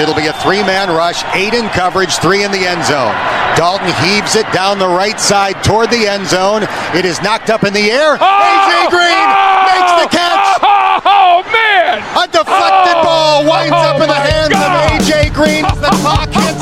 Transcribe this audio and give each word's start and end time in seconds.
It'll 0.00 0.14
be 0.14 0.26
a 0.26 0.36
three-man 0.44 0.88
rush, 0.92 1.24
eight 1.34 1.54
in 1.54 1.68
coverage, 1.72 2.16
three 2.20 2.44
in 2.44 2.52
the 2.52 2.66
end 2.68 2.84
zone. 2.84 3.16
Dalton 3.56 3.88
heaves 4.04 4.36
it 4.36 4.44
down 4.52 4.78
the 4.78 4.88
right 4.88 5.18
side 5.18 5.64
toward 5.64 5.88
the 5.90 6.06
end 6.06 6.26
zone. 6.26 6.64
It 6.92 7.04
is 7.08 7.22
knocked 7.22 7.48
up 7.48 7.64
in 7.64 7.72
the 7.72 7.88
air. 7.90 8.18
Oh! 8.20 8.20
AJ 8.20 8.92
Green 8.92 9.26
makes 9.64 9.92
the 10.04 10.08
catch. 10.12 10.36
Oh, 10.60 11.00
oh, 11.00 11.00
oh 11.08 11.36
man! 11.48 12.04
A 12.12 12.28
deflected 12.28 12.98
ball 13.00 13.48
winds 13.48 13.72
Oh, 13.72 13.96
up 13.96 14.00
in 14.04 14.08
the 14.08 14.20
hands 14.20 14.52
God. 14.52 14.68
of 14.68 15.00
AJ 15.00 15.32
Green. 15.32 15.62
The 15.80 15.88
clock 16.04 16.28
hits 16.28 16.60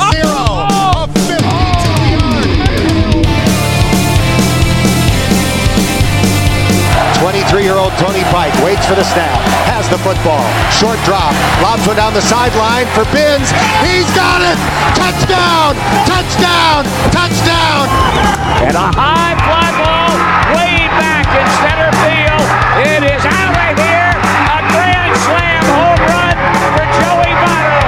23-year-old 7.65 7.97
Tony 7.97 8.21
Pike 8.29 8.53
waits 8.61 8.85
for 8.85 8.93
the 8.93 9.03
snap, 9.03 9.33
has 9.65 9.89
the 9.89 9.97
football, 9.97 10.45
short 10.69 11.01
drop, 11.01 11.33
lobs 11.65 11.81
one 11.89 11.97
down 11.97 12.13
the 12.13 12.21
sideline 12.21 12.85
for 12.93 13.01
Binns. 13.09 13.49
He's 13.81 14.05
got 14.13 14.45
it! 14.45 14.57
Touchdown! 14.93 15.73
Touchdown! 16.05 16.85
Touchdown! 17.09 17.89
And 18.69 18.77
a 18.77 18.93
high 18.93 19.33
fly 19.41 19.73
ball 19.81 20.13
way 20.53 20.85
back 20.93 21.25
in 21.25 21.45
center 21.65 21.89
field. 22.05 22.45
It 22.85 23.01
is 23.01 23.23
out 23.25 23.57
of 23.57 23.73
here. 23.81 24.13
A 24.13 24.61
grand 24.69 25.15
slam 25.25 25.65
home 25.65 26.01
run 26.05 26.37
for 26.69 26.85
Joey 27.01 27.33
Votto. 27.33 27.81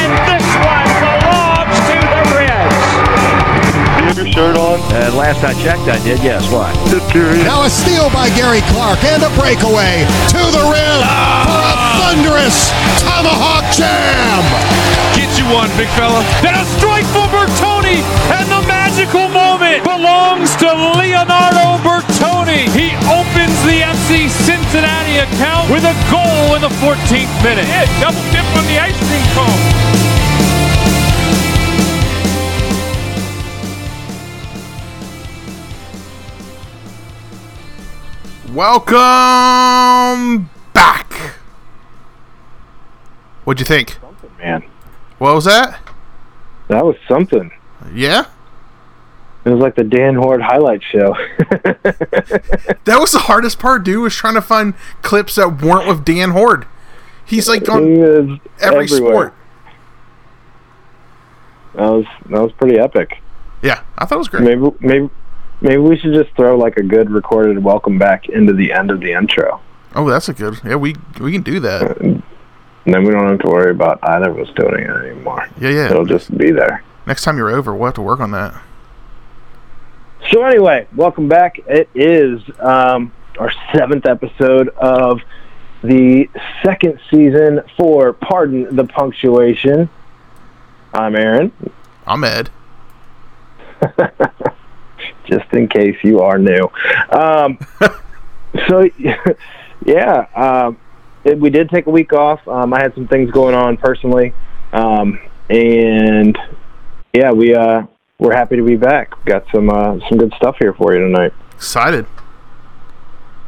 And 0.00 0.10
this 0.32 0.48
one 0.64 0.88
belongs 0.96 1.76
to 1.76 1.96
the 2.08 2.24
Reds. 2.40 2.88
You 4.00 4.04
have 4.08 4.16
your 4.16 4.32
shirt 4.32 4.56
on? 4.56 4.80
And 4.96 5.12
last 5.12 5.44
I 5.44 5.52
checked, 5.60 5.92
I 5.92 6.00
did. 6.00 6.24
Yes. 6.24 6.48
Why? 6.48 6.72
Just 7.10 7.26
curious. 7.26 7.42
Now 7.42 7.64
a 7.64 7.70
steal 7.70 8.06
by 8.10 8.30
Gary 8.38 8.62
Clark 8.70 9.02
and 9.02 9.22
a 9.22 9.30
breakaway 9.34 10.06
to 10.30 10.42
the 10.54 10.62
rim 10.70 11.00
for 11.42 11.58
a 11.58 11.74
thunderous 11.98 12.70
tomahawk 13.02 13.66
jam. 13.74 14.42
Get 15.18 15.26
you 15.34 15.46
one, 15.50 15.66
big 15.74 15.90
fella. 15.98 16.22
And 16.46 16.54
a 16.54 16.64
strike 16.78 17.06
for 17.10 17.26
Bertone. 17.34 17.98
And 18.30 18.46
the 18.46 18.62
magical 18.66 19.26
moment 19.26 19.82
belongs 19.82 20.54
to 20.62 20.70
Leonardo 20.70 21.82
Bertone. 21.82 22.70
He 22.70 22.94
opens 23.10 23.58
the 23.66 23.82
FC 23.82 24.30
Cincinnati 24.30 25.18
account 25.18 25.66
with 25.70 25.82
a 25.82 25.96
goal 26.14 26.54
in 26.54 26.62
the 26.62 26.72
14th 26.78 27.34
minute. 27.42 27.66
Yeah, 27.66 27.90
double 27.98 28.22
dip 28.30 28.46
on 28.54 28.64
the 28.70 28.78
ice 28.78 28.94
cream 29.10 29.26
cone. 29.34 29.90
Welcome 38.60 40.50
back. 40.74 41.10
What'd 43.44 43.58
you 43.58 43.64
think? 43.64 43.96
Man, 44.38 44.62
What 45.16 45.34
was 45.34 45.46
that? 45.46 45.80
that 46.68 46.84
was 46.84 46.94
something. 47.08 47.50
Yeah? 47.94 48.26
It 49.46 49.48
was 49.48 49.60
like 49.60 49.76
the 49.76 49.84
Dan 49.84 50.14
Hoard 50.16 50.42
highlight 50.42 50.82
show. 50.82 51.16
That 52.84 52.98
was 53.00 53.12
the 53.12 53.20
hardest 53.20 53.58
part, 53.58 53.82
dude, 53.82 54.02
was 54.02 54.14
trying 54.14 54.34
to 54.34 54.42
find 54.42 54.74
clips 55.00 55.36
that 55.36 55.62
weren't 55.62 55.88
with 55.88 56.04
Dan 56.04 56.32
Hoard. 56.32 56.66
He's 57.24 57.48
like 57.48 57.66
on 57.66 57.94
was 57.98 58.38
every 58.60 58.84
everywhere. 58.84 58.88
sport. 59.12 59.34
That 61.76 61.88
was 61.90 62.04
that 62.28 62.42
was 62.42 62.52
pretty 62.52 62.78
epic. 62.78 63.22
Yeah, 63.62 63.84
I 63.96 64.04
thought 64.04 64.16
it 64.16 64.18
was 64.18 64.28
great. 64.28 64.42
Maybe 64.42 64.70
maybe 64.80 65.08
maybe 65.60 65.76
we 65.78 65.98
should 65.98 66.12
just 66.14 66.34
throw 66.36 66.56
like 66.56 66.76
a 66.76 66.82
good 66.82 67.10
recorded 67.10 67.62
welcome 67.62 67.98
back 67.98 68.28
into 68.28 68.52
the 68.52 68.72
end 68.72 68.90
of 68.90 69.00
the 69.00 69.12
intro, 69.12 69.60
Oh, 69.94 70.08
that's 70.08 70.28
a 70.28 70.32
good. 70.32 70.54
Yeah, 70.64 70.76
we 70.76 70.94
we 71.20 71.32
can 71.32 71.42
do 71.42 71.58
that. 71.60 71.98
and 72.00 72.22
then 72.86 73.02
we 73.04 73.10
don't 73.10 73.28
have 73.28 73.40
to 73.40 73.48
worry 73.48 73.70
about 73.72 73.98
either 74.02 74.30
of 74.30 74.38
us 74.38 74.48
doing 74.54 74.84
it 74.84 74.90
anymore. 74.90 75.48
Yeah, 75.60 75.70
yeah. 75.70 75.90
It'll 75.90 76.04
just 76.06 76.36
be 76.38 76.52
there. 76.52 76.84
Next 77.06 77.24
time 77.24 77.36
you're 77.36 77.50
over, 77.50 77.74
we'll 77.74 77.86
have 77.86 77.94
to 77.96 78.02
work 78.02 78.20
on 78.20 78.30
that. 78.30 78.54
So 80.30 80.44
anyway, 80.44 80.86
welcome 80.94 81.28
back. 81.28 81.58
It 81.66 81.88
is 81.94 82.40
um, 82.60 83.12
our 83.38 83.50
seventh 83.74 84.06
episode 84.06 84.68
of 84.76 85.20
the 85.82 86.28
second 86.62 87.00
season 87.10 87.62
for 87.76 88.12
Pardon 88.12 88.76
the 88.76 88.84
Punctuation. 88.84 89.88
I'm 90.94 91.16
Aaron, 91.16 91.50
I'm 92.06 92.22
Ed. 92.22 92.50
just 95.26 95.52
in 95.52 95.68
case 95.68 95.96
you 96.02 96.20
are 96.20 96.38
new. 96.38 96.70
Um, 97.10 97.58
so 98.68 98.88
yeah, 99.84 100.26
um, 100.34 100.78
it, 101.24 101.38
we 101.38 101.50
did 101.50 101.68
take 101.70 101.86
a 101.86 101.90
week 101.90 102.12
off. 102.12 102.46
Um, 102.48 102.72
I 102.72 102.80
had 102.80 102.94
some 102.94 103.06
things 103.08 103.30
going 103.30 103.54
on 103.54 103.76
personally, 103.76 104.34
um, 104.72 105.20
and 105.48 106.36
yeah, 107.12 107.32
we 107.32 107.54
uh, 107.54 107.82
we're 108.18 108.34
happy 108.34 108.56
to 108.56 108.62
be 108.62 108.76
back. 108.76 109.12
Got 109.24 109.44
some 109.52 109.70
uh, 109.70 109.98
some 110.08 110.18
good 110.18 110.32
stuff 110.36 110.56
here 110.58 110.72
for 110.72 110.94
you 110.94 111.00
tonight. 111.00 111.32
Excited. 111.54 112.06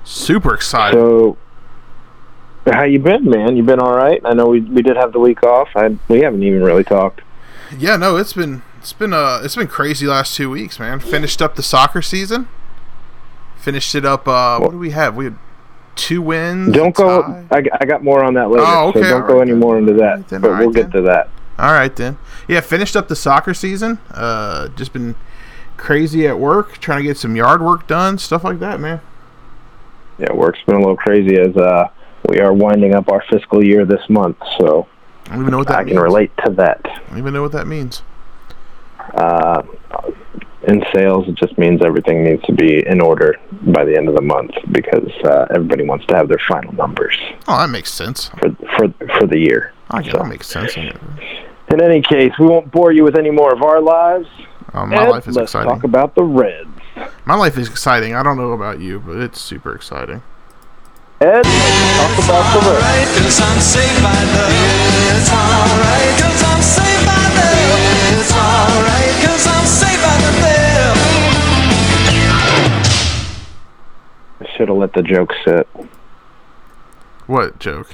Super 0.05 0.55
excited. 0.55 0.97
So, 0.97 1.39
how 2.67 2.85
you 2.85 2.99
been, 2.99 3.25
man? 3.25 3.57
You 3.57 3.63
been 3.63 3.79
all 3.79 3.95
right? 3.95 4.21
I 4.25 4.35
know 4.35 4.49
we 4.49 4.61
we 4.61 4.83
did 4.83 4.97
have 4.97 5.13
the 5.13 5.21
week 5.21 5.43
off. 5.43 5.69
I 5.77 5.97
we 6.09 6.21
haven't 6.21 6.43
even 6.43 6.63
really 6.63 6.85
talked. 6.85 7.23
yeah, 7.79 7.97
no, 7.97 8.17
it's 8.17 8.33
been 8.33 8.63
it's 8.83 8.93
been 8.93 9.13
uh 9.15 9.41
it's 9.45 9.57
been 9.57 9.69
crazy 9.69 10.07
last 10.07 10.35
two 10.37 10.51
weeks, 10.51 10.79
man. 10.79 11.01
Finished 11.01 11.41
up 11.41 11.55
the 11.57 11.63
soccer 11.63 12.03
season. 12.03 12.49
Finished 13.57 13.95
it 13.95 14.05
up. 14.05 14.27
Uh, 14.27 14.59
what 14.59 14.73
do 14.73 14.79
we 14.79 14.91
have? 14.91 15.15
We 15.17 15.27
had 15.27 15.39
two 15.95 16.21
wins. 16.21 16.75
Don't 16.75 16.95
go. 16.95 17.23
I, 17.53 17.63
I 17.81 17.85
got 17.85 18.03
more 18.03 18.25
on 18.25 18.35
that 18.35 18.51
later. 18.51 18.65
Oh, 18.67 18.89
okay, 18.89 19.03
So 19.03 19.09
don't 19.09 19.23
all 19.23 19.29
go 19.29 19.35
right 19.39 19.49
any 19.49 19.57
more 19.57 19.79
into 19.79 19.93
that. 19.95 20.17
right 20.17 20.29
then, 20.29 20.41
but 20.41 20.51
all 20.51 20.59
we'll 20.59 20.67
right 20.69 20.75
get 20.75 20.93
then. 20.93 21.03
to 21.03 21.09
that. 21.09 21.29
All 21.61 21.73
right 21.73 21.95
then. 21.95 22.19
Yeah, 22.49 22.61
finished 22.61 22.97
up 22.97 23.07
the 23.07 23.15
soccer 23.15 23.55
season. 23.55 24.01
Uh, 24.11 24.67
just 24.69 24.93
been 24.93 25.15
crazy 25.77 26.27
at 26.27 26.41
work, 26.41 26.79
trying 26.79 26.99
to 26.99 27.05
get 27.05 27.17
some 27.19 27.37
yard 27.37 27.63
work 27.63 27.87
done, 27.87 28.19
stuff 28.19 28.43
like 28.43 28.59
that, 28.59 28.81
man. 28.81 29.01
Yeah, 30.19 30.33
work's 30.33 30.59
been 30.67 30.75
a 30.77 30.81
little 30.81 30.97
crazy 30.97 31.39
as 31.39 31.57
uh 31.57 31.89
we 32.29 32.41
are 32.41 32.53
winding 32.53 32.95
up 32.95 33.09
our 33.11 33.23
fiscal 33.31 33.65
year 33.65 33.85
this 33.85 34.03
month. 34.09 34.39
So 34.59 34.89
I 35.27 35.31
don't 35.35 35.41
even 35.43 35.51
know 35.53 35.59
what 35.59 35.69
that 35.69 35.79
I 35.79 35.85
means. 35.85 35.95
can 35.97 36.03
relate 36.03 36.33
to 36.45 36.51
that. 36.55 36.81
I 36.85 36.99
don't 37.11 37.19
even 37.19 37.33
know 37.33 37.43
what 37.43 37.53
that 37.53 37.67
means. 37.69 38.03
Uh, 39.15 39.63
in 40.69 40.81
sales, 40.95 41.27
it 41.29 41.35
just 41.35 41.59
means 41.59 41.81
everything 41.85 42.23
needs 42.23 42.43
to 42.45 42.53
be 42.53 42.87
in 42.87 43.01
order 43.01 43.35
by 43.75 43.85
the 43.85 43.97
end 43.97 44.09
of 44.09 44.15
the 44.15 44.23
month 44.23 44.53
because 44.71 45.11
uh, 45.25 45.47
everybody 45.55 45.85
wants 45.85 46.07
to 46.07 46.15
have 46.15 46.29
their 46.29 46.41
final 46.49 46.73
numbers 46.75 47.19
Oh, 47.49 47.59
that 47.59 47.69
makes 47.69 47.93
sense. 47.93 48.29
for 48.39 48.51
for 48.77 48.89
for 49.19 49.27
the 49.27 49.39
year. 49.39 49.73
I 49.91 50.03
get 50.03 50.13
So- 50.13 50.19
that 50.19 50.29
makes 50.29 50.47
sense. 50.47 50.77
In 50.77 51.81
any 51.83 52.01
case, 52.03 52.33
we 52.39 52.47
won't 52.47 52.71
bore 52.71 52.93
you 52.93 53.03
with 53.03 53.17
any 53.19 53.31
more 53.31 53.53
of 53.53 53.63
our 53.63 53.81
lives. 53.81 54.29
Oh, 54.75 54.87
my 54.87 55.03
Ed, 55.05 55.09
life 55.09 55.27
is 55.29 55.37
let's 55.37 55.51
exciting. 55.51 55.71
talk 55.71 55.85
about 55.85 56.15
the 56.15 56.23
Reds. 56.23 56.69
My 57.25 57.35
life 57.35 57.57
is 57.59 57.69
exciting. 57.69 58.15
I 58.15 58.23
don't 58.23 58.37
know 58.37 58.53
about 58.53 58.79
you, 58.81 59.01
but 59.01 59.17
it's 59.17 59.41
super 59.41 59.75
exciting. 59.75 60.23
Ed, 61.21 61.45
let's 61.45 61.97
talk 61.99 62.25
about 62.25 62.47
the 62.55 62.71
Reds. 62.71 63.39
Should 74.63 74.69
have 74.69 74.79
let 74.79 74.93
the 74.93 75.03
joke 75.03 75.33
sit. 75.45 75.67
What 77.27 77.59
joke? 77.59 77.91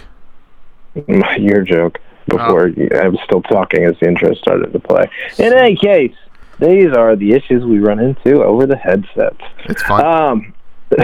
Your 1.38 1.62
joke 1.62 1.98
before 2.26 2.68
Oh. 2.76 2.98
I 2.98 3.08
was 3.08 3.18
still 3.24 3.40
talking 3.40 3.84
as 3.84 3.94
the 4.00 4.08
intro 4.08 4.34
started 4.34 4.70
to 4.74 4.78
play. 4.78 5.08
In 5.38 5.54
any 5.54 5.76
case, 5.76 6.14
these 6.60 6.92
are 6.92 7.16
the 7.16 7.32
issues 7.32 7.64
we 7.64 7.78
run 7.78 8.00
into 8.00 8.44
over 8.44 8.66
the 8.66 8.76
headsets. 8.76 9.40
It's 9.64 9.82
fun. 9.82 10.04
Um, 10.04 10.54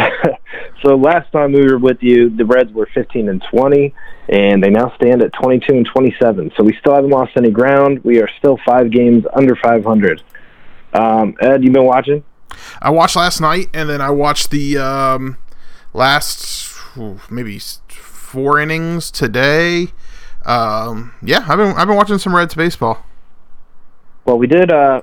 so 0.82 0.96
last 0.96 1.32
time 1.32 1.52
we 1.52 1.64
were 1.64 1.78
with 1.78 2.02
you, 2.02 2.28
the 2.28 2.44
Reds 2.44 2.72
were 2.72 2.88
15 2.92 3.30
and 3.30 3.42
20, 3.50 3.94
and 4.28 4.62
they 4.62 4.68
now 4.68 4.92
stand 4.96 5.22
at 5.22 5.32
22 5.32 5.72
and 5.72 5.86
27. 5.86 6.52
So 6.58 6.62
we 6.64 6.76
still 6.76 6.94
haven't 6.94 7.10
lost 7.10 7.32
any 7.36 7.50
ground. 7.50 8.04
We 8.04 8.20
are 8.20 8.28
still 8.38 8.58
five 8.66 8.90
games 8.90 9.24
under 9.32 9.56
500. 9.56 10.22
Um, 10.92 11.34
Ed, 11.40 11.64
you 11.64 11.70
been 11.70 11.84
watching? 11.84 12.22
I 12.82 12.90
watched 12.90 13.16
last 13.16 13.40
night, 13.40 13.68
and 13.72 13.88
then 13.88 14.00
I 14.00 14.10
watched 14.10 14.50
the 14.50 14.78
um, 14.78 15.38
last 15.94 16.74
maybe 17.30 17.58
four 17.88 18.60
innings 18.60 19.10
today. 19.10 19.88
Um, 20.44 21.14
yeah, 21.22 21.44
I've 21.48 21.56
been 21.56 21.74
I've 21.74 21.86
been 21.86 21.96
watching 21.96 22.18
some 22.18 22.34
Reds 22.36 22.54
baseball. 22.54 23.04
Well, 24.26 24.36
we 24.38 24.46
did. 24.46 24.70
Uh, 24.70 25.00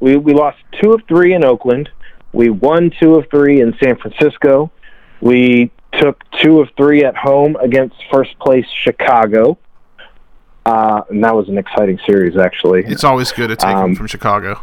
we 0.00 0.16
we 0.16 0.32
lost 0.32 0.58
two 0.80 0.92
of 0.92 1.02
three 1.06 1.34
in 1.34 1.44
Oakland. 1.44 1.90
We 2.32 2.48
won 2.48 2.90
two 2.98 3.16
of 3.16 3.28
three 3.30 3.60
in 3.60 3.76
San 3.82 3.96
Francisco. 3.96 4.70
We 5.20 5.70
took 5.92 6.22
two 6.40 6.60
of 6.60 6.68
three 6.76 7.04
at 7.04 7.16
home 7.16 7.56
against 7.56 7.96
first 8.10 8.38
place 8.38 8.64
Chicago. 8.82 9.58
Uh, 10.64 11.02
and 11.10 11.24
that 11.24 11.34
was 11.34 11.48
an 11.48 11.58
exciting 11.58 11.98
series, 12.06 12.36
actually. 12.36 12.84
It's 12.84 13.02
always 13.02 13.32
good 13.32 13.48
to 13.48 13.56
take 13.56 13.70
them 13.70 13.78
Um, 13.78 13.96
from 13.96 14.06
Chicago. 14.06 14.60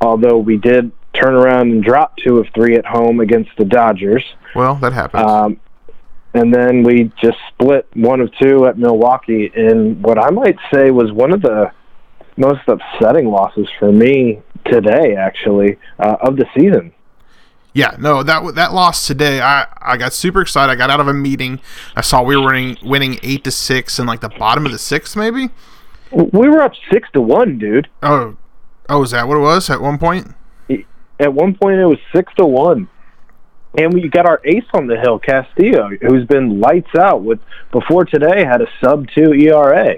Although 0.00 0.38
we 0.38 0.56
did 0.56 0.92
turn 1.14 1.34
around 1.34 1.72
and 1.72 1.82
drop 1.82 2.16
two 2.18 2.38
of 2.38 2.46
three 2.54 2.76
at 2.76 2.84
home 2.84 3.20
against 3.20 3.50
the 3.56 3.64
Dodgers. 3.64 4.24
Well, 4.54 4.74
that 4.76 4.92
happens. 4.92 5.24
Um, 5.24 5.60
and 6.34 6.52
then 6.54 6.82
we 6.82 7.10
just 7.20 7.38
split 7.48 7.88
one 7.94 8.20
of 8.20 8.30
two 8.38 8.66
at 8.66 8.78
Milwaukee 8.78 9.50
in 9.54 10.02
what 10.02 10.18
I 10.18 10.30
might 10.30 10.58
say 10.72 10.90
was 10.90 11.10
one 11.10 11.32
of 11.32 11.40
the 11.40 11.72
most 12.36 12.60
upsetting 12.68 13.30
losses 13.30 13.68
for 13.78 13.90
me 13.90 14.42
today, 14.66 15.16
actually, 15.16 15.78
uh, 15.98 16.16
of 16.20 16.36
the 16.36 16.44
season. 16.54 16.92
Yeah, 17.72 17.94
no, 17.98 18.22
that 18.22 18.54
that 18.54 18.72
loss 18.72 19.06
today, 19.06 19.40
I, 19.40 19.66
I 19.82 19.98
got 19.98 20.14
super 20.14 20.40
excited. 20.40 20.72
I 20.72 20.76
got 20.76 20.88
out 20.88 21.00
of 21.00 21.08
a 21.08 21.14
meeting. 21.14 21.60
I 21.94 22.00
saw 22.00 22.22
we 22.22 22.36
were 22.36 22.46
winning 22.46 22.78
winning 22.82 23.18
eight 23.22 23.44
to 23.44 23.50
six 23.50 23.98
in 23.98 24.06
like 24.06 24.20
the 24.20 24.30
bottom 24.30 24.64
of 24.64 24.72
the 24.72 24.78
sixth, 24.78 25.14
maybe. 25.14 25.50
We 26.10 26.48
were 26.48 26.62
up 26.62 26.72
six 26.90 27.08
to 27.12 27.20
one, 27.20 27.58
dude. 27.58 27.88
Oh, 28.02 28.36
oh, 28.88 29.02
is 29.02 29.10
that 29.12 29.28
what 29.28 29.36
it 29.36 29.40
was 29.40 29.70
at 29.70 29.80
one 29.80 29.98
point? 29.98 30.34
At 31.18 31.32
one 31.32 31.54
point, 31.54 31.78
it 31.78 31.86
was 31.86 31.98
six 32.14 32.32
to 32.36 32.44
one, 32.44 32.88
and 33.78 33.92
we 33.92 34.08
got 34.08 34.26
our 34.26 34.40
ace 34.44 34.66
on 34.74 34.86
the 34.86 34.98
hill, 34.98 35.18
Castillo, 35.18 35.90
who's 36.02 36.26
been 36.26 36.60
lights 36.60 36.94
out 36.98 37.22
with 37.22 37.40
before 37.72 38.04
today 38.04 38.44
had 38.44 38.60
a 38.60 38.66
sub 38.82 39.08
two 39.14 39.32
ERA. 39.32 39.96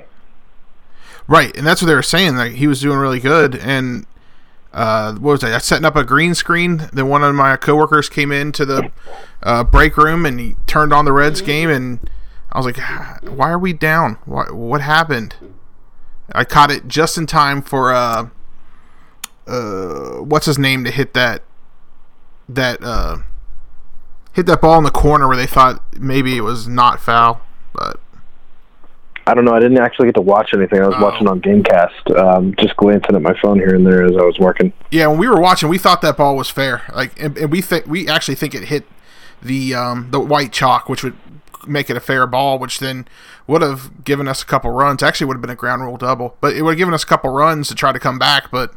Right, 1.26 1.54
and 1.56 1.66
that's 1.66 1.82
what 1.82 1.88
they 1.88 1.94
were 1.94 2.02
saying. 2.02 2.36
Like 2.36 2.52
he 2.52 2.66
was 2.66 2.80
doing 2.80 2.98
really 2.98 3.20
good, 3.20 3.56
and 3.56 4.06
uh, 4.72 5.14
what 5.14 5.32
was 5.32 5.40
that? 5.40 5.52
I 5.52 5.58
setting 5.58 5.84
up 5.84 5.96
a 5.96 6.04
green 6.04 6.34
screen. 6.34 6.88
Then 6.92 7.08
one 7.08 7.24
of 7.24 7.34
my 7.34 7.56
coworkers 7.56 8.08
came 8.08 8.30
into 8.30 8.64
the 8.64 8.90
uh, 9.42 9.64
break 9.64 9.96
room 9.96 10.24
and 10.24 10.38
he 10.38 10.56
turned 10.66 10.92
on 10.92 11.04
the 11.04 11.12
Reds 11.12 11.40
game, 11.40 11.68
and 11.68 12.10
I 12.52 12.58
was 12.58 12.66
like, 12.66 12.78
"Why 13.22 13.50
are 13.50 13.58
we 13.58 13.72
down? 13.72 14.18
What 14.24 14.54
what 14.54 14.80
happened?" 14.80 15.34
I 16.32 16.44
caught 16.44 16.70
it 16.70 16.88
just 16.88 17.16
in 17.16 17.26
time 17.26 17.62
for 17.62 17.92
uh, 17.92 18.28
uh, 19.48 20.22
what's 20.22 20.46
his 20.46 20.58
name 20.58 20.84
to 20.84 20.90
hit 20.90 21.14
that 21.14 21.42
that 22.48 22.82
uh, 22.82 23.18
hit 24.32 24.46
that 24.46 24.60
ball 24.60 24.78
in 24.78 24.84
the 24.84 24.90
corner 24.90 25.26
where 25.28 25.36
they 25.36 25.46
thought 25.46 25.82
maybe 25.98 26.36
it 26.36 26.42
was 26.42 26.66
not 26.68 27.00
foul, 27.00 27.40
but 27.72 28.00
I 29.26 29.34
don't 29.34 29.44
know. 29.44 29.52
I 29.54 29.60
didn't 29.60 29.78
actually 29.78 30.06
get 30.08 30.14
to 30.14 30.22
watch 30.22 30.54
anything. 30.54 30.80
I 30.82 30.86
was 30.86 30.96
Oh. 30.98 31.02
watching 31.04 31.28
on 31.28 31.40
GameCast, 31.42 32.18
um, 32.18 32.54
just 32.58 32.74
glancing 32.76 33.14
at 33.14 33.20
my 33.20 33.34
phone 33.42 33.58
here 33.58 33.74
and 33.74 33.86
there 33.86 34.02
as 34.04 34.12
I 34.16 34.22
was 34.22 34.38
working. 34.38 34.72
Yeah, 34.90 35.06
when 35.08 35.18
we 35.18 35.28
were 35.28 35.38
watching, 35.40 35.68
we 35.68 35.76
thought 35.76 36.00
that 36.00 36.16
ball 36.16 36.34
was 36.36 36.48
fair. 36.48 36.82
Like, 36.94 37.12
and, 37.22 37.36
and 37.36 37.52
we 37.52 37.60
think 37.60 37.86
we 37.86 38.08
actually 38.08 38.36
think 38.36 38.54
it 38.54 38.64
hit 38.64 38.86
the 39.42 39.74
um, 39.74 40.08
the 40.10 40.20
white 40.20 40.52
chalk, 40.52 40.88
which 40.88 41.02
would 41.04 41.14
make 41.66 41.90
it 41.90 41.96
a 41.96 42.00
fair 42.00 42.26
ball, 42.26 42.58
which 42.58 42.78
then 42.78 43.06
would 43.46 43.60
have 43.60 44.02
given 44.04 44.26
us 44.28 44.42
a 44.42 44.46
couple 44.46 44.70
runs. 44.70 45.02
Actually, 45.02 45.26
would 45.26 45.34
have 45.36 45.42
been 45.42 45.50
a 45.50 45.54
ground 45.56 45.82
rule 45.82 45.98
double, 45.98 46.36
but 46.40 46.54
it 46.56 46.62
would 46.62 46.70
have 46.72 46.78
given 46.78 46.94
us 46.94 47.02
a 47.02 47.06
couple 47.06 47.30
runs 47.30 47.68
to 47.68 47.74
try 47.74 47.92
to 47.92 47.98
come 48.00 48.18
back. 48.18 48.50
But 48.50 48.72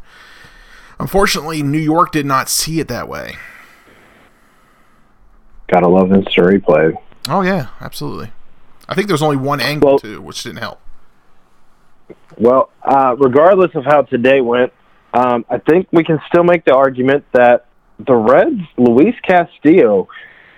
unfortunately, 1.02 1.62
New 1.64 1.80
York 1.80 2.12
did 2.12 2.26
not 2.26 2.48
see 2.50 2.80
it 2.80 2.88
that 2.88 3.08
way. 3.08 3.36
Gotta 5.72 5.88
love 5.88 6.12
instant 6.12 6.48
replay. 6.48 6.94
Oh 7.30 7.42
yeah, 7.42 7.68
absolutely. 7.80 8.32
I 8.90 8.96
think 8.96 9.08
there 9.08 9.14
was 9.14 9.24
only 9.24 9.38
one 9.38 9.62
angle 9.62 9.92
Well- 9.92 10.00
too, 10.00 10.22
which 10.22 10.44
didn't 10.44 10.60
help. 10.60 10.80
Well, 12.38 12.70
uh, 12.84 13.16
regardless 13.18 13.72
of 13.76 13.86
how 13.86 14.02
today 14.04 14.42
went, 14.42 14.74
um, 15.14 15.46
I 15.50 15.58
think 15.58 15.88
we 15.92 16.04
can 16.04 16.20
still 16.28 16.44
make 16.44 16.66
the 16.66 16.76
argument 16.76 17.26
that 17.34 17.66
the 18.00 18.16
Reds, 18.16 18.62
Luis 18.78 19.16
Castillo, 19.26 20.08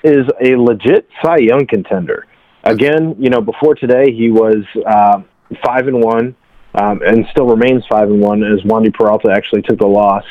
is 0.04 0.26
a 0.44 0.56
legit 0.56 1.08
Cy 1.24 1.38
Young 1.38 1.66
contender. 1.68 2.26
Again, 2.64 3.16
you 3.20 3.30
know, 3.30 3.42
before 3.42 3.76
today 3.76 4.12
he 4.14 4.32
was 4.32 4.64
uh, 4.86 5.22
five 5.66 5.88
and 5.88 6.02
one, 6.04 6.36
um, 6.76 7.02
and 7.06 7.26
still 7.32 7.46
remains 7.46 7.86
five 7.88 8.10
and 8.10 8.22
one 8.22 8.44
as 8.44 8.62
Wandy 8.62 8.94
Peralta 8.94 9.32
actually 9.32 9.62
took 9.62 9.80
the 9.80 9.88
loss. 9.88 10.26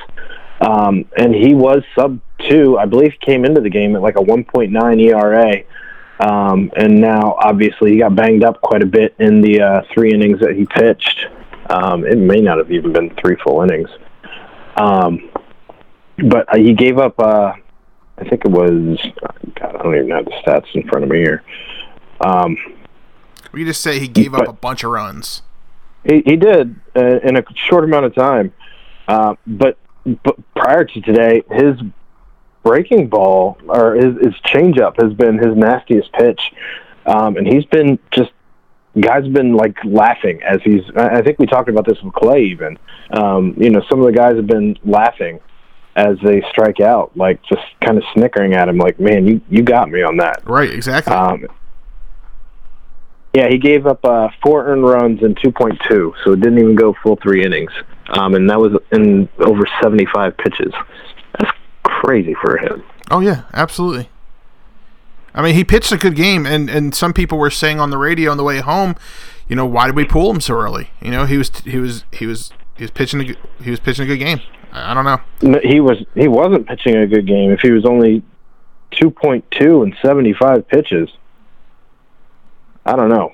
Um, 0.61 1.05
and 1.17 1.35
he 1.35 1.55
was 1.55 1.83
sub 1.97 2.21
two. 2.49 2.79
I 2.79 2.87
believe 2.87 3.13
he 3.13 3.19
came 3.19 3.45
into 3.45 3.61
the 3.61 3.71
game 3.71 3.97
at 3.97 4.03
like 4.03 4.17
a 4.17 4.23
1.9 4.23 5.01
ERA. 5.01 5.63
Um, 6.21 6.71
and 6.77 7.01
now, 7.01 7.37
obviously, 7.39 7.93
he 7.93 7.99
got 7.99 8.15
banged 8.15 8.45
up 8.45 8.61
quite 8.61 8.83
a 8.83 8.87
bit 8.87 9.15
in 9.19 9.41
the 9.41 9.61
uh, 9.61 9.83
three 9.93 10.13
innings 10.13 10.41
that 10.41 10.55
he 10.55 10.67
pitched. 10.67 11.27
Um, 11.69 12.05
it 12.05 12.17
may 12.17 12.41
not 12.41 12.59
have 12.59 12.71
even 12.71 12.93
been 12.93 13.11
three 13.21 13.37
full 13.43 13.63
innings. 13.63 13.89
Um, 14.77 15.31
but 16.19 16.49
uh, 16.53 16.59
he 16.59 16.75
gave 16.75 16.99
up, 16.99 17.19
uh, 17.19 17.55
I 18.19 18.29
think 18.29 18.45
it 18.45 18.51
was, 18.51 18.99
God, 19.59 19.77
I 19.77 19.83
don't 19.83 19.97
even 19.97 20.11
have 20.11 20.27
the 20.27 20.33
stats 20.45 20.75
in 20.75 20.87
front 20.89 21.05
of 21.05 21.11
me 21.11 21.19
here. 21.19 21.43
Um, 22.21 22.57
We 23.51 23.65
just 23.65 23.81
say 23.81 23.99
he 23.99 24.09
gave 24.09 24.35
up 24.35 24.47
a 24.47 24.53
bunch 24.53 24.85
of 24.85 24.91
runs. 24.91 25.43
He, 26.05 26.23
he 26.25 26.37
did 26.37 26.75
uh, 26.97 27.21
in 27.21 27.37
a 27.37 27.45
short 27.55 27.85
amount 27.85 28.07
of 28.07 28.15
time. 28.15 28.53
Uh, 29.09 29.35
but, 29.47 29.79
but 30.25 30.37
prior 30.55 30.85
to 30.85 31.01
today, 31.01 31.43
his 31.51 31.77
breaking 32.63 33.09
ball 33.09 33.59
or 33.69 33.95
his, 33.95 34.15
his 34.23 34.35
changeup 34.45 35.01
has 35.03 35.13
been 35.15 35.39
his 35.39 35.57
nastiest 35.57 36.13
pitch, 36.13 36.41
um, 37.07 37.37
and 37.37 37.47
he's 37.47 37.65
been 37.67 37.99
just 38.13 38.31
guys 39.01 39.25
have 39.25 39.33
been 39.33 39.55
like 39.55 39.77
laughing 39.85 40.43
as 40.43 40.61
he's. 40.63 40.83
I 40.97 41.19
I 41.19 41.23
think 41.23 41.39
we 41.39 41.47
talked 41.47 41.69
about 41.69 41.87
this 41.87 42.01
with 42.03 42.13
Clay 42.15 42.45
even. 42.45 42.79
Um, 43.11 43.55
you 43.57 43.71
know, 43.71 43.83
some 43.91 44.01
of 44.01 44.07
the 44.07 44.13
guys 44.13 44.37
have 44.37 44.47
been 44.47 44.79
laughing 44.85 45.41
as 45.97 46.17
they 46.23 46.43
strike 46.51 46.81
out, 46.81 47.17
like 47.17 47.43
just 47.43 47.63
kind 47.81 47.99
of 47.99 48.05
snickering 48.15 48.55
at 48.55 48.69
him, 48.69 48.79
like, 48.79 48.99
"Man, 49.01 49.27
you 49.27 49.41
you 49.51 49.63
got 49.63 49.91
me 49.91 50.03
on 50.03 50.17
that." 50.19 50.43
Right, 50.47 50.73
exactly. 50.73 51.13
Um, 51.13 51.47
yeah, 53.35 53.49
he 53.49 53.59
gave 53.59 53.87
up 53.87 54.05
uh, 54.05 54.29
four 54.43 54.67
earned 54.67 54.85
runs 54.85 55.23
and 55.23 55.37
2.2, 55.37 56.13
so 56.23 56.33
it 56.33 56.41
didn't 56.41 56.59
even 56.59 56.75
go 56.75 56.95
full 57.03 57.17
three 57.17 57.45
innings. 57.45 57.73
Um, 58.11 58.35
and 58.35 58.49
that 58.51 58.61
was 58.61 58.73
in 58.91 59.29
over 59.39 59.65
75 59.81 60.37
pitches. 60.37 60.73
That's 61.39 61.53
crazy 61.85 62.35
for 62.35 62.59
him. 62.59 62.83
Oh 63.11 63.21
yeah, 63.21 63.45
absolutely. 63.53 64.09
I 65.35 65.43
mean, 65.43 65.55
he 65.55 65.65
pitched 65.65 65.93
a 65.93 65.97
good 65.97 66.15
game, 66.15 66.45
and 66.45 66.69
and 66.69 66.95
some 66.95 67.13
people 67.15 67.39
were 67.39 67.51
saying 67.51 67.81
on 67.81 67.91
the 67.91 67.99
radio 67.99 68.31
on 68.31 68.37
the 68.37 68.45
way 68.45 68.61
home, 68.61 68.97
you 69.49 69.57
know, 69.57 69.65
why 69.65 69.87
did 69.87 69.97
we 69.97 70.05
pull 70.05 70.31
him 70.31 70.41
so 70.41 70.55
early? 70.55 70.91
You 71.01 71.11
know, 71.11 71.25
he 71.25 71.39
was 71.39 71.51
he 71.65 71.79
was 71.79 72.05
he 72.13 72.27
was 72.27 72.53
he 72.77 72.85
was 72.85 72.91
pitching 72.91 73.21
a 73.21 73.25
good, 73.25 73.39
he 73.63 73.71
was 73.71 73.81
pitching 73.81 74.05
a 74.05 74.07
good 74.07 74.19
game. 74.19 74.41
I, 74.73 74.91
I 74.91 74.95
don't 74.95 75.05
know. 75.05 75.61
He 75.63 75.81
was 75.81 76.05
he 76.15 76.29
wasn't 76.29 76.67
pitching 76.67 76.97
a 76.97 77.07
good 77.07 77.27
game 77.27 77.51
if 77.51 77.61
he 77.61 77.71
was 77.71 77.87
only 77.87 78.23
2.2 78.93 79.83
and 79.83 79.97
75 80.03 80.69
pitches. 80.69 81.09
I 82.85 82.97
don't 82.97 83.09
know. 83.09 83.33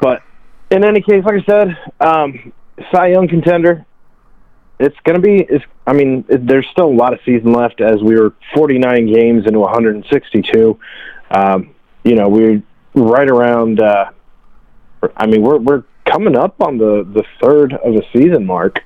But 0.00 0.22
in 0.70 0.84
any 0.84 1.00
case, 1.02 1.24
like 1.24 1.42
I 1.42 1.44
said, 1.44 1.78
um, 2.00 2.52
Cy 2.90 3.08
Young 3.08 3.28
contender. 3.28 3.84
It's 4.78 4.96
going 5.04 5.20
to 5.20 5.22
be. 5.22 5.46
It's, 5.48 5.64
I 5.86 5.92
mean, 5.92 6.24
it, 6.28 6.46
there's 6.46 6.66
still 6.72 6.86
a 6.86 6.96
lot 6.96 7.12
of 7.12 7.20
season 7.24 7.52
left 7.52 7.80
as 7.80 8.02
we 8.02 8.18
were 8.18 8.34
49 8.54 9.12
games 9.12 9.46
into 9.46 9.60
162. 9.60 10.78
Um, 11.30 11.74
you 12.04 12.16
know, 12.16 12.28
we're 12.28 12.62
right 12.94 13.28
around. 13.28 13.80
Uh, 13.80 14.10
I 15.16 15.26
mean, 15.26 15.42
we're 15.42 15.58
we're 15.58 15.84
coming 16.04 16.36
up 16.36 16.60
on 16.60 16.78
the 16.78 17.06
the 17.14 17.22
third 17.40 17.74
of 17.74 17.94
a 17.94 18.02
season 18.12 18.44
mark. 18.46 18.80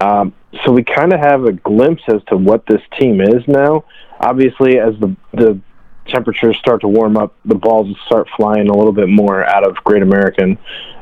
Um, 0.00 0.34
so 0.64 0.72
we 0.72 0.82
kind 0.82 1.12
of 1.12 1.20
have 1.20 1.44
a 1.44 1.52
glimpse 1.52 2.02
as 2.08 2.22
to 2.28 2.36
what 2.36 2.64
this 2.66 2.80
team 2.98 3.20
is 3.20 3.46
now. 3.46 3.84
Obviously, 4.20 4.78
as 4.78 4.94
the 5.00 5.16
the 5.32 5.60
temperatures 6.06 6.56
start 6.58 6.80
to 6.82 6.88
warm 6.88 7.16
up, 7.16 7.34
the 7.44 7.54
balls 7.54 7.96
start 8.06 8.28
flying 8.36 8.68
a 8.68 8.76
little 8.76 8.92
bit 8.92 9.08
more 9.08 9.44
out 9.44 9.66
of 9.66 9.76
Great 9.84 10.02
American, 10.02 10.58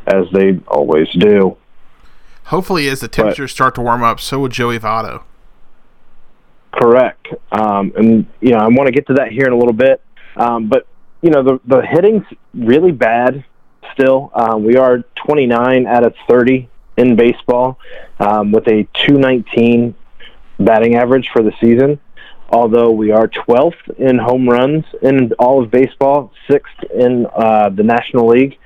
as 0.07 0.27
they 0.33 0.59
always 0.69 1.09
do. 1.13 1.57
Hopefully, 2.45 2.89
as 2.89 3.01
the 3.01 3.09
temperatures 3.09 3.53
start 3.53 3.75
to 3.77 3.81
warm 3.81 4.03
up, 4.03 4.21
so 4.21 4.39
will 4.41 4.49
Joey 4.49 4.79
Votto. 4.79 5.23
Correct. 6.73 7.27
Um, 7.53 7.93
and 7.97 8.27
you 8.41 8.51
know, 8.51 8.59
I 8.59 8.69
want 8.69 8.87
to 8.87 8.93
get 8.93 9.07
to 9.09 9.15
that 9.15 9.33
here 9.33 9.47
in 9.47 9.53
a 9.53 9.57
little 9.57 9.73
bit. 9.73 10.01
Um, 10.37 10.69
but 10.69 10.87
you 11.23 11.31
know, 11.31 11.43
the 11.43 11.61
the 11.65 11.83
hitting's 11.83 12.25
really 12.55 12.93
bad. 12.93 13.45
Still, 13.93 14.31
um, 14.35 14.65
we 14.65 14.77
are 14.77 14.99
29 15.27 15.87
out 15.87 16.05
of 16.05 16.15
30 16.29 16.69
in 16.97 17.17
baseball, 17.17 17.79
um, 18.21 18.53
with 18.53 18.67
a 18.69 18.87
219 19.07 19.95
batting 20.61 20.95
average 20.95 21.29
for 21.33 21.43
the 21.43 21.53
season. 21.61 21.99
Although 22.51 22.91
we 22.91 23.13
are 23.13 23.29
12th 23.29 23.99
in 23.99 24.19
home 24.19 24.49
runs 24.49 24.85
in 25.03 25.33
all 25.39 25.63
of 25.63 25.71
baseball, 25.71 26.33
sixth 26.51 26.75
in 26.93 27.27
uh, 27.35 27.69
the 27.69 27.85
National 27.85 28.27
League. 28.27 28.59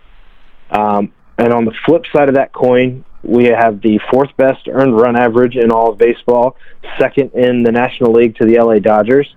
Um, 0.70 1.12
and 1.36 1.52
on 1.52 1.66
the 1.66 1.74
flip 1.84 2.04
side 2.14 2.28
of 2.28 2.36
that 2.36 2.52
coin, 2.52 3.04
we 3.22 3.44
have 3.44 3.80
the 3.80 3.98
fourth 4.10 4.34
best 4.36 4.68
earned 4.68 4.96
run 4.96 5.16
average 5.16 5.56
in 5.56 5.70
all 5.70 5.92
of 5.92 5.98
baseball, 5.98 6.56
second 6.98 7.32
in 7.34 7.62
the 7.62 7.72
National 7.72 8.12
League 8.12 8.36
to 8.36 8.46
the 8.46 8.58
LA 8.58 8.78
Dodgers. 8.78 9.34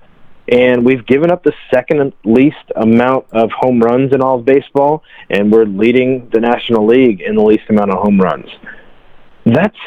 And 0.50 0.86
we've 0.86 1.06
given 1.06 1.30
up 1.30 1.44
the 1.44 1.54
second 1.74 2.14
least 2.24 2.56
amount 2.76 3.26
of 3.32 3.50
home 3.52 3.82
runs 3.82 4.14
in 4.14 4.22
all 4.22 4.40
of 4.40 4.46
baseball, 4.46 5.04
and 5.30 5.52
we're 5.52 5.66
leading 5.66 6.30
the 6.32 6.40
National 6.40 6.86
League 6.86 7.20
in 7.20 7.36
the 7.36 7.44
least 7.44 7.64
amount 7.70 7.92
of 7.92 8.00
home 8.00 8.20
runs. 8.20 8.50
That's 9.46 9.78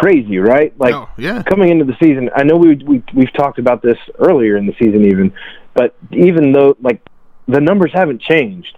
crazy, 0.00 0.38
right? 0.38 0.72
Like 0.78 0.94
Oh, 0.94 1.08
yeah. 1.16 1.42
coming 1.42 1.70
into 1.70 1.84
the 1.84 1.96
season, 2.00 2.30
I 2.34 2.42
know 2.42 2.56
we, 2.56 2.76
we 2.76 3.02
we've 3.14 3.32
talked 3.32 3.58
about 3.58 3.82
this 3.82 3.98
earlier 4.18 4.56
in 4.56 4.66
the 4.66 4.74
season, 4.78 5.04
even, 5.06 5.32
but 5.74 5.94
even 6.10 6.52
though 6.52 6.76
like 6.80 7.00
the 7.48 7.60
numbers 7.60 7.90
haven't 7.92 8.20
changed, 8.22 8.76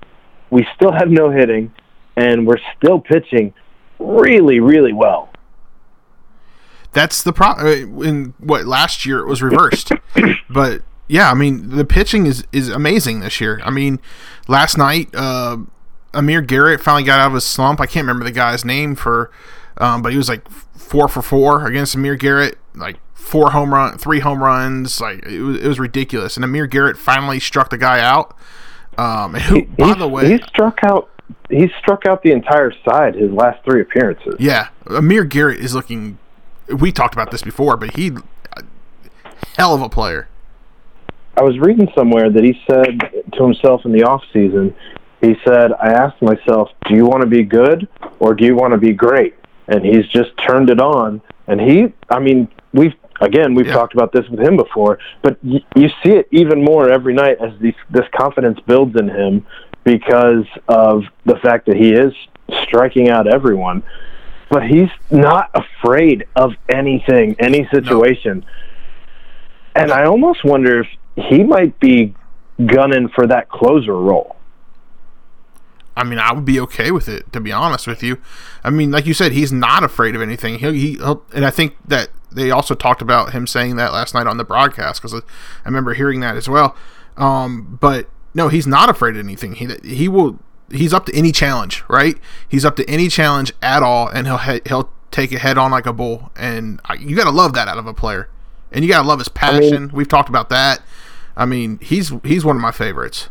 we 0.51 0.67
still 0.75 0.93
have 0.93 1.09
no 1.11 1.31
hitting, 1.31 1.73
and 2.17 2.47
we're 2.47 2.61
still 2.77 3.01
pitching 3.01 3.53
really, 3.99 4.61
really 4.61 4.93
well. 4.93 5.31
That's 6.93 7.23
the 7.23 7.33
problem. 7.33 8.03
In 8.05 8.35
what 8.39 8.67
last 8.67 9.07
year 9.07 9.21
it 9.21 9.27
was 9.27 9.43
reversed, 9.43 9.93
but 10.51 10.83
yeah, 11.09 11.31
I 11.31 11.35
mean 11.35 11.71
the 11.71 11.85
pitching 11.85 12.27
is 12.27 12.45
is 12.53 12.69
amazing 12.69 13.21
this 13.21 13.41
year. 13.41 13.61
I 13.65 13.71
mean, 13.71 13.99
last 14.47 14.77
night 14.77 15.09
uh, 15.15 15.59
Amir 16.15 16.43
Garrett 16.43 16.81
finally 16.81 17.05
got 17.05 17.21
out 17.21 17.29
of 17.29 17.35
his 17.35 17.45
slump. 17.45 17.81
I 17.81 17.87
can't 17.87 18.05
remember 18.07 18.25
the 18.25 18.33
guy's 18.33 18.65
name 18.65 18.95
for, 18.95 19.31
um, 19.79 20.03
but 20.03 20.13
he 20.13 20.19
was 20.19 20.29
like 20.29 20.49
four 20.51 21.09
for 21.09 21.23
four 21.23 21.67
against 21.67 21.95
Amir 21.95 22.17
Garrett, 22.17 22.59
like 22.75 22.99
four 23.15 23.51
home 23.53 23.73
run, 23.73 23.99
three 23.99 24.21
home 24.21 24.43
runs. 24.43 25.01
Like 25.01 25.25
it 25.27 25.41
was, 25.41 25.61
it 25.61 25.67
was 25.69 25.79
ridiculous. 25.79 26.37
And 26.37 26.45
Amir 26.45 26.67
Garrett 26.67 26.97
finally 26.97 27.41
struck 27.41 27.71
the 27.71 27.79
guy 27.79 28.01
out. 28.01 28.37
Um, 28.99 29.35
who, 29.49 29.55
He- 29.57 29.61
by 29.63 29.95
the 29.95 30.09
way, 30.09 30.29
he 30.31 30.43
struck 30.47 30.81
out. 30.85 31.09
He 31.49 31.71
struck 31.79 32.05
out 32.07 32.23
the 32.23 32.33
entire 32.33 32.73
side 32.85 33.15
his 33.15 33.31
last 33.31 33.65
three 33.65 33.81
appearances. 33.81 34.35
yeah, 34.39 34.69
Amir 34.87 35.25
Garrett 35.25 35.61
is 35.61 35.75
looking. 35.75 36.19
We 36.69 36.93
talked 36.93 37.15
about 37.15 37.31
this 37.31 37.43
before, 37.43 37.77
but 37.77 37.97
he, 37.97 38.13
hell 39.57 39.75
of 39.75 39.83
a 39.83 39.89
player. 39.89 40.29
I 41.37 41.43
was 41.43 41.59
reading 41.59 41.89
somewhere 41.95 42.31
that 42.31 42.45
he 42.45 42.61
said 42.71 43.01
to 43.33 43.43
himself 43.45 43.85
in 43.87 43.93
the 43.93 44.03
off 44.03 44.23
season, 44.33 44.75
he 45.23 45.35
said, 45.47 45.73
I 45.73 45.93
asked 45.93 46.21
myself, 46.21 46.69
do 46.87 46.95
you 46.95 47.07
want 47.07 47.23
to 47.23 47.27
be 47.27 47.43
good 47.43 47.89
or 48.19 48.35
do 48.35 48.45
you 48.45 48.55
want 48.55 48.73
to 48.73 48.79
be 48.79 48.93
great? 48.93 49.35
And 49.69 49.85
he's 49.85 50.07
just 50.09 50.31
turned 50.39 50.71
it 50.71 50.81
on. 50.81 51.21
And 51.47 51.61
he, 51.61 51.93
I 52.11 52.19
mean, 52.19 52.49
we've, 52.73 52.95
again, 53.21 53.55
we've 53.55 53.67
Yeah. 53.67 53.73
talked 53.75 53.95
about 53.95 54.13
this 54.13 54.29
with 54.29 54.41
him 54.41 54.57
before, 54.57 54.99
but 55.23 55.37
y- 55.43 55.63
you 55.77 55.89
see 56.03 56.11
it 56.13 56.29
even 56.31 56.65
more 56.65 56.89
every 56.91 57.15
night 57.15 57.39
as 57.41 57.53
these, 57.61 57.75
this 57.91 58.07
confidence 58.17 58.59
builds 58.67 58.97
in 58.99 59.09
him 59.09 59.45
because 59.85 60.47
of 60.69 61.05
the 61.27 61.37
fact 61.37 61.67
that 61.67 61.77
he 61.77 61.93
is 61.93 62.13
striking 62.65 63.09
out 63.11 63.27
everyone. 63.27 63.83
But 64.51 64.65
he's 64.65 64.91
not 65.11 65.51
afraid 65.55 66.27
of 66.37 66.53
anything, 66.69 67.37
any 67.39 67.67
situation. 67.73 68.45
And 69.75 69.91
I 69.91 70.05
almost 70.05 70.45
wonder 70.45 70.81
if 70.81 70.87
he 71.17 71.43
might 71.43 71.79
be 71.81 72.15
gunning 72.67 73.09
for 73.09 73.27
that 73.27 73.49
closer 73.49 73.95
role. 73.97 74.37
I 75.97 76.05
mean, 76.05 76.19
I 76.19 76.33
would 76.33 76.45
be 76.45 76.59
okay 76.61 76.91
with 76.91 77.09
it, 77.09 77.31
to 77.33 77.41
be 77.41 77.53
honest 77.53 77.87
with 77.87 78.03
you. 78.03 78.19
I 78.65 78.71
mean, 78.71 78.91
like 78.91 79.07
you 79.07 79.13
said, 79.15 79.33
he's 79.33 79.53
not 79.53 79.85
afraid 79.85 80.15
of 80.15 80.23
anything. 80.23 80.59
He'll, 80.59 80.73
he, 80.73 80.93
he'll, 80.95 81.23
and 81.35 81.45
I 81.45 81.51
think 81.51 81.77
that 81.87 82.09
they 82.31 82.51
also 82.51 82.75
talked 82.75 83.03
about 83.03 83.33
him 83.33 83.47
saying 83.47 83.77
that 83.77 83.93
last 83.93 84.15
night 84.15 84.27
on 84.27 84.39
the 84.39 84.45
broadcast 84.45 85.03
because 85.03 85.15
I 85.15 85.21
remember 85.67 85.93
hearing 85.95 86.21
that 86.21 86.37
as 86.37 86.49
well. 86.49 86.75
Um, 87.19 87.77
but 87.81 88.09
no, 88.35 88.49
he's 88.49 88.67
not 88.67 88.89
afraid 88.89 89.17
of 89.17 89.21
anything. 89.25 89.55
He 89.57 89.69
he 89.85 90.09
will. 90.09 90.39
He's 90.71 90.95
up 90.95 91.05
to 91.07 91.15
any 91.15 91.33
challenge, 91.33 91.85
right? 91.89 92.17
He's 92.49 92.65
up 92.65 92.77
to 92.77 92.89
any 92.89 93.09
challenge 93.09 93.53
at 93.61 93.83
all, 93.83 94.09
and 94.09 94.27
he'll 94.27 94.39
he- 94.39 94.63
he'll 94.65 94.91
take 95.11 95.31
it 95.31 95.41
head 95.41 95.59
on 95.59 95.71
like 95.71 95.85
a 95.85 95.93
bull. 95.93 96.31
And 96.35 96.81
I, 96.87 96.95
you 96.95 97.15
got 97.15 97.25
to 97.25 97.31
love 97.31 97.53
that 97.53 97.69
out 97.69 97.77
of 97.77 97.87
a 97.87 97.93
player, 97.93 98.31
and 98.71 98.83
you 98.83 98.91
got 98.91 99.03
to 99.03 99.07
love 99.09 99.19
his 99.19 99.29
passion. 99.29 99.91
We've 99.93 100.09
talked 100.09 100.31
about 100.31 100.49
that. 100.49 100.81
I 101.37 101.45
mean, 101.45 101.79
he's 101.83 102.11
he's 102.25 102.43
one 102.47 102.57
of 102.57 102.63
my 102.63 102.71
favorites. 102.73 103.29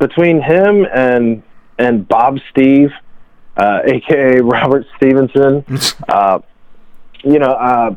Between 0.00 0.40
him 0.42 0.86
and 0.92 1.42
and 1.78 2.08
Bob 2.08 2.38
Steve, 2.50 2.90
uh, 3.56 3.80
aka 3.84 4.40
Robert 4.40 4.86
Stephenson, 4.96 5.64
uh, 6.08 6.40
you 7.22 7.38
know, 7.38 7.52
uh, 7.52 7.94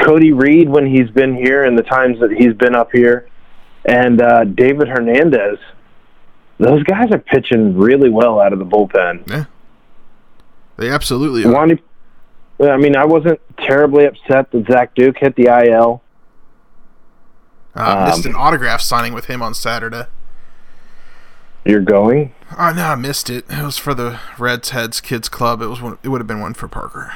Cody 0.00 0.32
Reed 0.32 0.68
when 0.68 0.86
he's 0.86 1.08
been 1.10 1.34
here 1.34 1.64
and 1.64 1.78
the 1.78 1.82
times 1.84 2.18
that 2.20 2.32
he's 2.32 2.52
been 2.52 2.74
up 2.74 2.90
here, 2.92 3.28
and 3.84 4.20
uh, 4.20 4.42
David 4.44 4.88
Hernandez, 4.88 5.58
those 6.58 6.82
guys 6.82 7.10
are 7.12 7.18
pitching 7.18 7.76
really 7.78 8.10
well 8.10 8.40
out 8.40 8.52
of 8.52 8.58
the 8.58 8.66
bullpen. 8.66 9.28
Yeah, 9.30 9.44
they 10.76 10.90
absolutely 10.90 11.44
are. 11.44 11.54
Wandy, 11.54 11.80
I 12.60 12.76
mean, 12.76 12.96
I 12.96 13.04
wasn't 13.04 13.40
terribly 13.58 14.06
upset 14.06 14.50
that 14.50 14.66
Zach 14.66 14.94
Duke 14.96 15.16
hit 15.18 15.36
the 15.36 15.46
IL. 15.46 16.02
Uh, 17.74 18.06
missed 18.08 18.26
Um, 18.26 18.32
an 18.34 18.36
autograph 18.36 18.80
signing 18.80 19.12
with 19.14 19.26
him 19.26 19.42
on 19.42 19.54
Saturday. 19.54 20.06
You're 21.66 21.80
going? 21.80 22.32
Oh 22.56 22.72
no, 22.72 22.84
I 22.86 22.94
missed 22.94 23.28
it. 23.28 23.44
It 23.50 23.62
was 23.64 23.76
for 23.76 23.92
the 23.92 24.20
Reds 24.38 24.70
Heads 24.70 25.00
Kids 25.00 25.28
Club. 25.28 25.60
It 25.60 25.66
was 25.66 25.82
one. 25.82 25.98
It 26.04 26.08
would 26.08 26.20
have 26.20 26.26
been 26.28 26.40
one 26.40 26.54
for 26.54 26.68
Parker. 26.68 27.12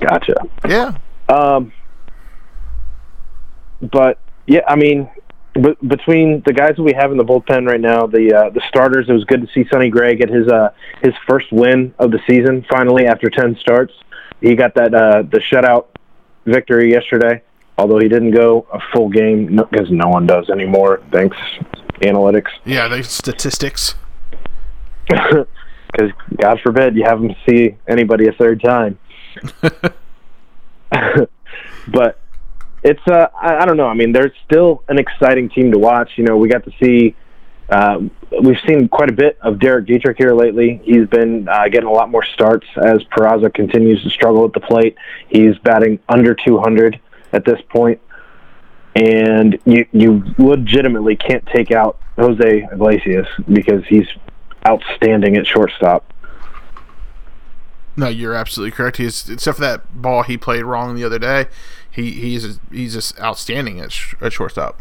Gotcha. 0.00 0.34
Yeah, 0.68 0.96
Um, 1.28 1.72
but 3.80 4.18
yeah, 4.46 4.60
I 4.68 4.76
mean, 4.76 5.08
b- 5.54 5.76
between 5.86 6.42
the 6.46 6.52
guys 6.52 6.76
that 6.76 6.82
we 6.82 6.92
have 6.92 7.10
in 7.10 7.16
the 7.16 7.24
bullpen 7.24 7.66
right 7.66 7.80
now, 7.80 8.06
the 8.06 8.32
uh, 8.34 8.50
the 8.50 8.62
starters, 8.68 9.06
it 9.08 9.12
was 9.12 9.24
good 9.24 9.40
to 9.46 9.48
see 9.52 9.66
Sonny 9.70 9.88
Gray 9.90 10.14
get 10.16 10.28
his 10.28 10.46
uh, 10.48 10.70
his 11.02 11.14
first 11.26 11.50
win 11.52 11.94
of 11.98 12.10
the 12.10 12.20
season 12.26 12.64
finally 12.70 13.06
after 13.06 13.30
ten 13.30 13.56
starts. 13.56 13.92
He 14.40 14.54
got 14.54 14.74
that 14.74 14.94
uh, 14.94 15.22
the 15.22 15.38
shutout 15.38 15.86
victory 16.44 16.90
yesterday, 16.92 17.42
although 17.78 17.98
he 17.98 18.08
didn't 18.08 18.32
go 18.32 18.66
a 18.72 18.80
full 18.92 19.08
game 19.08 19.56
because 19.56 19.90
no 19.90 20.08
one 20.08 20.26
does 20.26 20.50
anymore. 20.50 21.02
Thanks 21.12 21.36
analytics. 22.00 22.50
yeah. 22.64 22.88
The 22.88 23.02
statistics. 23.02 23.94
because 25.08 26.10
God 26.36 26.60
forbid 26.62 26.96
you 26.96 27.04
have 27.04 27.20
them 27.20 27.34
see 27.48 27.76
anybody 27.86 28.26
a 28.26 28.32
third 28.32 28.62
time. 28.62 28.98
but 31.88 32.20
it's 32.82 33.06
uh, 33.06 33.28
I, 33.40 33.58
I 33.58 33.66
don't 33.66 33.76
know. 33.76 33.86
I 33.86 33.94
mean, 33.94 34.12
there's 34.12 34.32
still 34.44 34.82
an 34.88 34.98
exciting 34.98 35.48
team 35.48 35.72
to 35.72 35.78
watch. 35.78 36.12
You 36.16 36.24
know, 36.24 36.36
we 36.36 36.48
got 36.48 36.64
to 36.64 36.72
see. 36.82 37.14
Uh, 37.68 38.00
we've 38.42 38.60
seen 38.66 38.88
quite 38.88 39.08
a 39.08 39.12
bit 39.12 39.38
of 39.40 39.58
Derek 39.58 39.86
Dietrich 39.86 40.18
here 40.18 40.34
lately. 40.34 40.82
He's 40.84 41.06
been 41.06 41.48
uh, 41.48 41.66
getting 41.68 41.88
a 41.88 41.92
lot 41.92 42.10
more 42.10 42.22
starts 42.22 42.66
as 42.76 43.02
Peraza 43.04 43.52
continues 43.52 44.02
to 44.02 44.10
struggle 44.10 44.44
at 44.44 44.52
the 44.52 44.60
plate. 44.60 44.96
He's 45.28 45.56
batting 45.58 45.98
under 46.08 46.34
200 46.34 47.00
at 47.34 47.44
this 47.44 47.60
point, 47.68 48.00
and 48.94 49.58
you 49.64 49.86
you 49.92 50.24
legitimately 50.38 51.16
can't 51.16 51.44
take 51.54 51.70
out 51.70 51.98
Jose 52.16 52.68
Iglesias 52.72 53.26
because 53.52 53.84
he's 53.86 54.06
outstanding 54.66 55.36
at 55.36 55.46
shortstop. 55.46 56.12
No, 57.96 58.08
you're 58.08 58.34
absolutely 58.34 58.72
correct. 58.72 58.96
He's 58.96 59.28
except 59.28 59.56
for 59.58 59.62
that 59.62 60.00
ball 60.00 60.22
he 60.22 60.36
played 60.36 60.64
wrong 60.64 60.94
the 60.94 61.04
other 61.04 61.18
day. 61.18 61.46
He 61.90 62.12
he's 62.12 62.58
he's 62.70 62.94
just 62.94 63.18
outstanding 63.20 63.80
at, 63.80 63.92
sh- 63.92 64.14
at 64.20 64.32
shortstop. 64.32 64.80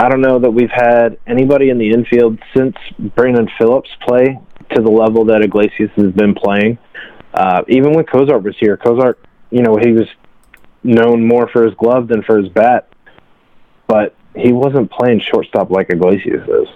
I 0.00 0.08
don't 0.08 0.20
know 0.20 0.38
that 0.40 0.50
we've 0.50 0.70
had 0.70 1.18
anybody 1.26 1.70
in 1.70 1.78
the 1.78 1.90
infield 1.90 2.38
since 2.54 2.76
Brandon 3.14 3.48
Phillips 3.58 3.90
play 4.06 4.38
to 4.74 4.82
the 4.82 4.90
level 4.90 5.24
that 5.26 5.42
Iglesias 5.42 5.90
has 5.96 6.12
been 6.12 6.34
playing. 6.34 6.78
Uh, 7.32 7.62
even 7.68 7.92
when 7.92 8.04
Cozart 8.04 8.42
was 8.42 8.56
here, 8.58 8.76
Cozart, 8.76 9.18
you 9.54 9.62
know, 9.62 9.76
he 9.76 9.92
was 9.92 10.08
known 10.82 11.28
more 11.28 11.46
for 11.46 11.64
his 11.64 11.74
glove 11.74 12.08
than 12.08 12.24
for 12.24 12.38
his 12.38 12.48
bat, 12.48 12.88
but 13.86 14.16
he 14.34 14.52
wasn't 14.52 14.90
playing 14.90 15.20
shortstop 15.20 15.70
like 15.70 15.90
Iglesias 15.90 16.42
is. 16.48 16.68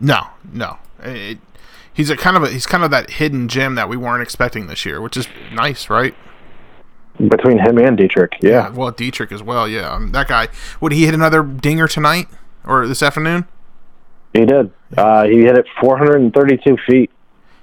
No, 0.00 0.26
no. 0.52 0.78
It, 1.04 1.38
he's 1.94 2.10
a 2.10 2.16
kind 2.16 2.36
of 2.36 2.42
a 2.42 2.48
he's 2.48 2.66
kind 2.66 2.82
of 2.82 2.90
that 2.90 3.10
hidden 3.10 3.46
gem 3.46 3.76
that 3.76 3.88
we 3.88 3.96
weren't 3.96 4.24
expecting 4.24 4.66
this 4.66 4.84
year, 4.84 5.00
which 5.00 5.16
is 5.16 5.28
nice, 5.52 5.88
right? 5.88 6.16
Between 7.16 7.58
him 7.58 7.78
and 7.78 7.96
Dietrich, 7.96 8.32
yeah. 8.42 8.70
Well, 8.70 8.90
Dietrich 8.90 9.30
as 9.30 9.42
well. 9.42 9.68
Yeah, 9.68 9.88
um, 9.92 10.10
that 10.10 10.26
guy. 10.26 10.48
Would 10.80 10.90
he 10.90 11.04
hit 11.04 11.14
another 11.14 11.44
dinger 11.44 11.86
tonight 11.86 12.26
or 12.64 12.88
this 12.88 13.04
afternoon? 13.04 13.46
He 14.32 14.46
did. 14.46 14.72
Uh, 14.98 15.26
he 15.26 15.42
hit 15.42 15.56
it 15.56 15.66
432 15.80 16.76
feet. 16.88 17.10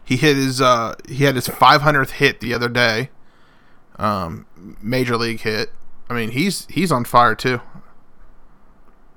He 0.05 0.15
hit 0.15 0.37
his 0.37 0.61
uh 0.61 0.95
he 1.09 1.25
had 1.25 1.35
his 1.35 1.49
500th 1.49 2.11
hit 2.11 2.39
the 2.39 2.53
other 2.53 2.69
day. 2.69 3.09
Um 3.97 4.45
major 4.81 5.17
league 5.17 5.41
hit. 5.41 5.71
I 6.09 6.13
mean, 6.13 6.31
he's 6.31 6.67
he's 6.69 6.91
on 6.91 7.03
fire 7.05 7.35
too. 7.35 7.61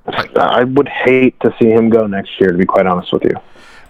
I 0.07 0.65
would 0.65 0.89
hate 0.89 1.39
to 1.41 1.55
see 1.61 1.69
him 1.69 1.89
go 1.91 2.07
next 2.07 2.41
year, 2.41 2.51
to 2.51 2.59
be 2.59 2.65
quite 2.65 2.87
honest 2.87 3.13
with 3.13 3.23
you. 3.25 3.35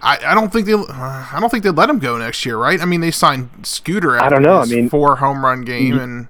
I, 0.02 0.18
I 0.26 0.34
don't 0.34 0.52
think 0.52 0.66
they 0.66 0.72
uh, 0.72 0.84
I 0.88 1.38
don't 1.40 1.50
think 1.50 1.64
they'd 1.64 1.70
let 1.76 1.88
him 1.88 1.98
go 1.98 2.16
next 2.18 2.44
year, 2.44 2.56
right? 2.56 2.80
I 2.80 2.84
mean, 2.84 3.00
they 3.00 3.10
signed 3.10 3.50
Scooter 3.62 4.16
after 4.16 4.26
I 4.26 4.28
don't 4.30 4.42
know, 4.42 4.58
I 4.60 4.64
mean- 4.66 4.88
four 4.88 5.16
home 5.16 5.44
run 5.44 5.62
game 5.62 5.98
and 5.98 6.28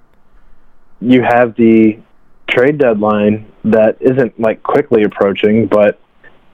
you 0.99 1.23
have 1.23 1.55
the 1.55 1.99
trade 2.47 2.77
deadline 2.77 3.51
that 3.63 3.97
isn't 4.01 4.39
like 4.39 4.61
quickly 4.61 5.03
approaching, 5.03 5.65
but 5.67 5.99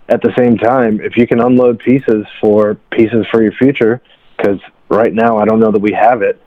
at 0.10 0.22
the 0.22 0.34
same 0.38 0.58
time, 0.58 1.02
if 1.02 1.18
you 1.18 1.28
can 1.28 1.42
unload 1.42 1.80
pieces 1.80 2.26
for 2.40 2.76
pieces 2.92 3.26
for 3.30 3.42
your 3.44 3.52
future, 3.54 4.02
because 4.38 4.60
right 4.90 5.14
now 5.14 5.38
I 5.38 5.44
don't 5.46 5.60
know 5.60 5.72
that 5.72 5.82
we 5.82 5.92
have 5.92 6.22
it. 6.22 6.42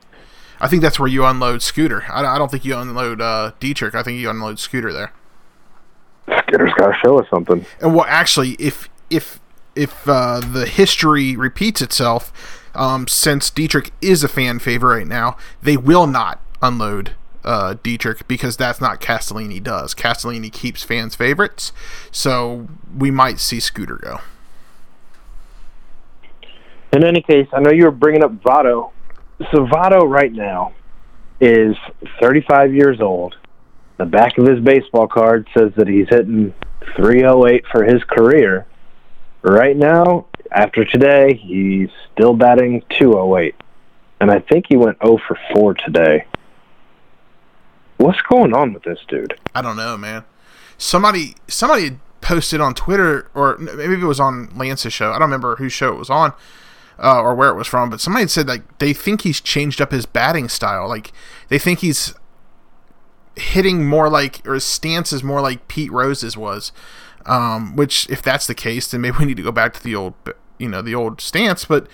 I 0.61 0.69
think 0.69 0.83
that's 0.83 0.99
where 0.99 1.09
you 1.09 1.25
unload 1.25 1.62
Scooter. 1.62 2.05
I, 2.11 2.25
I 2.25 2.38
don't 2.38 2.50
think 2.50 2.64
you 2.64 2.76
unload 2.76 3.21
uh, 3.21 3.52
Dietrich. 3.61 3.95
I 3.95 4.02
think 4.02 4.21
you 4.21 4.29
unload 4.29 4.59
Scooter 4.59 4.93
there. 4.93 5.12
Skitter's 6.29 6.73
got 6.75 6.88
to 6.88 6.99
show 7.02 7.19
us 7.19 7.26
something. 7.31 7.64
And 7.81 7.95
well, 7.95 8.07
actually, 8.09 8.50
if 8.52 8.88
if 9.09 9.40
if 9.75 10.09
uh, 10.09 10.40
the 10.40 10.67
history 10.67 11.37
repeats 11.37 11.81
itself, 11.81 12.33
um, 12.75 13.09
since 13.09 13.50
Dietrich 13.50 13.93
is 14.00 14.23
a 14.23 14.29
fan 14.29 14.59
favorite 14.59 14.99
right 14.99 15.07
now, 15.07 15.37
they 15.62 15.76
will 15.76 16.07
not 16.07 16.40
unload 16.61 17.12
uh, 17.45 17.76
Dietrich 17.83 18.29
because 18.29 18.57
that's 18.57 18.81
not 18.81 19.00
Castellini 19.00 19.62
does. 19.62 19.95
Castellini 19.95 20.52
keeps 20.52 20.83
fans 20.83 21.14
favorites, 21.14 21.73
so 22.11 22.69
we 22.97 23.11
might 23.11 23.40
see 23.40 23.61
Scooter 23.61 23.97
go. 23.97 24.21
In 26.93 27.05
any 27.05 27.23
case, 27.23 27.47
I 27.52 27.61
know 27.61 27.71
you 27.71 27.85
were 27.85 27.90
bringing 27.90 28.25
up 28.25 28.33
Votto. 28.43 28.90
So 29.53 29.67
Votto 29.67 30.09
right 30.09 30.33
now, 30.33 30.75
is 31.41 31.75
35 32.21 32.75
years 32.75 33.01
old. 33.01 33.37
The 33.97 34.05
back 34.05 34.39
of 34.39 34.47
his 34.47 34.61
baseball 34.61 35.09
card 35.09 35.49
says 35.57 35.73
that 35.77 35.89
he's 35.89 36.09
hitting 36.09 36.55
308 36.97 37.65
for 37.71 37.85
his 37.85 38.03
career. 38.05 38.67
Right 39.43 39.77
now, 39.77 40.27
after 40.51 40.85
today, 40.85 41.35
he's 41.35 41.89
still 42.13 42.35
batting 42.35 42.83
208. 42.99 43.55
And 44.21 44.31
I 44.31 44.41
think 44.41 44.67
he 44.69 44.77
went 44.77 44.99
0 45.03 45.19
for 45.27 45.39
4 45.55 45.75
today. 45.75 46.27
What's 47.97 48.21
going 48.23 48.55
on 48.55 48.73
with 48.73 48.83
this 48.83 48.99
dude? 49.09 49.39
I 49.55 49.63
don't 49.63 49.77
know, 49.77 49.97
man. 49.97 50.25
Somebody 50.79 51.35
somebody 51.49 51.99
posted 52.23 52.61
on 52.61 52.75
Twitter, 52.75 53.31
or 53.35 53.59
maybe 53.59 53.95
it 53.95 54.05
was 54.05 54.21
on 54.21 54.51
Lance's 54.57 54.93
show. 54.93 55.11
I 55.11 55.15
don't 55.15 55.29
remember 55.29 55.57
whose 55.57 55.73
show 55.73 55.93
it 55.93 55.99
was 55.99 56.09
on, 56.09 56.33
uh, 57.02 57.21
or 57.21 57.35
where 57.35 57.50
it 57.50 57.54
was 57.54 57.66
from. 57.66 57.90
But 57.90 58.00
somebody 58.00 58.23
had 58.23 58.30
said 58.30 58.49
like 58.49 58.78
they 58.78 58.92
think 58.92 59.23
he's 59.23 59.40
changed 59.40 59.80
up 59.80 59.92
his 59.92 60.07
batting 60.07 60.49
style. 60.49 60.88
Like 60.88 61.12
they 61.49 61.59
think 61.59 61.80
he's 61.80 62.14
hitting 63.37 63.87
more 63.87 64.09
like, 64.09 64.47
or 64.47 64.54
his 64.54 64.64
stance 64.64 65.12
is 65.12 65.23
more 65.23 65.40
like 65.40 65.69
Pete 65.69 65.90
Rose's 65.90 66.37
was. 66.37 66.73
Um, 67.26 67.76
which, 67.76 68.09
if 68.09 68.23
that's 68.23 68.47
the 68.47 68.54
case, 68.54 68.90
then 68.90 69.02
maybe 69.02 69.19
we 69.19 69.26
need 69.26 69.37
to 69.37 69.42
go 69.42 69.52
back 69.52 69.75
to 69.75 69.83
the 69.83 69.95
old, 69.95 70.14
you 70.59 70.69
know, 70.69 70.80
the 70.80 70.95
old 70.95 71.21
stance. 71.21 71.64
But 71.64 71.87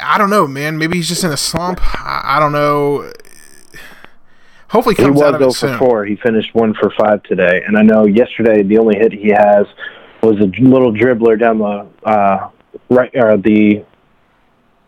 I 0.00 0.18
don't 0.18 0.30
know, 0.30 0.46
man. 0.46 0.78
Maybe 0.78 0.96
he's 0.96 1.08
just 1.08 1.24
in 1.24 1.32
a 1.32 1.36
slump. 1.36 1.80
I, 1.82 2.22
I 2.24 2.40
don't 2.40 2.52
know. 2.52 3.12
Hopefully, 4.68 4.94
he 4.96 5.08
was 5.08 5.22
out 5.22 5.34
of 5.34 5.40
0 5.40 5.50
it 5.50 5.52
for 5.52 5.58
soon. 5.58 5.78
4. 5.78 6.04
He 6.06 6.16
finished 6.16 6.54
1 6.54 6.74
for 6.74 6.90
5 6.90 7.22
today. 7.24 7.62
And 7.66 7.76
I 7.76 7.82
know 7.82 8.06
yesterday 8.06 8.62
the 8.62 8.78
only 8.78 8.96
hit 8.96 9.12
he 9.12 9.28
has 9.28 9.66
was 10.22 10.36
a 10.40 10.46
little 10.60 10.92
dribbler 10.92 11.38
down 11.38 11.58
the 11.58 11.86
uh, 12.04 12.50
right 12.88 13.10
or 13.14 13.36
the 13.36 13.84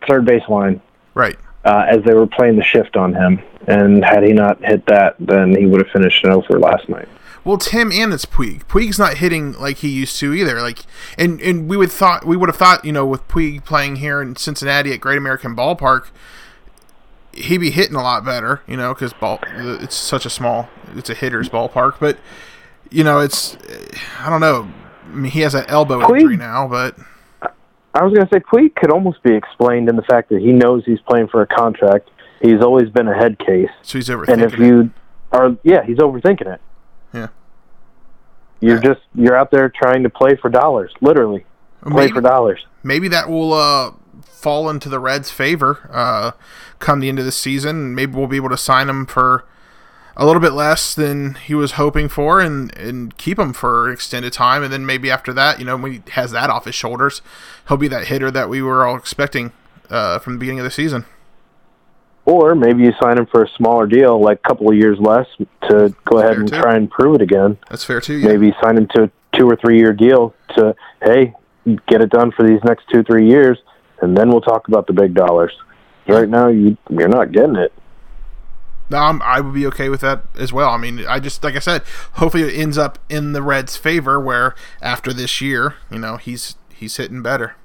third 0.07 0.25
base 0.25 0.43
line. 0.49 0.81
Right. 1.15 1.37
uh, 1.65 1.85
as 1.89 2.03
they 2.05 2.13
were 2.13 2.27
playing 2.27 2.55
the 2.55 2.63
shift 2.63 2.95
on 2.95 3.13
him. 3.13 3.41
And 3.67 4.03
had 4.05 4.23
he 4.23 4.31
not 4.31 4.63
hit 4.63 4.85
that, 4.85 5.15
then 5.19 5.55
he 5.55 5.65
would 5.65 5.81
have 5.81 5.91
finished 5.91 6.23
an 6.23 6.31
over 6.31 6.57
last 6.57 6.87
night. 6.87 7.07
Well, 7.43 7.55
it's 7.55 7.67
him 7.69 7.91
and 7.91 8.13
it's 8.13 8.25
Puig. 8.25 8.65
Puig's 8.65 8.97
not 8.97 9.17
hitting 9.17 9.53
like 9.53 9.77
he 9.77 9.89
used 9.89 10.17
to 10.19 10.33
either. 10.33 10.61
Like, 10.61 10.79
and 11.17 11.39
and 11.41 11.69
we 11.69 11.77
would 11.77 11.91
thought 11.91 12.25
we 12.25 12.37
would 12.37 12.49
have 12.49 12.55
thought 12.55 12.83
you 12.85 12.91
know 12.91 13.05
with 13.05 13.27
Puig 13.27 13.65
playing 13.65 13.97
here 13.97 14.21
in 14.21 14.35
Cincinnati 14.35 14.93
at 14.93 14.99
Great 15.01 15.17
American 15.17 15.55
Ballpark, 15.55 16.07
he'd 17.33 17.59
be 17.59 17.71
hitting 17.71 17.95
a 17.95 18.01
lot 18.01 18.25
better. 18.25 18.61
You 18.67 18.77
know, 18.77 18.93
because 18.93 19.13
ball 19.13 19.39
it's 19.55 19.95
such 19.95 20.25
a 20.25 20.29
small, 20.29 20.69
it's 20.95 21.09
a 21.09 21.13
hitter's 21.13 21.49
ballpark. 21.49 21.95
But 21.99 22.17
you 22.89 23.03
know, 23.03 23.19
it's 23.19 23.57
I 24.19 24.29
don't 24.29 24.41
know. 24.41 24.69
I 25.05 25.15
mean, 25.15 25.31
he 25.31 25.41
has 25.41 25.55
an 25.55 25.65
elbow 25.67 26.01
Puig- 26.01 26.19
injury 26.21 26.37
now, 26.37 26.67
but 26.67 26.95
I 27.93 28.03
was 28.03 28.13
going 28.13 28.25
to 28.27 28.33
say 28.33 28.39
Puig 28.39 28.75
could 28.75 28.91
almost 28.91 29.23
be 29.23 29.33
explained 29.33 29.89
in 29.89 29.95
the 29.95 30.01
fact 30.03 30.29
that 30.29 30.39
he 30.41 30.51
knows 30.53 30.83
he's 30.85 30.99
playing 31.01 31.27
for 31.27 31.41
a 31.41 31.47
contract. 31.47 32.09
He's 32.41 32.61
always 32.61 32.89
been 32.89 33.07
a 33.07 33.15
head 33.15 33.37
case. 33.39 33.69
so 33.81 33.97
he's 33.97 34.09
overthinking. 34.09 34.29
And 34.33 34.41
if 34.43 34.53
it. 34.53 34.59
you 34.59 34.91
are, 35.31 35.57
yeah, 35.63 35.83
he's 35.83 35.97
overthinking 35.97 36.53
it. 36.53 36.61
Yeah. 37.13 37.27
You're 38.61 38.75
Yeah. 38.77 38.81
just 38.93 39.01
you're 39.15 39.35
out 39.35 39.51
there 39.51 39.69
trying 39.69 40.03
to 40.03 40.09
play 40.09 40.35
for 40.35 40.49
dollars, 40.49 40.91
literally 41.01 41.45
play 41.81 42.05
Maybe- 42.05 42.13
for 42.13 42.21
dollars. 42.21 42.65
maybe 42.83 43.07
that 43.07 43.29
will 43.29 43.53
uh, 43.53 43.91
fall 44.23 44.69
into 44.69 44.89
the 44.89 44.99
Reds' 44.99 45.31
favor 45.31 45.89
uh, 45.91 46.31
come 46.79 46.99
the 46.99 47.09
end 47.09 47.19
of 47.19 47.25
the 47.25 47.31
season. 47.31 47.75
and 47.77 47.95
Maybe 47.95 48.13
we'll 48.15 48.27
be 48.27 48.35
able 48.37 48.49
to 48.49 48.57
sign 48.57 48.87
him 48.89 49.05
for 49.05 49.45
a 50.17 50.25
little 50.25 50.41
bit 50.41 50.53
less 50.53 50.93
than 50.93 51.35
he 51.35 51.55
was 51.55 51.73
hoping 51.73 52.09
for, 52.09 52.39
and 52.39 52.75
and 52.77 53.17
keep 53.17 53.39
him 53.39 53.53
for 53.53 53.87
an 53.87 53.93
extended 53.93 54.33
time. 54.33 54.63
And 54.63 54.71
then 54.71 54.85
maybe 54.85 55.09
after 55.09 55.33
that, 55.33 55.59
you 55.59 55.65
know, 55.65 55.77
when 55.77 55.91
he 55.93 56.01
has 56.11 56.31
that 56.31 56.49
off 56.49 56.65
his 56.65 56.75
shoulders, 56.75 57.21
he'll 57.67 57.77
be 57.77 57.87
that 57.87 58.07
hitter 58.07 58.31
that 58.31 58.49
we 58.49 58.61
were 58.61 58.85
all 58.85 58.95
expecting 58.95 59.51
uh, 59.89 60.19
from 60.19 60.33
the 60.33 60.39
beginning 60.39 60.59
of 60.59 60.65
the 60.65 60.71
season. 60.71 61.05
Or 62.25 62.53
maybe 62.53 62.83
you 62.83 62.93
sign 63.01 63.17
him 63.17 63.25
for 63.25 63.43
a 63.43 63.49
smaller 63.57 63.87
deal, 63.87 64.21
like 64.21 64.39
a 64.43 64.47
couple 64.47 64.69
of 64.69 64.75
years 64.75 64.99
less, 64.99 65.25
to 65.69 65.95
go 66.05 66.19
ahead 66.19 66.37
and 66.37 66.47
too. 66.47 66.59
try 66.59 66.75
and 66.75 66.89
prove 66.89 67.15
it 67.15 67.21
again. 67.21 67.57
That's 67.69 67.83
fair 67.83 68.01
too. 68.01 68.17
Yeah. 68.17 68.27
Maybe 68.27 68.53
sign 68.61 68.77
him 68.77 68.87
to 68.95 69.03
a 69.03 69.11
two 69.35 69.49
or 69.49 69.55
three 69.55 69.79
year 69.79 69.93
deal 69.93 70.35
to 70.55 70.75
hey, 71.01 71.33
get 71.87 72.01
it 72.01 72.09
done 72.09 72.31
for 72.31 72.47
these 72.47 72.59
next 72.63 72.85
two 72.93 73.03
three 73.03 73.27
years, 73.27 73.57
and 74.01 74.15
then 74.15 74.29
we'll 74.29 74.41
talk 74.41 74.67
about 74.67 74.85
the 74.85 74.93
big 74.93 75.13
dollars. 75.13 75.53
Right 76.07 76.29
now, 76.29 76.47
you 76.47 76.77
you're 76.89 77.07
not 77.07 77.31
getting 77.31 77.55
it. 77.55 77.71
I'm, 78.91 79.21
I 79.21 79.39
would 79.39 79.53
be 79.53 79.65
okay 79.67 79.89
with 79.89 80.01
that 80.01 80.23
as 80.37 80.51
well. 80.51 80.69
I 80.69 80.77
mean, 80.77 81.05
I 81.07 81.19
just 81.19 81.43
like 81.43 81.55
I 81.55 81.59
said, 81.59 81.83
hopefully 82.13 82.43
it 82.43 82.59
ends 82.59 82.77
up 82.77 82.97
in 83.09 83.33
the 83.33 83.41
Reds' 83.41 83.77
favor, 83.77 84.19
where 84.19 84.55
after 84.81 85.13
this 85.13 85.41
year, 85.41 85.75
you 85.91 85.99
know, 85.99 86.17
he's 86.17 86.55
he's 86.73 86.97
hitting 86.97 87.21
better. 87.21 87.55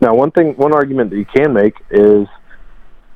Now, 0.00 0.14
one 0.14 0.30
thing, 0.30 0.54
one 0.56 0.74
argument 0.74 1.10
that 1.10 1.16
you 1.16 1.24
can 1.24 1.54
make 1.54 1.76
is, 1.90 2.28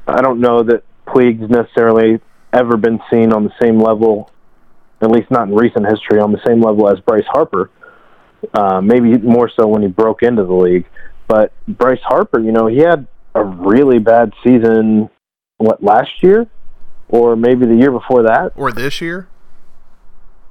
I 0.07 0.23
don't 0.23 0.41
know 0.41 0.63
that 0.63 0.83
Puig's 1.13 1.49
necessarily 1.51 2.21
ever 2.53 2.77
been 2.77 3.01
seen 3.11 3.33
on 3.33 3.45
the 3.45 3.53
same 3.61 3.79
level, 3.79 4.31
at 5.01 5.11
least 5.11 5.31
not 5.31 5.49
in 5.49 5.55
recent 5.55 5.87
history, 5.87 6.19
on 6.21 6.33
the 6.33 6.41
same 6.47 6.61
level 6.61 6.89
as 6.89 6.99
Bryce 7.01 7.27
Harper. 7.29 7.71
Uh, 8.55 8.81
maybe 8.81 9.19
more 9.19 9.51
so 9.51 9.67
when 9.67 9.83
he 9.83 9.89
broke 9.89 10.23
into 10.23 10.45
the 10.45 10.55
league. 10.55 10.87
But 11.29 11.53
Bryce 11.69 12.01
Harper, 12.03 12.41
you 12.41 12.53
know, 12.53 12.67
he 12.67 12.79
had 12.79 13.07
a 13.35 13.45
really 13.45 13.99
bad 13.99 14.33
season. 14.43 15.11
What 15.59 15.83
last 15.83 16.23
year, 16.23 16.49
or 17.11 17.37
maybe 17.37 17.67
the 17.67 17.77
year 17.77 17.91
before 17.91 18.23
that? 18.23 18.53
Or 18.57 18.73
this 18.73 19.01
year, 19.01 19.29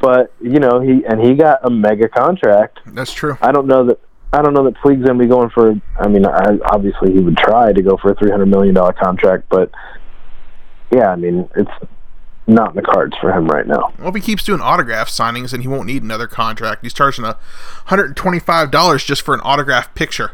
but 0.00 0.32
you 0.40 0.58
know, 0.58 0.80
he 0.80 1.04
and 1.04 1.20
he 1.20 1.34
got 1.34 1.60
a 1.64 1.70
mega 1.70 2.08
contract. 2.08 2.80
that's 2.86 3.12
true. 3.12 3.36
I 3.40 3.52
don't 3.52 3.66
know 3.66 3.84
that 3.86 4.00
I 4.32 4.42
don't 4.42 4.54
know 4.54 4.64
that 4.64 4.80
Puig's 4.80 5.04
going 5.04 5.18
to 5.18 5.24
be 5.24 5.28
going 5.28 5.50
for. 5.50 5.74
I 5.98 6.08
mean, 6.08 6.24
I, 6.24 6.58
obviously 6.66 7.12
he 7.12 7.18
would 7.18 7.36
try 7.36 7.72
to 7.72 7.82
go 7.82 7.96
for 7.96 8.12
a 8.12 8.14
three 8.14 8.30
hundred 8.30 8.46
million 8.46 8.74
dollar 8.74 8.92
contract, 8.92 9.44
but 9.48 9.70
yeah, 10.92 11.10
I 11.10 11.16
mean 11.16 11.48
it's 11.56 11.70
not 12.46 12.70
in 12.70 12.76
the 12.76 12.82
cards 12.82 13.16
for 13.20 13.32
him 13.32 13.46
right 13.46 13.66
now. 13.66 13.92
Well, 13.98 14.08
if 14.08 14.14
he 14.14 14.20
keeps 14.20 14.42
doing 14.42 14.60
autograph 14.60 15.08
signings, 15.08 15.50
then 15.52 15.60
he 15.60 15.68
won't 15.68 15.86
need 15.86 16.02
another 16.02 16.26
contract. 16.26 16.82
He's 16.82 16.94
charging 16.94 17.24
a 17.24 17.38
hundred 17.86 18.06
and 18.06 18.16
twenty-five 18.16 18.70
dollars 18.70 19.04
just 19.04 19.22
for 19.22 19.34
an 19.34 19.40
autograph 19.42 19.94
picture. 19.94 20.32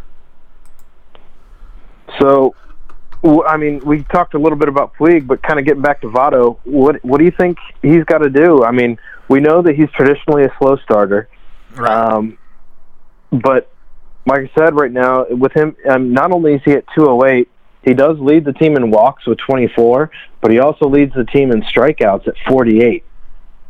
So, 2.20 2.54
I 3.26 3.56
mean, 3.56 3.80
we 3.84 4.04
talked 4.04 4.34
a 4.34 4.38
little 4.38 4.58
bit 4.58 4.68
about 4.68 4.94
Puig, 4.94 5.26
but 5.26 5.42
kind 5.42 5.58
of 5.58 5.66
getting 5.66 5.82
back 5.82 6.00
to 6.02 6.08
Votto, 6.08 6.58
what 6.64 7.04
what 7.04 7.18
do 7.18 7.24
you 7.24 7.32
think 7.32 7.58
he's 7.82 8.04
got 8.04 8.18
to 8.18 8.30
do? 8.30 8.64
I 8.64 8.70
mean, 8.70 8.98
we 9.28 9.40
know 9.40 9.62
that 9.62 9.74
he's 9.74 9.90
traditionally 9.90 10.44
a 10.44 10.54
slow 10.58 10.76
starter, 10.76 11.28
um, 11.78 12.38
but 13.30 13.70
like 14.26 14.40
I 14.40 14.50
said, 14.58 14.74
right 14.74 14.90
now 14.90 15.26
with 15.28 15.52
him, 15.52 15.76
um, 15.88 16.12
not 16.12 16.32
only 16.32 16.54
is 16.54 16.62
he 16.64 16.72
at 16.72 16.84
208, 16.96 17.48
he 17.82 17.94
does 17.94 18.18
lead 18.18 18.44
the 18.44 18.52
team 18.52 18.76
in 18.76 18.90
walks 18.90 19.26
with 19.26 19.38
24, 19.38 20.10
but 20.40 20.50
he 20.50 20.58
also 20.58 20.88
leads 20.88 21.14
the 21.14 21.24
team 21.24 21.52
in 21.52 21.62
strikeouts 21.62 22.26
at 22.26 22.34
48. 22.48 23.04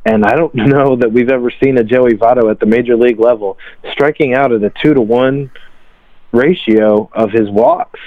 And 0.07 0.25
I 0.25 0.35
don't 0.35 0.55
know 0.55 0.97
that 0.97 1.13
we've 1.13 1.29
ever 1.29 1.53
seen 1.63 1.77
a 1.79 1.85
Joey 1.85 2.13
Votto 2.13 2.51
at 2.51 2.59
the 2.59 2.67
major 2.67 2.97
league 2.97 3.21
level 3.21 3.59
striking 3.93 4.35
out 4.35 4.53
at 4.53 4.63
a 4.63 4.71
two 4.83 4.95
to 4.95 5.01
one 5.01 5.51
ratio 6.33 7.11
of 7.13 7.31
his 7.31 7.51
walks. 7.51 8.01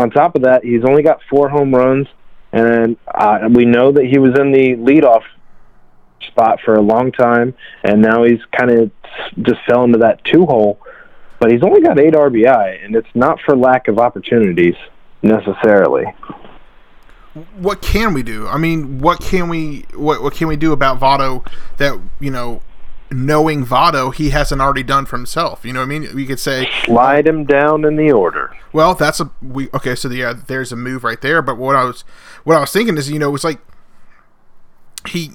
On 0.00 0.10
top 0.10 0.34
of 0.34 0.42
that, 0.44 0.64
he's 0.64 0.82
only 0.82 1.02
got 1.02 1.20
four 1.28 1.50
home 1.50 1.74
runs, 1.74 2.06
and 2.52 2.96
uh, 3.06 3.50
we 3.52 3.66
know 3.66 3.92
that 3.92 4.06
he 4.06 4.18
was 4.18 4.30
in 4.38 4.50
the 4.50 4.74
leadoff 4.76 5.22
spot 6.26 6.58
for 6.64 6.74
a 6.74 6.80
long 6.80 7.12
time, 7.12 7.54
and 7.84 8.00
now 8.00 8.24
he's 8.24 8.40
kind 8.58 8.70
of 8.70 8.90
just 9.42 9.60
fell 9.68 9.84
into 9.84 9.98
that 9.98 10.24
two 10.24 10.46
hole. 10.46 10.80
But 11.38 11.52
he's 11.52 11.62
only 11.62 11.82
got 11.82 12.00
eight 12.00 12.14
RBI, 12.14 12.82
and 12.82 12.96
it's 12.96 13.08
not 13.14 13.40
for 13.44 13.54
lack 13.54 13.88
of 13.88 13.98
opportunities 13.98 14.74
necessarily. 15.22 16.06
What 17.58 17.82
can 17.82 18.14
we 18.14 18.22
do? 18.22 18.46
I 18.46 18.56
mean, 18.56 19.00
what 19.00 19.20
can 19.20 19.50
we 19.50 19.84
what 19.94 20.22
what 20.22 20.32
can 20.32 20.48
we 20.48 20.56
do 20.56 20.72
about 20.72 20.98
Votto 20.98 21.46
that 21.76 22.00
you 22.20 22.30
know, 22.30 22.62
knowing 23.10 23.64
Votto, 23.66 24.14
he 24.14 24.30
hasn't 24.30 24.60
already 24.60 24.82
done 24.82 25.04
for 25.06 25.16
himself? 25.16 25.64
You 25.64 25.72
know 25.72 25.80
what 25.80 25.86
I 25.86 25.98
mean? 25.98 26.14
We 26.14 26.26
could 26.26 26.38
say, 26.40 26.68
Slide 26.84 27.26
him 27.26 27.44
down 27.44 27.84
in 27.84 27.96
the 27.96 28.12
order. 28.12 28.56
well, 28.72 28.94
that's 28.94 29.20
a 29.20 29.30
we 29.42 29.68
okay. 29.74 29.94
So 29.94 30.08
yeah, 30.10 30.32
there's 30.46 30.72
a 30.72 30.76
move 30.76 31.04
right 31.04 31.20
there. 31.20 31.42
But 31.42 31.56
what 31.58 31.76
I 31.76 31.84
was 31.84 32.02
what 32.44 32.56
I 32.56 32.60
was 32.60 32.72
thinking 32.72 32.96
is, 32.96 33.10
you 33.10 33.18
know, 33.18 33.34
it's 33.34 33.44
like 33.44 33.60
he 35.08 35.32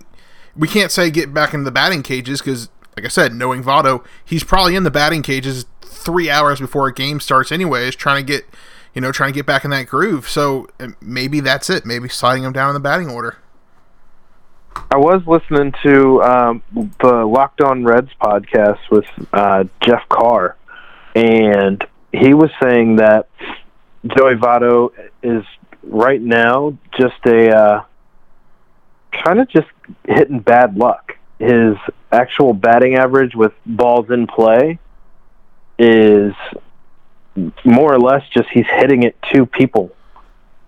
we 0.56 0.68
can't 0.68 0.92
say 0.92 1.10
get 1.12 1.34
back 1.34 1.54
in 1.54 1.64
the 1.64 1.72
batting 1.72 2.04
cages 2.04 2.40
because, 2.42 2.70
like 2.96 3.06
I 3.06 3.10
said, 3.10 3.34
knowing 3.34 3.64
Votto, 3.64 4.06
he's 4.24 4.44
probably 4.44 4.76
in 4.76 4.84
the 4.84 4.92
batting 4.92 5.22
cages 5.22 5.66
three 5.82 6.30
hours 6.30 6.60
before 6.60 6.88
a 6.88 6.94
game 6.94 7.20
starts, 7.20 7.52
anyways, 7.52 7.96
trying 7.96 8.26
to 8.26 8.32
get 8.34 8.46
you 8.94 9.02
know 9.02 9.12
trying 9.12 9.34
to 9.34 9.38
get 9.38 9.46
back 9.46 9.66
in 9.66 9.72
that 9.72 9.88
groove. 9.88 10.30
So 10.30 10.68
uh, 10.80 10.90
maybe 11.02 11.40
that's 11.40 11.70
it. 11.70 11.86
Maybe 11.86 12.08
sliding 12.10 12.44
him 12.44 12.54
down 12.54 12.70
in 12.70 12.74
the 12.74 12.80
batting 12.80 13.10
order. 13.10 13.38
I 14.76 14.98
was 14.98 15.24
listening 15.26 15.74
to 15.84 16.22
um, 16.24 16.64
the 17.02 17.26
Locked 17.26 17.62
On 17.62 17.84
Reds 17.84 18.12
podcast 18.22 18.80
with 18.92 19.06
uh, 19.34 19.66
Jeff 19.82 20.08
Carr, 20.10 20.56
and 21.16 21.84
he 22.12 22.34
was 22.34 22.50
saying 22.62 22.98
that 22.98 23.28
Joey 24.06 24.36
Votto 24.36 24.92
is 25.24 25.44
right 25.84 26.22
now 26.22 26.78
just 26.98 27.16
a 27.26 27.56
uh, 27.56 27.84
kind 29.12 29.40
of 29.40 29.50
just 29.50 29.68
hitting 30.08 30.40
bad 30.40 30.78
luck. 30.78 31.18
His 31.40 31.76
actual 32.12 32.54
batting 32.54 32.96
average 32.96 33.36
with 33.36 33.54
balls 33.66 34.10
in 34.10 34.28
play 34.28 34.80
is 35.78 36.34
more 37.66 37.94
or 37.94 38.00
less 38.00 38.24
just 38.30 38.48
he's 38.54 38.68
hitting 38.68 39.04
it 39.04 39.18
to 39.34 39.46
people 39.46 39.94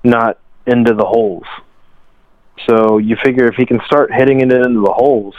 not 0.03 0.37
into 0.65 0.93
the 0.93 1.05
holes. 1.05 1.45
So 2.65 2.97
you 2.97 3.15
figure 3.23 3.47
if 3.47 3.55
he 3.55 3.65
can 3.65 3.79
start 3.85 4.11
hitting 4.13 4.41
it 4.41 4.51
into 4.51 4.81
the 4.81 4.93
holes, 4.93 5.35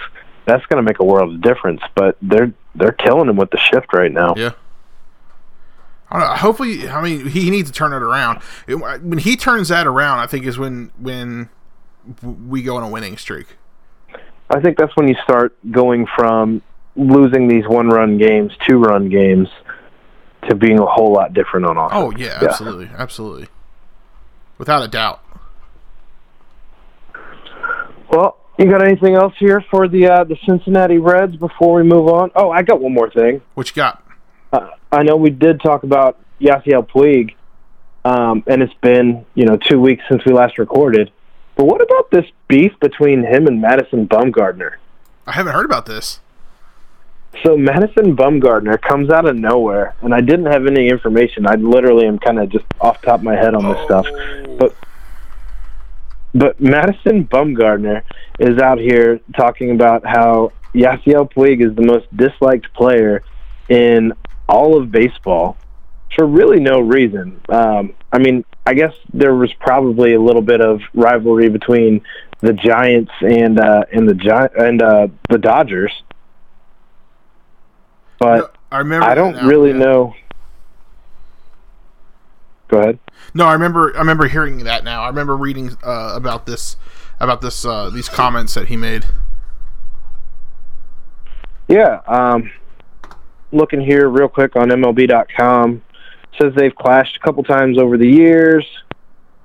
that's 0.46 0.64
going 0.66 0.76
to 0.78 0.82
make 0.82 0.98
a 1.00 1.04
world 1.04 1.34
of 1.34 1.40
difference. 1.42 1.80
But 1.94 2.16
they're 2.22 2.52
they're 2.74 2.92
killing 2.92 3.28
him 3.28 3.36
with 3.36 3.50
the 3.50 3.58
shift 3.58 3.92
right 3.92 4.12
now. 4.12 4.34
Yeah. 4.36 4.52
I 6.10 6.36
hopefully, 6.36 6.88
I 6.88 7.02
mean, 7.02 7.26
he 7.26 7.50
needs 7.50 7.70
to 7.70 7.74
turn 7.76 7.92
it 7.92 8.02
around. 8.02 8.40
It- 8.66 8.76
when 8.76 9.18
he 9.18 9.36
turns 9.36 9.68
that 9.68 9.86
around, 9.86 10.20
I 10.20 10.26
think 10.26 10.46
is 10.46 10.58
when 10.58 10.90
when 10.98 11.50
we 12.22 12.62
go 12.62 12.76
on 12.76 12.82
a 12.82 12.88
winning 12.88 13.16
streak. 13.18 13.56
I 14.50 14.60
think 14.60 14.78
that's 14.78 14.96
when 14.96 15.08
you 15.08 15.16
start 15.22 15.54
going 15.70 16.06
from 16.16 16.62
losing 16.96 17.48
these 17.48 17.64
one 17.68 17.88
run 17.88 18.16
games, 18.16 18.52
two 18.66 18.78
run 18.78 19.10
games, 19.10 19.48
to 20.48 20.54
being 20.54 20.78
a 20.78 20.86
whole 20.86 21.12
lot 21.12 21.34
different 21.34 21.66
on 21.66 21.76
offense. 21.76 21.92
Oh 21.94 22.10
yeah, 22.18 22.38
absolutely, 22.40 22.88
absolutely, 22.96 23.48
without 24.56 24.82
a 24.82 24.88
doubt. 24.88 25.20
Well, 28.10 28.38
you 28.58 28.66
got 28.66 28.82
anything 28.82 29.14
else 29.14 29.34
here 29.38 29.64
for 29.70 29.86
the 29.88 30.06
uh, 30.08 30.24
the 30.24 30.36
Cincinnati 30.46 30.98
Reds 30.98 31.36
before 31.36 31.74
we 31.74 31.82
move 31.82 32.08
on? 32.08 32.30
Oh, 32.34 32.50
I 32.50 32.62
got 32.62 32.80
one 32.80 32.92
more 32.92 33.10
thing. 33.10 33.40
What 33.54 33.68
you 33.68 33.74
got? 33.74 34.02
Uh, 34.52 34.70
I 34.90 35.02
know 35.02 35.16
we 35.16 35.30
did 35.30 35.60
talk 35.60 35.82
about 35.82 36.18
Yasiel 36.40 36.88
Puig, 36.88 37.34
um, 38.04 38.42
and 38.46 38.62
it's 38.62 38.74
been 38.74 39.24
you 39.34 39.44
know 39.44 39.56
two 39.56 39.80
weeks 39.80 40.02
since 40.10 40.24
we 40.24 40.32
last 40.32 40.58
recorded. 40.58 41.12
But 41.56 41.66
what 41.66 41.82
about 41.82 42.10
this 42.10 42.24
beef 42.46 42.72
between 42.80 43.24
him 43.24 43.46
and 43.46 43.60
Madison 43.60 44.06
Bumgarner? 44.06 44.76
I 45.26 45.32
haven't 45.32 45.54
heard 45.54 45.64
about 45.66 45.86
this. 45.86 46.20
So 47.44 47.56
Madison 47.56 48.16
Bumgarner 48.16 48.80
comes 48.80 49.10
out 49.10 49.26
of 49.26 49.36
nowhere, 49.36 49.94
and 50.00 50.14
I 50.14 50.20
didn't 50.20 50.46
have 50.46 50.66
any 50.66 50.88
information. 50.88 51.46
I 51.46 51.54
literally 51.54 52.06
am 52.06 52.18
kind 52.18 52.38
of 52.38 52.48
just 52.48 52.64
off 52.80 53.00
the 53.00 53.08
top 53.08 53.20
of 53.20 53.24
my 53.24 53.36
head 53.36 53.54
on 53.54 53.64
this 53.64 53.84
stuff. 53.84 54.06
But 54.58 54.74
but 56.38 56.60
Madison 56.60 57.26
Bumgarner 57.26 58.02
is 58.38 58.58
out 58.58 58.78
here 58.78 59.20
talking 59.36 59.72
about 59.72 60.06
how 60.06 60.52
Yasiel 60.74 61.32
Puig 61.32 61.66
is 61.66 61.74
the 61.74 61.82
most 61.82 62.06
disliked 62.16 62.72
player 62.74 63.24
in 63.68 64.12
all 64.48 64.80
of 64.80 64.90
baseball 64.90 65.56
for 66.14 66.26
really 66.26 66.60
no 66.60 66.80
reason. 66.80 67.40
Um, 67.48 67.94
I 68.12 68.18
mean, 68.18 68.44
I 68.64 68.74
guess 68.74 68.94
there 69.12 69.34
was 69.34 69.52
probably 69.54 70.14
a 70.14 70.20
little 70.20 70.42
bit 70.42 70.60
of 70.60 70.80
rivalry 70.94 71.48
between 71.48 72.02
the 72.40 72.52
Giants 72.52 73.12
and 73.20 73.58
uh, 73.58 73.84
and 73.92 74.08
the 74.08 74.14
Gi- 74.14 74.56
and 74.58 74.80
uh, 74.80 75.08
the 75.28 75.38
Dodgers, 75.38 75.92
but 78.18 78.54
I 78.70 78.78
remember. 78.78 79.06
I 79.06 79.14
don't 79.14 79.46
really 79.46 79.72
know. 79.72 80.14
Go 82.68 82.78
ahead. 82.80 82.98
No, 83.34 83.46
I 83.46 83.54
remember. 83.54 83.94
I 83.94 83.98
remember 83.98 84.28
hearing 84.28 84.64
that 84.64 84.84
now. 84.84 85.02
I 85.02 85.08
remember 85.08 85.36
reading 85.36 85.76
uh, 85.82 86.12
about 86.14 86.46
this, 86.46 86.76
about 87.18 87.40
this, 87.40 87.64
uh, 87.64 87.90
these 87.90 88.08
comments 88.08 88.54
that 88.54 88.68
he 88.68 88.76
made. 88.76 89.06
Yeah, 91.66 92.00
um, 92.06 92.50
looking 93.52 93.80
here 93.80 94.08
real 94.08 94.28
quick 94.28 94.56
on 94.56 94.68
MLB.com 94.68 95.82
says 96.40 96.52
they've 96.56 96.74
clashed 96.74 97.16
a 97.16 97.20
couple 97.20 97.42
times 97.42 97.78
over 97.78 97.98
the 97.98 98.08
years, 98.08 98.64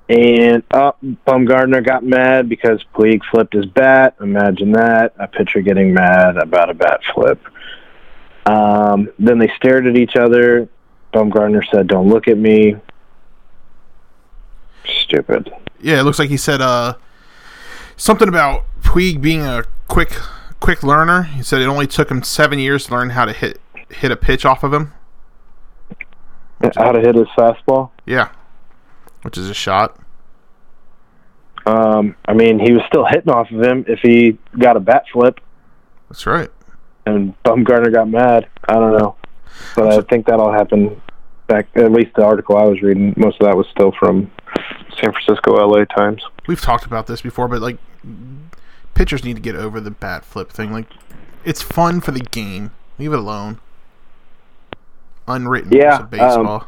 and 0.08 0.62
uh, 0.70 0.92
Bumgarner 1.26 1.84
got 1.84 2.04
mad 2.04 2.48
because 2.48 2.82
Puig 2.94 3.20
flipped 3.30 3.54
his 3.54 3.66
bat. 3.66 4.16
Imagine 4.20 4.72
that 4.72 5.14
a 5.18 5.26
pitcher 5.26 5.60
getting 5.60 5.92
mad 5.92 6.36
about 6.36 6.70
a 6.70 6.74
bat 6.74 7.00
flip. 7.14 7.40
Um, 8.46 9.10
then 9.18 9.38
they 9.38 9.50
stared 9.56 9.86
at 9.86 9.96
each 9.96 10.16
other. 10.16 10.68
Bumgarner 11.12 11.62
said, 11.72 11.86
"Don't 11.86 12.08
look 12.08 12.28
at 12.28 12.38
me." 12.38 12.76
Stupid. 15.14 15.52
Yeah, 15.80 16.00
it 16.00 16.02
looks 16.02 16.18
like 16.18 16.28
he 16.28 16.36
said 16.36 16.60
uh, 16.60 16.94
something 17.96 18.28
about 18.28 18.64
Puig 18.80 19.20
being 19.20 19.42
a 19.42 19.64
quick, 19.86 20.10
quick 20.58 20.82
learner. 20.82 21.22
He 21.22 21.42
said 21.42 21.62
it 21.62 21.66
only 21.66 21.86
took 21.86 22.10
him 22.10 22.22
seven 22.24 22.58
years 22.58 22.86
to 22.86 22.92
learn 22.94 23.10
how 23.10 23.24
to 23.24 23.32
hit 23.32 23.60
hit 23.90 24.10
a 24.10 24.16
pitch 24.16 24.44
off 24.44 24.64
of 24.64 24.72
him. 24.72 24.92
How 26.76 26.90
to 26.92 27.00
hit 27.00 27.14
his 27.14 27.28
fastball? 27.38 27.90
Yeah, 28.06 28.30
which 29.22 29.38
is 29.38 29.48
a 29.48 29.54
shot. 29.54 29.96
Um, 31.66 32.16
I 32.26 32.34
mean, 32.34 32.58
he 32.58 32.72
was 32.72 32.82
still 32.88 33.04
hitting 33.04 33.30
off 33.32 33.50
of 33.50 33.62
him 33.62 33.84
if 33.86 34.00
he 34.00 34.38
got 34.58 34.76
a 34.76 34.80
bat 34.80 35.04
flip. 35.12 35.38
That's 36.08 36.26
right. 36.26 36.50
and 37.06 37.34
Bumgarner 37.44 37.92
got 37.92 38.08
mad. 38.08 38.48
I 38.68 38.74
don't 38.74 38.98
know, 38.98 39.16
but 39.76 39.92
I 39.92 40.00
think 40.02 40.26
that 40.26 40.40
all 40.40 40.52
happened 40.52 41.00
back. 41.46 41.68
At 41.76 41.92
least 41.92 42.14
the 42.16 42.24
article 42.24 42.56
I 42.56 42.64
was 42.64 42.82
reading, 42.82 43.14
most 43.16 43.40
of 43.40 43.46
that 43.46 43.56
was 43.56 43.66
still 43.70 43.92
from 43.98 44.30
San 45.00 45.12
Francisco, 45.12 45.54
LA 45.54 45.84
Times. 45.84 46.22
We've 46.46 46.60
talked 46.60 46.84
about 46.86 47.06
this 47.06 47.22
before, 47.22 47.48
but 47.48 47.60
like, 47.60 47.78
pitchers 48.94 49.24
need 49.24 49.34
to 49.36 49.42
get 49.42 49.56
over 49.56 49.80
the 49.80 49.90
bat 49.90 50.24
flip 50.24 50.50
thing. 50.50 50.72
Like, 50.72 50.86
it's 51.44 51.62
fun 51.62 52.00
for 52.00 52.10
the 52.12 52.20
game. 52.20 52.70
Leave 52.98 53.12
it 53.12 53.18
alone. 53.18 53.60
Unwritten 55.26 55.72
Yeah, 55.72 55.88
rules 55.88 56.00
of 56.00 56.10
baseball. 56.10 56.66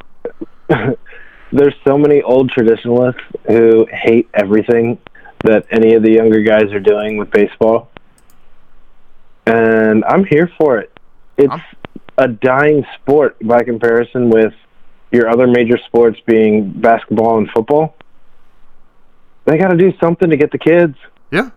Um, 0.71 0.97
there's 1.53 1.75
so 1.87 1.99
many 1.99 2.23
old 2.23 2.51
traditionalists 2.51 3.21
who 3.47 3.87
hate 3.93 4.29
everything 4.35 4.99
that 5.45 5.67
any 5.71 5.95
of 5.95 6.03
the 6.03 6.11
younger 6.13 6.41
guys 6.41 6.73
are 6.73 6.81
doing 6.81 7.19
with 7.19 7.31
baseball, 7.31 7.91
and 9.47 10.05
I'm 10.05 10.25
here 10.25 10.51
for 10.59 10.79
it. 10.79 10.99
It's 11.37 11.53
I'm- 11.53 11.63
a 12.19 12.29
dying 12.29 12.85
sport 12.95 13.37
by 13.43 13.63
comparison 13.63 14.31
with 14.31 14.55
your 15.13 15.29
other 15.29 15.47
major 15.47 15.79
sports 15.87 16.19
being 16.27 16.71
basketball 16.71 17.39
and 17.39 17.49
football. 17.51 17.95
They 19.47 19.59
got 19.59 19.69
to 19.69 19.77
do 19.77 19.93
something 20.01 20.29
to 20.31 20.37
get 20.37 20.51
the 20.53 20.59
kids. 20.59 20.97
yeah. 21.31 21.51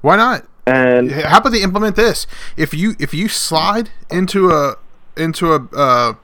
Why 0.00 0.16
not? 0.16 0.46
And 0.66 1.10
How 1.10 1.38
about 1.38 1.50
they 1.50 1.62
implement 1.62 1.96
this? 1.96 2.26
If 2.56 2.72
you 2.74 2.94
if 3.00 3.12
you 3.12 3.28
slide 3.28 3.90
into 4.10 4.50
a 4.50 4.76
into 5.16 5.52
a 5.54 5.66
uh, 5.74 6.14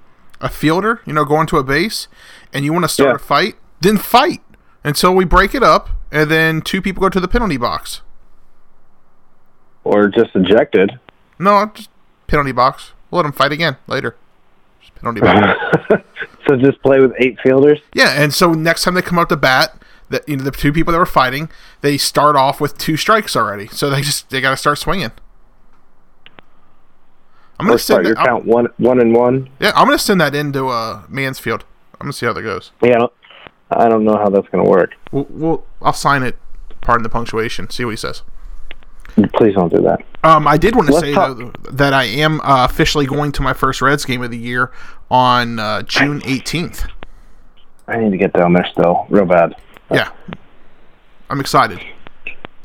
a 0.40 0.48
fielder, 0.48 1.00
you 1.06 1.12
know, 1.12 1.24
going 1.24 1.46
to 1.48 1.56
a 1.58 1.64
base, 1.64 2.06
and 2.52 2.64
you 2.64 2.72
want 2.72 2.84
to 2.84 2.88
start 2.88 3.08
Yeah. 3.10 3.14
a 3.16 3.18
fight, 3.18 3.54
then 3.80 3.96
fight 3.98 4.42
until 4.84 5.14
we 5.14 5.24
break 5.24 5.54
it 5.54 5.62
up, 5.62 5.88
and 6.12 6.30
then 6.30 6.60
two 6.60 6.80
people 6.82 7.00
go 7.00 7.08
to 7.08 7.18
the 7.20 7.26
penalty 7.28 7.56
box. 7.56 8.02
or 9.82 10.08
just 10.08 10.30
ejected. 10.34 10.98
No, 11.38 11.70
just 11.74 11.90
penalty 12.26 12.52
box. 12.52 12.92
We'll 13.10 13.18
let 13.20 13.22
them 13.24 13.32
fight 13.32 13.52
again 13.52 13.76
later. 13.86 14.14
Just 14.80 14.94
penalty 14.94 15.20
box. 15.20 15.58
so 16.48 16.56
just 16.56 16.80
play 16.82 17.00
with 17.00 17.12
eight 17.18 17.38
fielders. 17.42 17.80
yeah, 17.94 18.10
and 18.22 18.32
so 18.32 18.52
next 18.52 18.84
time 18.84 18.94
they 18.94 19.02
come 19.02 19.18
up 19.18 19.28
to 19.30 19.36
bat, 19.36 19.74
that 20.10 20.28
you 20.28 20.36
know 20.36 20.44
the 20.44 20.50
two 20.50 20.72
people 20.72 20.92
that 20.92 20.98
were 20.98 21.06
fighting, 21.06 21.48
they 21.80 21.96
start 21.96 22.36
off 22.36 22.60
with 22.60 22.76
two 22.78 22.96
strikes 22.96 23.34
already. 23.36 23.68
So 23.68 23.90
they 23.90 24.00
just 24.00 24.30
they 24.30 24.40
got 24.40 24.50
to 24.50 24.56
start 24.56 24.78
swinging. 24.78 25.12
I'm 27.60 27.66
gonna 27.66 27.78
send 27.78 28.04
your 28.04 28.14
that, 28.16 28.26
count 28.26 28.44
one, 28.44 28.68
one 28.78 29.00
and 29.00 29.14
one. 29.14 29.48
yeah, 29.60 29.72
I'm 29.76 29.86
gonna 29.86 29.98
send 29.98 30.20
that 30.20 30.34
into 30.34 30.68
uh, 30.68 31.04
Mansfield. 31.08 31.64
I'm 31.94 32.06
gonna 32.06 32.12
see 32.12 32.26
how 32.26 32.32
that 32.32 32.42
goes. 32.42 32.72
Yeah, 32.82 32.96
I 32.96 32.98
don't, 32.98 33.12
I 33.70 33.88
don't 33.88 34.04
know 34.04 34.16
how 34.16 34.28
that's 34.28 34.48
going 34.48 34.64
to 34.64 34.70
work. 34.70 34.90
We'll, 35.12 35.26
we'll 35.30 35.66
I'll 35.80 35.92
sign 35.92 36.22
it. 36.22 36.36
Pardon 36.80 37.02
the 37.02 37.08
punctuation. 37.08 37.70
See 37.70 37.84
what 37.84 37.92
he 37.92 37.96
says. 37.96 38.22
Please 39.34 39.54
don't 39.54 39.72
do 39.72 39.80
that. 39.82 40.00
Um, 40.24 40.48
I 40.48 40.56
did 40.56 40.74
want 40.74 40.88
to 40.88 40.94
Let's 40.94 41.06
say 41.06 41.14
talk- 41.14 41.38
though, 41.38 41.52
that 41.70 41.92
I 41.92 42.04
am 42.04 42.40
uh, 42.40 42.64
officially 42.64 43.06
going 43.06 43.30
to 43.32 43.42
my 43.42 43.52
first 43.52 43.80
Reds 43.80 44.04
game 44.04 44.22
of 44.22 44.30
the 44.32 44.36
year 44.36 44.72
on 45.10 45.60
uh, 45.60 45.82
June 45.82 46.20
18th. 46.22 46.90
I 47.86 47.98
need 47.98 48.10
to 48.10 48.16
get 48.16 48.32
down 48.32 48.52
there 48.54 48.66
still, 48.72 49.06
real 49.08 49.26
bad. 49.26 49.54
Yeah, 49.90 50.10
I'm 51.30 51.40
excited. 51.40 51.80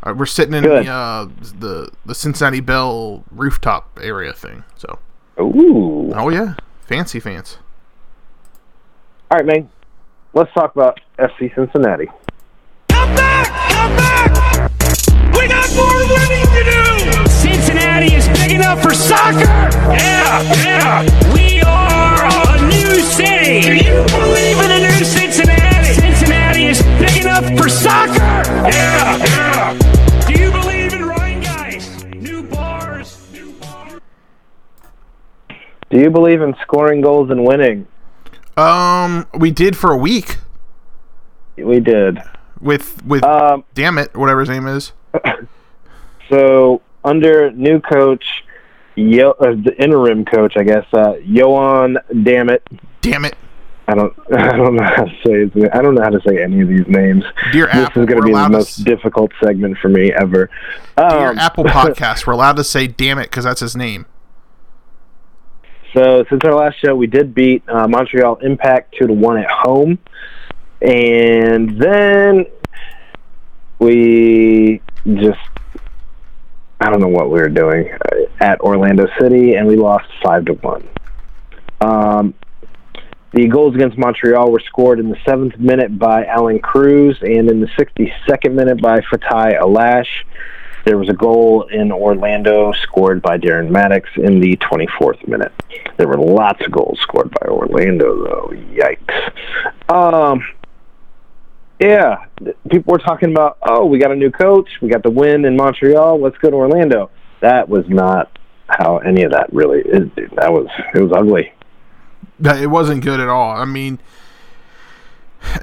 Uh, 0.01 0.13
we're 0.15 0.25
sitting 0.25 0.53
in 0.53 0.63
Good. 0.63 0.85
the, 0.85 0.91
uh, 0.91 1.27
the 1.59 1.91
the 2.05 2.15
Cincinnati 2.15 2.61
Bell 2.61 3.23
rooftop 3.31 3.99
area 4.01 4.31
thing. 4.33 4.63
So, 4.75 4.99
Ooh. 5.39 6.13
oh 6.15 6.29
yeah, 6.29 6.55
fancy 6.81 7.19
fans. 7.19 7.57
All 9.31 9.37
right, 9.37 9.45
man. 9.45 9.69
Let's 10.33 10.53
talk 10.53 10.75
about 10.75 10.99
FC 11.17 11.53
Cincinnati. 11.55 12.07
Come 12.89 13.15
back! 13.15 13.47
Come 13.71 13.95
back! 13.95 14.71
We 15.33 15.47
got 15.47 15.69
more 15.75 16.05
winning 16.07 16.45
to 16.45 16.63
do! 16.63 17.29
Cincinnati 17.29 18.13
is 18.13 18.27
big 18.39 18.51
enough 18.51 18.81
for 18.81 18.93
soccer! 18.93 19.39
Yeah, 19.39 20.41
yeah! 20.63 21.33
We 21.33 21.61
are 21.61 22.55
a 22.55 22.61
new 22.67 23.01
city! 23.01 23.61
Do 23.61 23.73
you 23.75 24.05
believe 24.05 24.57
in 24.59 24.71
a 24.71 24.79
new 24.79 25.03
Cincinnati? 25.03 25.93
Cincinnati 25.93 26.18
is 26.69 26.81
big 26.83 27.21
enough 27.23 27.45
for 27.57 27.67
soccer! 27.69 28.13
Yeah, 28.19 29.17
yeah! 29.17 30.27
Do 30.27 30.33
you 30.39 30.51
believe 30.51 30.93
in 30.93 31.03
Ryan 31.05 31.41
Geist? 31.41 32.05
New 32.05 32.43
bars, 32.43 33.27
new 33.33 33.51
bars. 33.53 34.01
Do 35.89 35.97
you 35.99 36.09
believe 36.11 36.41
in 36.41 36.55
scoring 36.61 37.01
goals 37.01 37.31
and 37.31 37.43
winning? 37.43 37.87
Um, 38.57 39.25
we 39.33 39.51
did 39.51 39.75
for 39.77 39.91
a 39.91 39.97
week 39.97 40.37
We 41.57 41.79
did. 41.79 42.19
with 42.59 43.03
with 43.05 43.23
Um, 43.23 43.63
damn 43.73 43.97
it, 43.97 44.15
whatever 44.15 44.41
his 44.41 44.49
name 44.49 44.67
is. 44.67 44.91
so 46.29 46.81
under 47.03 47.51
new 47.51 47.79
coach, 47.79 48.43
Yo, 48.95 49.31
uh, 49.31 49.51
the 49.51 49.73
interim 49.81 50.25
coach, 50.25 50.57
I 50.57 50.63
guess, 50.63 50.85
uh, 50.91 51.13
Yoann 51.25 51.95
Damet. 52.11 52.59
Damn 53.01 53.23
it. 53.23 53.35
I 53.89 53.95
don't 53.95 54.13
I 54.33 54.55
don't 54.55 54.75
know 54.75 54.83
how 54.83 55.03
to 55.05 55.15
say 55.25 55.39
his. 55.49 55.69
I 55.73 55.81
don't 55.81 55.95
know 55.95 56.03
how 56.03 56.09
to 56.09 56.21
say 56.27 56.41
any 56.43 56.61
of 56.61 56.67
these 56.67 56.87
names. 56.87 57.23
Dear 57.51 57.65
this 57.65 57.75
Apple, 57.75 58.03
is 58.03 58.07
going 58.07 58.21
to 58.21 58.25
be 58.27 58.33
the 58.33 58.43
to 58.43 58.49
most 58.49 58.83
difficult 58.83 59.31
segment 59.43 59.77
for 59.79 59.89
me 59.89 60.11
ever. 60.13 60.49
Dear 60.95 61.29
Um, 61.29 61.39
Apple 61.39 61.63
Podcast, 61.65 62.27
we're 62.27 62.33
allowed 62.33 62.57
to 62.57 62.63
say 62.63 62.85
"damn 62.87 63.17
it" 63.17 63.23
because 63.23 63.45
that's 63.45 63.61
his 63.61 63.75
name. 63.75 64.05
So 65.93 66.23
since 66.29 66.41
our 66.45 66.53
last 66.53 66.75
show, 66.79 66.95
we 66.95 67.07
did 67.07 67.33
beat 67.33 67.63
uh, 67.67 67.87
Montreal 67.87 68.35
Impact 68.43 68.95
two 68.99 69.07
to 69.07 69.13
one 69.13 69.39
at 69.39 69.49
home, 69.49 69.97
and 70.83 71.81
then 71.81 72.45
we 73.79 74.81
just 75.05 75.39
I 76.79 76.91
don't 76.91 76.99
know 76.99 77.07
what 77.07 77.31
we 77.31 77.39
were 77.39 77.49
doing 77.49 77.91
uh, 77.91 78.15
at 78.39 78.61
Orlando 78.61 79.07
City, 79.19 79.55
and 79.55 79.67
we 79.67 79.77
lost 79.77 80.05
five 80.23 80.45
to 80.45 80.53
one. 80.53 80.87
Um, 81.81 82.35
the 83.33 83.47
goals 83.47 83.75
against 83.75 83.97
Montreal 83.97 84.51
were 84.51 84.61
scored 84.61 84.99
in 84.99 85.09
the 85.09 85.17
seventh 85.25 85.57
minute 85.59 85.97
by 85.99 86.25
Allan 86.25 86.59
Cruz 86.59 87.17
and 87.21 87.49
in 87.49 87.61
the 87.61 87.67
62nd 87.67 88.53
minute 88.53 88.81
by 88.81 88.99
Fatai 89.01 89.59
Alashe. 89.59 90.25
There 90.85 90.97
was 90.97 91.09
a 91.09 91.13
goal 91.13 91.67
in 91.67 91.91
Orlando 91.91 92.71
scored 92.71 93.21
by 93.21 93.37
Darren 93.37 93.69
Mattocks 93.69 94.09
in 94.15 94.39
the 94.39 94.57
24th 94.57 95.27
minute. 95.27 95.51
There 95.97 96.07
were 96.07 96.17
lots 96.17 96.65
of 96.65 96.71
goals 96.71 96.99
scored 97.01 97.29
by 97.29 97.47
Orlando, 97.47 98.23
though. 98.23 98.53
Yikes. 98.53 99.93
Um, 99.93 100.41
yeah, 101.79 102.25
people 102.69 102.93
were 102.93 102.97
talking 102.97 103.31
about, 103.31 103.57
oh, 103.61 103.85
we 103.85 103.99
got 103.99 104.11
a 104.11 104.15
new 104.15 104.31
coach, 104.31 104.69
we 104.81 104.89
got 104.89 105.03
the 105.03 105.11
win 105.11 105.45
in 105.45 105.55
Montreal, 105.55 106.19
let's 106.19 106.37
go 106.37 106.49
to 106.49 106.55
Orlando. 106.55 107.11
That 107.41 107.69
was 107.69 107.85
not 107.87 108.37
how 108.67 108.97
any 108.99 109.23
of 109.23 109.31
that 109.31 109.51
really. 109.51 109.79
It, 109.79 110.35
that 110.35 110.51
was 110.51 110.67
it 110.93 110.99
was 111.01 111.11
ugly. 111.15 111.53
That- 112.39 112.61
It 112.61 112.67
wasn't 112.67 113.03
good 113.03 113.19
at 113.19 113.27
all. 113.27 113.51
I 113.51 113.65
mean, 113.65 113.99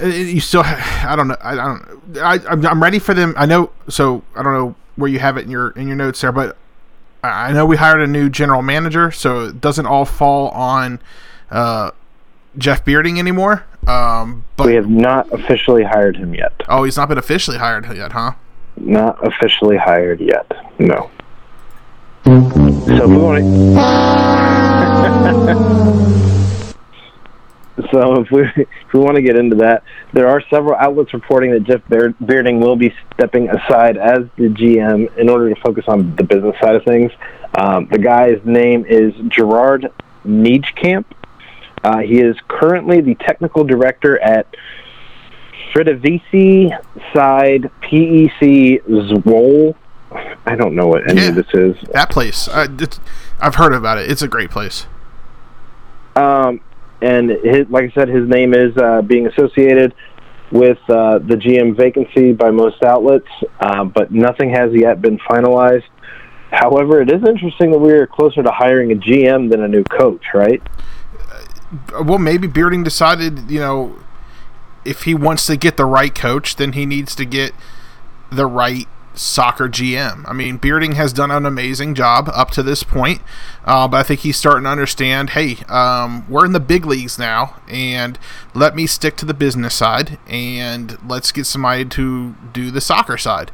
you 0.01 0.39
still. 0.39 0.63
I 0.65 1.13
don't 1.15 1.27
know. 1.27 1.37
I, 1.41 1.55
don't. 1.55 2.17
I, 2.17 2.39
I'm, 2.49 2.81
ready 2.81 2.99
for 2.99 3.13
them. 3.13 3.33
I 3.37 3.45
know. 3.45 3.71
So 3.89 4.23
I 4.35 4.43
don't 4.43 4.53
know 4.53 4.75
where 4.95 5.09
you 5.09 5.19
have 5.19 5.37
it 5.37 5.45
in 5.45 5.51
your 5.51 5.69
in 5.71 5.87
your 5.87 5.95
notes 5.95 6.21
there, 6.21 6.31
but 6.31 6.57
I 7.23 7.49
I 7.49 7.53
know 7.53 7.65
we 7.65 7.77
hired 7.77 8.01
a 8.01 8.07
new 8.07 8.29
general 8.29 8.61
manager, 8.61 9.11
so 9.11 9.45
it 9.45 9.61
doesn't 9.61 9.85
all 9.85 10.05
fall 10.05 10.49
on 10.49 10.99
uh, 11.51 11.91
Jeff 12.57 12.83
Berding 12.85 13.19
anymore. 13.19 13.65
Um, 13.87 14.43
but 14.57 14.67
We 14.67 14.75
have 14.75 14.89
not 14.89 15.31
officially 15.31 15.83
hired 15.83 16.17
him 16.17 16.33
yet. 16.33 16.51
oh, 16.67 16.83
he's 16.83 16.97
not 16.97 17.07
been 17.07 17.17
officially 17.17 17.57
hired 17.57 17.85
yet, 17.95 18.11
huh? 18.11 18.33
Not 18.75 19.25
officially 19.25 19.77
hired 19.77 20.19
yet. 20.19 20.45
No. 20.77 21.09
So 22.25 23.07
we 23.07 23.17
want 23.17 23.43
to. 23.43 23.77
So 27.91 28.21
if 28.21 28.31
we 28.31 28.41
if 28.55 28.93
we 28.93 28.99
want 28.99 29.15
to 29.15 29.21
get 29.21 29.35
into 29.37 29.55
that, 29.57 29.83
there 30.13 30.27
are 30.27 30.41
several 30.49 30.75
outlets 30.75 31.13
reporting 31.13 31.51
that 31.51 31.63
Jeff 31.63 31.81
Beard- 31.89 32.15
Berding 32.23 32.59
will 32.59 32.75
be 32.75 32.93
stepping 33.13 33.49
aside 33.49 33.97
as 33.97 34.19
the 34.37 34.49
GM 34.49 35.15
in 35.17 35.29
order 35.29 35.53
to 35.53 35.61
focus 35.61 35.85
on 35.87 36.15
the 36.15 36.23
business 36.23 36.55
side 36.61 36.75
of 36.75 36.83
things. 36.83 37.11
Um, 37.57 37.87
the 37.91 37.99
guy's 37.99 38.39
name 38.45 38.85
is 38.87 39.13
Gerard 39.29 39.91
Nijkamp. 40.25 41.05
Uh, 41.83 41.99
he 41.99 42.19
is 42.19 42.35
currently 42.47 43.01
the 43.01 43.15
technical 43.15 43.63
director 43.63 44.19
at 44.19 44.47
Fridavici 45.73 46.71
side 47.13 47.69
PEC 47.81 48.83
Zwolle. 48.85 49.75
I 50.45 50.55
don't 50.55 50.75
know 50.75 50.87
what 50.87 51.09
any 51.09 51.21
Yeah. 51.21 51.29
of 51.29 51.35
this 51.35 51.47
is. 51.53 51.75
That 51.93 52.09
place. 52.09 52.47
I, 52.49 52.67
I've 53.39 53.55
heard 53.55 53.73
about 53.73 53.97
it. 53.97 54.09
It's 54.09 54.21
a 54.21 54.27
great 54.27 54.49
place. 54.49 54.87
Um, 56.15 56.61
and 57.01 57.29
his, 57.29 57.67
like 57.69 57.85
I 57.85 57.93
said, 57.93 58.09
his 58.09 58.27
name 58.27 58.53
is 58.53 58.75
uh, 58.77 59.01
being 59.01 59.27
associated 59.27 59.93
with 60.51 60.77
uh, 60.89 61.19
the 61.19 61.35
GM 61.35 61.75
vacancy 61.75 62.33
by 62.33 62.51
most 62.51 62.81
outlets, 62.83 63.27
uh, 63.59 63.83
but 63.83 64.11
nothing 64.11 64.49
has 64.51 64.71
yet 64.73 65.01
been 65.01 65.17
finalized. 65.19 65.83
However, 66.51 67.01
it 67.01 67.11
is 67.11 67.21
interesting 67.27 67.71
that 67.71 67.79
we 67.79 67.91
are 67.91 68.07
closer 68.07 68.41
to 68.41 68.51
hiring 68.51 68.91
a 68.91 68.95
GM 68.95 69.51
than 69.51 69.61
a 69.61 69.67
new 69.67 69.83
coach, 69.83 70.23
right? 70.33 70.61
Uh, 71.93 72.03
well, 72.03 72.19
maybe 72.19 72.47
Berding 72.47 72.83
decided, 72.83 73.51
you 73.51 73.59
know, 73.59 73.99
if 74.85 75.03
he 75.03 75.13
wants 75.13 75.45
to 75.47 75.57
get 75.57 75.75
the 75.75 75.85
right 75.85 76.15
coach, 76.15 76.55
then 76.55 76.71
he 76.71 76.85
needs 76.85 77.13
to 77.15 77.25
get 77.25 77.51
the 78.31 78.45
right 78.45 78.87
soccer 79.17 79.67
GM. 79.67 80.23
I 80.27 80.33
mean, 80.33 80.59
Berding 80.59 80.93
has 80.93 81.13
done 81.13 81.31
an 81.31 81.45
amazing 81.45 81.95
job 81.95 82.29
up 82.33 82.51
to 82.51 82.63
this 82.63 82.83
point, 82.83 83.21
uh, 83.65 83.87
but 83.87 83.97
I 83.97 84.03
think 84.03 84.21
he's 84.21 84.37
starting 84.37 84.63
to 84.63 84.69
understand. 84.69 85.31
Hey, 85.31 85.57
um, 85.67 86.25
we're 86.29 86.45
in 86.45 86.53
the 86.53 86.59
big 86.59 86.85
leagues 86.85 87.17
now, 87.17 87.55
and 87.67 88.17
let 88.53 88.75
me 88.75 88.87
stick 88.87 89.15
to 89.17 89.25
the 89.25 89.33
business 89.33 89.75
side, 89.75 90.17
and 90.27 90.97
let's 91.07 91.31
get 91.31 91.45
somebody 91.45 91.85
to 91.85 92.35
do 92.53 92.71
the 92.71 92.81
soccer 92.81 93.17
side. 93.17 93.51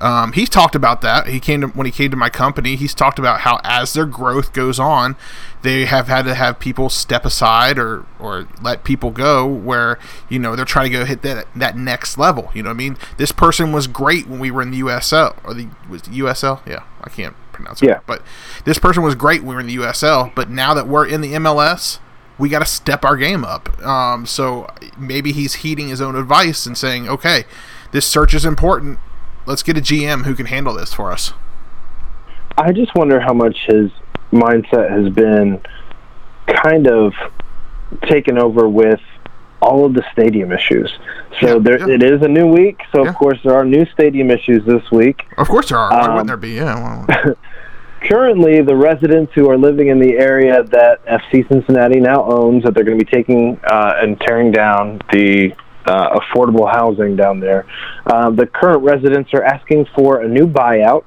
Um, 0.00 0.32
he's 0.32 0.48
talked 0.48 0.74
about 0.74 1.02
that. 1.02 1.26
He 1.26 1.40
came 1.40 1.60
to 1.60 1.66
when 1.68 1.84
he 1.86 1.92
came 1.92 2.10
to 2.10 2.16
my 2.16 2.30
company. 2.30 2.74
He's 2.76 2.94
talked 2.94 3.18
about 3.18 3.40
how 3.40 3.60
as 3.64 3.92
their 3.92 4.06
growth 4.06 4.52
goes 4.52 4.80
on, 4.80 5.14
they 5.62 5.84
have 5.84 6.08
had 6.08 6.24
to 6.24 6.34
have 6.34 6.58
people 6.58 6.88
step 6.88 7.24
aside 7.26 7.78
or 7.78 8.06
or 8.18 8.48
let 8.62 8.82
people 8.82 9.10
go 9.10 9.46
where 9.46 9.98
you 10.28 10.38
know 10.38 10.56
they're 10.56 10.64
trying 10.64 10.90
to 10.90 10.98
go 10.98 11.04
hit 11.04 11.22
that 11.22 11.46
that 11.54 11.76
next 11.76 12.16
level. 12.16 12.50
You 12.54 12.62
know 12.62 12.70
what 12.70 12.74
I 12.74 12.78
mean? 12.78 12.96
This 13.18 13.30
person 13.30 13.72
was 13.72 13.86
great 13.86 14.26
when 14.26 14.40
we 14.40 14.50
were 14.50 14.62
in 14.62 14.70
the 14.70 14.80
USL 14.80 15.36
or 15.44 15.52
the 15.52 15.68
was 15.88 16.02
it 16.02 16.10
USL. 16.10 16.66
Yeah, 16.66 16.84
I 17.02 17.10
can't 17.10 17.36
pronounce 17.52 17.82
it. 17.82 17.86
Yeah. 17.86 18.00
But 18.06 18.22
this 18.64 18.78
person 18.78 19.02
was 19.02 19.14
great 19.14 19.42
when 19.42 19.48
we 19.48 19.54
were 19.54 19.60
in 19.60 19.66
the 19.66 19.76
USL. 19.76 20.34
But 20.34 20.48
now 20.48 20.72
that 20.72 20.88
we're 20.88 21.06
in 21.06 21.20
the 21.20 21.34
MLS, 21.34 21.98
we 22.38 22.48
got 22.48 22.60
to 22.60 22.66
step 22.66 23.04
our 23.04 23.16
game 23.16 23.44
up. 23.44 23.80
Um, 23.84 24.24
so 24.24 24.66
maybe 24.98 25.32
he's 25.32 25.56
heeding 25.56 25.88
his 25.88 26.00
own 26.00 26.16
advice 26.16 26.64
and 26.64 26.76
saying, 26.76 27.08
okay, 27.08 27.44
this 27.92 28.06
search 28.06 28.34
is 28.34 28.44
important. 28.44 28.98
Let's 29.50 29.64
get 29.64 29.76
a 29.76 29.80
GM 29.80 30.24
who 30.26 30.36
can 30.36 30.46
handle 30.46 30.74
this 30.74 30.94
for 30.94 31.10
us. 31.10 31.32
I 32.56 32.70
just 32.70 32.94
wonder 32.94 33.18
how 33.18 33.34
much 33.34 33.56
his 33.66 33.90
mindset 34.32 34.88
has 34.90 35.12
been 35.12 35.60
kind 36.62 36.86
of 36.86 37.12
taken 38.08 38.38
over 38.38 38.68
with 38.68 39.00
all 39.60 39.84
of 39.84 39.94
the 39.94 40.04
stadium 40.12 40.52
issues. 40.52 40.88
So 41.40 41.54
Yeah, 41.56 41.58
there, 41.58 41.78
yeah. 41.88 41.94
it 41.96 42.02
is 42.04 42.22
a 42.22 42.28
new 42.28 42.46
week. 42.46 42.80
So 42.94 43.02
Yeah. 43.02 43.10
of 43.10 43.16
course 43.16 43.38
there 43.42 43.54
are 43.56 43.64
new 43.64 43.84
stadium 43.86 44.30
issues 44.30 44.64
this 44.64 44.88
week. 44.92 45.24
Of 45.36 45.48
course 45.48 45.70
there 45.70 45.78
are. 45.78 45.90
Why 45.90 46.00
Um, 46.06 46.10
wouldn't 46.12 46.28
there 46.28 46.36
be? 46.36 46.50
Yeah. 46.50 47.34
Currently, 48.08 48.62
the 48.62 48.76
residents 48.76 49.32
who 49.34 49.50
are 49.50 49.58
living 49.58 49.88
in 49.88 49.98
the 49.98 50.16
area 50.16 50.62
that 50.62 51.04
FC 51.06 51.46
Cincinnati 51.48 51.98
now 51.98 52.22
owns, 52.24 52.62
that 52.62 52.72
they're 52.74 52.84
going 52.84 52.98
to 52.98 53.04
be 53.04 53.10
taking 53.10 53.58
uh, 53.64 53.94
and 54.00 54.18
tearing 54.20 54.52
down 54.52 55.00
the 55.12 55.52
uh, 55.90 56.18
affordable 56.20 56.70
housing 56.70 57.16
down 57.16 57.40
there. 57.40 57.66
Uh, 58.06 58.30
the 58.30 58.46
current 58.46 58.82
residents 58.82 59.30
are 59.34 59.42
asking 59.42 59.86
for 59.96 60.20
a 60.22 60.28
new 60.28 60.46
buyout. 60.46 61.04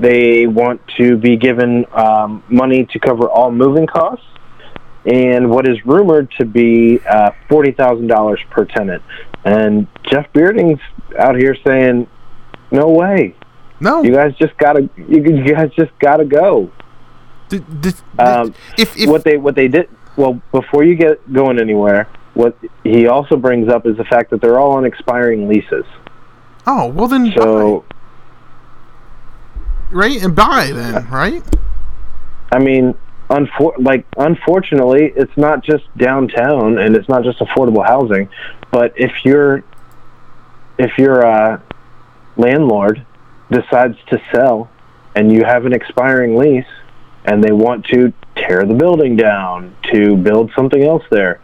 They 0.00 0.46
want 0.46 0.80
to 0.98 1.16
be 1.16 1.36
given 1.36 1.84
um, 1.92 2.42
money 2.48 2.84
to 2.92 2.98
cover 2.98 3.28
all 3.28 3.50
moving 3.50 3.86
costs 3.86 4.24
and 5.06 5.50
what 5.50 5.66
is 5.68 5.76
rumored 5.86 6.30
to 6.38 6.44
be 6.44 7.00
uh, 7.08 7.30
$40,000 7.50 8.50
per 8.50 8.64
tenant. 8.64 9.02
And 9.44 9.86
Jeff 10.10 10.26
Berding's 10.32 10.80
out 11.18 11.36
here 11.36 11.56
saying, 11.66 12.06
no 12.70 12.88
way. 12.88 13.34
no. 13.80 14.02
You 14.02 14.12
guys 14.12 14.34
just 14.36 14.56
gotta. 14.58 14.82
You, 14.96 15.22
you 15.22 15.54
guys 15.54 15.70
just 15.76 15.92
gotta 16.00 16.24
go. 16.26 16.70
Th- 17.48 17.62
th- 17.82 17.94
Um, 18.18 18.54
if 18.76 18.94
if 18.96 19.08
what 19.08 19.24
they 19.24 19.36
what 19.38 19.54
they 19.54 19.68
did. 19.68 19.88
Well, 20.16 20.34
before 20.52 20.82
you 20.84 20.94
get 20.96 21.32
going 21.32 21.58
anywhere, 21.58 22.08
what 22.38 22.56
he 22.84 23.08
also 23.08 23.36
brings 23.36 23.68
up 23.68 23.84
is 23.84 23.96
the 23.96 24.04
fact 24.04 24.30
that 24.30 24.40
they're 24.40 24.60
all 24.60 24.70
on 24.72 24.84
expiring 24.84 25.48
leases. 25.48 25.84
oh 26.68 26.86
well 26.86 27.08
then 27.08 27.32
So 27.36 27.80
buy, 27.80 27.96
right 29.90 30.22
and 30.22 30.36
buy 30.36 30.70
then 30.72 31.08
right. 31.10 31.42
I 32.52 32.60
mean, 32.60 32.94
unfor- 33.28 33.74
like 33.82 34.06
unfortunately, 34.16 35.12
it's 35.16 35.36
not 35.36 35.64
just 35.64 35.84
downtown 35.98 36.78
and 36.78 36.94
it's 36.96 37.08
not 37.08 37.24
just 37.24 37.40
affordable 37.40 37.84
housing. 37.84 38.28
But 38.70 38.92
if 38.96 39.24
you're 39.24 39.64
if 40.78 40.96
your 40.96 41.26
uh, 41.26 41.60
landlord 42.36 43.04
decides 43.50 43.96
to 44.10 44.22
sell 44.32 44.70
and 45.16 45.32
you 45.32 45.42
have 45.44 45.66
an 45.66 45.72
expiring 45.72 46.36
lease 46.36 46.72
and 47.24 47.42
they 47.42 47.50
want 47.52 47.84
to 47.86 48.12
tear 48.36 48.64
the 48.64 48.74
building 48.74 49.16
down 49.16 49.74
to 49.92 50.16
build 50.16 50.52
something 50.54 50.84
else 50.84 51.02
there, 51.10 51.40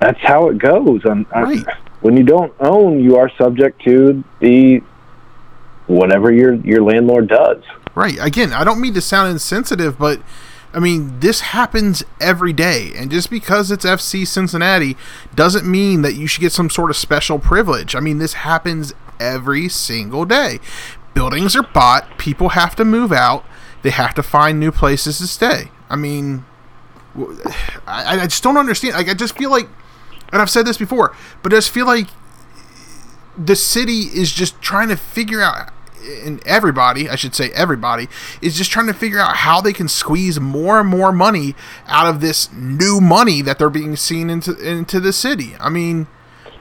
that's 0.00 0.20
how 0.22 0.48
it 0.48 0.58
goes. 0.58 1.04
Um, 1.04 1.26
I- 1.34 1.42
Right. 1.42 1.64
when 2.00 2.16
you 2.16 2.22
don't 2.24 2.52
own, 2.60 3.00
you 3.00 3.16
are 3.16 3.30
subject 3.38 3.82
to 3.84 4.22
the 4.40 4.82
whatever 5.86 6.30
your 6.32 6.54
your 6.54 6.82
landlord 6.82 7.28
does. 7.28 7.62
Right. 7.94 8.16
Again, 8.20 8.52
I 8.52 8.62
don't 8.64 8.80
mean 8.80 8.94
to 8.94 9.00
sound 9.00 9.30
insensitive, 9.30 9.98
but 9.98 10.20
I 10.74 10.80
mean, 10.80 11.18
this 11.20 11.40
happens 11.40 12.04
every 12.20 12.52
day. 12.52 12.92
And 12.94 13.10
just 13.10 13.30
because 13.30 13.70
it's 13.70 13.84
FC 13.86 14.24
Cincinnati 14.26 14.96
doesn't 15.34 15.66
mean 15.66 16.02
that 16.02 16.14
you 16.14 16.26
should 16.26 16.42
get 16.42 16.52
some 16.52 16.68
sort 16.70 16.90
of 16.90 16.96
special 16.96 17.38
privilege. 17.38 17.96
I 17.96 18.00
mean, 18.00 18.18
this 18.18 18.34
happens 18.34 18.92
every 19.18 19.68
single 19.70 20.24
day. 20.26 20.60
Buildings 21.14 21.56
are 21.56 21.62
bought, 21.62 22.18
people 22.18 22.50
have 22.50 22.76
to 22.76 22.84
move 22.84 23.12
out, 23.12 23.44
they 23.82 23.90
have 23.90 24.14
to 24.14 24.22
find 24.22 24.60
new 24.60 24.70
places 24.70 25.18
to 25.18 25.26
stay. 25.26 25.70
I 25.90 25.96
mean, 25.96 26.44
I 27.86 28.26
just 28.26 28.42
don't 28.42 28.58
understand. 28.58 28.94
Like, 28.94 29.08
I 29.08 29.14
just 29.14 29.36
feel 29.36 29.50
like 29.50 29.68
and 30.32 30.42
I've 30.42 30.50
said 30.50 30.66
this 30.66 30.78
before, 30.78 31.14
but 31.42 31.52
I 31.52 31.56
just 31.56 31.70
feel 31.70 31.86
like 31.86 32.08
the 33.36 33.56
city 33.56 34.02
is 34.12 34.32
just 34.32 34.60
trying 34.60 34.88
to 34.88 34.96
figure 34.96 35.40
out, 35.40 35.70
and 36.24 36.44
everybody, 36.46 37.08
I 37.08 37.16
should 37.16 37.34
say 37.34 37.50
everybody, 37.50 38.08
is 38.42 38.56
just 38.56 38.70
trying 38.70 38.86
to 38.86 38.94
figure 38.94 39.18
out 39.18 39.36
how 39.36 39.60
they 39.60 39.72
can 39.72 39.88
squeeze 39.88 40.40
more 40.40 40.80
and 40.80 40.88
more 40.88 41.12
money 41.12 41.54
out 41.86 42.06
of 42.06 42.20
this 42.20 42.52
new 42.52 43.00
money 43.00 43.42
that 43.42 43.58
they're 43.58 43.70
being 43.70 43.96
seen 43.96 44.30
into 44.30 44.56
into 44.58 45.00
the 45.00 45.12
city. 45.12 45.54
I 45.60 45.68
mean, 45.70 46.06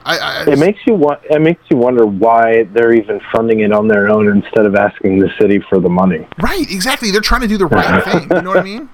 I, 0.06 0.18
I 0.18 0.52
It 0.52 0.60
makes 0.60 0.80
you 0.86 0.94
wa- 0.94 1.20
it 1.30 1.42
makes 1.42 1.62
you 1.70 1.78
wonder 1.78 2.06
why 2.06 2.64
they're 2.64 2.94
even 2.94 3.20
funding 3.34 3.60
it 3.60 3.74
on 3.74 3.88
their 3.88 4.08
own 4.10 4.28
instead 4.28 4.66
of 4.66 4.76
asking 4.76 5.20
the 5.20 5.30
city 5.40 5.60
for 5.70 5.80
the 5.80 5.90
money. 5.90 6.26
Right, 6.42 6.66
exactly. 6.72 7.12
They're 7.12 7.22
trying 7.22 7.42
to 7.42 7.48
do 7.48 7.58
the 7.58 7.66
right 7.66 8.04
thing. 8.12 8.24
You 8.32 8.42
know 8.42 8.52
what 8.52 8.60
I 8.60 8.64
mean? 8.64 8.90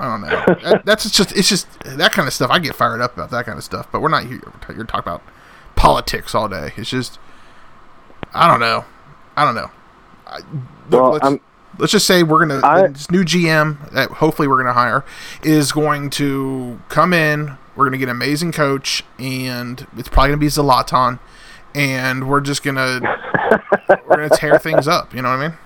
I 0.00 0.08
don't 0.08 0.20
know. 0.22 0.54
That, 0.70 0.82
that's 0.86 1.10
just 1.10 1.32
it's 1.36 1.48
just 1.48 1.68
that 1.84 2.12
kind 2.12 2.26
of 2.26 2.32
stuff. 2.34 2.50
I 2.50 2.58
get 2.58 2.74
fired 2.74 3.00
up 3.00 3.14
about 3.14 3.30
that 3.30 3.44
kind 3.46 3.58
of 3.58 3.64
stuff. 3.64 3.86
But 3.92 4.00
we're 4.00 4.08
not 4.08 4.24
here 4.26 4.40
You're 4.74 4.84
talking 4.84 5.00
about 5.00 5.22
politics 5.76 6.34
all 6.34 6.48
day. 6.48 6.72
It's 6.76 6.88
just 6.90 7.18
I 8.32 8.48
don't 8.48 8.60
know. 8.60 8.84
I 9.36 9.44
don't 9.44 9.54
know. 9.54 9.70
I, 10.26 10.38
look, 10.38 10.44
Well, 10.90 11.10
let's, 11.12 11.24
I'm- 11.24 11.40
let's 11.78 11.92
just 11.92 12.06
say 12.06 12.22
we're 12.22 12.46
gonna 12.46 12.60
I- 12.66 12.86
this 12.88 13.10
new 13.10 13.24
GM 13.24 13.90
that 13.92 14.08
hopefully 14.10 14.48
we're 14.48 14.58
gonna 14.58 14.72
hire 14.72 15.04
is 15.42 15.70
going 15.72 16.08
to 16.10 16.80
come 16.88 17.12
in. 17.12 17.58
We're 17.76 17.84
gonna 17.86 17.98
get 17.98 18.08
an 18.08 18.16
amazing 18.16 18.52
coach, 18.52 19.04
and 19.18 19.86
it's 19.96 20.08
probably 20.08 20.30
gonna 20.30 20.38
be 20.38 20.46
Zlatan, 20.48 21.18
and 21.74 22.28
we're 22.28 22.40
just 22.40 22.62
gonna 22.62 23.00
we're 24.06 24.16
gonna 24.16 24.30
tear 24.30 24.58
things 24.58 24.88
up. 24.88 25.14
You 25.14 25.22
know 25.22 25.30
what 25.30 25.40
I 25.40 25.48
mean? 25.48 25.58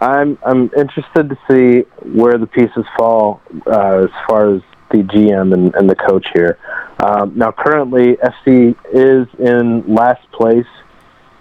I'm 0.00 0.38
I'm 0.44 0.70
interested 0.76 1.28
to 1.28 1.38
see 1.48 1.80
where 2.02 2.38
the 2.38 2.46
pieces 2.46 2.84
fall 2.96 3.40
uh, 3.66 4.04
as 4.04 4.10
far 4.28 4.54
as 4.54 4.62
the 4.90 4.98
GM 4.98 5.52
and, 5.52 5.74
and 5.74 5.88
the 5.88 5.96
coach 5.96 6.26
here. 6.34 6.58
Um, 7.02 7.36
now, 7.36 7.52
currently, 7.52 8.16
FC 8.16 8.76
is 8.92 9.26
in 9.38 9.94
last 9.94 10.30
place 10.32 10.66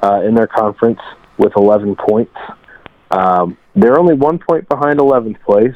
uh, 0.02 0.22
in 0.26 0.34
their 0.34 0.48
conference 0.48 1.00
with 1.38 1.54
11 1.56 1.96
points. 1.96 2.36
Um, 3.12 3.58
they're 3.76 4.00
only 4.00 4.16
one 4.16 4.40
point 4.40 4.68
behind 4.68 5.00
11th 5.00 5.42
place, 5.42 5.76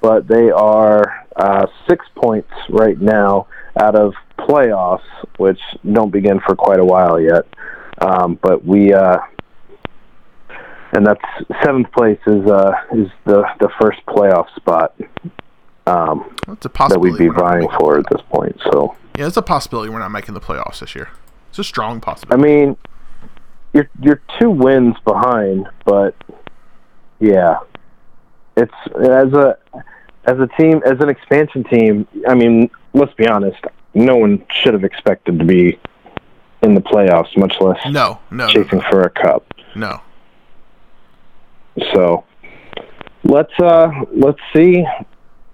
but 0.00 0.28
they 0.28 0.50
are 0.50 1.26
uh, 1.36 1.66
six 1.88 2.06
points 2.16 2.50
right 2.68 3.00
now 3.00 3.48
out 3.80 3.96
of 3.96 4.14
playoffs, 4.38 5.02
which 5.38 5.60
don't 5.92 6.10
begin 6.10 6.40
for 6.40 6.54
quite 6.54 6.78
a 6.78 6.84
while 6.84 7.20
yet. 7.20 7.46
Um, 8.00 8.38
but 8.40 8.64
we. 8.64 8.92
Uh, 8.92 9.18
and 10.92 11.06
that's 11.06 11.24
seventh 11.62 11.90
place 11.92 12.20
is 12.26 12.46
uh, 12.46 12.72
is 12.92 13.08
the 13.24 13.44
the 13.60 13.68
first 13.80 14.04
playoff 14.06 14.54
spot 14.56 14.94
um, 15.88 16.34
That's 16.46 16.66
a 16.66 16.68
that 16.68 17.00
we'd 17.00 17.16
be 17.16 17.28
vying 17.28 17.68
for 17.78 17.98
at 17.98 18.04
this 18.10 18.20
point. 18.30 18.60
So 18.70 18.96
Yeah, 19.16 19.26
it's 19.26 19.36
a 19.36 19.42
possibility 19.42 19.90
we're 19.90 19.98
not 19.98 20.10
making 20.10 20.34
the 20.34 20.40
playoffs 20.40 20.80
this 20.80 20.94
year. 20.94 21.08
It's 21.50 21.58
a 21.58 21.64
strong 21.64 22.00
possibility. 22.00 22.42
I 22.42 22.46
mean, 22.46 22.76
you're 23.72 23.88
you're 24.00 24.22
two 24.38 24.50
wins 24.50 24.96
behind, 25.04 25.66
but 25.84 26.14
yeah, 27.20 27.58
it's 28.56 28.74
as 28.96 29.32
a 29.32 29.58
as 30.24 30.38
a 30.38 30.48
team 30.58 30.82
as 30.84 31.00
an 31.00 31.08
expansion 31.08 31.64
team. 31.64 32.06
I 32.28 32.34
mean, 32.34 32.70
let's 32.92 33.14
be 33.14 33.26
honest. 33.26 33.58
No 33.94 34.16
one 34.16 34.44
should 34.50 34.74
have 34.74 34.84
expected 34.84 35.38
to 35.38 35.44
be 35.44 35.78
in 36.62 36.74
the 36.74 36.80
playoffs, 36.80 37.36
much 37.36 37.60
less 37.60 37.78
no, 37.86 38.20
no, 38.30 38.46
no, 38.46 38.48
chasing 38.48 38.80
for 38.90 39.02
a 39.02 39.10
cup. 39.10 39.54
no. 39.74 40.00
So 41.92 42.24
let's 43.24 43.52
uh 43.60 43.90
let's 44.12 44.40
see 44.54 44.84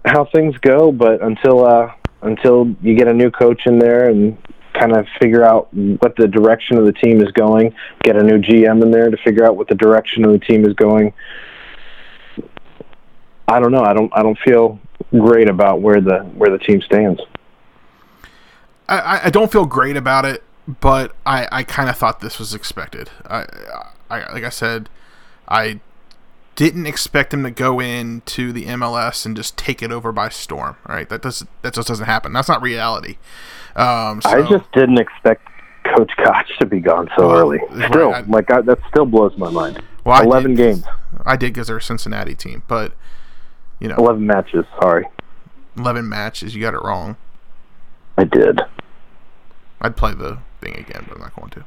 how 0.04 0.26
things 0.26 0.56
go. 0.58 0.92
But 0.92 1.22
until 1.22 1.64
uh 1.64 1.92
until 2.22 2.74
you 2.82 2.96
get 2.96 3.08
a 3.08 3.12
new 3.12 3.30
coach 3.30 3.66
in 3.66 3.78
there 3.78 4.08
and 4.08 4.36
kind 4.74 4.96
of 4.96 5.06
figure 5.20 5.44
out 5.44 5.72
what 5.72 6.16
the 6.16 6.26
direction 6.26 6.76
of 6.78 6.84
the 6.84 6.92
team 6.92 7.22
is 7.22 7.30
going, 7.32 7.74
get 8.02 8.16
a 8.16 8.22
new 8.22 8.38
GM 8.38 8.82
in 8.82 8.90
there 8.90 9.08
to 9.10 9.16
figure 9.18 9.44
out 9.46 9.56
what 9.56 9.68
the 9.68 9.74
direction 9.74 10.24
of 10.24 10.32
the 10.32 10.38
team 10.38 10.64
is 10.64 10.74
going. 10.74 11.12
I 13.46 13.60
don't 13.60 13.72
know. 13.72 13.84
I 13.84 13.92
don't. 13.92 14.10
I 14.14 14.22
don't 14.22 14.38
feel 14.38 14.78
great 15.10 15.48
about 15.48 15.80
where 15.80 16.00
the 16.00 16.20
where 16.34 16.50
the 16.50 16.58
team 16.58 16.80
stands. 16.82 17.20
I- 18.88 19.22
I, 19.24 19.30
don't 19.30 19.50
feel 19.50 19.64
great 19.64 19.96
about 19.96 20.24
it, 20.26 20.42
but 20.80 21.14
I, 21.24 21.48
I 21.50 21.62
kind 21.62 21.88
of 21.88 21.96
thought 21.96 22.20
this 22.20 22.38
was 22.38 22.52
expected. 22.52 23.10
I, 23.24 23.46
I, 24.10 24.32
like 24.32 24.44
I 24.44 24.50
said, 24.50 24.90
I 25.48 25.80
didn't 26.56 26.86
expect 26.86 27.34
him 27.34 27.42
to 27.42 27.50
go 27.50 27.80
into 27.80 28.52
the 28.52 28.66
MLS 28.66 29.26
and 29.26 29.36
just 29.36 29.56
take 29.56 29.82
it 29.82 29.90
over 29.92 30.12
by 30.12 30.28
storm. 30.28 30.76
Right? 30.88 31.08
That 31.08 31.22
does 31.22 31.44
that 31.62 31.74
just 31.74 31.88
doesn't 31.88 32.06
happen. 32.06 32.32
That's 32.32 32.48
not 32.48 32.62
reality. 32.62 33.16
Um, 33.76 34.20
so, 34.22 34.30
I 34.30 34.48
just 34.48 34.70
didn't 34.72 34.98
expect 35.00 35.48
Coach 35.96 36.12
Koch 36.16 36.46
to 36.60 36.66
be 36.66 36.80
gone 36.80 37.08
so 37.18 37.26
Well, 37.28 37.36
early. 37.38 37.58
right, 37.70 37.90
Still, 37.90 38.14
I- 38.14 38.20
like 38.20 38.50
I, 38.50 38.60
that 38.62 38.78
still 38.88 39.04
blows 39.06 39.36
my 39.36 39.50
mind. 39.50 39.82
well, 40.04 40.20
I 40.20 40.22
Eleven 40.24 40.54
did, 40.54 40.76
games, 40.76 40.84
I 41.26 41.36
did 41.36 41.52
because 41.52 41.66
they're 41.66 41.78
a 41.78 41.82
Cincinnati 41.82 42.34
team, 42.34 42.62
but 42.68 42.92
you 43.80 43.88
know, 43.88 43.96
eleven 43.96 44.26
matches. 44.26 44.64
Sorry, 44.80 45.06
eleven 45.76 46.08
matches. 46.08 46.54
You 46.54 46.62
got 46.62 46.74
it 46.74 46.82
wrong. 46.82 47.16
I 48.16 48.24
did. 48.24 48.60
I'd 49.80 49.96
play 49.96 50.14
the 50.14 50.38
thing 50.60 50.76
again, 50.76 51.04
but 51.08 51.16
I'm 51.16 51.20
not 51.20 51.34
going 51.36 51.50
to. 51.50 51.64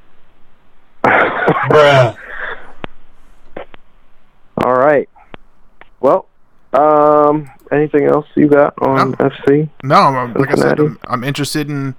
All 4.68 4.76
right. 4.76 5.08
Well, 6.02 6.28
um, 6.74 7.50
anything 7.72 8.04
else 8.04 8.26
you 8.36 8.50
got 8.50 8.74
on 8.82 9.12
No. 9.12 9.16
FC? 9.16 9.70
No, 9.82 9.96
I'm, 9.96 10.34
like 10.34 10.52
I 10.52 10.56
said, 10.56 10.78
I'm, 10.78 11.00
I'm 11.06 11.24
interested 11.24 11.70
in, 11.70 11.96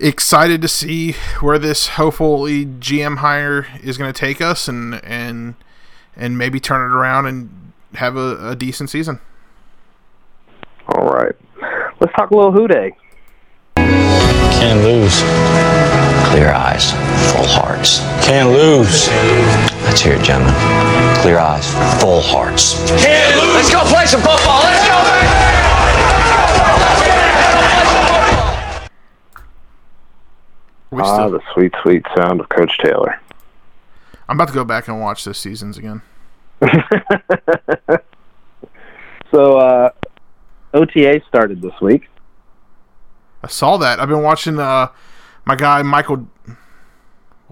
excited 0.00 0.62
to 0.62 0.68
see 0.68 1.16
where 1.40 1.58
this 1.58 1.88
hopefully 1.88 2.64
GM 2.64 3.18
hire 3.18 3.66
is 3.82 3.98
going 3.98 4.10
to 4.10 4.18
take 4.18 4.40
us, 4.40 4.68
and 4.68 5.04
and 5.04 5.54
and 6.16 6.38
maybe 6.38 6.60
turn 6.60 6.80
it 6.80 6.94
around 6.94 7.26
and 7.26 7.72
have 7.96 8.16
a, 8.16 8.52
a 8.52 8.56
decent 8.56 8.88
season. 8.88 9.20
All 10.88 11.08
right. 11.08 11.34
Let's 12.00 12.14
talk 12.16 12.30
a 12.30 12.36
little 12.36 12.52
Who 12.52 12.68
Dey. 12.68 12.92
Can't 13.76 14.82
lose. 14.82 15.20
Clear 16.30 16.50
eyes, 16.52 16.92
full 17.32 17.46
hearts. 17.46 17.98
Can't 18.24 18.50
lose. 18.50 19.08
Let's 19.84 20.00
hear 20.00 20.14
it, 20.14 20.22
gentlemen. 20.22 20.54
Clear 21.22 21.38
eyes, 21.38 21.66
full 22.00 22.20
hearts. 22.20 22.78
Can't 23.02 23.36
lose. 23.36 23.54
Let's 23.54 23.70
go 23.70 23.80
play 23.84 24.06
some 24.06 24.20
football. 24.20 24.62
Let's 24.62 24.88
go. 24.88 24.96
Ah, 31.02 31.28
the 31.28 31.40
sweet, 31.54 31.72
sweet 31.82 32.04
sound 32.16 32.40
of 32.40 32.48
Coach 32.48 32.78
Taylor. 32.78 33.20
I'm 34.28 34.36
about 34.36 34.48
to 34.48 34.54
go 34.54 34.64
back 34.64 34.88
and 34.88 35.00
watch 35.00 35.24
those 35.24 35.38
seasons 35.38 35.78
again. 35.78 36.02
So, 39.30 39.58
uh, 39.58 39.90
OTA 40.74 41.22
started 41.28 41.62
this 41.62 41.80
week. 41.80 42.08
I 43.42 43.48
saw 43.48 43.76
that. 43.76 44.00
I've 44.00 44.08
been 44.08 44.22
watching 44.22 44.58
uh, 44.58 44.88
my 45.50 45.56
guy 45.56 45.82
Michael. 45.82 46.28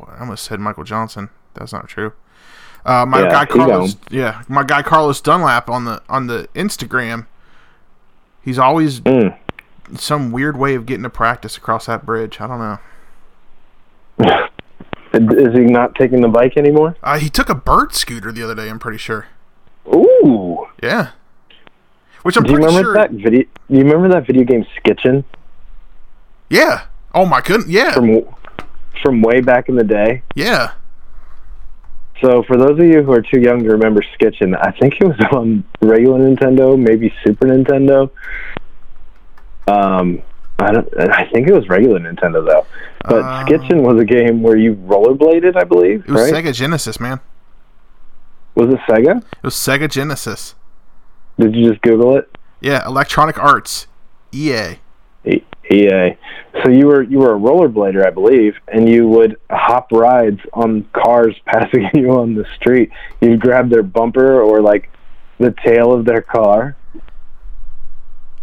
I 0.07 0.21
almost 0.21 0.45
said 0.45 0.61
Michael 0.61 0.85
Johnson. 0.85 1.31
That's 1.55 1.73
not 1.73 1.89
true. 1.89 2.13
Uh, 2.87 3.05
my 3.05 3.23
Yeah, 3.23 3.31
guy 3.31 3.45
Carlos. 3.47 3.97
Yeah, 4.09 4.43
my 4.49 4.63
guy 4.63 4.83
Carlos 4.83 5.21
Dunlap 5.21 5.69
on 5.69 5.85
the 5.85 6.01
on 6.09 6.29
the 6.29 6.49
Instagram. 6.55 7.27
He's 8.41 8.57
always 8.59 9.01
Mm. 9.01 9.37
some 9.97 10.31
weird 10.31 10.57
way 10.57 10.77
of 10.77 10.87
getting 10.87 11.03
to 11.03 11.11
practice 11.11 11.57
across 11.57 11.87
that 11.87 12.07
bridge. 12.07 12.41
I 12.41 12.47
don't 12.47 12.61
know. 12.61 12.79
Is 15.15 15.55
he 15.55 15.61
not 15.65 15.97
taking 15.97 16.21
the 16.21 16.29
bike 16.29 16.57
anymore? 16.57 16.95
Uh, 17.03 17.19
he 17.19 17.29
took 17.29 17.49
a 17.49 17.55
bird 17.57 17.95
scooter 17.95 18.31
the 18.31 18.45
other 18.45 18.55
day. 18.55 18.69
I'm 18.71 18.79
pretty 18.79 18.99
sure. 18.99 19.27
Ooh. 19.93 20.69
Yeah. 20.81 21.11
Which 22.23 22.37
I'm 22.37 22.45
Do 22.45 22.53
you 22.53 22.59
remember 22.59 22.83
sure. 22.83 22.95
that 22.95 23.11
video? 23.11 23.43
Do 23.43 23.77
you 23.77 23.83
remember 23.85 24.09
that 24.11 24.25
video 24.27 24.45
game 24.45 24.65
Skitchin 24.77 25.25
Yeah. 26.49 26.83
Oh 27.15 27.27
my 27.27 27.41
goodness. 27.41 27.69
Yeah. 27.69 27.93
from 27.95 28.25
from 29.03 29.23
way 29.23 29.41
back 29.41 29.69
in 29.69 29.77
the 29.77 29.85
day? 29.85 30.23
yeah. 30.35 30.73
So, 32.21 32.43
for 32.49 32.57
those 32.57 32.73
of 32.81 32.85
you 32.85 33.05
who 33.05 33.13
are 33.13 33.23
too 33.23 33.39
young 33.41 33.63
to 33.63 33.69
remember 33.71 34.03
Skitchin, 34.19 34.53
I 34.61 34.73
think 34.73 34.95
it 35.01 35.05
was 35.05 35.17
on 35.33 35.63
regular 35.81 36.19
Nintendo, 36.19 36.77
maybe 36.77 37.15
Super 37.25 37.47
Nintendo. 37.47 38.11
Um, 39.69 40.23
I 40.59 40.73
don't. 40.73 40.89
I 40.99 41.29
think 41.31 41.47
it 41.47 41.55
was 41.55 41.69
regular 41.69 42.01
Nintendo 42.01 42.45
though. 42.45 42.67
But 43.05 43.23
Uh, 43.23 43.45
Skitchin 43.47 43.83
was 43.83 44.01
a 44.01 44.05
game 44.05 44.43
where 44.43 44.57
you 44.57 44.75
rollerbladed, 44.75 45.57
I 45.57 45.63
believe. 45.65 46.01
It 46.09 46.11
was 46.11 46.33
right? 46.33 46.45
Sega 46.45 46.53
Genesis, 46.53 46.99
man. 46.99 47.21
Was 48.57 48.67
it 48.71 48.81
Sega? 48.89 49.19
It 49.19 49.43
was 49.45 49.55
Sega 49.55 49.89
Genesis. 49.89 50.57
Did 51.39 51.55
you 51.55 51.69
just 51.71 51.81
Google 51.83 52.17
it? 52.17 52.37
Yeah. 52.61 52.85
Electronic 52.85 53.39
Arts. 53.39 53.87
EA. 54.33 54.79
EA. 55.71 56.17
So 56.63 56.71
you 56.71 56.87
were 56.87 57.03
you 57.03 57.19
were 57.19 57.35
a 57.35 57.39
rollerblader, 57.39 58.07
I 58.07 58.11
believe, 58.11 58.55
and 58.69 58.89
you 58.89 59.09
would 59.09 59.37
hop 59.51 59.93
rides 59.93 60.41
on 60.53 60.89
cars 60.93 61.35
passing 61.47 61.89
you 61.95 62.11
on 62.11 62.35
the 62.35 62.47
street. 62.57 62.91
You'd 63.21 63.41
grab 63.41 63.71
their 63.71 63.83
bumper 63.83 64.41
or 64.41 64.61
like 64.61 64.91
the 65.39 65.55
tail 65.65 65.93
of 65.93 66.05
their 66.05 66.23
car. 66.23 66.77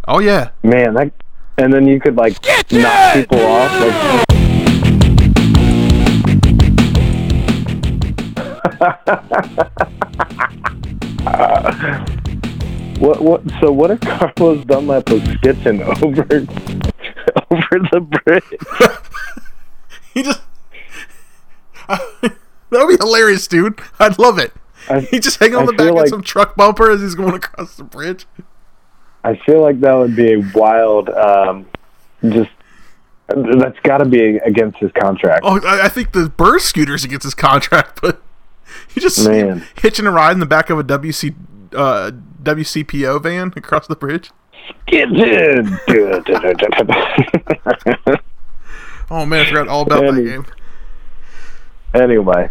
Oh 0.08 0.20
yeah. 0.20 0.50
Man, 0.62 0.94
that 0.94 1.12
and 1.58 1.72
then 1.72 1.86
you 1.86 2.00
could 2.00 2.16
like 2.16 2.36
knock 2.70 3.14
people 3.14 3.40
off. 3.40 3.80
Like, 3.80 4.26
what 12.98 13.20
what? 13.20 13.42
So 13.60 13.72
what 13.72 13.90
if 13.90 14.00
Carlos 14.00 14.64
Dunlap 14.66 15.10
was 15.10 15.22
skitching 15.22 15.82
over 16.02 16.22
over 17.56 17.88
the 17.92 18.00
bridge? 18.00 18.44
He 20.14 20.22
just 20.22 20.40
that 21.88 22.32
would 22.70 22.88
be 22.88 22.96
hilarious, 22.96 23.46
dude. 23.46 23.78
I'd 23.98 24.18
love 24.18 24.38
it. 24.38 24.52
I- 24.88 25.00
He 25.00 25.20
just 25.20 25.38
hanging 25.38 25.56
on 25.56 25.64
I 25.64 25.66
the 25.66 25.72
back 25.74 25.86
feel 25.88 26.02
of 26.02 26.08
some 26.08 26.22
truck 26.22 26.56
bumper 26.56 26.90
as 26.90 27.02
he's 27.02 27.14
going 27.14 27.34
across 27.34 27.76
the 27.76 27.84
bridge. 27.84 28.24
I 29.22 29.36
feel 29.44 29.60
like 29.60 29.80
that 29.80 29.92
would 29.92 30.16
be 30.16 30.32
a 30.34 30.38
wild. 30.54 31.10
Um, 31.10 31.66
just 32.22 32.50
that's 33.28 33.78
got 33.82 33.98
to 33.98 34.04
be 34.06 34.36
against 34.38 34.78
his 34.78 34.90
contract. 34.92 35.40
Oh, 35.44 35.60
I, 35.66 35.84
I 35.86 35.88
think 35.88 36.12
the 36.12 36.28
Bird 36.30 36.60
scooter's 36.62 37.04
against 37.04 37.24
his 37.24 37.34
contract, 37.34 38.00
but 38.02 38.22
he 38.94 39.00
just 39.00 39.26
Man. 39.28 39.66
hitching 39.80 40.06
a 40.06 40.10
ride 40.10 40.32
in 40.32 40.40
the 40.40 40.46
back 40.46 40.70
of 40.70 40.78
a 40.78 40.84
WC 40.84 41.34
uh, 41.74 42.10
WCPO 42.42 43.22
van 43.22 43.52
across 43.56 43.86
the 43.86 43.96
bridge. 43.96 44.30
Skitching. 44.86 45.78
Oh 49.08 49.24
man, 49.24 49.46
I 49.46 49.48
forgot 49.48 49.68
all 49.68 49.82
about 49.82 50.00
that 50.14 50.24
game. 50.24 50.44
anyway, 51.94 52.50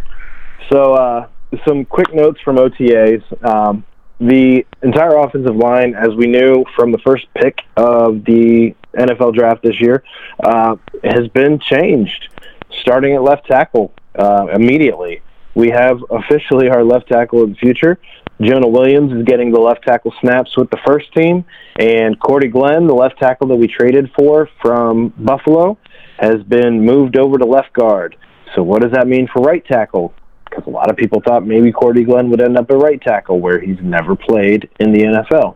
so 0.69 0.93
uh, 0.93 1.27
some 1.67 1.83
quick 1.85 2.13
notes 2.13 2.39
from 2.41 2.55
OTAs. 2.57 3.23
Um, 3.45 3.83
the 4.19 4.65
entire 4.81 5.17
offensive 5.17 5.55
line, 5.57 5.93
as 5.93 6.15
we 6.15 6.27
knew 6.27 6.63
from 6.75 6.93
the 6.93 6.97
first 6.99 7.27
pick 7.33 7.59
of 7.75 8.23
the 8.23 8.73
NFL 8.93 9.35
draft 9.35 9.63
this 9.63 9.81
year, 9.81 10.03
uh, 10.41 10.77
has 11.03 11.27
been 11.29 11.59
changed. 11.59 12.29
Starting 12.81 13.15
at 13.15 13.21
left 13.21 13.45
tackle 13.47 13.93
uh, 14.17 14.47
immediately, 14.53 15.21
we 15.53 15.69
have 15.69 16.03
officially 16.09 16.69
our 16.69 16.83
left 16.83 17.09
tackle 17.09 17.43
of 17.43 17.49
the 17.49 17.55
future. 17.55 17.99
Jonah 18.41 18.67
Williams 18.67 19.13
is 19.13 19.23
getting 19.23 19.51
the 19.51 19.59
left 19.59 19.83
tackle 19.83 20.13
snaps 20.19 20.57
with 20.57 20.69
the 20.69 20.79
first 20.85 21.11
team, 21.13 21.45
and 21.79 22.19
Cordy 22.19 22.49
Glenn, 22.49 22.85
the 22.87 22.93
left 22.93 23.17
tackle 23.17 23.47
that 23.47 23.55
we 23.55 23.67
traded 23.67 24.11
for 24.17 24.49
from 24.61 25.13
Buffalo, 25.17 25.77
has 26.19 26.43
been 26.43 26.85
moved 26.85 27.17
over 27.17 27.37
to 27.37 27.45
left 27.45 27.73
guard. 27.73 28.17
So 28.53 28.63
what 28.63 28.81
does 28.81 28.91
that 28.91 29.07
mean 29.07 29.27
for 29.31 29.41
right 29.41 29.65
tackle? 29.65 30.13
Because 30.49 30.65
a 30.67 30.69
lot 30.69 30.89
of 30.89 30.97
people 30.97 31.21
thought 31.25 31.45
maybe 31.45 31.71
Cordy 31.71 32.03
Glenn 32.03 32.29
would 32.29 32.41
end 32.41 32.57
up 32.57 32.69
at 32.69 32.77
right 32.77 33.01
tackle, 33.01 33.39
where 33.39 33.59
he's 33.59 33.79
never 33.81 34.15
played 34.15 34.69
in 34.79 34.91
the 34.91 34.99
NFL. 34.99 35.55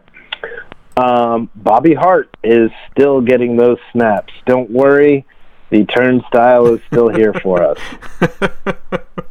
Um, 0.98 1.50
Bobby 1.56 1.94
Hart 1.94 2.36
is 2.44 2.72
still 2.92 3.22
getting 3.22 3.56
those 3.56 3.78
snaps. 3.92 4.34
Don't 4.46 4.70
worry, 4.70 5.26
the 5.70 5.86
turnstile 5.86 6.74
is 6.74 6.82
still 6.88 7.10
here 7.10 7.34
for 7.34 7.64
us. 7.64 7.80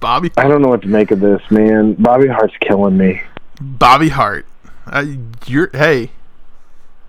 Bobby 0.00 0.30
I 0.36 0.46
don't 0.48 0.62
know 0.62 0.68
what 0.68 0.82
to 0.82 0.88
make 0.88 1.10
of 1.10 1.20
this, 1.20 1.40
man. 1.50 1.94
Bobby 1.94 2.28
Hart's 2.28 2.54
killing 2.60 2.96
me. 2.96 3.22
Bobby 3.60 4.10
Hart. 4.10 4.46
Uh, 4.86 5.04
you're 5.46 5.70
hey, 5.72 6.10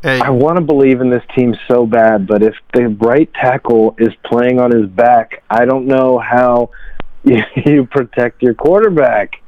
hey. 0.02 0.20
I 0.20 0.30
want 0.30 0.58
to 0.58 0.62
believe 0.62 1.02
in 1.02 1.10
this 1.10 1.24
team 1.36 1.56
so 1.68 1.86
bad, 1.86 2.26
but 2.26 2.42
if 2.42 2.56
the 2.74 2.88
right 2.88 3.32
tackle 3.34 3.96
is 4.00 4.14
playing 4.26 4.60
on 4.60 4.72
his 4.72 4.90
back, 4.90 5.44
I 5.50 5.66
don't 5.66 5.86
know 5.86 6.18
how 6.18 6.72
you, 7.24 7.44
you 7.66 7.86
protect 7.86 8.42
your 8.42 8.54
quarterback. 8.54 9.42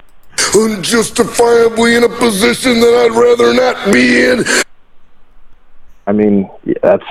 unjustifiably 0.56 1.96
in 1.96 2.04
a 2.04 2.10
position 2.10 2.80
that 2.82 2.94
I'd 2.94 3.18
rather 3.18 3.54
not 3.54 3.92
be 3.92 4.26
in. 4.26 4.44
I 6.06 6.12
mean, 6.12 6.50
that's 6.82 7.06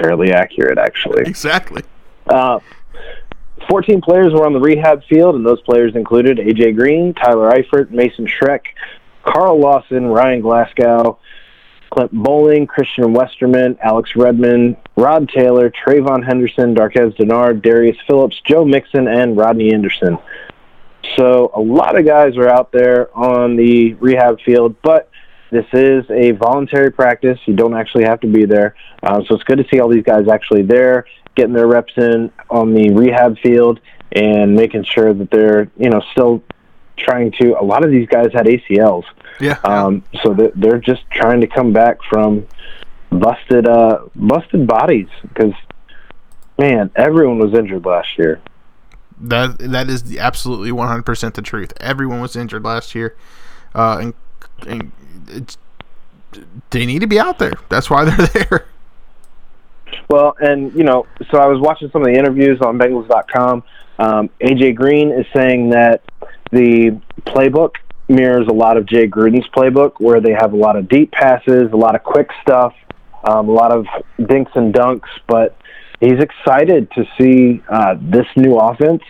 fairly 0.00 0.32
accurate, 0.32 0.78
actually. 0.78 1.22
exactly. 1.26 1.82
Uh, 2.26 2.60
14 3.68 4.00
players 4.00 4.32
were 4.32 4.46
on 4.46 4.52
the 4.52 4.60
rehab 4.60 5.02
field, 5.04 5.34
and 5.34 5.46
those 5.46 5.60
players 5.62 5.94
included 5.94 6.38
A.J. 6.38 6.72
Green, 6.72 7.14
Tyler 7.14 7.50
Eifert, 7.50 7.90
Mason 7.90 8.26
Schreck, 8.26 8.62
Carl 9.24 9.58
Lawson, 9.58 10.06
Ryan 10.06 10.40
Glasgow, 10.40 11.18
Clint 11.90 12.12
Boling, 12.12 12.66
Christian 12.66 13.12
Westerman, 13.12 13.78
Alex 13.82 14.16
Redmond, 14.16 14.76
Rod 14.96 15.28
Taylor, 15.28 15.70
Trayvon 15.70 16.24
Henderson, 16.24 16.74
Darqueze 16.74 17.16
Dennard, 17.16 17.62
Darius 17.62 17.98
Phillips, 18.06 18.40
Joe 18.48 18.64
Mixon, 18.64 19.08
and 19.08 19.36
Rodney 19.36 19.72
Anderson. 19.72 20.18
So 21.16 21.50
a 21.54 21.60
lot 21.60 21.98
of 21.98 22.06
guys 22.06 22.36
are 22.36 22.48
out 22.48 22.72
there 22.72 23.14
on 23.16 23.56
the 23.56 23.94
rehab 23.94 24.40
field, 24.40 24.76
but 24.82 25.10
this 25.50 25.66
is 25.74 26.04
a 26.10 26.30
voluntary 26.30 26.90
practice. 26.90 27.38
You 27.44 27.54
don't 27.54 27.74
actually 27.74 28.04
have 28.04 28.20
to 28.20 28.26
be 28.26 28.46
there. 28.46 28.74
Uh, 29.02 29.20
so 29.28 29.34
it's 29.34 29.44
good 29.44 29.58
to 29.58 29.66
see 29.70 29.80
all 29.80 29.88
these 29.88 30.04
guys 30.04 30.28
actually 30.28 30.62
there, 30.62 31.04
getting 31.34 31.54
their 31.54 31.66
reps 31.66 31.92
in 31.96 32.30
on 32.50 32.74
the 32.74 32.90
rehab 32.90 33.38
field 33.38 33.80
and 34.12 34.54
making 34.54 34.84
sure 34.84 35.12
that 35.14 35.30
they're, 35.30 35.70
you 35.76 35.90
know, 35.90 36.02
still 36.12 36.42
trying 36.96 37.32
to. 37.32 37.58
A 37.60 37.64
lot 37.64 37.84
of 37.84 37.90
these 37.90 38.08
guys 38.08 38.32
had 38.32 38.46
ACLs. 38.46 39.04
Yeah. 39.40 39.58
Um, 39.64 40.04
so 40.22 40.34
that 40.34 40.52
they're 40.54 40.78
just 40.78 41.02
trying 41.10 41.40
to 41.40 41.46
come 41.46 41.72
back 41.72 41.98
from 42.08 42.46
busted, 43.10 43.66
uh, 43.66 44.00
busted 44.14 44.66
bodies 44.66 45.08
because, 45.22 45.54
man, 46.58 46.90
everyone 46.94 47.38
was 47.38 47.54
injured 47.54 47.84
last 47.84 48.18
year. 48.18 48.40
That 49.20 49.58
that 49.58 49.88
is 49.88 50.04
the 50.04 50.18
absolutely 50.18 50.72
one 50.72 50.88
hundred 50.88 51.04
percent 51.04 51.34
the 51.34 51.42
truth. 51.42 51.72
Everyone 51.80 52.20
was 52.20 52.34
injured 52.34 52.64
last 52.64 52.94
year, 52.94 53.16
uh, 53.72 53.98
and, 54.00 54.14
and 54.66 54.92
it's, 55.28 55.56
they 56.70 56.86
need 56.86 57.00
to 57.00 57.06
be 57.06 57.20
out 57.20 57.38
there. 57.38 57.52
That's 57.68 57.88
why 57.88 58.04
they're 58.04 58.26
there. 58.48 58.66
Well, 60.08 60.34
and 60.40 60.72
you 60.74 60.84
know, 60.84 61.06
so 61.30 61.38
I 61.38 61.46
was 61.46 61.60
watching 61.60 61.90
some 61.90 62.02
of 62.02 62.08
the 62.08 62.14
interviews 62.14 62.60
on 62.60 62.78
Bengals.com. 62.78 63.62
Um, 63.98 64.30
AJ 64.40 64.74
Green 64.74 65.10
is 65.10 65.26
saying 65.34 65.70
that 65.70 66.02
the 66.50 67.00
playbook 67.26 67.76
mirrors 68.08 68.46
a 68.48 68.52
lot 68.52 68.76
of 68.76 68.86
Jay 68.86 69.06
Gruden's 69.06 69.48
playbook, 69.48 69.94
where 69.98 70.20
they 70.20 70.32
have 70.32 70.52
a 70.52 70.56
lot 70.56 70.76
of 70.76 70.88
deep 70.88 71.12
passes, 71.12 71.72
a 71.72 71.76
lot 71.76 71.94
of 71.94 72.02
quick 72.02 72.30
stuff, 72.42 72.74
um, 73.24 73.48
a 73.48 73.52
lot 73.52 73.72
of 73.72 73.86
dinks 74.28 74.52
and 74.54 74.74
dunks. 74.74 75.08
But 75.26 75.56
he's 76.00 76.18
excited 76.20 76.90
to 76.92 77.04
see 77.18 77.62
uh, 77.68 77.96
this 78.00 78.26
new 78.36 78.58
offense, 78.58 79.02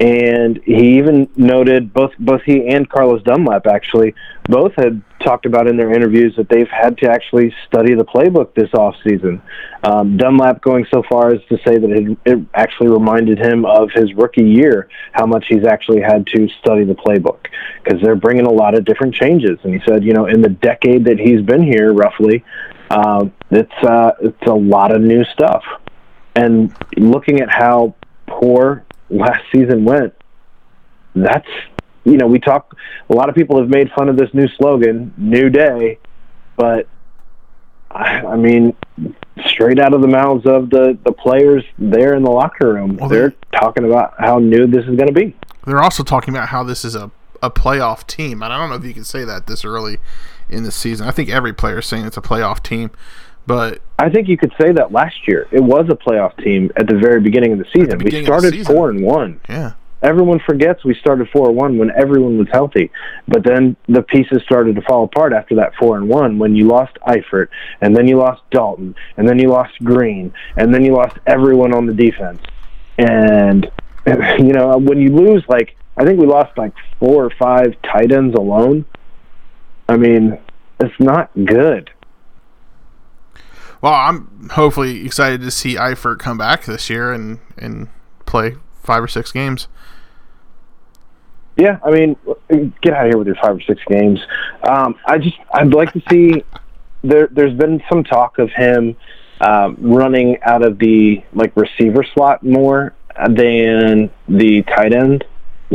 and 0.00 0.60
he 0.64 0.98
even 0.98 1.28
noted 1.36 1.92
both 1.92 2.12
both 2.20 2.42
he 2.42 2.68
and 2.68 2.88
Carlos 2.88 3.22
Dunlap 3.24 3.66
actually 3.66 4.14
both 4.44 4.72
had 4.76 5.02
talked 5.20 5.44
about 5.44 5.66
in 5.66 5.76
their 5.76 5.92
interviews 5.92 6.36
that 6.36 6.48
they've 6.48 6.68
had 6.68 6.96
to 6.98 7.10
actually 7.10 7.52
study 7.66 7.94
the 7.94 8.04
playbook 8.04 8.54
this 8.54 8.70
offseason. 8.70 9.40
Um, 9.82 10.16
Dunlap 10.16 10.60
going 10.60 10.86
so 10.92 11.02
far 11.02 11.32
as 11.32 11.40
to 11.48 11.58
say 11.66 11.78
that 11.78 11.90
it, 11.90 12.16
it 12.24 12.38
actually 12.54 12.90
reminded 12.90 13.38
him 13.38 13.64
of 13.64 13.90
his 13.90 14.14
rookie 14.14 14.44
year, 14.44 14.88
how 15.12 15.26
much 15.26 15.46
he's 15.48 15.64
actually 15.64 16.00
had 16.00 16.26
to 16.28 16.48
study 16.60 16.84
the 16.84 16.94
playbook 16.94 17.46
because 17.82 18.00
they're 18.00 18.16
bringing 18.16 18.46
a 18.46 18.52
lot 18.52 18.76
of 18.76 18.84
different 18.84 19.14
changes. 19.14 19.58
And 19.64 19.74
he 19.74 19.80
said, 19.84 20.04
you 20.04 20.12
know, 20.12 20.26
in 20.26 20.40
the 20.40 20.48
decade 20.48 21.04
that 21.06 21.18
he's 21.18 21.42
been 21.42 21.62
here, 21.62 21.92
roughly, 21.92 22.44
um, 22.90 23.32
it's 23.50 23.72
uh, 23.82 24.12
it's 24.22 24.46
a 24.46 24.54
lot 24.54 24.94
of 24.94 25.02
new 25.02 25.24
stuff. 25.24 25.64
And 26.36 26.72
looking 26.96 27.40
at 27.40 27.50
how 27.50 27.96
poor 28.28 28.84
last 29.10 29.44
season 29.52 29.84
went, 29.84 30.14
that's 31.14 31.48
you 32.04 32.16
know 32.16 32.26
we 32.26 32.38
talk. 32.38 32.76
A 33.10 33.14
lot 33.14 33.28
of 33.28 33.34
people 33.34 33.60
have 33.60 33.68
made 33.68 33.90
fun 33.96 34.08
of 34.08 34.16
this 34.16 34.32
new 34.32 34.48
slogan, 34.48 35.12
"New 35.16 35.50
Day," 35.50 35.98
but 36.56 36.88
I, 37.90 38.20
I 38.20 38.36
mean, 38.36 38.76
straight 39.46 39.78
out 39.78 39.94
of 39.94 40.02
the 40.02 40.08
mouths 40.08 40.46
of 40.46 40.70
the 40.70 40.98
the 41.04 41.12
players 41.12 41.64
there 41.78 42.14
in 42.14 42.22
the 42.22 42.30
locker 42.30 42.72
room, 42.72 42.96
Well, 42.96 43.08
they're 43.08 43.34
talking 43.52 43.84
about 43.84 44.14
how 44.18 44.38
new 44.38 44.66
this 44.66 44.84
is 44.84 44.96
going 44.96 45.08
to 45.08 45.12
be. 45.12 45.34
They're 45.66 45.82
also 45.82 46.02
talking 46.02 46.34
about 46.34 46.48
how 46.48 46.62
this 46.62 46.84
is 46.84 46.94
a, 46.94 47.10
a 47.42 47.50
playoff 47.50 48.06
team, 48.06 48.42
and 48.42 48.52
I 48.52 48.58
don't 48.58 48.70
know 48.70 48.76
if 48.76 48.84
you 48.84 48.94
can 48.94 49.04
say 49.04 49.24
that 49.24 49.46
this 49.46 49.64
early 49.64 49.98
in 50.48 50.64
the 50.64 50.70
season. 50.70 51.06
I 51.06 51.10
think 51.10 51.28
every 51.28 51.52
player 51.52 51.78
is 51.78 51.86
saying 51.86 52.04
it's 52.04 52.16
a 52.16 52.22
playoff 52.22 52.62
team, 52.62 52.90
but 53.48 53.80
I 53.98 54.10
think 54.10 54.28
you 54.28 54.36
could 54.36 54.52
say 54.60 54.72
that 54.72 54.92
last 54.92 55.26
year 55.26 55.48
it 55.50 55.60
was 55.62 55.86
a 55.88 55.96
playoff 55.96 56.36
team 56.44 56.70
at 56.76 56.86
the 56.86 56.96
very 56.96 57.20
beginning 57.20 57.52
of 57.52 57.58
the 57.58 57.64
season. 57.72 57.98
we 57.98 58.04
beginning 58.04 58.28
of 58.28 58.34
the 58.34 58.40
started 58.40 58.58
season. 58.58 58.76
four 58.76 58.90
and 58.90 59.02
one. 59.02 59.40
yeah, 59.48 59.72
Everyone 60.02 60.38
forgets 60.46 60.84
we 60.84 60.94
started 60.94 61.28
four 61.32 61.48
and 61.48 61.56
one 61.56 61.78
when 61.78 61.90
everyone 61.90 62.36
was 62.38 62.46
healthy, 62.52 62.90
but 63.26 63.42
then 63.42 63.74
the 63.88 64.02
pieces 64.02 64.42
started 64.44 64.76
to 64.76 64.82
fall 64.82 65.04
apart 65.04 65.32
after 65.32 65.56
that 65.56 65.74
four 65.76 65.96
and 65.96 66.08
one 66.08 66.38
when 66.38 66.54
you 66.54 66.68
lost 66.68 66.96
Eifert, 67.06 67.48
and 67.80 67.96
then 67.96 68.06
you 68.06 68.18
lost 68.18 68.42
Dalton, 68.50 68.94
and 69.16 69.26
then 69.26 69.38
you 69.38 69.48
lost 69.48 69.72
Green, 69.82 70.32
and 70.56 70.72
then 70.72 70.84
you 70.84 70.92
lost 70.92 71.16
everyone 71.26 71.72
on 71.74 71.86
the 71.86 71.94
defense. 71.94 72.40
And 72.98 73.68
you 74.06 74.52
know 74.52 74.76
when 74.76 75.00
you 75.00 75.08
lose, 75.08 75.42
like 75.48 75.74
I 75.96 76.04
think 76.04 76.20
we 76.20 76.26
lost 76.26 76.56
like 76.58 76.74
four 77.00 77.24
or 77.24 77.30
five 77.38 77.74
tight 77.82 78.12
ends 78.12 78.36
alone. 78.36 78.84
I 79.88 79.96
mean, 79.96 80.38
it's 80.80 81.00
not 81.00 81.30
good. 81.46 81.90
Well, 83.80 83.94
I'm 83.94 84.50
hopefully 84.50 85.04
excited 85.04 85.40
to 85.42 85.50
see 85.50 85.74
Eifert 85.74 86.18
come 86.18 86.38
back 86.38 86.64
this 86.64 86.90
year 86.90 87.12
and 87.12 87.38
and 87.56 87.88
play 88.26 88.56
five 88.82 89.02
or 89.02 89.08
six 89.08 89.32
games. 89.32 89.68
Yeah, 91.56 91.78
I 91.84 91.90
mean, 91.90 92.16
get 92.82 92.94
out 92.94 93.06
of 93.06 93.10
here 93.10 93.18
with 93.18 93.26
your 93.26 93.36
five 93.42 93.56
or 93.56 93.60
six 93.60 93.82
games. 93.88 94.20
Um, 94.62 94.94
I 95.06 95.18
just, 95.18 95.36
I'd 95.52 95.74
like 95.74 95.92
to 95.92 96.02
see. 96.08 96.44
There, 97.02 97.28
there's 97.32 97.54
been 97.54 97.82
some 97.88 98.04
talk 98.04 98.38
of 98.38 98.50
him 98.50 98.96
uh, 99.40 99.72
running 99.78 100.38
out 100.42 100.64
of 100.64 100.78
the 100.78 101.22
like 101.32 101.56
receiver 101.56 102.04
slot 102.14 102.44
more 102.44 102.94
than 103.16 104.10
the 104.28 104.62
tight 104.62 104.92
end 104.92 105.24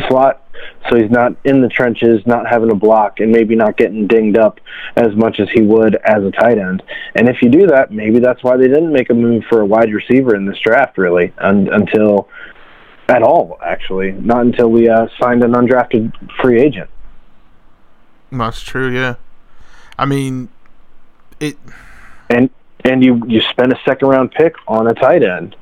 slot. 0.07 0.42
So 0.89 0.97
he's 0.97 1.09
not 1.09 1.35
in 1.43 1.61
the 1.61 1.69
trenches, 1.69 2.25
not 2.25 2.47
having 2.47 2.69
to 2.69 2.75
block, 2.75 3.19
and 3.19 3.31
maybe 3.31 3.55
not 3.55 3.77
getting 3.77 4.07
dinged 4.07 4.37
up 4.37 4.59
as 4.95 5.15
much 5.15 5.39
as 5.39 5.49
he 5.49 5.61
would 5.61 5.95
as 5.95 6.23
a 6.23 6.31
tight 6.31 6.57
end. 6.57 6.83
And 7.15 7.29
if 7.29 7.41
you 7.41 7.49
do 7.49 7.67
that, 7.67 7.91
maybe 7.91 8.19
that's 8.19 8.43
why 8.43 8.57
they 8.57 8.67
didn't 8.67 8.91
make 8.91 9.09
a 9.09 9.13
move 9.13 9.43
for 9.49 9.61
a 9.61 9.65
wide 9.65 9.91
receiver 9.91 10.35
in 10.35 10.45
this 10.45 10.59
draft, 10.59 10.97
really, 10.97 11.33
un- 11.37 11.69
until 11.71 12.27
at 13.09 13.23
all, 13.23 13.57
actually, 13.63 14.11
not 14.11 14.41
until 14.41 14.69
we 14.69 14.89
uh, 14.89 15.07
signed 15.19 15.43
an 15.43 15.53
undrafted 15.53 16.13
free 16.41 16.61
agent. 16.61 16.89
That's 18.31 18.61
true. 18.61 18.89
Yeah. 18.89 19.15
I 19.97 20.05
mean, 20.05 20.49
it. 21.39 21.57
and 22.29 22.49
and 22.83 23.03
you 23.03 23.21
you 23.27 23.41
spend 23.41 23.71
a 23.71 23.79
second 23.85 24.07
round 24.07 24.31
pick 24.31 24.55
on 24.67 24.87
a 24.87 24.93
tight 24.93 25.23
end, 25.23 25.55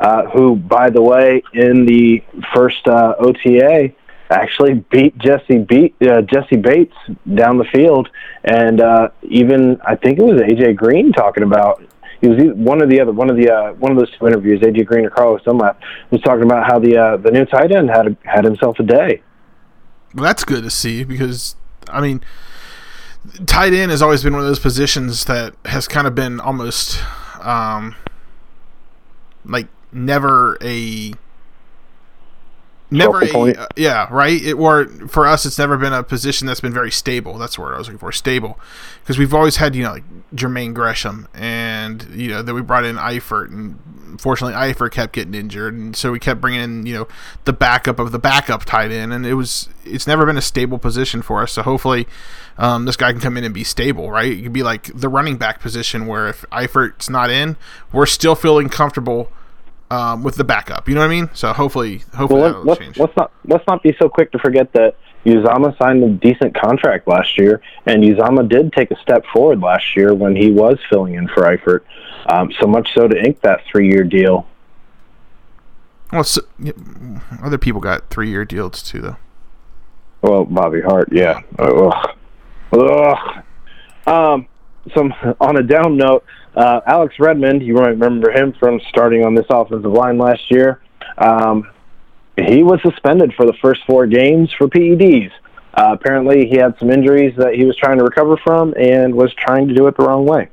uh, 0.00 0.24
who, 0.26 0.56
by 0.56 0.90
the 0.90 1.02
way, 1.02 1.42
in 1.52 1.86
the 1.86 2.22
first 2.54 2.86
uh, 2.88 3.14
OTA, 3.18 3.92
actually 4.30 4.74
beat 4.90 5.16
Jessie 5.18 5.58
beat 5.58 5.94
uh, 6.02 6.22
Jessie 6.22 6.56
Bates 6.56 6.96
down 7.34 7.58
the 7.58 7.64
field, 7.72 8.08
and 8.44 8.80
uh, 8.80 9.08
even 9.22 9.80
I 9.84 9.96
think 9.96 10.18
it 10.18 10.24
was 10.24 10.40
AJ 10.40 10.76
Green 10.76 11.12
talking 11.12 11.42
about. 11.42 11.82
He 12.20 12.28
was 12.28 12.38
one 12.54 12.80
of 12.80 12.88
the 12.88 13.00
other 13.00 13.12
one 13.12 13.28
of 13.28 13.36
the 13.36 13.50
uh, 13.50 13.72
one 13.74 13.92
of 13.92 13.98
those 13.98 14.10
two 14.16 14.26
interviews. 14.26 14.60
AJ 14.60 14.86
Green 14.86 15.04
or 15.04 15.10
Carlos 15.10 15.42
Dunlap 15.44 15.80
was 16.10 16.20
talking 16.22 16.44
about 16.44 16.66
how 16.66 16.78
the 16.78 16.96
uh, 16.96 17.16
the 17.18 17.30
new 17.30 17.44
tight 17.44 17.72
end 17.72 17.90
had 17.90 18.16
had 18.24 18.44
himself 18.44 18.78
a 18.78 18.82
day. 18.82 19.22
Well, 20.14 20.24
that's 20.24 20.44
good 20.44 20.64
to 20.64 20.70
see 20.70 21.04
because 21.04 21.56
I 21.88 22.00
mean, 22.00 22.22
tight 23.46 23.74
end 23.74 23.90
has 23.90 24.02
always 24.02 24.22
been 24.22 24.32
one 24.32 24.42
of 24.42 24.48
those 24.48 24.58
positions 24.58 25.26
that 25.26 25.54
has 25.66 25.86
kind 25.86 26.06
of 26.06 26.14
been 26.14 26.40
almost 26.40 27.02
um, 27.40 27.94
like 29.44 29.68
never 29.92 30.58
a 30.62 31.12
never 32.90 33.22
a 33.22 33.52
uh, 33.54 33.66
yeah 33.76 34.08
right? 34.10 34.40
It, 34.42 34.54
or 34.54 34.86
for 35.08 35.26
us 35.26 35.44
it's 35.44 35.58
never 35.58 35.76
been 35.76 35.92
a 35.92 36.02
position 36.02 36.46
that's 36.46 36.60
been 36.60 36.72
very 36.72 36.90
stable. 36.90 37.38
That's 37.38 37.58
word 37.58 37.74
i 37.74 37.78
was 37.78 37.88
looking 37.88 37.98
for 37.98 38.12
stable. 38.12 38.58
Because 39.02 39.18
we've 39.18 39.34
always 39.34 39.56
had 39.56 39.74
you 39.74 39.82
know 39.82 39.92
like 39.92 40.04
jermaine 40.34 40.74
gresham 40.74 41.28
and 41.34 42.06
you 42.14 42.28
know 42.28 42.42
that 42.42 42.54
we 42.54 42.62
brought 42.62 42.84
in 42.84 42.96
eifert 42.96 43.48
and 43.50 43.78
fortunately 44.20 44.54
eifert 44.54 44.92
kept 44.92 45.12
getting 45.12 45.34
injured. 45.34 45.74
And 45.74 45.96
so 45.96 46.12
we 46.12 46.18
kept 46.18 46.40
bringing 46.40 46.60
in 46.60 46.86
you 46.86 46.94
know 46.94 47.08
the 47.44 47.52
backup 47.52 47.98
of 47.98 48.12
the 48.12 48.18
backup 48.18 48.64
tight 48.64 48.92
end. 48.92 49.12
And 49.12 49.26
it 49.26 49.34
was 49.34 49.68
it's 49.84 50.06
never 50.06 50.24
been 50.24 50.36
a 50.36 50.42
stable 50.42 50.78
position 50.78 51.22
for 51.22 51.42
us. 51.42 51.52
So 51.52 51.62
hopefully 51.62 52.06
um, 52.58 52.84
this 52.84 52.96
guy 52.96 53.12
can 53.12 53.20
come 53.20 53.36
in 53.36 53.44
and 53.44 53.54
be 53.54 53.64
stable 53.64 54.10
right? 54.10 54.30
It 54.30 54.42
could 54.42 54.52
be 54.52 54.62
like 54.62 54.90
the 54.94 55.08
running 55.08 55.36
back 55.36 55.60
position 55.60 56.06
where 56.06 56.28
if 56.28 56.44
eifert's 56.52 57.10
not 57.10 57.30
in 57.30 57.56
we're 57.92 58.06
still 58.06 58.34
feeling 58.34 58.68
comfortable 58.68 59.30
um, 59.90 60.22
with 60.22 60.36
the 60.36 60.44
backup 60.44 60.88
you 60.88 60.94
know 60.94 61.00
what 61.00 61.06
i 61.06 61.10
mean 61.10 61.28
so 61.34 61.52
hopefully 61.52 61.98
hopefully 62.14 62.40
Well, 62.40 62.62
let's, 62.64 62.80
change 62.80 62.98
let's 62.98 63.16
not 63.16 63.32
let's 63.44 63.66
not 63.66 63.82
be 63.82 63.94
so 63.98 64.08
quick 64.08 64.32
to 64.32 64.38
forget 64.38 64.72
that 64.72 64.96
Uzomah 65.26 65.76
signed 65.76 66.04
a 66.04 66.08
decent 66.08 66.54
contract 66.54 67.08
last 67.08 67.36
year, 67.36 67.60
and 67.84 68.04
Uzomah 68.04 68.48
did 68.48 68.72
take 68.72 68.92
a 68.92 69.00
step 69.00 69.24
forward 69.32 69.60
last 69.60 69.96
year 69.96 70.14
when 70.14 70.36
he 70.36 70.52
was 70.52 70.78
filling 70.88 71.14
in 71.14 71.26
for 71.26 71.42
Eifert. 71.42 71.80
Um, 72.26 72.52
so 72.60 72.68
much 72.68 72.94
so 72.94 73.08
to 73.08 73.18
ink 73.18 73.40
that 73.40 73.64
three-year 73.70 74.04
deal. 74.04 74.46
Well, 76.12 76.22
so, 76.22 76.42
other 77.42 77.58
people 77.58 77.80
got 77.80 78.08
three 78.08 78.30
year 78.30 78.44
deals 78.44 78.82
too, 78.82 79.00
though. 79.00 79.16
Well, 80.22 80.44
Bobby 80.44 80.80
Hart, 80.80 81.08
yeah. 81.12 81.40
Ugh. 81.58 82.10
Ugh. 82.72 83.42
Um, 84.06 84.46
some 84.94 85.12
on 85.40 85.56
a 85.56 85.62
down 85.62 85.96
note, 85.96 86.24
uh, 86.54 86.80
Alex 86.86 87.14
Redmond, 87.18 87.62
you 87.62 87.74
might 87.74 87.88
remember 87.88 88.30
him 88.30 88.52
from 88.58 88.80
starting 88.88 89.24
on 89.24 89.34
this 89.34 89.46
offensive 89.50 89.90
line 89.90 90.18
last 90.18 90.50
year. 90.50 90.80
Um, 91.18 91.70
he 92.36 92.62
was 92.62 92.80
suspended 92.82 93.32
for 93.34 93.46
the 93.46 93.54
first 93.62 93.82
four 93.86 94.06
games 94.06 94.52
for 94.56 94.68
PEDs. 94.68 95.30
Uh, 95.74 95.90
apparently, 95.92 96.46
he 96.46 96.56
had 96.56 96.78
some 96.78 96.90
injuries 96.90 97.34
that 97.36 97.54
he 97.54 97.64
was 97.64 97.76
trying 97.76 97.98
to 97.98 98.04
recover 98.04 98.36
from 98.38 98.74
and 98.78 99.14
was 99.14 99.32
trying 99.34 99.68
to 99.68 99.74
do 99.74 99.86
it 99.86 99.96
the 99.96 100.04
wrong 100.04 100.24
way. 100.24 100.48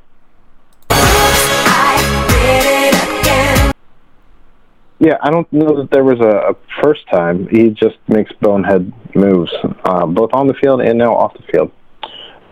Yeah, 5.00 5.18
I 5.22 5.32
don't 5.32 5.52
know 5.52 5.82
that 5.82 5.90
there 5.92 6.04
was 6.04 6.20
a, 6.22 6.52
a 6.52 6.82
first 6.82 7.08
time. 7.10 7.48
He 7.50 7.70
just 7.70 7.98
makes 8.08 8.32
bonehead 8.40 8.94
moves, 9.14 9.52
uh, 9.84 10.06
both 10.06 10.30
on 10.34 10.48
the 10.48 10.54
field 10.54 10.82
and 10.82 10.98
now 10.98 11.14
off 11.14 11.34
the 11.34 11.44
field. 11.52 11.72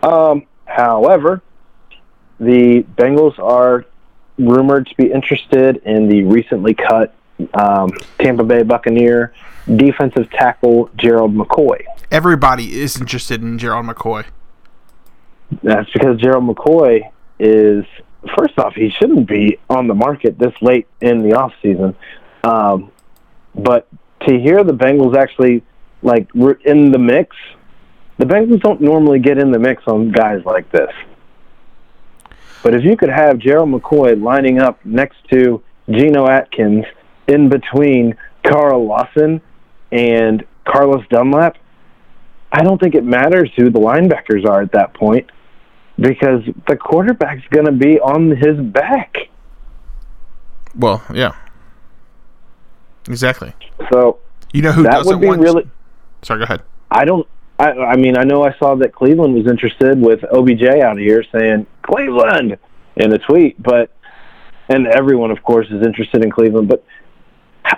Um, 0.02 0.46
however, 0.66 1.40
the 2.42 2.84
Bengals 2.96 3.38
are 3.38 3.84
rumored 4.38 4.88
to 4.88 4.96
be 4.96 5.12
interested 5.12 5.76
in 5.84 6.08
the 6.08 6.24
recently 6.24 6.74
cut 6.74 7.14
um, 7.54 7.90
Tampa 8.18 8.44
Bay 8.44 8.62
Buccaneer 8.62 9.32
defensive 9.76 10.28
tackle 10.30 10.90
Gerald 10.96 11.34
McCoy. 11.34 11.84
Everybody 12.10 12.80
is 12.80 13.00
interested 13.00 13.42
in 13.42 13.58
Gerald 13.58 13.86
McCoy. 13.86 14.24
That's 15.62 15.90
because 15.92 16.18
Gerald 16.20 16.44
McCoy 16.44 17.10
is 17.38 17.84
first 18.36 18.58
off 18.58 18.74
he 18.74 18.90
shouldn't 18.90 19.28
be 19.28 19.58
on 19.68 19.86
the 19.86 19.94
market 19.94 20.38
this 20.38 20.54
late 20.60 20.86
in 21.00 21.22
the 21.22 21.36
off 21.36 21.52
season. 21.62 21.94
Um, 22.44 22.90
but 23.54 23.86
to 24.26 24.38
hear 24.38 24.64
the 24.64 24.72
Bengals 24.72 25.16
actually 25.16 25.62
like 26.02 26.28
we're 26.34 26.58
in 26.64 26.90
the 26.90 26.98
mix, 26.98 27.36
the 28.18 28.24
Bengals 28.24 28.60
don't 28.62 28.80
normally 28.80 29.20
get 29.20 29.38
in 29.38 29.52
the 29.52 29.58
mix 29.58 29.84
on 29.86 30.10
guys 30.10 30.44
like 30.44 30.70
this. 30.72 30.90
But 32.62 32.74
if 32.74 32.84
you 32.84 32.96
could 32.96 33.08
have 33.08 33.38
Gerald 33.38 33.70
McCoy 33.70 34.20
lining 34.20 34.60
up 34.60 34.84
next 34.84 35.16
to 35.32 35.62
Geno 35.90 36.28
Atkins 36.28 36.84
in 37.26 37.48
between 37.48 38.16
Carl 38.46 38.86
Lawson 38.86 39.40
and 39.90 40.44
Carlos 40.64 41.04
Dunlap, 41.10 41.56
I 42.52 42.62
don't 42.62 42.80
think 42.80 42.94
it 42.94 43.04
matters 43.04 43.50
who 43.56 43.70
the 43.70 43.80
linebackers 43.80 44.46
are 44.48 44.60
at 44.62 44.72
that 44.72 44.94
point 44.94 45.30
because 45.98 46.42
the 46.68 46.76
quarterback's 46.76 47.46
going 47.50 47.66
to 47.66 47.72
be 47.72 47.98
on 48.00 48.30
his 48.30 48.58
back. 48.60 49.16
Well, 50.76 51.02
yeah, 51.12 51.34
exactly. 53.08 53.52
So 53.92 54.18
You 54.52 54.62
know 54.62 54.72
who 54.72 54.82
that 54.84 54.92
doesn't 54.92 55.12
would 55.16 55.20
be 55.20 55.26
want? 55.28 55.40
really. 55.40 55.68
Sorry, 56.22 56.38
go 56.38 56.44
ahead. 56.44 56.62
I 56.90 57.04
don't. 57.04 57.26
I, 57.62 57.70
I 57.92 57.96
mean, 57.96 58.16
I 58.16 58.24
know 58.24 58.42
I 58.44 58.52
saw 58.58 58.74
that 58.74 58.92
Cleveland 58.92 59.34
was 59.34 59.46
interested 59.46 60.00
with 60.00 60.24
OBJ 60.32 60.64
out 60.64 60.94
of 60.94 60.98
here 60.98 61.24
saying 61.30 61.64
Cleveland 61.82 62.58
in 62.96 63.12
a 63.12 63.18
tweet, 63.18 63.62
but 63.62 63.88
and 64.68 64.88
everyone, 64.88 65.30
of 65.30 65.44
course, 65.44 65.68
is 65.70 65.86
interested 65.86 66.24
in 66.24 66.30
Cleveland, 66.32 66.66
but 66.66 66.84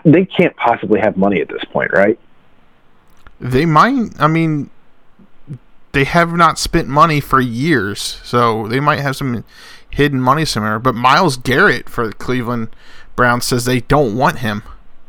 they 0.05 0.25
can't 0.25 0.57
possibly 0.57 1.01
have 1.01 1.19
money 1.19 1.43
at 1.43 1.49
this 1.49 1.63
point, 1.65 1.93
right? 1.93 2.19
They 3.39 3.67
might. 3.67 4.19
I 4.19 4.27
mean, 4.27 4.71
they 5.93 6.05
have 6.05 6.33
not 6.33 6.59
spent 6.59 6.89
money 6.89 7.21
for 7.21 7.39
years, 7.39 8.01
so 8.25 8.67
they 8.69 8.81
might 8.81 9.01
have 9.01 9.17
some 9.17 9.45
hidden 9.91 10.19
money 10.19 10.47
somewhere. 10.47 10.79
But 10.79 10.95
Myles 10.95 11.37
Garrett 11.37 11.91
for 11.91 12.07
the 12.07 12.15
Cleveland 12.15 12.75
Browns 13.17 13.45
says 13.45 13.67
they 13.67 13.81
don't 13.81 14.17
want 14.17 14.39
him. 14.39 14.63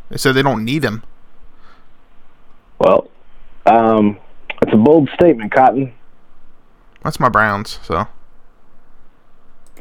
They 0.09 0.17
said 0.17 0.33
they 0.33 0.43
don't 0.43 0.65
need 0.65 0.83
him. 0.83 1.03
Well, 2.77 3.09
um, 3.65 4.19
it's 4.61 4.73
a 4.73 4.77
bold 4.77 5.09
statement, 5.15 5.51
Cotton. 5.51 5.93
That's 7.03 7.19
my 7.19 7.29
Browns. 7.29 7.79
So 7.83 8.07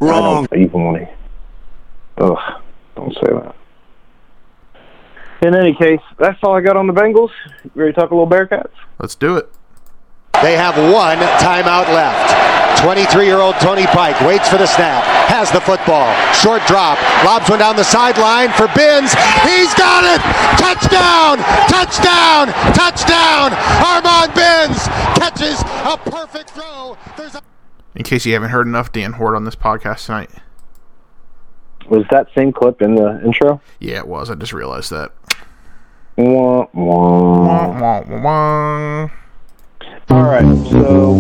Wrong. 0.00 0.46
Even 0.54 0.84
money. 0.84 1.08
Ugh, 2.18 2.38
don't 2.96 3.14
say 3.14 3.32
that. 3.32 3.54
In 5.42 5.54
any 5.54 5.74
case, 5.74 6.00
that's 6.18 6.38
all 6.42 6.54
I 6.54 6.60
got 6.60 6.76
on 6.76 6.86
the 6.86 6.92
Bengals. 6.92 7.30
You 7.64 7.70
ready 7.74 7.92
to 7.92 8.00
talk 8.00 8.10
a 8.10 8.14
little 8.14 8.28
Bearcats? 8.28 8.70
let's 8.98 9.14
do 9.14 9.36
it. 9.36 9.50
They 10.44 10.60
have 10.60 10.76
one 10.76 11.16
timeout 11.40 11.88
left. 11.88 12.36
23 12.82 13.24
year 13.24 13.40
old 13.40 13.54
Tony 13.64 13.86
Pike 13.86 14.20
waits 14.20 14.46
for 14.46 14.58
the 14.58 14.66
snap, 14.66 15.02
has 15.24 15.50
the 15.50 15.60
football, 15.60 16.04
short 16.34 16.60
drop, 16.66 17.00
lobs 17.24 17.48
one 17.48 17.60
down 17.60 17.76
the 17.76 17.82
sideline 17.82 18.52
for 18.52 18.68
Binns. 18.76 19.16
He's 19.40 19.72
got 19.72 20.04
it! 20.04 20.20
Touchdown! 20.60 21.38
Touchdown! 21.64 22.52
Touchdown! 22.76 23.52
Armon 23.80 24.34
Binns 24.36 24.84
catches 25.16 25.62
a 25.62 25.96
perfect 26.10 26.50
throw. 26.50 26.98
There's 27.16 27.34
a 27.36 27.42
In 27.94 28.02
case 28.02 28.26
you 28.26 28.34
haven't 28.34 28.50
heard 28.50 28.66
enough 28.66 28.92
Dan 28.92 29.14
Hoard 29.14 29.34
on 29.34 29.44
this 29.44 29.56
podcast 29.56 30.04
tonight. 30.04 30.30
Was 31.88 32.04
that 32.10 32.26
same 32.36 32.52
clip 32.52 32.82
in 32.82 32.96
the 32.96 33.18
intro? 33.24 33.62
Yeah, 33.80 33.96
it 33.96 34.08
was. 34.08 34.28
I 34.28 34.34
just 34.34 34.52
realized 34.52 34.90
that. 34.90 35.10
Wah, 36.18 36.66
wah. 36.74 37.78
Wah, 37.80 38.02
wah, 38.06 38.20
wah. 38.20 39.10
All 40.10 40.22
right, 40.22 40.44
so 40.68 41.14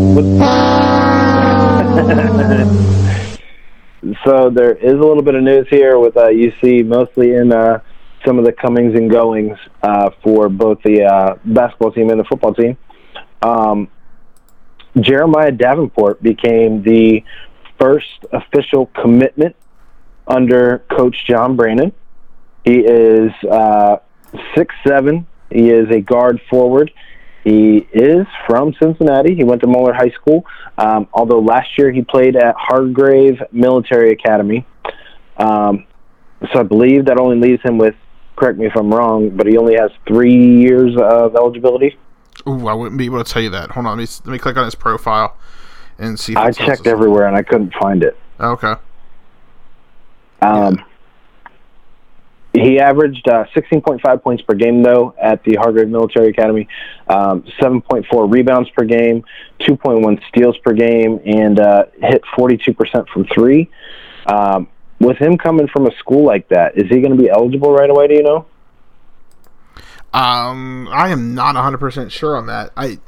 so 4.24 4.50
there 4.50 4.74
is 4.74 4.92
a 4.92 4.96
little 4.96 5.22
bit 5.22 5.34
of 5.34 5.42
news 5.42 5.66
here 5.70 5.98
with 5.98 6.16
uh, 6.16 6.26
UC, 6.26 6.86
mostly 6.86 7.34
in 7.34 7.52
uh, 7.52 7.80
some 8.26 8.38
of 8.38 8.44
the 8.44 8.52
comings 8.52 8.94
and 8.94 9.10
goings 9.10 9.58
uh, 9.82 10.10
for 10.22 10.48
both 10.48 10.82
the 10.82 11.02
uh, 11.02 11.36
basketball 11.44 11.92
team 11.92 12.10
and 12.10 12.20
the 12.20 12.24
football 12.24 12.52
team. 12.54 12.76
Um, 13.42 13.88
Jeremiah 15.00 15.52
Davenport 15.52 16.22
became 16.22 16.82
the 16.82 17.24
first 17.80 18.26
official 18.32 18.86
commitment 18.86 19.56
under 20.26 20.80
Coach 20.90 21.24
John 21.26 21.56
Brannen. 21.56 21.92
He 22.64 22.80
is 22.80 23.32
uh, 23.50 23.96
six 24.54 24.74
seven. 24.86 25.26
He 25.50 25.70
is 25.70 25.90
a 25.90 26.00
guard 26.00 26.40
forward. 26.50 26.92
He 27.44 27.86
is 27.92 28.26
from 28.48 28.74
Cincinnati. 28.82 29.34
He 29.34 29.44
went 29.44 29.60
to 29.60 29.66
Moeller 29.66 29.92
High 29.92 30.10
School. 30.10 30.44
Um, 30.78 31.06
although 31.12 31.40
last 31.40 31.78
year 31.78 31.92
he 31.92 32.02
played 32.02 32.36
at 32.36 32.54
Hargrave 32.58 33.40
Military 33.52 34.12
Academy. 34.12 34.66
Um, 35.36 35.86
so 36.52 36.60
I 36.60 36.62
believe 36.62 37.04
that 37.06 37.18
only 37.18 37.38
leaves 37.38 37.62
him 37.62 37.78
with. 37.78 37.94
Correct 38.36 38.58
me 38.58 38.66
if 38.66 38.72
I'm 38.76 38.92
wrong, 38.92 39.30
but 39.36 39.46
he 39.46 39.56
only 39.56 39.76
has 39.76 39.90
three 40.08 40.34
years 40.58 40.96
of 41.00 41.36
eligibility. 41.36 41.96
Ooh, 42.48 42.66
I 42.66 42.74
wouldn't 42.74 42.98
be 42.98 43.04
able 43.04 43.22
to 43.22 43.30
tell 43.30 43.42
you 43.42 43.50
that. 43.50 43.70
Hold 43.70 43.86
on, 43.86 43.96
let 43.96 44.02
me 44.02 44.12
let 44.24 44.32
me 44.32 44.38
click 44.38 44.56
on 44.56 44.64
his 44.64 44.74
profile 44.74 45.36
and 45.98 46.18
see. 46.18 46.32
If 46.32 46.38
I 46.38 46.50
checked 46.50 46.86
everywhere 46.86 47.26
and 47.28 47.36
I 47.36 47.42
couldn't 47.42 47.72
find 47.80 48.02
it. 48.02 48.18
Okay. 48.40 48.74
Um, 50.42 50.84
He 52.54 52.78
averaged 52.78 53.28
uh, 53.28 53.44
16.5 53.56 54.22
points 54.22 54.42
per 54.42 54.54
game, 54.54 54.82
though, 54.82 55.14
at 55.20 55.42
the 55.44 55.56
Hargrave 55.56 55.88
Military 55.88 56.28
Academy, 56.28 56.68
um, 57.08 57.42
7.4 57.60 58.32
rebounds 58.32 58.70
per 58.70 58.84
game, 58.84 59.24
2.1 59.60 60.26
steals 60.28 60.56
per 60.58 60.72
game, 60.72 61.20
and 61.24 61.60
uh, 61.60 61.84
hit 62.00 62.22
42% 62.36 63.08
from 63.08 63.24
three. 63.26 63.70
Um, 64.26 64.68
with 65.00 65.18
him 65.18 65.36
coming 65.36 65.68
from 65.68 65.86
a 65.86 65.94
school 65.96 66.24
like 66.24 66.48
that, 66.48 66.78
is 66.78 66.88
he 66.88 67.00
going 67.00 67.16
to 67.16 67.22
be 67.22 67.28
eligible 67.28 67.72
right 67.72 67.90
away? 67.90 68.08
Do 68.08 68.14
you 68.14 68.22
know? 68.22 68.46
Um, 70.14 70.88
I 70.90 71.08
am 71.08 71.34
not 71.34 71.56
100% 71.56 72.10
sure 72.10 72.36
on 72.36 72.46
that. 72.46 72.72
I 72.76 72.98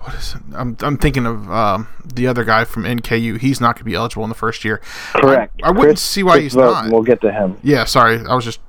what 0.00 0.14
is 0.14 0.34
it? 0.34 0.42
I'm 0.54 0.76
I'm 0.80 0.96
thinking 0.96 1.26
of 1.26 1.50
um, 1.50 1.88
the 2.04 2.28
other 2.28 2.44
guy 2.44 2.64
from 2.64 2.84
NKU. 2.84 3.40
He's 3.40 3.60
not 3.60 3.74
going 3.74 3.80
to 3.80 3.84
be 3.84 3.94
eligible 3.94 4.22
in 4.22 4.28
the 4.28 4.36
first 4.36 4.64
year. 4.64 4.80
Correct. 5.12 5.60
I, 5.62 5.68
I 5.68 5.70
wouldn't 5.70 5.88
Chris- 5.96 6.02
see 6.02 6.22
why 6.22 6.34
Chris 6.34 6.44
he's 6.44 6.54
Vogt, 6.54 6.84
not. 6.84 6.92
We'll 6.92 7.02
get 7.02 7.20
to 7.22 7.32
him. 7.32 7.58
Yeah, 7.64 7.84
sorry. 7.84 8.24
I 8.24 8.34
was 8.34 8.44
just 8.44 8.60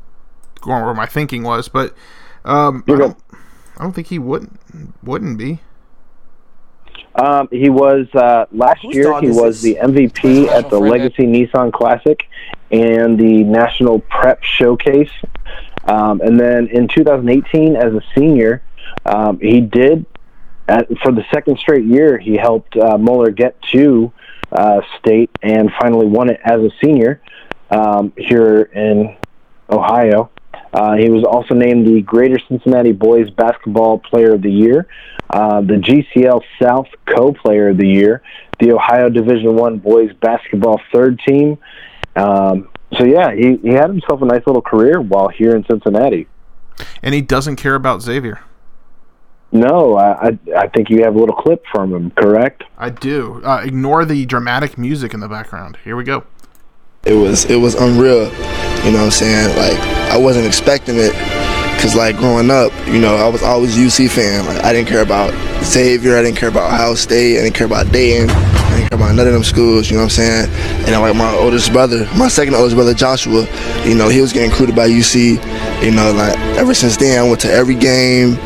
going 0.62 0.84
where 0.84 0.93
my 0.95 1.05
thinking 1.05 1.43
was, 1.43 1.70
but 1.70 1.95
um, 2.43 2.84
I 2.88 2.95
don't, 2.95 3.18
I 3.80 3.84
don't 3.84 3.93
think 3.93 4.07
he 4.07 4.19
wouldn't 4.19 4.59
wouldn't 5.03 5.38
be. 5.38 5.59
Um, 7.15 7.47
he 7.51 7.69
was 7.69 8.07
uh, 8.13 8.45
last 8.51 8.82
Whose 8.82 8.95
year. 8.95 9.19
He 9.21 9.30
was 9.30 9.61
this? 9.61 9.73
the 9.73 9.80
MVP 9.82 10.43
Special 10.43 10.49
at 10.51 10.63
the 10.65 10.77
friend 10.77 10.89
Legacy 10.89 11.23
Nissan 11.23 11.71
Classic 11.71 12.27
and 12.71 13.19
the 13.19 13.43
National 13.43 13.99
Prep 13.99 14.43
Showcase. 14.43 15.11
Um, 15.86 16.21
and 16.21 16.39
then 16.39 16.67
in 16.67 16.88
2018, 16.88 17.75
as 17.75 17.93
a 17.93 18.01
senior, 18.15 18.61
um, 19.05 19.39
he 19.39 19.61
did 19.61 20.05
at, 20.67 20.88
for 21.01 21.11
the 21.11 21.25
second 21.34 21.57
straight 21.57 21.86
year. 21.86 22.17
He 22.17 22.38
helped 22.38 22.77
uh, 22.77 22.97
Moeller 22.97 23.32
get 23.32 23.59
to 23.73 24.11
uh, 24.51 24.82
state 24.99 25.32
and 25.41 25.71
finally 25.80 26.05
won 26.05 26.30
it 26.30 26.39
as 26.43 26.61
a 26.61 26.69
senior 26.84 27.21
um, 27.71 28.13
here 28.17 28.63
in 28.63 29.17
Ohio. 29.69 30.30
Uh, 30.74 30.95
he 30.95 31.10
was 31.10 31.24
also 31.24 31.53
named 31.55 31.88
the 31.88 32.01
Greater 32.01 32.38
Cincinnati 32.47 32.91
Boys 32.91 33.30
Basketball 33.32 33.99
Player 33.99 34.36
of 34.36 34.41
the 34.41 34.51
Year, 34.51 34.88
uh, 35.30 35.62
the 35.62 35.76
GCL 35.76 36.41
South 36.62 36.88
Co-Player 37.07 37.70
of 37.70 37.78
the 37.78 37.88
Year, 37.88 38.22
the 38.60 38.72
Ohio 38.74 39.10
Division 39.10 39.55
One 39.55 39.78
Boys 39.80 40.12
Basketball 40.22 40.80
Third 40.93 41.20
Team. 41.28 41.57
Um, 42.16 42.70
so 42.97 43.05
yeah, 43.05 43.34
he, 43.34 43.57
he 43.57 43.70
had 43.70 43.89
himself 43.89 44.22
a 44.22 44.26
nice 44.26 44.41
little 44.45 44.62
career 44.62 44.99
while 45.01 45.30
here 45.30 45.55
in 45.55 45.64
Cincinnati. 45.70 46.28
And 47.03 47.14
he 47.14 47.22
doesn't 47.22 47.57
care 47.57 47.76
about 47.76 48.01
Xavier. 48.01 48.41
No, 49.51 49.95
I 49.97 50.28
I, 50.28 50.39
I 50.57 50.68
think 50.68 50.89
you 50.89 51.03
have 51.03 51.16
a 51.16 51.20
little 51.20 51.36
clip 51.36 51.64
from 51.72 51.93
him, 51.93 52.12
correct? 52.12 52.64
I 52.78 52.89
do. 52.91 53.41
Uh, 53.43 53.62
ignore 53.64 54.05
the 54.05 54.26
dramatic 54.26 54.78
music 54.78 55.14
in 55.14 55.20
the 55.20 55.28
background. 55.28 55.78
Here 55.84 55.95
we 55.95 56.03
go. 56.03 56.24
it 57.03 57.14
was 57.16 57.45
it 57.45 57.57
was 57.57 57.74
unreal. 57.76 58.30
You 58.86 58.91
know 58.91 58.99
what 58.99 59.05
I'm 59.05 59.11
saying? 59.11 59.55
Like 59.57 59.80
I 60.11 60.17
wasn't 60.17 60.47
expecting 60.47 60.95
it 60.97 61.13
because 61.80 61.95
like 61.95 62.17
growing 62.17 62.51
up, 62.51 62.73
you 62.88 62.99
know, 62.99 63.15
I 63.15 63.30
was 63.30 63.41
always 63.41 63.77
UC 63.77 64.09
fan. 64.09 64.45
Like 64.45 64.63
I 64.65 64.73
didn't 64.73 64.89
care 64.89 65.01
about 65.01 65.32
Xavier, 65.63 66.17
I 66.17 66.21
didn't 66.21 66.38
care 66.38 66.49
about 66.49 66.73
Ohio 66.73 66.93
State, 66.95 67.38
I 67.38 67.43
didn't 67.43 67.55
care 67.55 67.67
about 67.67 67.89
Dayton, 67.91 68.30
I 68.30 68.75
didn't 68.75 68.89
care 68.89 68.97
about 68.97 69.15
none 69.15 69.27
of 69.27 69.34
them 69.34 69.45
schools. 69.45 69.89
You 69.89 69.95
know 69.95 70.03
what 70.03 70.19
I'm 70.19 70.49
saying? 70.49 70.49
And 70.80 70.88
then, 70.88 71.01
like 71.01 71.15
my 71.15 71.34
oldest 71.36 71.71
brother, 71.71 72.05
my 72.17 72.27
second 72.27 72.55
oldest 72.55 72.75
brother 72.75 72.93
Joshua, 72.93 73.47
you 73.86 73.95
know, 73.95 74.09
he 74.09 74.19
was 74.19 74.34
getting 74.34 74.49
recruited 74.49 74.75
by 74.75 74.89
UC. 74.89 75.41
You 75.82 75.91
know, 75.91 76.11
like 76.11 76.38
ever 76.57 76.73
since 76.73 76.97
then, 76.97 77.17
I 77.17 77.27
went 77.27 77.39
to 77.41 77.51
every 77.51 77.75
game. 77.75 78.38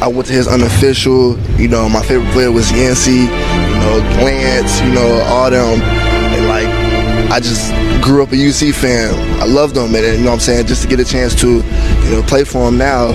I 0.00 0.06
went 0.06 0.28
to 0.28 0.32
his 0.32 0.46
unofficial. 0.46 1.36
You 1.58 1.66
know, 1.66 1.88
my 1.88 2.02
favorite 2.02 2.30
player 2.32 2.52
was 2.52 2.70
Yancy. 2.70 3.12
You 3.12 3.26
know, 3.26 3.98
Lance. 4.22 4.80
You 4.80 4.94
know, 4.94 5.22
all 5.26 5.50
them. 5.50 5.82
And 5.82 6.46
like, 6.46 6.68
I 7.32 7.40
just 7.40 7.72
grew 8.02 8.22
up 8.22 8.30
a 8.32 8.36
UC 8.36 8.74
fan. 8.74 9.14
I 9.40 9.44
loved 9.44 9.74
them, 9.74 9.94
and 9.94 10.04
you 10.04 10.18
know 10.18 10.26
what 10.26 10.34
I'm 10.34 10.40
saying. 10.40 10.66
Just 10.66 10.82
to 10.82 10.88
get 10.88 11.00
a 11.00 11.04
chance 11.04 11.34
to, 11.36 11.48
you 11.48 12.10
know, 12.10 12.22
play 12.26 12.44
for 12.44 12.68
him 12.68 12.78
now, 12.78 13.08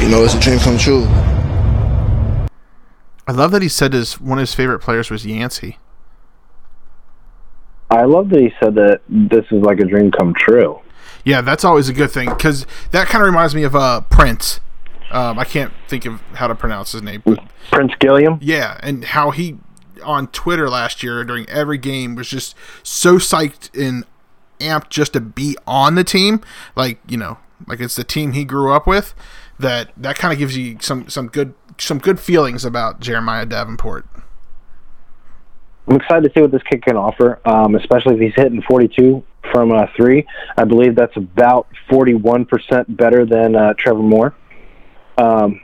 you 0.00 0.08
know, 0.08 0.24
it's 0.24 0.34
a 0.34 0.40
dream 0.40 0.58
come 0.58 0.78
true. 0.78 1.04
I 3.26 3.32
love 3.32 3.52
that 3.52 3.62
he 3.62 3.68
said 3.68 3.92
his 3.92 4.20
one 4.20 4.38
of 4.38 4.42
his 4.42 4.54
favorite 4.54 4.80
players 4.80 5.10
was 5.10 5.24
Yancy. 5.24 5.78
I 7.90 8.04
love 8.04 8.28
that 8.30 8.40
he 8.40 8.52
said 8.62 8.74
that 8.76 9.00
this 9.08 9.44
is 9.50 9.62
like 9.62 9.80
a 9.80 9.84
dream 9.84 10.10
come 10.12 10.34
true. 10.34 10.80
Yeah, 11.24 11.40
that's 11.40 11.64
always 11.64 11.88
a 11.88 11.92
good 11.92 12.10
thing 12.10 12.28
because 12.28 12.66
that 12.92 13.08
kind 13.08 13.22
of 13.22 13.26
reminds 13.26 13.54
me 13.54 13.62
of 13.64 13.76
uh, 13.76 14.00
Prince. 14.02 14.60
Um, 15.10 15.38
I 15.38 15.44
can't 15.44 15.72
think 15.88 16.06
of 16.06 16.20
how 16.34 16.46
to 16.46 16.54
pronounce 16.54 16.92
his 16.92 17.02
name. 17.02 17.22
But 17.24 17.40
Prince 17.70 17.92
Gillam. 18.00 18.38
yeah, 18.40 18.78
and 18.82 19.04
how 19.04 19.32
he 19.32 19.58
on 20.02 20.28
Twitter 20.28 20.70
last 20.70 21.02
year 21.02 21.24
during 21.24 21.48
every 21.48 21.78
game 21.78 22.14
was 22.14 22.28
just 22.28 22.54
so 22.82 23.16
psyched 23.16 23.70
and 23.78 24.04
amped 24.60 24.88
just 24.88 25.12
to 25.14 25.20
be 25.20 25.56
on 25.66 25.94
the 25.94 26.04
team, 26.04 26.40
like 26.76 26.98
you 27.08 27.16
know, 27.16 27.38
like 27.66 27.80
it's 27.80 27.96
the 27.96 28.04
team 28.04 28.32
he 28.32 28.44
grew 28.44 28.72
up 28.72 28.86
with. 28.86 29.14
That 29.58 29.90
that 29.96 30.16
kind 30.16 30.32
of 30.32 30.38
gives 30.38 30.56
you 30.56 30.78
some 30.80 31.08
some 31.08 31.28
good 31.28 31.54
some 31.78 31.98
good 31.98 32.20
feelings 32.20 32.64
about 32.64 33.00
Jeremiah 33.00 33.46
Davenport. 33.46 34.06
I'm 35.88 35.96
excited 35.96 36.28
to 36.28 36.38
see 36.38 36.42
what 36.42 36.52
this 36.52 36.62
kid 36.62 36.84
can 36.84 36.96
offer, 36.96 37.40
um, 37.44 37.74
especially 37.74 38.14
if 38.14 38.20
he's 38.20 38.34
hitting 38.36 38.62
42 38.62 39.24
from 39.50 39.72
uh, 39.72 39.86
three. 39.96 40.24
I 40.56 40.64
believe 40.64 40.94
that's 40.94 41.16
about 41.16 41.66
41% 41.90 42.96
better 42.96 43.26
than 43.26 43.56
uh, 43.56 43.74
Trevor 43.74 44.02
Moore. 44.02 44.34
Um, 45.18 45.60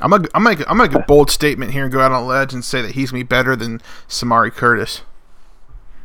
I'm 0.00 0.10
gonna 0.10 0.28
I'm 0.34 0.42
gonna 0.42 0.56
I'm 0.68 0.76
gonna 0.76 0.90
make 0.90 0.94
a 0.94 1.04
bold 1.06 1.30
statement 1.30 1.70
here 1.70 1.84
and 1.84 1.92
go 1.92 2.00
out 2.00 2.10
on 2.10 2.22
a 2.22 2.26
ledge 2.26 2.52
and 2.52 2.64
say 2.64 2.82
that 2.82 2.92
he's 2.92 3.12
gonna 3.12 3.22
be 3.22 3.28
better 3.28 3.54
than 3.54 3.80
Samari 4.08 4.50
Curtis. 4.50 5.02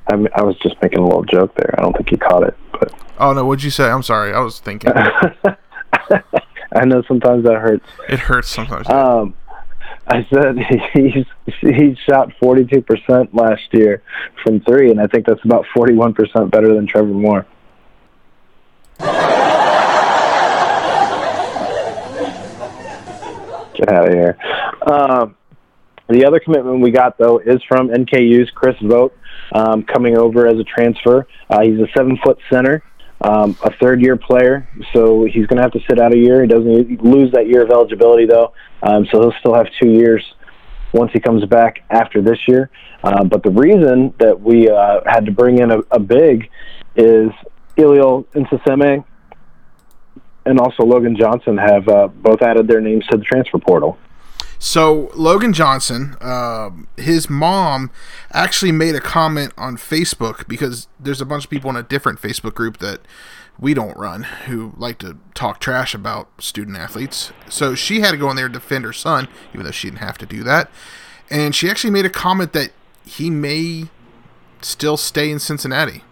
I, 0.10 0.16
mean, 0.16 0.30
I 0.36 0.44
was 0.44 0.58
just 0.60 0.82
making 0.82 1.00
a 1.00 1.04
little 1.04 1.24
joke 1.24 1.56
there. 1.56 1.76
I 1.78 1.82
don't 1.82 1.96
think 1.96 2.10
he 2.10 2.18
caught 2.18 2.44
it, 2.44 2.58
but 2.72 2.94
Oh 3.20 3.34
no, 3.34 3.46
what'd 3.46 3.64
you 3.64 3.70
say? 3.70 3.90
I'm 3.90 4.02
sorry, 4.02 4.34
I 4.34 4.40
was 4.40 4.60
thinking. 4.60 4.92
I 4.96 6.86
know 6.86 7.04
sometimes 7.08 7.44
that 7.44 7.60
hurts. 7.60 7.86
It 8.08 8.20
hurts 8.20 8.48
sometimes. 8.48 8.90
Um, 8.90 9.36
I 10.08 10.26
said 10.34 10.58
he's 10.94 11.26
he 11.60 11.98
shot 12.08 12.30
42% 12.42 13.34
last 13.34 13.62
year 13.74 14.02
from 14.44 14.62
three, 14.62 14.90
and 14.90 15.02
I 15.02 15.08
think 15.08 15.26
that's 15.26 15.44
about 15.44 15.66
41% 15.76 16.50
better 16.50 16.74
than 16.74 16.88
Trevor 16.88 17.08
Moore. 17.08 17.46
Get 19.00 19.10
out 23.90 24.08
of 24.08 24.14
here. 24.14 24.38
Um, 24.90 25.36
the 26.08 26.26
other 26.26 26.40
commitment 26.40 26.82
we 26.82 26.92
got, 26.92 27.18
though, 27.18 27.40
is 27.40 27.62
from 27.68 27.90
NKU's 27.90 28.50
Chris 28.52 28.78
Vogt, 28.82 29.18
um, 29.54 29.84
coming 29.84 30.18
over 30.18 30.48
as 30.48 30.58
a 30.60 30.64
transfer. 30.64 31.28
Uh, 31.50 31.62
he's 31.62 31.80
a 31.80 31.88
seven 31.96 32.18
foot 32.24 32.38
center, 32.52 32.84
um, 33.22 33.58
a 33.64 33.72
third 33.78 34.02
year 34.02 34.16
player, 34.16 34.68
so 34.94 35.26
he's 35.26 35.46
going 35.48 35.58
to 35.58 35.64
have 35.64 35.72
to 35.74 35.82
sit 35.90 36.00
out 36.00 36.14
a 36.14 36.18
year. 36.18 36.42
He 36.42 36.48
doesn't 36.48 37.04
lose 37.04 37.32
that 37.34 37.48
year 37.48 37.64
of 37.64 37.72
eligibility, 37.72 38.26
though, 38.26 38.54
um, 38.84 39.06
so 39.12 39.22
he'll 39.22 39.40
still 39.40 39.54
have 39.54 39.68
two 39.82 39.90
years 39.90 40.24
once 40.94 41.12
he 41.14 41.20
comes 41.20 41.46
back 41.46 41.84
after 41.90 42.22
this 42.22 42.40
year. 42.48 42.70
Uh, 43.04 43.24
but 43.24 43.44
the 43.44 43.52
reason 43.52 44.14
that 44.20 44.40
we 44.40 44.70
uh, 44.70 45.02
had 45.06 45.26
to 45.26 45.32
bring 45.32 45.60
in 45.60 45.72
a, 45.72 45.80
a 45.92 46.00
big 46.00 46.50
is 46.96 47.30
Eliel 47.78 48.26
Nsoseme 48.34 49.06
and 50.46 50.60
also 50.60 50.84
Logan 50.84 51.16
Johnson 51.18 51.58
have 51.58 51.88
uh, 51.88 52.08
both 52.08 52.42
added 52.42 52.68
their 52.68 52.82
names 52.82 53.06
to 53.08 53.18
the 53.18 53.24
transfer 53.24 53.60
portal. 53.60 53.98
So 54.62 55.10
Logan 55.16 55.54
Johnson, 55.54 56.18
um, 56.20 56.90
his 56.98 57.30
mom 57.30 57.92
actually 58.34 58.74
made 58.74 58.94
a 58.94 59.00
comment 59.00 59.54
on 59.58 59.78
Facebook 59.78 60.48
because 60.50 60.88
there's 61.00 61.22
a 61.22 61.26
bunch 61.26 61.46
of 61.46 61.50
people 61.50 61.70
in 61.70 61.78
a 61.78 61.84
different 61.84 62.22
Facebook 62.22 62.56
group 62.56 62.78
that 62.80 63.00
we 63.58 63.74
don't 63.74 63.98
run 63.98 64.24
who 64.24 64.74
like 64.78 64.98
to 65.00 65.18
talk 65.34 65.62
trash 65.62 65.96
about 65.96 66.28
student 66.42 66.78
athletes. 66.78 67.32
So 67.48 67.74
she 67.74 68.02
had 68.02 68.12
to 68.12 68.18
go 68.18 68.30
in 68.30 68.36
there 68.36 68.46
and 68.46 68.54
defend 68.54 68.84
her 68.84 68.94
son, 68.94 69.30
even 69.54 69.66
though 69.66 69.72
she 69.72 69.88
didn't 69.88 70.00
have 70.00 70.18
to 70.20 70.26
do 70.26 70.44
that. 70.44 70.70
And 71.30 71.56
she 71.56 71.70
actually 71.70 71.92
made 71.92 72.06
a 72.06 72.10
comment 72.10 72.52
that 72.52 72.72
he 73.06 73.30
may 73.30 73.86
still 74.62 74.98
stay 74.98 75.32
in 75.32 75.40
Cincinnati. 75.40 76.04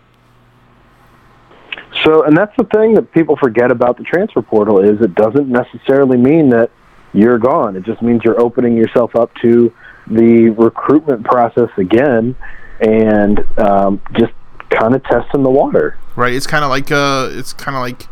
So, 2.04 2.24
and 2.24 2.38
that's 2.38 2.56
the 2.58 2.64
thing 2.66 2.93
that 2.93 3.12
people 3.12 3.36
forget 3.36 3.72
about 3.72 3.98
the 3.98 4.04
transfer 4.04 4.41
portal 4.41 4.80
is 4.80 5.02
it 5.02 5.16
doesn't 5.16 5.50
necessarily 5.50 6.18
mean 6.18 6.50
that 6.50 6.70
you're 7.18 7.39
gone. 7.39 7.76
It 7.76 7.84
just 7.84 8.01
means 8.01 8.22
you're 8.24 8.39
opening 8.39 8.78
yourself 8.78 9.15
up 9.15 9.34
to 9.41 9.74
the 10.05 10.49
recruitment 10.49 11.26
process 11.26 11.70
again, 11.78 12.36
and 12.80 13.39
um, 13.57 14.01
just 14.13 14.34
kind 14.70 14.95
of 14.95 15.03
testing 15.03 15.41
the 15.43 15.49
water. 15.49 15.97
Right. 16.15 16.34
It's 16.34 16.47
kind 16.47 16.63
of 16.63 16.70
like 16.70 16.91
uh, 16.91 17.30
it's 17.32 17.53
kind 17.53 17.76
of 17.76 17.82
like 17.82 18.07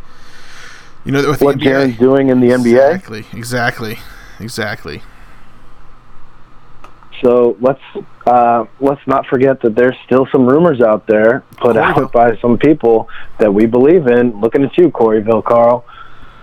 you 1.05 1.11
know 1.11 1.29
with 1.29 1.41
What 1.41 1.59
NBA. 1.59 1.99
Doing 1.99 2.29
in 2.29 2.39
the 2.39 2.47
NBA. 2.49 2.95
Exactly. 2.95 3.25
Exactly. 3.33 3.99
Exactly. 4.39 5.03
So 7.23 7.55
let's 7.61 7.81
uh, 8.25 8.65
let's 8.79 9.05
not 9.07 9.27
forget 9.27 9.61
that 9.61 9.75
there's 9.75 9.95
still 10.05 10.27
some 10.31 10.47
rumors 10.47 10.81
out 10.81 11.05
there 11.07 11.43
put 11.57 11.77
out 11.77 12.11
by 12.11 12.37
some 12.37 12.57
people 12.57 13.07
that 13.39 13.53
we 13.53 13.67
believe 13.67 14.07
in. 14.07 14.41
Looking 14.41 14.63
at 14.63 14.77
you, 14.77 14.89
Corryville 14.89 15.43
Carl, 15.43 15.85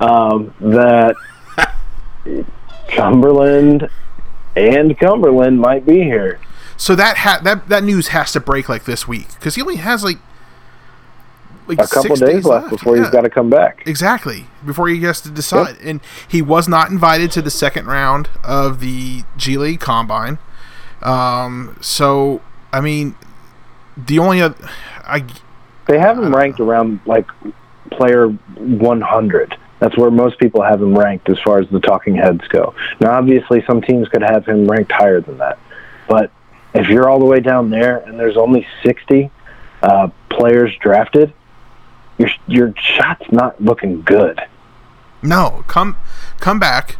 um, 0.00 0.54
that 0.60 1.16
Cumberland 2.88 3.88
and 4.56 4.98
Cumberland 4.98 5.60
might 5.60 5.86
be 5.86 6.02
here. 6.02 6.40
So 6.76 6.94
that 6.96 7.18
ha- 7.18 7.40
that 7.44 7.68
that 7.68 7.84
news 7.84 8.08
has 8.08 8.32
to 8.32 8.40
break 8.40 8.68
like 8.68 8.84
this 8.84 9.06
week 9.06 9.28
because 9.34 9.54
he 9.54 9.62
only 9.62 9.76
has 9.76 10.02
like 10.02 10.18
like 11.68 11.78
A 11.78 11.86
couple 11.86 12.16
six 12.16 12.20
days, 12.20 12.44
left 12.44 12.70
before 12.70 12.96
Yeah. 12.96 13.02
he's 13.04 13.10
got 13.12 13.20
to 13.20 13.30
come 13.30 13.48
back. 13.48 13.84
Exactly. 13.86 14.46
Before 14.66 14.88
he 14.88 15.00
has 15.02 15.20
to 15.20 15.30
decide. 15.30 15.76
And 15.82 16.00
he 16.26 16.42
was 16.42 16.66
not 16.66 16.90
invited 16.90 17.30
to 17.32 17.42
the 17.42 17.50
second 17.52 17.86
round 17.86 18.28
of 18.42 18.80
the 18.80 19.22
G 19.36 19.56
League 19.56 19.78
Combine. 19.78 20.38
Um, 21.02 21.76
so, 21.80 22.40
I 22.72 22.80
mean, 22.80 23.14
the 23.96 24.18
only 24.18 24.42
other. 24.42 24.56
I, 25.04 25.24
They 25.86 25.98
have 26.00 26.18
him 26.18 26.34
ranked 26.34 26.58
around 26.58 26.98
like 27.06 27.28
player 27.92 28.26
100. 28.28 29.56
That's 29.82 29.98
where 29.98 30.12
most 30.12 30.38
people 30.38 30.62
have 30.62 30.80
him 30.80 30.96
ranked 30.96 31.28
as 31.28 31.40
far 31.40 31.58
as 31.58 31.68
the 31.70 31.80
talking 31.80 32.14
heads 32.14 32.46
go. 32.50 32.72
Now, 33.00 33.18
obviously, 33.18 33.64
some 33.66 33.82
teams 33.82 34.06
could 34.06 34.22
have 34.22 34.46
him 34.46 34.68
ranked 34.68 34.92
higher 34.92 35.20
than 35.20 35.38
that. 35.38 35.58
But 36.06 36.30
if 36.72 36.88
you're 36.88 37.10
all 37.10 37.18
the 37.18 37.24
way 37.24 37.40
down 37.40 37.68
there 37.70 37.98
and 37.98 38.16
there's 38.16 38.36
only 38.36 38.64
60 38.84 39.28
uh, 39.82 40.10
players 40.30 40.72
drafted, 40.80 41.32
your 42.16 42.28
your 42.46 42.72
shot's 42.76 43.32
not 43.32 43.60
looking 43.60 44.02
good. 44.02 44.40
no, 45.20 45.64
come 45.66 45.96
come 46.38 46.60
back, 46.60 46.96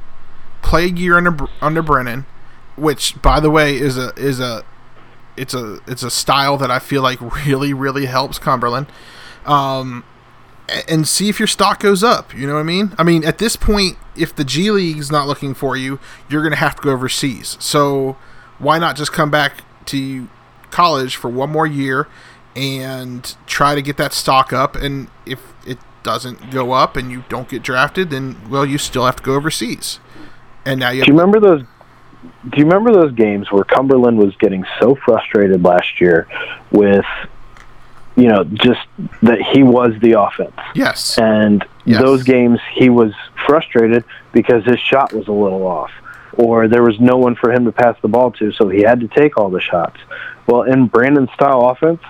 play 0.63 0.87
a 0.87 0.89
year 0.89 1.17
under 1.17 1.37
under 1.61 1.83
Brannen, 1.83 2.27
which, 2.75 3.23
by 3.23 3.39
the 3.39 3.49
way, 3.49 3.77
is 3.77 3.97
a 3.97 4.13
is 4.17 4.41
a 4.41 4.65
it's 5.37 5.55
a 5.55 5.79
it's 5.87 6.03
a 6.03 6.11
style 6.11 6.57
that 6.57 6.73
I 6.73 6.81
feel 6.81 7.03
like 7.03 7.21
really 7.47 7.73
really 7.73 8.07
helps 8.07 8.41
Cumberland. 8.41 8.89
Um, 9.47 10.03
and 10.89 11.07
see 11.07 11.29
if 11.29 11.39
your 11.39 11.47
stock 11.47 11.81
goes 11.81 12.03
up. 12.03 12.35
You 12.35 12.47
know 12.47 12.55
what 12.55 12.61
I 12.61 12.65
mean? 12.65 12.93
I 12.99 13.03
mean, 13.03 13.25
at 13.25 13.39
this 13.39 13.57
point, 13.57 13.97
if 14.17 14.35
the 14.35 14.45
G 14.45 14.71
League's 14.71 15.11
not 15.11 15.27
looking 15.27 15.55
for 15.55 15.77
you, 15.77 15.99
you're 16.29 16.43
going 16.43 16.53
to 16.53 16.59
have 16.59 16.77
to 16.77 16.83
go 16.83 16.91
overseas. 16.91 17.57
So 17.61 18.17
why 18.59 18.79
not 18.79 18.97
just 18.97 19.13
come 19.13 19.31
back 19.31 19.65
to 19.87 20.29
college 20.71 21.17
for 21.17 21.29
one 21.29 21.51
more 21.51 21.67
year 21.67 22.09
and 22.55 23.35
try 23.47 23.75
to 23.75 23.83
get 23.83 23.97
that 23.97 24.13
stock 24.13 24.53
up? 24.53 24.77
And 24.77 25.09
if 25.27 25.41
it 25.67 25.79
doesn't 26.03 26.51
go 26.51 26.73
up 26.73 26.97
and 26.97 27.11
you 27.11 27.25
don't 27.29 27.49
get 27.49 27.63
drafted, 27.63 28.11
then 28.11 28.37
well, 28.49 28.67
you 28.67 28.79
still 28.79 29.07
have 29.07 29.17
to 29.17 29.23
go 29.23 29.35
overseas. 29.35 30.01
And 30.65 30.81
now 30.81 30.91
you 30.91 31.05
Do 31.05 31.13
you 31.13 31.19
remember 31.19 31.41
those? 31.41 31.63
Do 32.51 32.59
you 32.59 32.65
remember 32.65 32.93
those 32.93 33.13
games 33.15 33.51
where 33.51 33.65
Cumberland 33.65 34.17
was 34.17 34.35
getting 34.37 34.65
so 34.81 34.95
frustrated 34.95 35.65
last 35.65 36.01
year 36.01 36.29
with, 36.71 37.05
you 38.17 38.29
know, 38.29 38.45
just 38.45 38.81
that 39.23 39.41
he 39.41 39.63
was 39.63 39.95
the 40.01 40.21
offense? 40.21 40.55
Yes. 40.75 41.19
And 41.19 41.65
those 41.87 42.23
games 42.23 42.61
he 42.75 42.89
was 42.91 43.13
frustrated 43.47 44.05
because 44.33 44.65
his 44.65 44.79
shot 44.79 45.13
was 45.13 45.29
a 45.29 45.33
little 45.33 45.67
off, 45.67 45.91
or 46.35 46.69
there 46.69 46.83
was 46.83 47.01
no 47.01 47.17
one 47.17 47.35
for 47.35 47.53
him 47.53 47.65
to 47.65 47.73
pass 47.73 47.97
the 48.03 48.09
ball 48.09 48.31
to, 48.33 48.53
so 48.53 48.69
he 48.69 48.83
had 48.83 49.01
to 49.01 49.09
take 49.09 49.37
all 49.39 49.51
the 49.51 49.61
shots. 49.61 49.99
Well, 50.47 50.63
in 50.63 50.87
Brannen's 50.87 51.33
style 51.33 51.69
offense, 51.69 52.03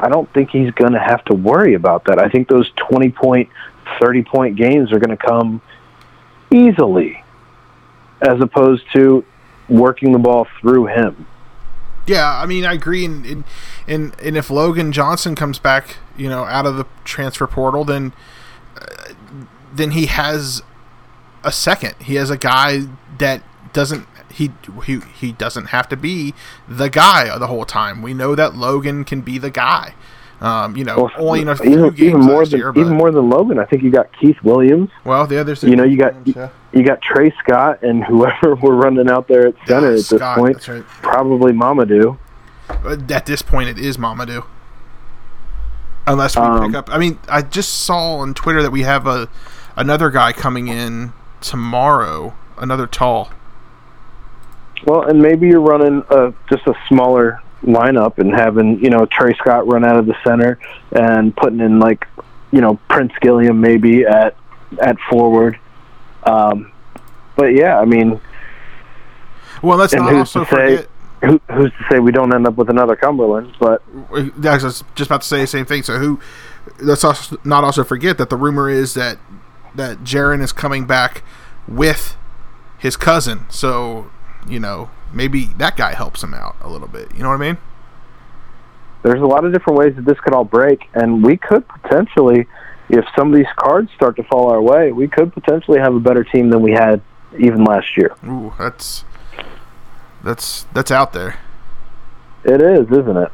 I 0.00 0.08
don't 0.08 0.32
think 0.32 0.50
he's 0.50 0.70
going 0.72 0.92
to 0.92 1.00
have 1.00 1.24
to 1.26 1.34
worry 1.34 1.74
about 1.74 2.04
that. 2.04 2.18
I 2.18 2.28
think 2.28 2.48
those 2.48 2.70
20 2.76 3.10
point, 3.10 3.48
30 4.00 4.22
point 4.22 4.56
games 4.56 4.92
are 4.92 4.98
going 4.98 5.16
to 5.16 5.22
come 5.22 5.60
easily 6.52 7.22
as 8.20 8.40
opposed 8.40 8.84
to 8.92 9.24
working 9.68 10.12
the 10.12 10.18
ball 10.18 10.46
through 10.60 10.86
him. 10.86 11.26
Yeah, 12.08 12.40
I 12.40 12.46
mean, 12.46 12.64
I 12.64 12.72
agree. 12.72 13.04
And, 13.04 13.44
and 13.86 14.14
and 14.18 14.36
if 14.36 14.48
Logan 14.50 14.92
Johnson 14.92 15.34
comes 15.34 15.58
back, 15.58 15.96
you 16.16 16.28
know, 16.28 16.44
out 16.44 16.64
of 16.64 16.76
the 16.76 16.86
transfer 17.04 17.46
portal, 17.46 17.84
then 17.84 18.14
uh, 18.76 19.12
then 19.72 19.90
he 19.90 20.06
has 20.06 20.62
a 21.44 21.52
second. 21.52 21.94
He 22.00 22.14
has 22.14 22.30
a 22.30 22.38
guy 22.38 22.86
that 23.18 23.42
doesn't 23.74 24.06
he 24.32 24.52
he 24.86 25.00
he 25.00 25.32
doesn't 25.32 25.66
have 25.66 25.88
to 25.90 25.96
be 25.96 26.32
the 26.66 26.88
guy 26.88 27.36
the 27.38 27.46
whole 27.46 27.66
time. 27.66 28.00
We 28.00 28.14
know 28.14 28.34
that 28.34 28.56
Logan 28.56 29.04
can 29.04 29.20
be 29.20 29.36
the 29.36 29.50
guy. 29.50 29.94
Um, 30.40 30.76
you 30.76 30.84
know, 30.84 30.96
Well, 30.96 31.10
only 31.18 31.40
in 31.40 31.48
a 31.48 31.56
few 31.56 31.70
even, 31.72 31.82
games 31.90 32.00
even 32.00 32.20
more 32.20 32.46
than 32.46 32.60
year, 32.60 32.70
even 32.76 32.92
more 32.96 33.10
than 33.10 33.28
Logan. 33.28 33.58
I 33.58 33.64
think 33.64 33.82
you 33.82 33.90
got 33.90 34.06
Keith 34.20 34.36
Williams. 34.44 34.90
well, 35.04 35.26
the 35.26 35.38
others. 35.40 35.64
you 35.64 35.74
know, 35.74 35.82
you 35.84 35.96
got 35.98 36.14
you 36.72 36.82
got 36.84 37.02
Trey 37.02 37.32
Scott 37.42 37.82
and 37.82 38.04
whoever 38.08 38.54
we're 38.54 38.76
running 38.76 39.10
out 39.10 39.26
there 39.26 39.48
at 39.48 39.54
center 39.66 39.88
at 39.88 39.92
this 39.94 40.08
point. 40.12 40.68
right. 40.68 40.84
Probably 41.02 41.52
Mamadou. 41.52 42.18
at 43.10 43.26
this 43.26 43.42
point, 43.42 43.68
it 43.68 43.78
is 43.78 43.96
Mamadou. 43.96 44.44
Unless 46.06 46.36
we 46.36 46.42
Um, 46.42 46.66
pick 46.68 46.76
up, 46.76 46.88
I 46.90 46.98
mean, 46.98 47.18
I 47.28 47.42
just 47.42 47.70
saw 47.84 48.18
on 48.18 48.32
Twitter 48.32 48.62
that 48.62 48.70
we 48.70 48.82
have 48.82 49.06
a 49.06 49.28
another 49.76 50.08
guy 50.10 50.32
coming 50.32 50.68
in 50.68 51.12
tomorrow, 51.40 52.34
another 52.58 52.86
tall. 52.86 53.30
Well, 54.86 55.02
and 55.02 55.20
maybe 55.20 55.48
you're 55.48 55.60
running 55.60 56.04
a, 56.10 56.32
just 56.48 56.66
a 56.66 56.74
smaller 56.88 57.42
lineup 57.62 58.18
and 58.18 58.32
having 58.32 58.78
you 58.82 58.90
know 58.90 59.06
Trey 59.06 59.34
Scott 59.34 59.66
run 59.66 59.84
out 59.84 59.96
of 59.96 60.06
the 60.06 60.14
center 60.24 60.58
and 60.92 61.34
putting 61.36 61.60
in 61.60 61.78
like 61.78 62.06
you 62.50 62.60
know 62.60 62.78
Prince 62.88 63.12
Gillam 63.22 63.58
maybe 63.58 64.04
at 64.04 64.36
at 64.80 64.96
forward. 65.10 65.58
Um, 66.24 66.72
but 67.36 67.54
yeah, 67.54 67.78
I 67.78 67.84
mean, 67.84 68.20
Well, 69.62 69.78
let's 69.78 69.94
not 69.94 70.12
also 70.14 70.44
say 70.44 70.50
forget. 70.50 70.88
who, 71.22 71.40
who's 71.52 71.70
to 71.70 71.84
say 71.90 71.98
we 72.00 72.12
don't 72.12 72.34
end 72.34 72.46
up 72.46 72.56
with 72.56 72.68
another 72.70 72.96
Cumberland? 72.96 73.54
But 73.58 73.82
I 74.12 74.30
was 74.62 74.84
just 74.94 75.08
about 75.10 75.22
to 75.22 75.26
say 75.26 75.40
the 75.40 75.46
same 75.46 75.64
thing. 75.64 75.82
So 75.82 75.98
who? 75.98 76.20
Let's 76.80 77.02
also 77.04 77.38
not 77.44 77.64
also 77.64 77.82
forget 77.84 78.18
that 78.18 78.28
the 78.30 78.36
rumor 78.36 78.68
is 78.68 78.94
that 78.94 79.18
that 79.74 79.98
Jarron 79.98 80.42
is 80.42 80.52
coming 80.52 80.86
back 80.86 81.22
with 81.66 82.16
his 82.78 82.96
cousin. 82.96 83.46
So 83.48 84.10
you 84.48 84.60
know 84.60 84.90
maybe 85.12 85.46
that 85.58 85.76
guy 85.76 85.94
helps 85.94 86.22
him 86.22 86.34
out 86.34 86.56
a 86.60 86.68
little 86.68 86.88
bit. 86.88 87.14
You 87.14 87.22
know 87.22 87.28
what 87.28 87.36
I 87.36 87.52
mean? 87.52 87.58
there's 89.02 89.20
a 89.20 89.26
lot 89.26 89.44
of 89.44 89.52
different 89.52 89.78
ways 89.78 89.94
that 89.96 90.04
this 90.04 90.18
could 90.20 90.34
all 90.34 90.44
break, 90.44 90.88
and 90.94 91.24
we 91.24 91.36
could 91.36 91.66
potentially, 91.68 92.46
if 92.88 93.04
some 93.16 93.32
of 93.32 93.36
these 93.36 93.46
cards 93.56 93.90
start 93.94 94.16
to 94.16 94.22
fall 94.24 94.50
our 94.50 94.60
way, 94.60 94.92
we 94.92 95.08
could 95.08 95.32
potentially 95.32 95.78
have 95.78 95.94
a 95.94 96.00
better 96.00 96.24
team 96.24 96.50
than 96.50 96.62
we 96.62 96.72
had 96.72 97.00
even 97.38 97.64
last 97.64 97.96
year. 97.96 98.14
Ooh, 98.26 98.52
that's 98.58 99.04
that's 100.22 100.64
that's 100.74 100.90
out 100.90 101.12
there. 101.12 101.38
It 102.44 102.60
is, 102.60 102.86
isn't 102.90 103.16
it? 103.16 103.32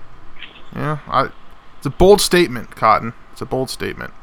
Yeah, 0.74 0.98
I, 1.06 1.30
it's 1.78 1.86
a 1.86 1.90
bold 1.90 2.20
statement, 2.20 2.76
Cotton. 2.76 3.14
It's 3.32 3.40
a 3.40 3.46
bold 3.46 3.70
statement. 3.70 4.12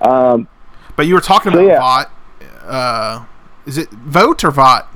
Um, 0.00 0.48
but 0.96 1.06
you 1.06 1.14
were 1.14 1.20
talking 1.20 1.52
so 1.52 1.58
about 1.58 1.68
yeah. 1.68 1.78
Vought. 1.78 2.10
Uh, 2.62 3.24
is 3.66 3.76
it 3.76 3.90
vote 3.90 4.42
or 4.44 4.50
Vought? 4.50 4.88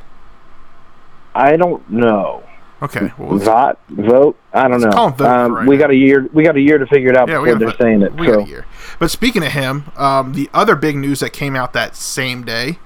I 1.35 1.57
don't 1.57 1.89
know. 1.91 2.43
Okay, 2.83 3.11
well, 3.19 3.37
let's- 3.37 3.45
Vote, 3.47 3.79
vote. 3.91 4.37
I 4.53 4.69
don't 4.69 4.81
know. 4.81 4.91
Um, 5.27 5.53
right 5.55 5.67
we 5.67 5.77
got 5.77 5.91
a 5.91 5.97
year. 5.97 6.29
We 6.33 6.43
got 6.45 6.57
a 6.57 6.61
year 6.61 6.77
to 6.79 6.87
figure 6.87 7.11
it 7.11 7.17
out 7.17 7.29
Yeah, 7.29 7.39
before 7.41 7.55
they're 7.59 7.69
vote. 7.69 7.79
saying 7.81 8.03
it. 8.03 8.15
we 8.15 8.27
so 8.27 8.39
got 8.41 8.47
a 8.47 8.49
year. 8.49 8.67
But 8.99 9.11
speaking 9.11 9.43
of 9.45 9.53
him, 9.53 9.85
um, 9.97 10.33
the 10.35 10.51
other 10.53 10.77
big 10.77 10.97
news 10.97 11.21
that 11.21 11.33
came 11.33 11.57
out 11.57 11.73
that 11.73 11.97
same 11.97 12.43
day 12.45 12.79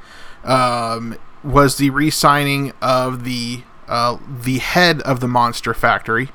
um, 0.44 1.16
was 1.42 1.76
the 1.78 1.90
re-signing 1.90 2.72
of 2.80 3.24
the 3.24 3.62
uh, 3.88 4.18
the 4.42 4.58
head 4.58 5.00
of 5.02 5.20
the 5.20 5.28
Monster 5.28 5.74
Factory. 5.74 6.30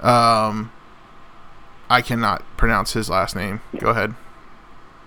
Um, 0.00 0.70
I 1.88 2.02
cannot 2.02 2.42
pronounce 2.56 2.92
his 2.92 3.10
last 3.10 3.34
name. 3.34 3.60
Go 3.78 3.88
ahead. 3.88 4.14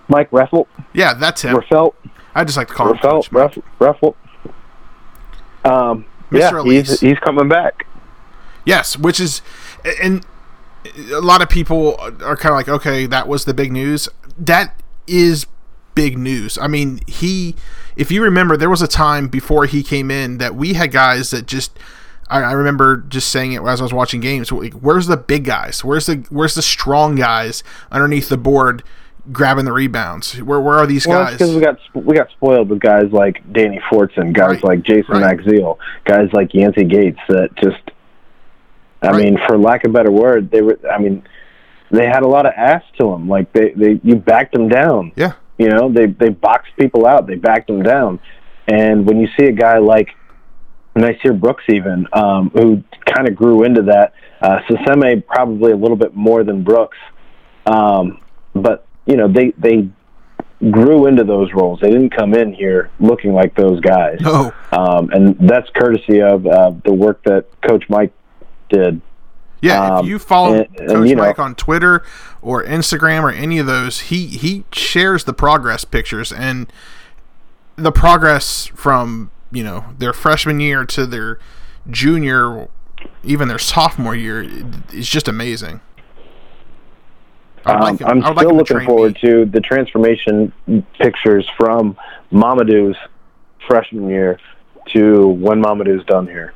Mike 0.08 0.30
Reffel, 0.30 0.66
Yeah, 0.92 1.14
that's 1.14 1.40
him. 1.42 1.56
Raffelt, 1.56 1.94
I 2.34 2.44
just 2.44 2.58
like 2.58 2.68
to 2.68 2.74
call 2.74 2.88
him 2.92 2.96
Raffelt, 2.98 3.30
Coach 3.30 3.32
Mike. 3.32 4.14
Yeah, 6.30 6.62
he's 6.62 7.00
he's 7.00 7.18
coming 7.18 7.48
back. 7.48 7.86
Yes, 8.64 8.96
which 8.96 9.20
is, 9.20 9.42
and 10.02 10.24
a 11.12 11.20
lot 11.20 11.42
of 11.42 11.48
people 11.48 11.96
are 12.00 12.36
kind 12.36 12.52
of 12.52 12.56
like, 12.56 12.68
okay, 12.68 13.06
that 13.06 13.28
was 13.28 13.44
the 13.44 13.54
big 13.54 13.72
news. 13.72 14.08
That 14.38 14.80
is 15.06 15.46
big 15.94 16.16
news. 16.18 16.58
I 16.58 16.66
mean, 16.66 17.00
he, 17.06 17.56
if 17.96 18.10
you 18.10 18.22
remember, 18.22 18.56
there 18.56 18.70
was 18.70 18.82
a 18.82 18.88
time 18.88 19.28
before 19.28 19.66
he 19.66 19.82
came 19.82 20.10
in 20.10 20.38
that 20.38 20.54
we 20.54 20.74
had 20.74 20.92
guys 20.92 21.30
that 21.30 21.46
just. 21.46 21.78
I, 22.30 22.40
I 22.40 22.52
remember 22.52 22.96
just 22.96 23.28
saying 23.28 23.52
it 23.52 23.62
as 23.62 23.82
I 23.82 23.84
was 23.84 23.92
watching 23.92 24.22
games. 24.22 24.50
Like, 24.50 24.72
where's 24.72 25.08
the 25.08 25.18
big 25.18 25.44
guys? 25.44 25.84
Where's 25.84 26.06
the 26.06 26.24
where's 26.30 26.54
the 26.54 26.62
strong 26.62 27.16
guys 27.16 27.62
underneath 27.92 28.30
the 28.30 28.38
board 28.38 28.82
grabbing 29.32 29.64
the 29.64 29.72
rebounds? 29.72 30.40
Where 30.42 30.60
where 30.60 30.78
are 30.78 30.86
these 30.86 31.06
Well, 31.06 31.24
guys? 31.24 31.32
because 31.34 31.54
we 31.54 31.60
got 31.60 31.78
we 31.94 32.14
got 32.14 32.30
spoiled 32.30 32.68
with 32.70 32.80
guys 32.80 33.10
like 33.12 33.42
Danny 33.52 33.80
Fortson, 33.90 34.32
guys 34.32 34.56
Right, 34.56 34.64
like 34.64 34.82
Jason 34.82 35.14
right. 35.20 35.36
Maxiel, 35.38 35.78
guys 36.04 36.28
like 36.32 36.52
Yancy 36.54 36.84
Gates 36.84 37.20
that 37.28 37.50
just 37.56 37.80
I 39.02 39.08
Right. 39.10 39.24
mean, 39.24 39.38
for 39.46 39.58
lack 39.58 39.84
of 39.84 39.90
a 39.90 39.94
better 39.94 40.10
word, 40.10 40.50
they 40.50 40.62
were. 40.62 40.78
I 40.90 40.98
mean, 40.98 41.22
they 41.90 42.06
had 42.06 42.22
a 42.22 42.28
lot 42.28 42.46
of 42.46 42.52
ass 42.56 42.82
to 42.98 43.10
them. 43.10 43.28
Like 43.28 43.52
they, 43.52 43.70
they 43.76 44.00
you 44.02 44.16
backed 44.16 44.52
them 44.54 44.68
down. 44.68 45.12
Yeah. 45.16 45.32
You 45.58 45.68
know, 45.68 45.92
they 45.92 46.06
they 46.06 46.30
boxed 46.30 46.72
people 46.78 47.06
out. 47.06 47.26
They 47.26 47.34
backed 47.36 47.66
them 47.66 47.82
down. 47.82 48.18
And 48.66 49.06
when 49.06 49.20
you 49.20 49.28
see 49.38 49.44
a 49.46 49.52
guy 49.52 49.76
like 49.78 50.08
Nysier 50.96 51.38
Brooks, 51.38 51.64
even 51.68 52.06
um, 52.14 52.50
who 52.54 52.82
kind 53.04 53.28
of 53.28 53.34
grew 53.36 53.62
into 53.64 53.82
that, 53.82 54.14
uh, 54.40 54.60
Saseme 54.68 55.24
probably 55.26 55.72
a 55.72 55.76
little 55.76 55.96
bit 55.98 56.14
more 56.16 56.42
than 56.44 56.62
Brooks, 56.64 56.96
um, 57.66 58.20
but 58.54 58.86
you 59.06 59.16
know 59.16 59.28
they 59.28 59.52
they 59.58 59.88
grew 60.70 61.06
into 61.06 61.24
those 61.24 61.52
roles. 61.52 61.80
They 61.80 61.90
didn't 61.90 62.10
come 62.10 62.32
in 62.34 62.52
here 62.54 62.90
looking 63.00 63.34
like 63.34 63.54
those 63.54 63.80
guys. 63.80 64.18
No. 64.20 64.52
Um, 64.72 65.10
and 65.10 65.36
that's 65.48 65.68
courtesy 65.70 66.22
of 66.22 66.46
uh, 66.46 66.72
the 66.84 66.92
work 66.94 67.22
that 67.24 67.46
Coach 67.62 67.84
Mike 67.90 68.12
did. 68.70 69.00
Yeah, 69.60 69.80
Um, 69.96 70.04
if 70.04 70.10
you 70.10 70.18
follow 70.18 70.54
and- 70.54 70.66
and, 70.78 70.88
Coach 70.88 71.08
you 71.08 71.16
know- 71.16 71.22
Mike 71.22 71.38
on 71.38 71.54
Twitter 71.54 72.02
or 72.42 72.62
Instagram 72.64 73.22
or 73.22 73.30
any 73.30 73.58
of 73.58 73.66
those, 73.66 74.00
he 74.02 74.26
he 74.26 74.64
shares 74.72 75.24
the 75.24 75.32
progress 75.34 75.84
pictures 75.84 76.32
and 76.32 76.72
the 77.76 77.92
progress 77.92 78.66
from 78.74 79.30
you 79.50 79.64
know 79.64 79.84
their 79.98 80.12
freshman 80.12 80.60
year 80.60 80.84
to 80.86 81.06
their 81.06 81.38
junior, 81.90 82.68
even 83.22 83.48
their 83.48 83.58
sophomore 83.58 84.14
year 84.14 84.42
is 84.92 85.08
just 85.08 85.28
amazing. 85.28 85.80
I'd 87.66 87.74
Um, 87.76 87.80
like 87.80 88.00
him- 88.00 88.06
I'm 88.08 88.22
I 88.24 88.28
would 88.28 88.36
like 88.36 88.46
still 88.46 88.56
looking 88.56 88.80
forward 88.80 89.14
me. 89.22 89.28
to 89.28 89.44
the 89.46 89.60
transformation 89.60 90.52
pictures 90.98 91.48
from 91.56 91.96
Mamadou's 92.32 92.96
freshman 93.66 94.08
year 94.08 94.38
to 94.92 95.28
when 95.28 95.62
Mamadou's 95.62 96.04
done 96.04 96.26
here. 96.26 96.52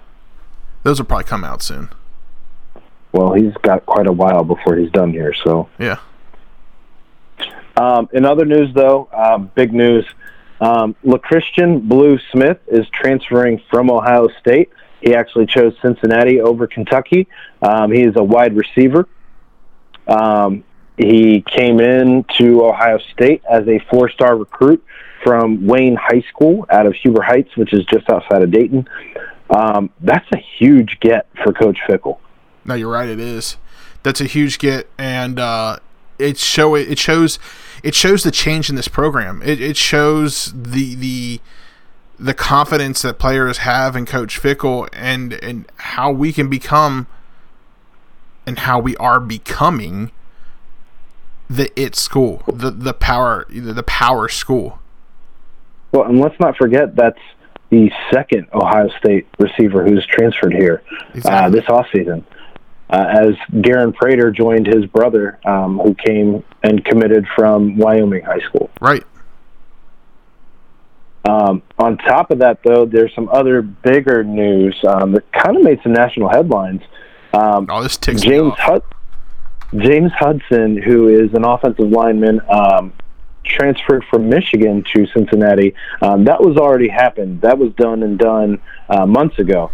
Those 0.83 0.99
will 1.01 1.07
probably 1.07 1.25
come 1.25 1.45
out 1.45 1.63
soon. 1.63 1.89
Well, 3.13 3.33
he's 3.33 3.55
got 3.63 3.87
quite 3.87 4.07
a 4.07 4.13
while 4.13 4.45
before 4.45 4.77
he's 4.77 4.91
done 4.91 5.13
here, 5.13 5.33
so. 5.45 5.69
Yeah. 5.79 5.97
Um, 7.77 8.09
in 8.13 8.25
other 8.25 8.45
news, 8.45 8.75
though, 8.75 9.09
um, 9.17 9.51
big 9.55 9.73
news. 9.73 10.05
Um, 10.61 10.95
LaChristian 11.07 11.83
Blue 11.89 12.19
Smith 12.33 12.59
is 12.67 12.87
transferring 12.91 13.63
from 13.71 13.91
Ohio 13.91 14.29
State. 14.41 14.71
He 15.01 15.15
actually 15.15 15.47
chose 15.47 15.75
Cincinnati 15.81 16.41
over 16.41 16.67
Kentucky. 16.67 17.29
Um, 17.63 17.93
he 17.93 18.03
is 18.03 18.15
a 18.17 18.25
wide 18.25 18.57
receiver. 18.57 19.07
Um, 20.09 20.65
he 20.99 21.43
came 21.43 21.81
in 21.81 22.25
to 22.39 22.65
Ohio 22.65 22.99
State 23.13 23.43
as 23.49 23.67
a 23.69 23.79
four-star 23.91 24.37
recruit 24.37 24.85
from 25.23 25.67
Wayne 25.67 25.97
High 25.97 26.25
School 26.29 26.67
out 26.71 26.87
of 26.87 26.95
Huber 26.95 27.23
Heights, 27.23 27.57
which 27.57 27.73
is 27.73 27.85
just 27.87 28.11
outside 28.11 28.43
of 28.43 28.51
Dayton. 28.51 28.89
Um, 29.51 29.91
that's 30.01 30.27
a 30.33 30.39
huge 30.59 30.99
get 31.01 31.27
for 31.43 31.53
Coach 31.53 31.79
Fickell. 31.89 32.19
No, 32.65 32.75
you're 32.75 32.91
right. 32.91 33.09
It 33.09 33.21
is. 33.21 33.57
That's 34.03 34.21
a 34.21 34.25
huge 34.25 34.59
get, 34.59 34.89
and 34.99 35.39
uh, 35.39 35.79
it 36.19 36.37
show 36.37 36.75
it 36.75 36.99
shows 36.99 37.39
it 37.83 37.95
shows 37.95 38.23
the 38.25 38.31
change 38.31 38.69
in 38.69 38.77
this 38.77 38.89
program. 38.89 39.43
It, 39.43 39.61
it 39.61 39.77
shows 39.77 40.53
the 40.55 40.95
the 40.95 41.41
the 42.19 42.35
confidence 42.35 43.03
that 43.03 43.19
players 43.19 43.59
have 43.59 43.97
in 43.97 44.05
Coach 44.05 44.41
Fickell, 44.41 44.89
and 44.93 45.33
and 45.35 45.71
how 45.77 46.11
we 46.11 46.33
can 46.33 46.49
become, 46.49 47.07
and 48.47 48.59
how 48.61 48.79
we 48.79 48.97
are 48.97 49.21
becoming 49.21 50.11
the 51.49 51.71
it 51.81 51.95
school, 51.95 52.43
the 52.47 52.71
the 52.71 52.95
power 52.95 53.47
the 53.49 53.83
power 53.83 54.29
school. 54.29 54.79
Well, 55.93 56.05
and 56.05 56.21
let's 56.21 56.39
not 56.39 56.57
forget 56.57 56.95
that's 56.95 57.19
the 57.71 57.91
second 58.13 58.49
Ohio 58.53 58.89
State 58.99 59.27
receiver 59.39 59.85
who's 59.85 60.07
transferred 60.07 60.55
here 60.55 60.83
uh, 61.25 61.49
this 61.51 61.65
offseason. 61.65 62.25
Uh, 62.91 63.05
as 63.07 63.61
Garen 63.61 63.93
Prater 63.93 64.31
joined 64.31 64.67
his 64.67 64.87
brother, 64.87 65.39
um, 65.45 65.79
who 65.79 65.95
came 65.95 66.43
and 66.63 66.83
committed 66.85 67.27
from 67.37 67.77
Wyoming 67.77 68.25
High 68.25 68.41
School. 68.41 68.71
Right. 68.81 69.05
Um, 71.29 71.63
on 71.79 71.99
top 71.99 72.31
of 72.31 72.39
that, 72.39 72.61
though, 72.65 72.87
there's 72.87 73.15
some 73.15 73.29
other 73.29 73.61
bigger 73.61 74.25
news 74.25 74.75
um, 74.89 75.13
that 75.13 75.31
kind 75.33 75.59
of 75.59 75.63
made 75.63 75.81
some 75.83 75.93
national 75.93 76.31
headlines. 76.31 76.81
Um, 77.35 77.67
oh, 77.69 77.83
this 77.83 77.99
ticks 77.99 78.23
me 78.23 78.31
James 78.31 78.55
off. 78.67 78.83
James 79.77 80.13
Hudson, 80.13 80.81
who 80.81 81.09
is 81.09 81.33
an 81.35 81.45
offensive 81.45 81.91
lineman, 81.91 82.41
um, 82.49 82.93
transferred 83.45 84.05
from 84.11 84.29
Michigan 84.29 84.85
to 84.95 85.07
Cincinnati. 85.09 85.75
Um, 86.03 86.25
that 86.25 86.41
was 86.41 86.57
already 86.57 86.89
happened. 86.89 87.41
That 87.43 87.59
was 87.59 87.73
done 87.75 88.03
and 88.03 88.19
done 88.19 88.61
uh, 88.89 89.07
months 89.07 89.39
ago. 89.39 89.71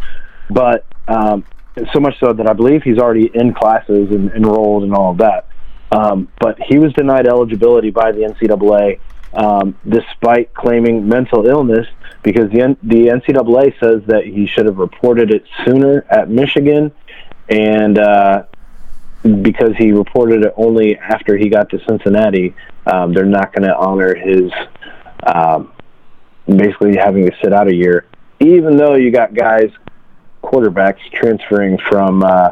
But 0.51 0.85
um, 1.09 1.45
so 1.93 2.01
much 2.01 2.19
so 2.21 2.33
that 2.33 2.49
I 2.49 2.53
believe 2.53 2.83
he's 2.83 2.99
already 2.99 3.31
in 3.35 3.53
classes 3.55 4.11
and 4.11 4.31
enrolled 4.33 4.85
and 4.85 4.95
all 4.95 5.13
of 5.13 5.19
that. 5.19 5.49
Um, 5.91 6.29
but 6.41 6.59
he 6.61 6.79
was 6.79 6.93
denied 6.95 7.27
eligibility 7.27 7.91
by 7.91 8.13
the 8.13 8.21
NCAA 8.21 9.01
um, 9.35 9.77
despite 9.89 10.55
claiming 10.55 11.09
mental 11.09 11.47
illness 11.47 11.87
because 12.23 12.51
the, 12.51 12.77
the 12.83 13.07
NCAA 13.09 13.79
says 13.81 14.03
that 14.07 14.25
he 14.25 14.47
should 14.47 14.67
have 14.67 14.79
reported 14.79 15.31
it 15.31 15.45
sooner 15.65 16.05
at 16.11 16.31
Michigan 16.31 16.93
and 17.49 17.99
uh, 17.99 18.45
because 19.43 19.73
he 19.79 19.93
reported 19.93 20.45
it 20.45 20.53
only 20.57 20.99
after 20.99 21.37
he 21.37 21.49
got 21.49 21.71
to 21.71 21.81
Cincinnati, 21.89 22.55
um, 22.87 23.15
they're 23.15 23.25
not 23.25 23.55
going 23.55 23.67
to 23.67 23.77
honor 23.77 24.15
his 24.15 24.51
um, 25.23 25.73
basically 26.47 26.97
having 26.97 27.25
to 27.25 27.33
sit 27.43 27.53
out 27.53 27.69
a 27.69 27.75
year, 27.75 28.07
even 28.41 28.77
though 28.77 28.95
you 28.95 29.11
got 29.11 29.35
guys, 29.35 29.71
quarterbacks 30.43 31.01
transferring 31.13 31.79
from 31.89 32.23
uh, 32.23 32.51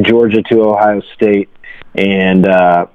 Georgia 0.00 0.42
to 0.42 0.62
Ohio 0.62 1.02
State, 1.14 1.50
and 1.94 2.46
uh, 2.46 2.86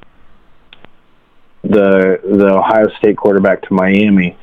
the 1.64 2.20
the 2.24 2.56
Ohio 2.56 2.88
State 2.98 3.18
quarterback 3.18 3.62
to 3.64 3.74
Miami. 3.74 4.38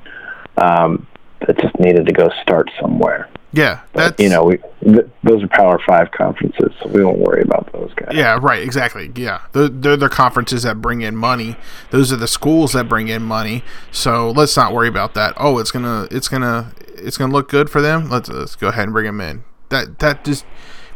Um, 0.57 1.07
that 1.47 1.59
just 1.59 1.79
needed 1.79 2.07
to 2.07 2.13
go 2.13 2.31
start 2.43 2.71
somewhere. 2.81 3.29
Yeah, 3.57 3.81
But, 3.95 4.21
you 4.21 4.29
know, 4.29 4.45
we 4.45 4.59
th- 4.85 5.07
those 5.23 5.43
are 5.43 5.49
Power 5.49 5.81
Five 5.87 6.11
conferences, 6.11 6.73
so 6.79 6.91
we 6.91 7.01
don't 7.01 7.19
worry 7.19 7.41
about 7.41 7.73
those 7.73 7.91
guys. 7.95 8.15
Yeah, 8.15 8.39
right, 8.41 8.63
exactly. 8.63 9.11
Yeah. 9.17 9.41
They're, 9.53 9.69
they're 9.69 9.97
the 9.97 10.11
conferences 10.11 10.65
that 10.65 10.83
bring 10.83 11.01
in 11.01 11.17
money. 11.17 11.57
Those 11.91 12.13
are 12.13 12.17
the 12.17 12.29
schools 12.29 12.75
that 12.75 12.87
bring 12.87 13.09
in 13.09 13.23
money. 13.23 13.65
So 13.91 14.31
let's 14.31 14.55
not 14.59 14.75
worry 14.75 14.89
about 14.89 15.15
that. 15.15 15.33
Oh, 15.39 15.59
it's 15.59 15.71
gonna 15.71 16.07
it's 16.11 16.29
gonna 16.29 16.73
it's 16.97 17.17
gonna 17.17 17.33
look 17.33 17.49
good 17.49 17.71
for 17.71 17.81
them. 17.81 18.11
Let's 18.11 18.29
let's 18.29 18.57
go 18.57 18.69
ahead 18.69 18.85
and 18.85 18.93
bring 18.93 19.07
them 19.07 19.23
in. 19.23 19.45
That 19.71 20.01
that 20.01 20.23
just 20.23 20.45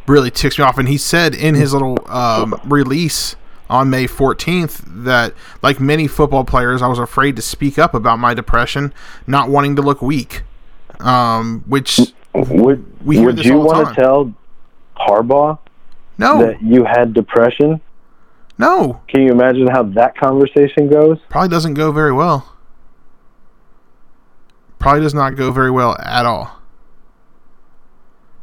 really 0.07 0.31
ticks 0.31 0.59
me 0.59 0.65
off. 0.65 0.77
And 0.77 0.87
he 0.87 0.99
said 0.99 1.35
in 1.35 1.55
his 1.55 1.73
little 1.73 1.99
um, 2.11 2.61
release 2.65 3.37
on 3.71 3.89
May 3.89 4.07
14th 4.07 4.83
that, 5.05 5.33
like 5.63 5.81
many 5.81 6.07
football 6.07 6.45
players, 6.45 6.83
I 6.83 6.89
was 6.89 6.99
afraid 6.99 7.37
to 7.37 7.43
speak 7.43 7.79
up 7.79 7.95
about 7.95 8.19
my 8.19 8.35
depression, 8.35 8.93
not 9.27 9.49
wanting 9.49 9.77
to 9.77 9.83
look 9.83 10.03
weak. 10.03 10.43
Um, 10.99 11.65
which 11.67 11.99
Would 12.35 13.05
we 13.05 13.21
Would 13.21 13.45
you 13.45 13.59
want 13.59 13.87
time. 13.87 13.95
to 13.95 14.01
tell 14.01 14.35
Harbaugh 14.97 15.59
No. 16.19 16.39
that 16.47 16.63
you 16.63 16.85
had 16.85 17.13
depression? 17.15 17.81
No. 18.59 19.01
Can 19.09 19.23
you 19.23 19.33
imagine 19.33 19.67
how 19.67 19.83
that 19.95 20.17
conversation 20.17 20.89
goes? 20.89 21.19
probably 21.29 21.49
doesn't 21.49 21.75
go 21.75 21.91
very 21.93 22.13
well. 22.13 22.57
Probably 24.79 25.01
does 25.03 25.15
not 25.15 25.37
go 25.37 25.51
very 25.51 25.71
well 25.71 25.97
at 26.01 26.25
all. 26.27 26.59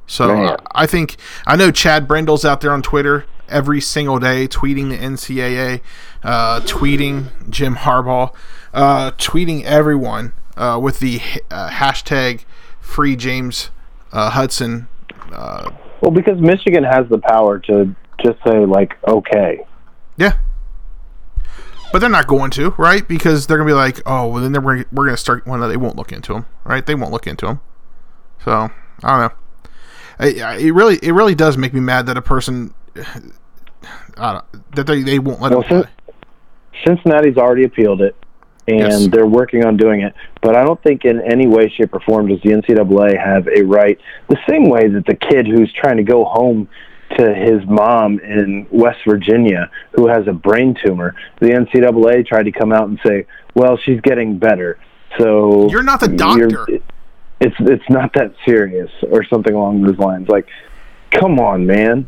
So. 0.06 0.58
I 0.74 0.86
think 0.86 1.18
I 1.46 1.56
know 1.56 1.72
Chad 1.72 2.08
Brindle's 2.08 2.46
out 2.46 2.62
there 2.62 2.72
on 2.72 2.82
Twitter 2.82 3.26
every 3.50 3.82
single 3.82 4.20
day 4.20 4.48
tweeting 4.48 4.90
the 4.90 4.98
NCAA, 4.98 5.82
uh, 6.24 6.60
tweeting 6.62 7.50
Jim 7.50 7.76
Harbaugh, 7.76 8.34
uh, 8.74 9.12
tweeting 9.12 9.64
everyone 9.64 10.34
uh, 10.56 10.80
with 10.82 11.00
the 11.00 11.20
uh, 11.52 11.70
hashtag 11.70 12.44
Free 12.82 13.16
James 13.16 13.70
uh, 14.18 14.30
Hudson. 14.32 14.88
Uh, 15.32 15.70
Well, 16.01 16.11
because 16.11 16.39
Michigan 16.39 16.84
has 16.84 17.07
the 17.09 17.20
power 17.20 17.59
to 17.59 17.95
just 18.24 18.39
say 18.45 18.65
like, 18.65 18.93
okay, 19.07 19.59
Yeah. 20.18 20.34
But 21.93 21.99
they're 21.99 22.09
not 22.09 22.28
going 22.28 22.51
to, 22.51 22.72
right? 22.78 23.07
Because 23.07 23.47
they're 23.47 23.57
going 23.57 23.68
to 23.68 23.74
be 23.74 23.76
like, 23.78 24.01
oh, 24.05 24.28
well, 24.28 24.41
then 24.43 24.51
they're, 24.51 24.61
we're 24.61 24.84
going 24.91 25.09
to 25.11 25.18
start. 25.18 25.47
Well, 25.47 25.57
no, 25.57 25.70
they 25.70 25.78
won't 25.78 25.95
look 25.95 26.11
into 26.11 26.34
them, 26.34 26.45
right? 26.65 26.86
They 26.86 26.95
won't 26.95 27.13
look 27.13 27.28
into 27.28 27.45
them. 27.45 27.61
So 28.43 28.70
I 29.03 29.20
don't 29.20 29.20
know. 29.20 29.34
It 30.20 30.74
really, 30.74 30.97
it 31.01 31.11
really 31.11 31.36
does 31.36 31.57
make 31.57 31.74
me 31.74 31.80
mad 31.80 32.07
that 32.07 32.18
a 32.18 32.22
person, 32.22 32.74
I 34.18 34.34
don't, 34.34 34.76
that 34.76 34.88
they, 34.88 35.03
they 35.03 35.20
won't 35.20 35.39
let 35.41 35.51
Well. 35.51 35.86
Cincinnati's 36.86 37.38
already 37.38 37.63
appealed 37.63 38.01
it, 38.01 38.15
and 38.68 38.80
Yes. 38.80 39.07
they're 39.07 39.26
working 39.28 39.65
on 39.65 39.78
doing 39.78 40.01
it. 40.01 40.13
But 40.48 40.56
I 40.56 40.64
don't 40.64 40.82
think 40.82 41.04
in 41.04 41.20
any 41.30 41.45
way, 41.45 41.68
shape, 41.68 41.93
or 41.93 42.00
form 42.00 42.30
does 42.30 42.39
the 42.41 42.52
NCAA 42.52 43.22
have 43.22 43.50
a 43.50 43.64
right, 43.64 44.00
the 44.30 44.38
same 44.48 44.70
way 44.70 44.88
that 44.88 45.06
the 45.06 45.14
kid 45.14 45.45
who's 45.45 45.74
trying 45.74 45.98
to 45.98 46.04
go 46.04 46.24
home 46.24 46.70
to 47.18 47.36
his 47.36 47.66
mom 47.68 48.22
in 48.22 48.66
West 48.72 49.00
Virginia 49.06 49.70
who 49.91 50.08
has 50.08 50.26
a 50.26 50.32
brain 50.32 50.74
tumor, 50.82 51.18
the 51.41 51.48
NCAA 51.48 52.26
tried 52.26 52.43
to 52.43 52.54
come 52.54 52.72
out 52.72 52.88
and 52.88 52.98
say, 53.06 53.26
well, 53.56 53.76
she's 53.76 54.00
getting 54.00 54.39
better. 54.39 54.80
So 55.18 55.70
You're 55.70 55.84
not 55.84 56.00
the 56.00 56.08
doctor. 56.08 56.66
It's 57.41 57.56
it's 57.60 57.89
not 57.89 58.14
that 58.14 58.34
serious, 58.45 58.89
or 59.12 59.26
something 59.26 59.54
along 59.54 59.82
those 59.82 59.98
lines. 59.98 60.30
Like, 60.30 60.48
come 61.12 61.41
on, 61.41 61.66
man. 61.66 62.08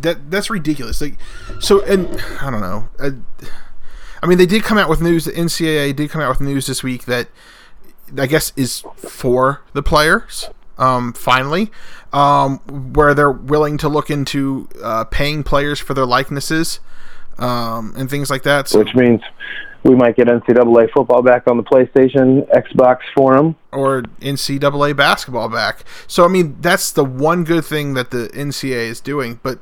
that 0.00 0.32
that's 0.32 0.50
ridiculous. 0.50 1.00
Like, 1.00 1.16
so 1.60 1.80
and 1.84 2.08
I 2.40 2.50
don't 2.50 2.60
know. 2.60 2.88
I, 2.98 3.12
I 4.20 4.26
mean, 4.26 4.38
they 4.38 4.46
did 4.46 4.64
come 4.64 4.78
out 4.78 4.88
with 4.88 5.00
news. 5.00 5.26
The 5.26 5.30
NCAA 5.30 5.94
did 5.94 6.10
come 6.10 6.20
out 6.20 6.28
with 6.28 6.40
news 6.40 6.66
this 6.66 6.82
week 6.82 7.04
that 7.04 7.28
I 8.16 8.26
guess 8.26 8.52
is 8.56 8.84
for 8.96 9.62
the 9.72 9.82
players. 9.82 10.48
Um, 10.78 11.12
finally, 11.12 11.72
um, 12.12 12.58
where 12.92 13.12
they're 13.12 13.32
willing 13.32 13.78
to 13.78 13.88
look 13.88 14.10
into 14.10 14.68
uh, 14.80 15.04
paying 15.04 15.42
players 15.42 15.80
for 15.80 15.92
their 15.92 16.06
likenesses 16.06 16.78
um, 17.38 17.94
and 17.96 18.08
things 18.08 18.30
like 18.30 18.44
that. 18.44 18.68
So, 18.68 18.78
which 18.78 18.94
means 18.94 19.20
we 19.82 19.94
might 19.94 20.16
get 20.16 20.26
NCAA 20.26 20.90
football 20.92 21.22
back 21.22 21.48
on 21.48 21.56
the 21.56 21.62
PlayStation, 21.62 22.48
Xbox 22.50 22.98
forum. 23.14 23.56
or 23.72 24.02
NCAA 24.20 24.96
basketball 24.96 25.48
back. 25.48 25.84
So 26.06 26.24
I 26.24 26.28
mean, 26.28 26.56
that's 26.60 26.90
the 26.92 27.04
one 27.04 27.44
good 27.44 27.64
thing 27.64 27.94
that 27.94 28.10
the 28.10 28.28
NCAA 28.34 28.88
is 28.88 29.00
doing. 29.00 29.40
But 29.42 29.60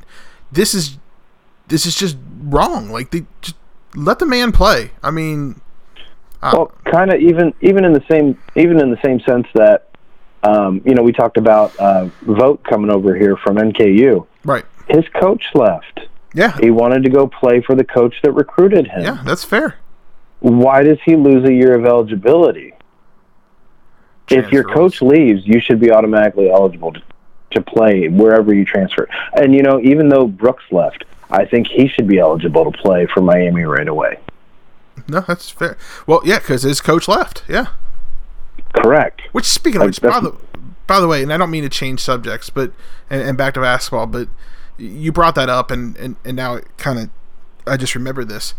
this 0.51 0.75
is 0.75 0.99
this 1.69 1.87
is 1.87 1.97
just 1.97 2.17
wrong. 2.43 2.91
Like 2.91 3.11
they 3.11 3.27
just 3.41 3.57
let 3.95 4.19
the 4.19 4.27
man 4.27 4.53
play. 4.53 4.93
I 5.03 5.11
mean, 5.11 5.61
uh, 6.47 6.57
Well, 6.57 6.73
kind 6.85 7.13
of 7.13 7.21
even 7.21 7.53
even 7.61 7.85
in 7.85 7.93
the 7.93 8.05
same 8.11 8.39
even 8.55 8.81
in 8.81 8.91
the 8.91 8.99
same 9.05 9.21
sense 9.21 9.47
that 9.55 9.89
um, 10.43 10.81
you 10.85 10.95
know 10.95 11.03
we 11.03 11.13
talked 11.13 11.37
about 11.39 11.77
uh, 11.77 12.07
vote 12.23 12.63
coming 12.65 12.91
over 12.91 13.15
here 13.17 13.37
from 13.37 13.57
NKU. 13.57 14.27
right? 14.45 14.65
His 14.89 15.05
coach 15.09 15.45
left. 15.55 16.01
Yeah, 16.35 16.57
He 16.59 16.71
wanted 16.71 17.03
to 17.05 17.09
go 17.11 17.27
play 17.27 17.63
for 17.63 17.75
the 17.75 17.83
coach 17.85 18.15
that 18.23 18.33
recruited 18.33 18.87
him. 18.87 19.03
yeah, 19.03 19.23
that's 19.25 19.43
fair. 19.43 19.77
Why 20.41 20.83
does 20.83 20.99
he 21.05 21.17
lose 21.17 21.45
a 21.49 21.53
year 21.53 21.75
of 21.75 21.87
eligibility? 21.87 22.75
If 24.29 24.53
your 24.53 24.65
coach 24.65 25.01
leaves, 25.03 25.47
you 25.47 25.61
should 25.61 25.81
be 25.81 25.91
automatically 25.93 26.51
eligible 26.51 26.93
to, 26.93 27.01
to 27.53 27.61
play 27.63 28.09
wherever 28.09 28.53
you 28.53 28.65
transfer. 28.65 29.09
And 29.35 29.55
you 29.55 29.63
know, 29.63 29.81
even 29.81 30.09
though 30.09 30.27
Brooks 30.27 30.65
left, 30.71 31.05
I 31.31 31.45
think 31.47 31.69
he 31.69 31.89
should 31.89 32.07
be 32.07 32.19
eligible 32.19 32.71
to 32.71 32.77
play 32.79 33.07
for 33.07 33.21
Miami 33.23 33.63
right 33.65 33.89
away. 33.89 34.19
No, 35.09 35.21
that's 35.21 35.51
fair. 35.51 35.77
Well, 36.07 36.21
yeah, 36.25 36.39
because 36.39 36.63
his 36.63 36.81
coach 36.81 37.09
left. 37.09 37.43
Yeah. 37.49 37.69
Correct. 38.75 39.23
Which 39.33 39.47
speaking 39.47 39.81
oh, 39.81 39.85
of 39.85 39.89
which, 39.89 40.01
by 40.01 40.21
the 40.21 40.37
by 40.87 41.01
the 41.01 41.09
way, 41.09 41.23
and 41.23 41.33
I 41.33 41.37
don't 41.37 41.51
mean 41.51 41.63
to 41.63 41.69
change 41.69 42.01
subjects, 42.01 42.51
but 42.51 42.73
and, 43.11 43.23
and 43.23 43.39
back 43.39 43.55
to 43.55 43.61
basketball, 43.61 44.07
but 44.07 44.29
you 44.79 45.13
brought 45.13 45.35
that 45.35 45.49
up, 45.49 45.71
and 45.71 45.97
and, 45.97 46.17
and 46.25 46.37
now 46.37 46.55
it 46.55 46.67
kind 46.77 46.99
of 46.99 47.11
I 47.67 47.77
just 47.77 47.95
remember 47.95 48.25
this. 48.25 48.55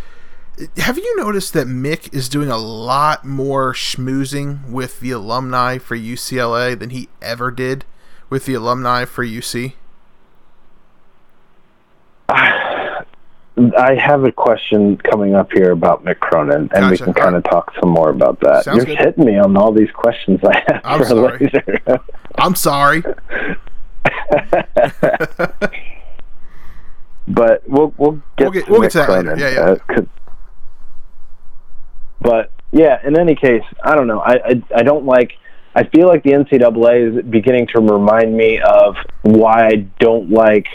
Have 0.77 0.97
you 0.97 1.15
noticed 1.17 1.53
that 1.53 1.67
Mick 1.67 2.11
is 2.13 2.27
doing 2.27 2.49
a 2.49 2.57
lot 2.57 3.23
more 3.23 3.73
schmoozing 3.73 4.67
with 4.69 4.99
the 4.99 5.11
alumni 5.11 5.77
for 5.77 5.95
UCLA 5.95 6.77
than 6.77 6.89
he 6.89 7.09
ever 7.21 7.51
did 7.51 7.85
with 8.29 8.45
the 8.45 8.55
alumni 8.55 9.05
for 9.05 9.23
UC? 9.23 9.73
I 13.77 13.95
have 13.95 14.23
a 14.23 14.31
question 14.31 14.97
coming 14.97 15.33
up 15.33 15.51
here 15.51 15.71
about 15.71 16.05
Mick 16.05 16.19
Cronin, 16.19 16.69
and 16.75 16.91
we 16.91 16.97
can 16.97 17.13
kind 17.13 17.35
of 17.35 17.43
talk 17.43 17.73
some 17.79 17.89
more 17.89 18.09
about 18.09 18.39
that. 18.41 18.65
Sounds 18.65 18.77
You're 18.77 18.85
good. 18.95 18.99
hitting 18.99 19.25
me 19.25 19.37
on 19.39 19.57
all 19.57 19.71
these 19.71 19.89
questions 19.91 20.39
I 20.43 20.63
have 20.67 20.81
I'm 20.83 20.99
for 20.99 21.05
sorry. 21.05 21.39
later. 21.51 21.99
I'm 22.37 22.53
sorry. 22.55 23.03
but 27.27 27.67
we'll 27.67 27.93
we'll 27.97 28.21
get 28.37 28.45
We'll 28.45 28.51
get- 28.51 28.65
to 28.65 28.71
we'll 28.71 28.81
get 28.81 28.91
to 28.91 28.97
that 28.99 29.09
later. 29.09 29.35
Yeah, 29.37 29.49
yeah. 29.49 29.75
Uh, 29.97 30.01
but 32.21 32.51
yeah, 32.71 32.99
in 33.05 33.19
any 33.19 33.35
case, 33.35 33.63
I 33.83 33.95
don't 33.95 34.07
know. 34.07 34.19
I, 34.19 34.33
I 34.35 34.63
I 34.75 34.83
don't 34.83 35.05
like. 35.05 35.33
I 35.75 35.83
feel 35.83 36.07
like 36.07 36.23
the 36.23 36.31
NCAA 36.31 37.17
is 37.19 37.25
beginning 37.25 37.67
to 37.75 37.81
remind 37.81 38.35
me 38.35 38.59
of 38.59 38.95
why 39.21 39.67
I 39.67 39.75
don't 39.99 40.31
like 40.31 40.65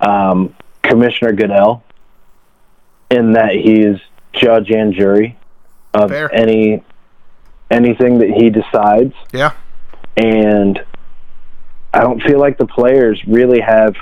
um, 0.00 0.54
Commissioner 0.82 1.32
Goodell, 1.32 1.84
in 3.12 3.32
that 3.32 3.52
he's 3.54 3.96
judge 4.32 4.70
and 4.70 4.94
jury 4.94 5.38
of 5.94 6.10
Fair. 6.10 6.34
any 6.34 6.82
anything 7.70 8.18
that 8.18 8.30
he 8.30 8.50
decides 8.50 9.14
Yeah. 9.32 9.52
and 10.16 10.82
I 11.94 12.00
don't 12.00 12.22
feel 12.22 12.38
like 12.38 12.56
the 12.58 12.66
players 12.66 13.20
really 13.26 13.60
have 13.60 13.94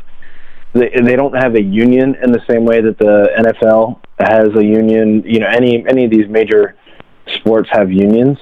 they, 0.73 0.91
they 1.03 1.17
don't 1.17 1.35
have 1.35 1.57
a 1.57 1.63
union 1.63 2.17
in 2.23 2.31
the 2.31 2.41
same 2.49 2.65
way 2.65 2.81
that 2.81 2.97
the 2.99 3.29
NFL 3.39 3.99
has 4.21 4.51
a 4.55 4.65
union. 4.65 5.25
You 5.27 5.41
know, 5.41 5.49
any 5.49 5.85
any 5.89 6.05
of 6.05 6.13
these 6.13 6.29
major 6.29 6.77
sports 7.39 7.69
have 7.73 7.91
unions. 7.91 8.39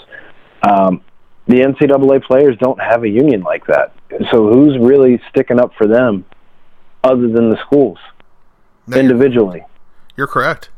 Um, 0.62 1.00
the 1.46 1.60
NCAA 1.60 2.22
players 2.24 2.58
don't 2.58 2.78
have 2.78 3.04
a 3.04 3.08
union 3.08 3.40
like 3.40 3.66
that. 3.68 3.94
So 4.30 4.52
who's 4.52 4.76
really 4.78 5.18
sticking 5.30 5.58
up 5.58 5.72
for 5.78 5.86
them 5.86 6.26
other 7.02 7.28
than 7.28 7.48
the 7.48 7.56
schools 7.64 7.96
No, 8.86 8.98
individually? 8.98 9.62
You're 10.18 10.26
correct. 10.26 10.68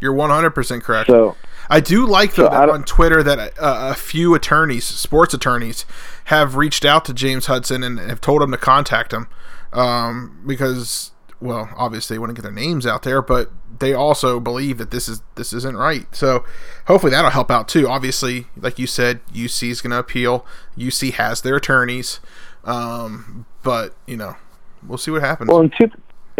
You're 0.00 0.14
100% 0.14 0.82
correct. 0.82 1.10
So 1.10 1.36
I 1.68 1.80
do 1.80 2.06
like 2.06 2.34
though 2.34 2.46
So 2.46 2.48
that 2.48 2.70
on 2.70 2.82
Twitter 2.82 3.22
that 3.22 3.38
uh, 3.58 3.90
a 3.92 3.94
few 3.94 4.34
attorneys, 4.34 4.84
sports 4.84 5.34
attorneys, 5.34 5.84
have 6.24 6.56
reached 6.56 6.86
out 6.86 7.04
to 7.04 7.14
James 7.14 7.46
Hudson 7.46 7.84
and 7.84 7.98
have 7.98 8.22
told 8.22 8.42
him 8.42 8.50
to 8.50 8.56
contact 8.56 9.12
him 9.12 9.28
um, 9.74 10.42
because, 10.46 11.10
well, 11.40 11.68
obviously 11.76 12.14
they 12.14 12.18
want 12.18 12.30
to 12.30 12.34
get 12.34 12.42
their 12.42 12.50
names 12.50 12.86
out 12.86 13.02
there, 13.02 13.20
but 13.20 13.50
they 13.78 13.92
also 13.92 14.40
believe 14.40 14.78
that 14.78 14.90
this 14.90 15.08
is 15.08 15.20
this 15.34 15.52
isn't 15.52 15.76
right. 15.76 16.06
So 16.14 16.44
hopefully 16.86 17.10
that'll 17.10 17.30
help 17.30 17.50
out 17.50 17.68
too. 17.68 17.86
Obviously, 17.86 18.46
like 18.56 18.78
you 18.78 18.86
said, 18.86 19.20
UC 19.26 19.68
is 19.68 19.82
going 19.82 19.90
to 19.90 19.98
appeal. 19.98 20.46
UC 20.78 21.12
has 21.12 21.42
their 21.42 21.56
attorneys, 21.56 22.20
um, 22.64 23.44
but 23.62 23.94
you 24.06 24.16
know, 24.16 24.36
we'll 24.86 24.98
see 24.98 25.10
what 25.10 25.20
happens. 25.20 25.50
Well, 25.50 25.60
in, 25.60 25.70
two, 25.70 25.90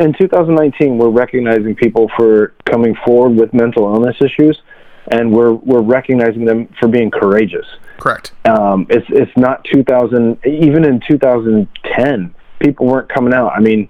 in 0.00 0.12
2019, 0.14 0.98
we're 0.98 1.08
recognizing 1.10 1.74
people 1.74 2.10
for 2.16 2.54
coming 2.64 2.94
forward 3.04 3.38
with 3.38 3.52
mental 3.54 3.84
illness 3.94 4.16
issues, 4.20 4.60
and 5.08 5.32
we're 5.32 5.52
we're 5.52 5.82
recognizing 5.82 6.44
them 6.44 6.68
for 6.78 6.88
being 6.88 7.10
courageous. 7.10 7.66
Correct. 7.98 8.32
Um, 8.46 8.86
it's 8.90 9.06
it's 9.10 9.32
not 9.36 9.64
2000. 9.64 10.38
Even 10.46 10.84
in 10.84 11.00
2010, 11.08 12.34
people 12.60 12.86
weren't 12.86 13.08
coming 13.08 13.34
out. 13.34 13.52
I 13.54 13.60
mean, 13.60 13.88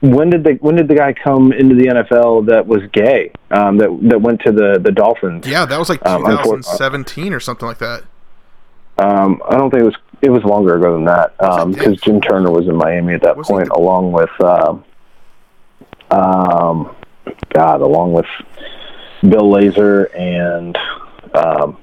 when 0.00 0.30
did 0.30 0.42
the 0.44 0.54
when 0.60 0.76
did 0.76 0.88
the 0.88 0.96
guy 0.96 1.12
come 1.12 1.52
into 1.52 1.74
the 1.74 1.86
NFL 1.86 2.46
that 2.46 2.66
was 2.66 2.82
gay? 2.92 3.30
Um, 3.50 3.78
that 3.78 3.96
that 4.10 4.20
went 4.20 4.40
to 4.42 4.52
the 4.52 4.80
the 4.82 4.92
Dolphins. 4.92 5.46
Yeah, 5.46 5.64
that 5.66 5.78
was 5.78 5.88
like 5.88 6.04
Um, 6.06 6.22
2017 6.22 7.32
or 7.32 7.40
something 7.40 7.66
like 7.68 7.78
that. 7.78 8.02
Um, 8.98 9.40
I 9.48 9.56
don't 9.56 9.70
think 9.70 9.82
it 9.82 9.86
was 9.86 9.96
it 10.20 10.30
was 10.30 10.44
longer 10.44 10.76
ago 10.76 10.92
than 10.92 11.04
that 11.06 11.34
it? 11.40 11.72
because 11.72 12.00
Jim 12.00 12.20
Turner 12.20 12.50
was 12.50 12.68
in 12.68 12.76
Miami 12.76 13.14
at 13.14 13.22
that 13.22 13.36
Was 13.36 13.48
point, 13.48 13.68
the- 13.68 13.74
along 13.78 14.12
with 14.12 14.30
um, 14.40 14.84
um, 16.12 16.94
God, 17.50 17.80
along 17.80 18.12
with 18.12 18.26
Bill 19.22 19.50
Lazor 19.50 20.14
and 20.16 20.76
um, 21.34 21.78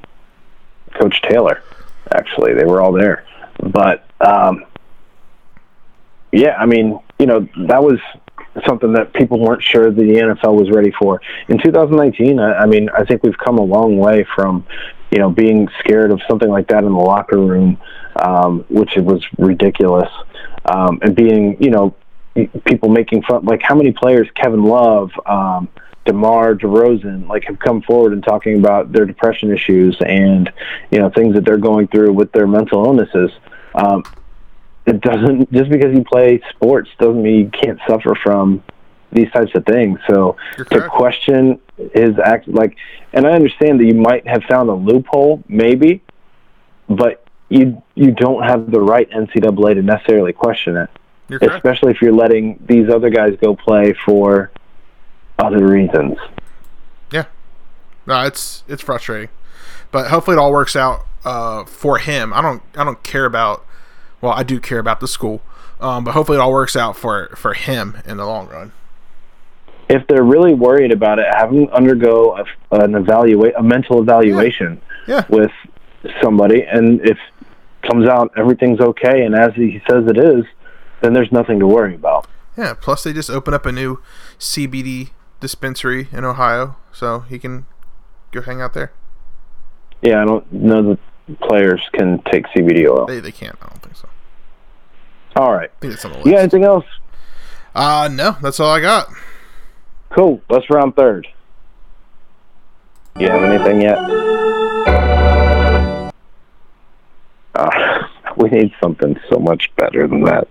Coach 1.00 1.22
Taylor. 1.24 1.64
Actually, 2.12 2.54
they 2.54 2.66
were 2.66 2.82
all 2.82 2.92
there, 2.92 3.26
but 3.62 4.06
um, 4.22 4.66
yeah, 6.32 6.56
I 6.58 6.66
mean, 6.66 7.00
you 7.20 7.26
know, 7.26 7.48
that 7.68 7.84
was 7.84 8.00
something 8.66 8.94
that 8.94 9.14
people 9.14 9.40
weren't 9.40 9.64
sure 9.64 9.92
the 9.92 10.02
NFL 10.02 10.56
was 10.56 10.70
ready 10.70 10.92
for. 10.92 11.22
In 11.48 11.60
2019, 11.60 12.40
I, 12.40 12.54
I 12.54 12.66
mean, 12.66 12.90
I 12.90 13.04
think 13.04 13.24
we've 13.24 13.38
come 13.38 13.58
a 13.58 13.64
long 13.64 13.98
way 13.98 14.26
from, 14.36 14.66
you 15.12 15.20
know, 15.20 15.30
being 15.30 15.70
scared 15.80 16.12
of 16.12 16.22
something 16.28 16.50
like 16.50 16.68
that 16.70 16.84
in 16.84 16.92
the 16.92 17.00
locker 17.00 17.38
room, 17.38 17.80
um, 18.16 18.66
which 18.70 18.98
it 18.98 19.04
was 19.04 19.24
ridiculous, 19.38 20.10
um, 20.66 21.00
and 21.02 21.16
being, 21.16 21.62
you 21.62 21.70
know, 21.70 21.96
people 22.36 22.90
making 22.90 23.24
fun. 23.24 23.46
Like 23.46 23.62
how 23.62 23.76
many 23.76 23.92
players, 23.92 24.28
Kevin 24.36 24.64
Love, 24.64 25.12
um, 25.26 25.70
DeMar 26.06 26.56
DeRozan, 26.56 27.28
like 27.28 27.44
have 27.46 27.60
come 27.60 27.82
forward 27.82 28.14
and 28.14 28.24
talking 28.24 28.58
about 28.58 28.92
their 28.92 29.06
depression 29.06 29.54
issues 29.54 29.98
and, 30.06 30.52
you 30.92 31.00
know, 31.00 31.10
things 31.10 31.36
that 31.36 31.46
they're 31.46 31.58
going 31.58 31.88
through 31.88 32.14
with 32.14 32.32
their 32.32 32.48
mental 32.48 32.86
illnesses. 32.86 33.32
Um, 33.76 34.04
it 34.86 35.02
doesn't 35.02 35.52
just 35.52 35.70
because 35.70 35.96
you 35.96 36.04
play 36.04 36.42
sports 36.50 36.90
doesn't 37.00 37.22
mean 37.22 37.46
you 37.46 37.50
can't 37.50 37.80
suffer 37.88 38.16
from 38.16 38.64
these 39.12 39.30
types 39.32 39.52
of 39.56 39.66
things. 39.66 40.00
So 40.08 40.36
to 40.72 40.88
question 40.90 41.60
his 41.94 42.18
act 42.24 42.48
like, 42.48 42.76
and 43.14 43.28
I 43.28 43.32
understand 43.32 43.80
that 43.80 43.86
you 43.86 43.96
might 43.96 44.28
have 44.28 44.44
found 44.44 44.70
a 44.70 44.74
loophole, 44.74 45.44
maybe, 45.48 46.02
but 46.88 47.24
you 47.50 47.82
you 47.96 48.12
don't 48.12 48.44
have 48.44 48.72
the 48.72 48.82
right 48.82 49.10
NCAA 49.10 49.76
to 49.76 49.82
necessarily 49.82 50.34
question 50.34 50.78
it. 50.78 50.90
Especially 51.30 51.92
if 51.92 52.02
you're 52.02 52.14
letting 52.14 52.64
these 52.68 52.90
other 52.90 53.10
guys 53.10 53.36
go 53.42 53.56
play 53.56 53.94
for 54.06 54.52
other 55.38 55.66
reasons. 55.66 56.18
Yeah. 57.12 57.26
No, 58.06 58.26
it's 58.26 58.64
it's 58.68 58.82
frustrating, 58.82 59.30
but 59.92 60.10
hopefully 60.10 60.38
it 60.38 60.40
all 60.40 60.52
works 60.52 60.76
out 60.76 61.06
uh, 61.26 61.66
for 61.66 61.98
him. 61.98 62.34
I 62.34 62.42
don't 62.42 62.62
I 62.76 62.84
don't 62.84 63.02
care 63.04 63.26
about. 63.26 63.66
Well, 64.22 64.34
I 64.34 64.44
do 64.44 64.60
care 64.60 64.80
about 64.80 65.00
the 65.00 65.08
school, 65.08 65.42
um, 65.80 66.04
but 66.04 66.12
hopefully 66.12 66.38
it 66.38 66.42
all 66.42 66.52
works 66.52 66.76
out 66.76 66.98
for 66.98 67.30
for 67.36 67.54
him 67.54 67.98
in 68.06 68.18
the 68.18 68.26
long 68.26 68.48
run. 68.50 68.74
If 69.90 70.06
they're 70.08 70.24
really 70.24 70.54
worried 70.54 70.92
about 70.92 71.20
it, 71.20 71.26
have 71.34 71.52
them 71.52 71.68
undergo 71.70 72.38
a, 72.38 72.80
an 72.80 72.96
evaluate 72.96 73.54
a 73.58 73.64
mental 73.64 74.02
evaluation. 74.02 74.82
Yeah. 75.08 75.26
with 75.30 75.52
somebody, 76.22 76.62
and 76.62 77.02
if 77.02 77.18
comes 77.82 78.08
out 78.08 78.32
everything's 78.38 78.80
okay, 78.80 79.24
and 79.24 79.34
as 79.34 79.54
he 79.56 79.82
says 79.90 80.06
it 80.08 80.18
is, 80.18 80.46
then 81.02 81.14
there's 81.14 81.32
nothing 81.32 81.60
to 81.60 81.68
worry 81.68 81.96
about. 81.96 82.28
Yeah. 82.58 82.74
Plus, 82.74 83.04
they 83.04 83.14
just 83.14 83.30
opened 83.30 83.56
up 83.56 83.66
a 83.66 83.72
new 83.72 84.02
CBD 84.40 85.12
dispensary 85.40 86.08
in 86.12 86.26
Ohio, 86.26 86.76
so 86.92 87.20
he 87.22 87.40
can 87.40 87.66
go 88.32 88.42
hang 88.42 88.62
out 88.62 88.74
there. 88.74 88.92
Yeah, 90.02 90.22
I 90.22 90.26
don't 90.26 90.52
know 90.52 90.90
that 90.90 91.00
players 91.42 91.82
can 91.94 92.22
take 92.32 92.46
CBD 92.48 92.90
oil. 92.90 93.06
They 93.06 93.20
they 93.20 93.32
can't. 93.32 93.58
I 93.62 93.68
don't 93.68 93.82
think 93.82 93.96
so. 93.96 94.10
All 95.36 95.54
right. 95.54 95.70
I 95.78 95.80
think 95.80 95.94
it's 95.94 96.06
on 96.06 96.14
the 96.14 96.20
You 96.20 96.32
got 96.32 96.40
anything 96.40 96.64
else? 96.64 96.86
Uh 97.76 98.10
no, 98.12 98.36
that's 98.42 98.60
all 98.60 98.72
I 98.72 98.82
got. 98.82 99.10
Cool. 100.10 100.42
Let's 100.50 100.70
round 100.70 100.96
third. 100.96 101.28
You 103.20 103.28
have 103.28 103.44
anything 103.44 103.82
yet? 103.82 103.98
Uh, 107.56 107.70
we 108.40 108.50
need 108.50 108.74
something 108.82 109.20
so 109.30 109.38
much 109.38 109.70
better 109.76 110.08
than 110.08 110.24
that. 110.24 110.48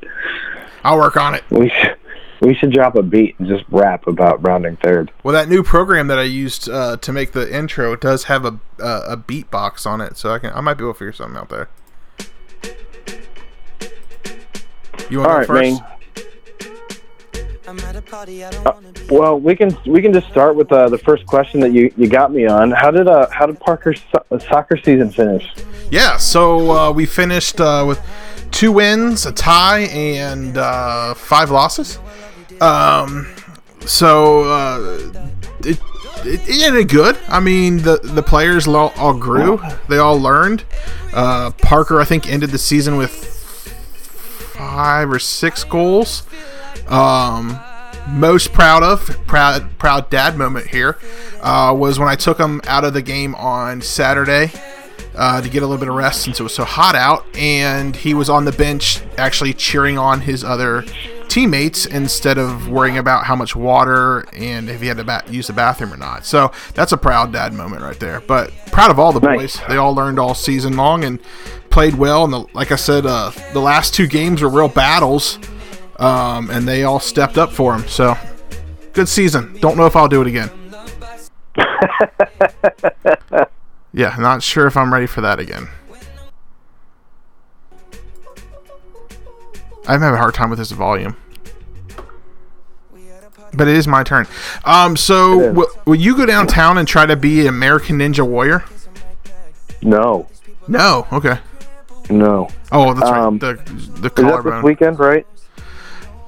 I'll 0.85 0.99
work 0.99 1.17
on 1.17 1.35
it. 1.35 1.43
We 1.51 1.71
should 1.71 1.97
we 2.41 2.55
should 2.55 2.73
drop 2.73 2.95
a 2.95 3.03
beat 3.03 3.35
and 3.39 3.49
just 3.49 3.65
rap 3.69 4.07
about 4.07 4.47
rounding 4.47 4.77
third. 4.77 5.11
Well, 5.25 5.35
that 5.35 5.49
new 5.49 5.65
program 5.65 6.07
that 6.07 6.19
I 6.19 6.23
used 6.23 6.69
uh, 6.69 6.97
to 6.99 7.13
make 7.13 7.33
the 7.33 7.53
intro 7.53 7.97
does 7.97 8.25
have 8.25 8.45
a 8.45 8.61
uh, 8.79 9.03
a 9.09 9.17
beatbox 9.17 9.87
on 9.87 10.01
it, 10.01 10.17
so 10.17 10.31
I 10.33 10.39
can 10.39 10.53
I 10.53 10.61
might 10.61 10.75
be 10.75 10.85
able 10.85 10.93
to 10.93 10.99
figure 10.99 11.13
something 11.13 11.37
out 11.37 11.49
there. 11.49 11.69
You 15.11 15.19
want 15.19 15.31
All 15.31 15.35
to 15.35 15.39
right, 15.41 15.49
go 15.49 15.55
first? 15.55 15.63
Ming. 15.63 15.98
Uh, 17.69 18.73
well, 19.11 19.39
we 19.39 19.55
can 19.55 19.77
we 19.87 20.01
can 20.01 20.11
just 20.13 20.27
start 20.29 20.57
with 20.57 20.73
uh, 20.73 20.89
the 20.89 20.97
first 20.97 21.27
question 21.27 21.61
that 21.61 21.73
you, 21.73 21.93
you 21.99 22.09
got 22.09 22.33
me 22.33 22.47
on. 22.47 22.71
How 22.71 22.91
did 22.91 23.07
uh 23.09 23.29
how 23.31 23.45
did 23.45 23.61
Parker's 23.61 24.01
so- 24.11 24.39
soccer 24.39 24.79
season 24.79 25.11
finish? 25.11 25.53
Yeah, 25.91 26.17
so 26.17 26.71
uh, 26.71 26.93
we 26.93 27.05
finished 27.05 27.61
uh, 27.61 27.85
with 27.87 28.01
two 28.53 28.73
wins, 28.73 29.27
a 29.27 29.33
tie, 29.33 29.81
and 29.81 30.57
uh, 30.57 31.13
five 31.15 31.51
losses. 31.51 31.99
Um, 32.63 33.27
so 33.81 34.45
uh, 34.45 35.11
it, 35.61 35.79
it, 36.25 36.49
it 36.49 36.63
ended 36.63 36.89
good. 36.89 37.19
I 37.29 37.41
mean, 37.41 37.79
the 37.83 37.99
the 38.03 38.23
players 38.23 38.67
lo- 38.67 38.93
all 38.97 39.15
grew. 39.15 39.61
They 39.91 39.99
all 39.99 40.19
learned. 40.19 40.65
Uh, 41.13 41.51
Parker, 41.51 42.01
I 42.01 42.05
think, 42.05 42.31
ended 42.31 42.49
the 42.51 42.59
season 42.59 42.97
with 42.97 43.13
five 44.57 45.11
or 45.13 45.19
six 45.19 45.65
goals. 45.65 46.23
Um, 46.87 47.59
most 48.09 48.53
proud 48.53 48.83
of 48.83 49.07
proud 49.27 49.79
proud 49.79 50.09
dad 50.09 50.39
moment 50.39 50.67
here 50.69 50.99
uh, 51.43 51.75
was 51.77 51.99
when 51.99 52.09
I 52.09 52.17
took 52.17 52.39
him 52.39 52.61
out 52.65 52.85
of 52.85 52.95
the 52.95 53.03
game 53.03 53.35
on 53.35 53.83
Saturday 53.83 54.51
uh, 55.15 55.41
to 55.43 55.49
get 55.49 55.63
a 55.63 55.67
little 55.67 55.79
bit 55.79 55.89
of 55.89 55.95
rest 55.95 56.23
since 56.23 56.41
it 56.41 56.43
was 56.43 56.55
so 56.55 56.65
hot 56.65 56.95
out, 56.95 57.27
and 57.37 57.95
he 57.95 58.15
was 58.15 58.31
on 58.31 58.45
the 58.45 58.53
bench 58.53 59.03
actually 59.19 59.53
cheering 59.53 59.99
on 59.99 60.23
his 60.23 60.43
other 60.43 60.85
teammates 61.29 61.85
instead 61.85 62.39
of 62.39 62.69
worrying 62.69 62.97
about 62.97 63.25
how 63.25 63.37
much 63.37 63.55
water 63.55 64.25
and 64.33 64.71
if 64.71 64.81
he 64.81 64.87
had 64.87 64.97
to 64.97 65.05
ba- 65.05 65.23
use 65.29 65.47
the 65.49 65.53
bathroom 65.53 65.93
or 65.93 65.97
not. 65.99 66.25
So 66.25 66.51
that's 66.73 66.93
a 66.93 66.97
proud 66.97 67.33
dad 67.33 67.53
moment 67.53 67.83
right 67.83 67.99
there. 68.01 68.21
But 68.21 68.51
proud 68.73 68.91
of 68.91 68.99
all 68.99 69.13
the 69.13 69.21
boys. 69.37 69.61
They 69.69 69.77
all 69.77 69.95
learned 69.95 70.19
all 70.19 70.35
season 70.35 70.77
long 70.77 71.05
and 71.05 71.21
played 71.69 71.97
well. 71.97 72.25
And 72.25 72.33
the, 72.33 72.47
like 72.55 72.73
I 72.73 72.77
said, 72.77 73.05
uh, 73.05 73.31
the 73.53 73.61
last 73.61 73.93
two 73.93 74.07
games 74.07 74.41
were 74.41 74.49
real 74.49 74.69
battles, 74.69 75.39
um, 75.99 76.51
and 76.51 76.67
they 76.67 76.85
all 76.85 77.01
stepped 77.01 77.39
up 77.39 77.51
for 77.53 77.75
him. 77.75 77.87
So 77.89 78.17
good 78.93 79.09
season. 79.09 79.57
Don't 79.61 79.77
know 79.77 79.87
if 79.87 79.97
I'll 79.97 80.09
do 80.09 80.21
it 80.21 80.27
again. 80.27 80.51
yeah, 83.93 84.15
not 84.19 84.43
sure 84.43 84.67
if 84.67 84.77
I'm 84.77 84.93
ready 84.93 85.07
for 85.07 85.21
that 85.23 85.39
again. 85.41 85.69
I'm 89.87 90.01
having 90.01 90.15
a 90.17 90.19
hard 90.19 90.35
time 90.35 90.51
with 90.51 90.59
this 90.59 90.71
volume. 90.71 91.17
But 93.55 93.67
it 93.67 93.77
is 93.77 93.89
my 93.89 94.05
turn. 94.05 94.27
Um, 94.65 94.95
so 94.97 95.41
is. 95.41 95.69
will, 95.87 95.95
you 95.95 96.15
go 96.15 96.27
downtown 96.27 96.77
and 96.77 96.87
try 96.87 97.07
to 97.07 97.17
be 97.17 97.41
an 97.41 97.47
American 97.49 97.99
Ninja 97.99 98.27
Warrior? 98.27 98.63
No, 99.81 100.29
No. 100.67 101.07
Okay. 101.13 101.39
no. 102.11 102.49
Oh, 102.71 102.93
that's 102.93 103.09
Um, 103.09 103.39
right. 103.39 103.57
The 103.57 103.63
the 103.63 104.09
Is 104.11 104.15
that 104.17 104.45
this 104.45 104.63
weekend, 104.63 104.99
right? 105.01 105.27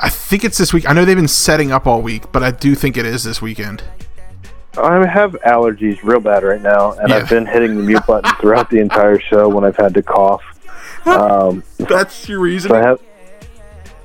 I 0.02 0.08
think 0.08 0.44
it's 0.44 0.56
this 0.58 0.72
week. 0.72 0.88
I 0.88 0.92
know 0.92 1.04
they've 1.04 1.16
been 1.16 1.28
setting 1.28 1.72
up 1.72 1.86
all 1.86 2.00
week, 2.02 2.32
but 2.32 2.42
I 2.42 2.50
do 2.50 2.74
think 2.74 2.96
it 2.96 3.04
is 3.06 3.22
this 3.24 3.42
weekend. 3.42 3.82
I 4.78 5.04
have 5.06 5.32
allergies 5.46 5.98
real 6.02 6.20
bad 6.20 6.42
right 6.42 6.62
now, 6.62 6.92
and 6.92 7.08
Yeah. 7.10 7.16
I've 7.16 7.28
been 7.28 7.46
hitting 7.46 7.76
the 7.76 7.82
mute 7.82 8.06
button 8.06 8.30
throughout 8.40 8.70
the 8.70 8.78
entire 8.78 9.18
show 9.18 9.48
when 9.48 9.64
I've 9.64 9.76
had 9.76 9.94
to 9.94 10.02
cough. 10.02 10.42
Um, 11.06 11.62
That's 11.78 12.28
your 12.28 12.38
so 12.38 12.42
reasoning. 12.42 12.76
I 12.76 12.80
have, 12.80 13.00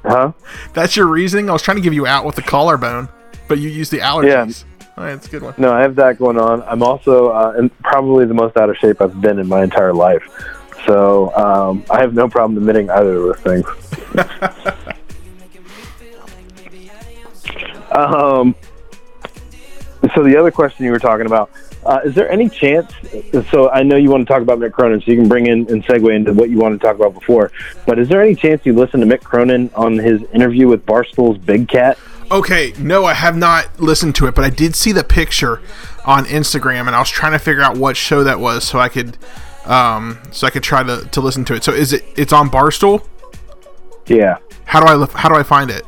huh? 0.04 0.32
That's 0.74 0.96
your 0.96 1.08
reasoning. 1.08 1.50
I 1.50 1.54
was 1.54 1.62
trying 1.62 1.78
to 1.78 1.82
give 1.84 1.94
you 1.94 2.08
out 2.08 2.26
with 2.26 2.36
the 2.36 2.42
collarbone, 2.42 3.10
but 3.48 3.60
you 3.60 3.70
used 3.70 3.92
the 3.92 4.00
allergies. 4.00 4.64
All 4.98 5.04
right, 5.04 5.14
that's 5.14 5.28
a 5.28 5.30
good 5.30 5.44
one. 5.44 5.54
No, 5.58 5.74
I 5.74 5.82
have 5.82 5.96
that 5.96 6.18
going 6.18 6.40
on. 6.40 6.64
I'm 6.64 6.82
also 6.82 7.28
uh, 7.30 7.54
in 7.58 7.70
probably 7.84 8.26
the 8.26 8.34
most 8.34 8.58
out 8.58 8.70
of 8.70 8.78
shape 8.78 9.02
I've 9.02 9.20
been 9.22 9.40
in 9.40 9.48
my 9.48 9.62
entire 9.64 9.94
life. 9.94 10.24
So 10.86 11.36
um, 11.36 11.84
I 11.90 12.00
have 12.00 12.14
no 12.14 12.28
problem 12.30 12.58
admitting 12.58 12.90
either 12.90 13.16
of 13.16 13.24
those 13.24 13.40
things. 13.40 13.66
um, 17.92 18.56
so 20.14 20.24
the 20.24 20.38
other 20.38 20.52
question 20.52 20.86
you 20.86 20.92
were 20.92 21.00
talking 21.00 21.26
about, 21.26 21.50
uh, 21.86 22.00
is 22.04 22.16
there 22.16 22.30
any 22.32 22.50
chance? 22.50 22.92
So 23.52 23.70
I 23.70 23.84
know 23.84 23.96
you 23.96 24.10
want 24.10 24.28
to 24.28 24.34
talk 24.34 24.42
about 24.42 24.60
Mick 24.60 24.72
Cronin, 24.72 25.02
so 25.02 25.12
you 25.12 25.18
can 25.18 25.30
bring 25.30 25.46
in 25.48 25.70
and 25.72 25.84
segue 25.86 26.16
into 26.16 26.34
what 26.34 26.50
you 26.50 26.58
wanted 26.58 26.82
to 26.82 26.88
talk 26.88 26.96
about 26.96 27.14
before. 27.14 27.52
But 27.86 28.00
is 28.00 28.10
there 28.10 28.22
any 28.22 28.34
chance 28.36 28.66
you 28.66 28.74
listen 28.74 29.00
to 29.02 29.06
Mick 29.06 29.22
Cronin 29.22 29.70
on 29.76 29.98
his 29.98 30.24
interview 30.34 30.68
with 30.68 30.86
Barstool's 30.86 31.38
Big 31.38 31.68
Cat? 31.68 31.98
Okay, 32.32 32.74
no, 32.80 33.06
I 33.06 33.14
have 33.14 33.38
not 33.38 33.80
listened 33.80 34.16
to 34.16 34.26
it, 34.26 34.34
but 34.34 34.44
I 34.44 34.50
did 34.50 34.76
see 34.76 34.92
the 34.92 35.04
picture 35.04 35.62
on 36.06 36.26
Instagram, 36.26 36.88
and 36.88 36.96
I 36.96 37.00
was 37.00 37.10
trying 37.10 37.34
to 37.34 37.40
figure 37.40 37.62
out 37.62 37.78
what 37.78 37.96
show 37.96 38.24
that 38.24 38.40
was, 38.40 38.64
so 38.64 38.80
I 38.80 38.90
could, 38.90 39.18
um, 39.66 40.18
so 40.32 40.48
I 40.48 40.50
could 40.50 40.64
try 40.64 40.82
to, 40.82 41.06
to 41.06 41.22
listen 41.22 41.46
to 41.46 41.54
it. 41.54 41.64
So 41.64 41.72
is 41.72 41.94
it? 41.94 42.04
It's 42.18 42.34
on 42.34 42.50
Barstool. 42.50 43.06
Yeah. 44.08 44.38
How 44.66 44.80
do 44.80 44.88
I 44.88 45.08
how 45.18 45.30
do 45.30 45.36
I 45.36 45.44
find 45.44 45.70
it? 45.70 45.86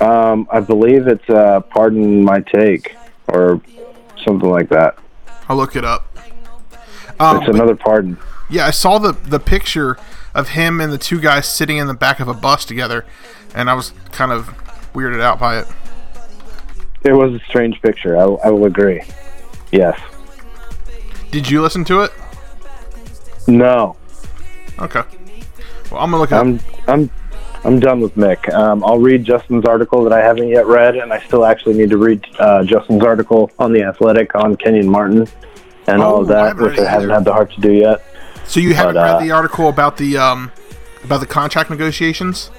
Um, 0.00 0.46
I 0.50 0.60
believe 0.60 1.06
it's 1.06 1.28
uh, 1.30 1.60
"Pardon 1.60 2.22
My 2.22 2.40
Take" 2.40 2.96
or 3.28 3.60
something 4.24 4.50
like 4.50 4.68
that. 4.68 4.98
I'll 5.48 5.56
look 5.56 5.76
it 5.76 5.84
up. 5.84 6.04
Um, 7.18 7.38
it's 7.38 7.48
another 7.48 7.76
pardon. 7.76 8.18
Yeah, 8.50 8.66
I 8.66 8.70
saw 8.70 8.98
the 8.98 9.12
the 9.12 9.40
picture 9.40 9.96
of 10.34 10.50
him 10.50 10.80
and 10.80 10.92
the 10.92 10.98
two 10.98 11.20
guys 11.20 11.48
sitting 11.48 11.78
in 11.78 11.86
the 11.86 11.94
back 11.94 12.20
of 12.20 12.28
a 12.28 12.34
bus 12.34 12.64
together, 12.64 13.06
and 13.54 13.70
I 13.70 13.74
was 13.74 13.92
kind 14.12 14.32
of 14.32 14.48
weirded 14.92 15.20
out 15.20 15.38
by 15.38 15.58
it. 15.58 15.66
It 17.04 17.12
was 17.12 17.32
a 17.32 17.38
strange 17.48 17.80
picture. 17.80 18.16
I, 18.16 18.24
I 18.24 18.50
will 18.50 18.66
agree. 18.66 19.02
Yes. 19.72 19.98
Did 21.30 21.48
you 21.48 21.62
listen 21.62 21.84
to 21.84 22.02
it? 22.02 22.12
No. 23.46 23.96
Okay. 24.78 25.02
Well, 25.90 26.00
I'm 26.00 26.10
gonna 26.10 26.18
look 26.18 26.32
it 26.32 26.34
up. 26.34 26.46
I'm 26.88 27.10
I'm 27.66 27.80
done 27.80 28.00
with 28.00 28.14
Mick. 28.14 28.52
Um, 28.54 28.84
I'll 28.84 29.00
read 29.00 29.24
Justin's 29.24 29.64
article 29.64 30.04
that 30.04 30.12
I 30.12 30.20
haven't 30.20 30.46
yet 30.46 30.66
read, 30.66 30.94
and 30.94 31.12
I 31.12 31.18
still 31.18 31.44
actually 31.44 31.74
need 31.74 31.90
to 31.90 31.98
read 31.98 32.24
uh, 32.38 32.62
Justin's 32.62 33.02
article 33.02 33.50
on 33.58 33.72
the 33.72 33.82
Athletic 33.82 34.36
on 34.36 34.56
Kenyon 34.56 34.88
Martin 34.88 35.26
and 35.88 36.00
all 36.00 36.22
of 36.22 36.30
Oh, 36.30 36.34
I 36.34 36.52
that, 36.52 36.56
which 36.58 36.78
I 36.78 36.88
haven't 36.88 37.10
had 37.10 37.24
the 37.24 37.32
heart 37.32 37.50
to 37.54 37.60
do 37.60 37.72
yet. 37.72 38.04
So 38.44 38.60
you 38.60 38.74
haven't 38.74 38.94
but, 38.94 39.10
uh, 39.10 39.18
read 39.18 39.28
the 39.28 39.32
article 39.32 39.68
about 39.68 39.96
the 39.96 40.16
um 40.16 40.52
about 41.02 41.18
the 41.18 41.26
contract 41.26 41.68
negotiations? 41.68 42.52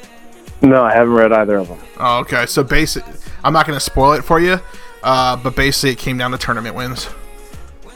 No, 0.62 0.84
I 0.84 0.94
haven't 0.94 1.14
read 1.14 1.32
either 1.32 1.56
of 1.58 1.70
them. 1.70 1.80
Oh, 2.00 2.20
okay. 2.20 2.46
So 2.46 2.64
basic. 2.64 3.06
I'm 3.46 3.54
not 3.54 3.66
gonna 3.66 3.80
spoil 3.80 4.12
it 4.12 4.26
for 4.26 4.42
you, 4.42 4.60
uh, 5.04 5.38
but 5.38 5.56
basically 5.56 5.92
it 5.92 6.00
came 6.00 6.18
down 6.18 6.32
to 6.32 6.38
tournament 6.38 6.76
wins. 6.76 7.10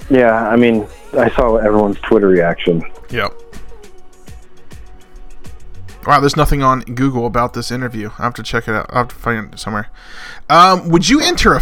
Yeah, 0.10 0.48
I 0.48 0.56
mean, 0.56 0.88
I 1.14 1.30
saw 1.32 1.58
everyone's 1.58 2.00
Twitter 2.00 2.28
reaction. 2.28 2.84
Yep. 3.10 3.34
Wow, 6.06 6.20
there's 6.20 6.36
nothing 6.36 6.64
on 6.64 6.82
Google 6.82 7.26
about 7.26 7.54
this 7.54 7.72
interview. 7.72 8.10
I 8.18 8.24
have 8.24 8.34
to 8.36 8.44
check 8.44 8.68
it 8.68 8.74
out. 8.74 8.88
I 8.90 9.00
have 9.00 9.10
to 9.10 9.16
find 9.16 9.54
it 9.54 9.60
somewhere. 9.60 9.90
Um, 10.50 10.90
would 10.90 11.08
you 11.08 11.20
enter 11.22 11.54
a, 11.54 11.62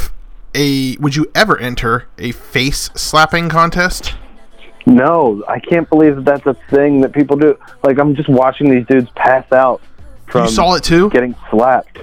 a? 0.56 0.98
Would 0.98 1.16
you 1.16 1.30
ever 1.36 1.58
enter 1.58 2.08
a 2.18 2.32
face 2.32 2.90
slapping 2.96 3.50
contest? 3.50 4.16
No, 4.86 5.44
I 5.48 5.60
can't 5.60 5.90
believe 5.90 6.16
that 6.16 6.26
that's 6.26 6.46
a 6.46 6.54
thing 6.70 7.02
that 7.02 7.12
people 7.12 7.38
do. 7.38 7.58
Like, 7.84 8.00
I'm 8.00 8.16
just 8.16 8.30
watching 8.30 8.72
these 8.72 8.86
dudes 8.88 9.10
pass 9.16 9.52
out 9.52 9.82
from 10.28 10.46
you 10.46 10.52
saw 10.52 10.76
it 10.76 10.84
too. 10.84 11.10
getting 11.10 11.36
slapped. 11.50 12.00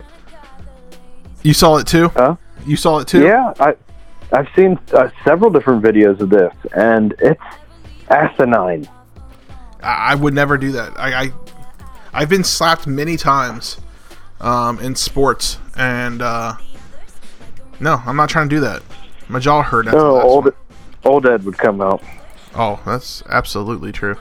You 1.43 1.55
saw 1.55 1.79
it 1.79 1.87
too. 1.87 2.09
Huh? 2.11 2.37
You 2.67 2.77
saw 2.77 2.99
it 2.99 3.09
too. 3.09 3.23
Yeah, 3.23 3.55
I, 3.59 3.75
I've 4.33 4.49
seen 4.55 4.79
uh, 4.93 5.09
several 5.25 5.51
different 5.51 5.83
videos 5.83 6.21
of 6.21 6.31
this, 6.31 6.53
and 6.75 7.15
it's 7.21 7.41
asinine. 8.11 8.89
I, 9.83 10.13
I 10.13 10.15
would 10.15 10.35
never 10.35 10.59
do 10.59 10.73
that. 10.73 10.99
I, 10.99 11.25
I 11.25 11.33
I've 12.17 12.31
been 12.31 12.45
slapped 12.45 12.87
many 12.87 13.19
times 13.19 13.77
um, 14.41 14.79
in 14.81 14.95
sports, 14.95 15.59
and 15.77 16.23
uh, 16.23 16.55
no, 17.79 18.01
I'm 18.07 18.17
not 18.17 18.31
trying 18.31 18.49
to 18.49 18.55
do 18.57 18.61
that. 18.61 18.83
My 19.29 19.39
jaw 19.39 19.63
hurt. 19.63 19.87
After 19.87 19.99
No, 19.99 20.23
old 20.23 20.45
one. 20.47 20.55
old 21.05 21.27
Ed 21.27 21.45
would 21.45 21.59
come 21.59 21.83
out. 21.83 22.03
Oh, 22.55 22.81
that's 22.87 23.23
absolutely 23.29 23.93
true. 23.93 24.17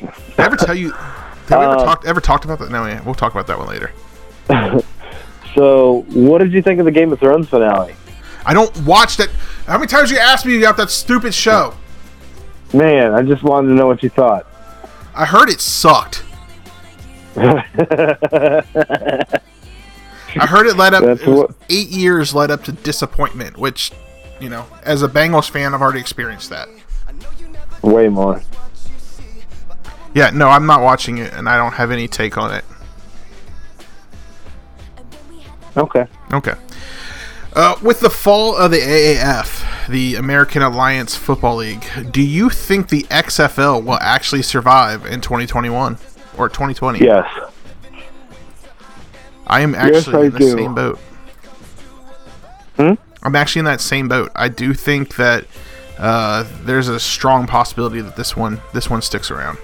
Did 0.00 0.10
I 0.38 0.44
ever 0.44 0.56
tell 0.56 0.76
you? 0.76 0.90
Did 1.48 1.58
we 1.58 1.64
ever 1.64 1.76
Uh, 1.76 1.84
talked 1.84 2.06
ever 2.06 2.20
talked 2.20 2.44
about 2.44 2.60
that? 2.60 2.70
No, 2.70 2.86
yeah, 2.86 3.02
we'll 3.02 3.16
talk 3.16 3.32
about 3.32 3.48
that 3.48 3.58
one 3.58 3.68
later. 3.68 3.90
So, 5.54 6.06
what 6.08 6.38
did 6.38 6.50
you 6.54 6.62
think 6.62 6.78
of 6.78 6.86
the 6.86 6.90
Game 6.90 7.12
of 7.12 7.20
Thrones 7.20 7.46
finale? 7.46 7.94
I 8.46 8.54
don't 8.54 8.74
watch 8.86 9.18
that. 9.18 9.28
How 9.66 9.76
many 9.76 9.86
times 9.86 10.10
you 10.10 10.16
asked 10.16 10.46
me 10.46 10.56
about 10.56 10.78
that 10.78 10.88
stupid 10.90 11.34
show? 11.34 11.74
Man, 12.72 13.12
I 13.12 13.20
just 13.20 13.42
wanted 13.42 13.68
to 13.68 13.74
know 13.74 13.86
what 13.86 14.02
you 14.02 14.08
thought. 14.08 14.46
I 15.14 15.26
heard 15.26 15.50
it 15.50 15.60
sucked. 15.60 16.24
I 17.36 17.74
heard 20.46 20.66
it 20.66 20.76
led 20.76 20.94
up 20.94 21.04
it 21.04 21.26
what- 21.26 21.50
eight 21.68 21.88
years 21.88 22.34
led 22.34 22.50
up 22.50 22.64
to 22.64 22.72
disappointment, 22.72 23.58
which 23.58 23.92
you 24.40 24.48
know, 24.48 24.66
as 24.82 25.02
a 25.02 25.08
Bengals 25.08 25.48
fan, 25.48 25.72
I've 25.72 25.80
already 25.80 26.00
experienced 26.00 26.50
that. 26.50 26.68
Way 27.80 28.08
more. 28.08 28.42
Yeah, 30.14 30.30
no, 30.30 30.48
I'm 30.48 30.66
not 30.66 30.82
watching 30.82 31.18
it, 31.18 31.32
and 31.32 31.48
I 31.48 31.56
don't 31.56 31.72
have 31.74 31.90
any 31.90 32.08
take 32.08 32.36
on 32.36 32.52
it. 32.52 32.64
Okay. 35.76 36.06
Okay. 36.32 36.54
Uh, 37.54 37.76
with 37.82 38.00
the 38.00 38.10
fall 38.10 38.56
of 38.56 38.70
the 38.72 38.78
AAF, 38.78 39.86
the 39.88 40.16
American 40.16 40.62
Alliance 40.62 41.14
Football 41.16 41.56
League, 41.56 41.84
do 42.10 42.22
you 42.22 42.50
think 42.50 42.88
the 42.88 43.06
XFL 43.10 43.82
will 43.82 43.98
actually 44.00 44.42
survive 44.42 45.06
in 45.06 45.20
2021 45.20 45.98
or 46.36 46.48
2020? 46.48 47.00
Yes. 47.00 47.26
I 49.46 49.60
am 49.60 49.72
Yes, 49.72 50.06
actually 50.08 50.22
I 50.22 50.26
in 50.26 50.30
the 50.32 50.38
do. 50.38 50.50
same 50.56 50.74
boat. 50.74 50.98
Hmm? 52.76 52.92
I'm 53.22 53.36
actually 53.36 53.60
in 53.60 53.64
that 53.66 53.80
same 53.80 54.08
boat. 54.08 54.30
I 54.34 54.48
do 54.48 54.72
think 54.74 55.16
that 55.16 55.46
uh, 55.98 56.44
there's 56.64 56.88
a 56.88 56.98
strong 56.98 57.46
possibility 57.46 58.00
that 58.00 58.16
this 58.16 58.36
one 58.36 58.60
this 58.72 58.88
one 58.88 59.02
sticks 59.02 59.30
around. 59.30 59.58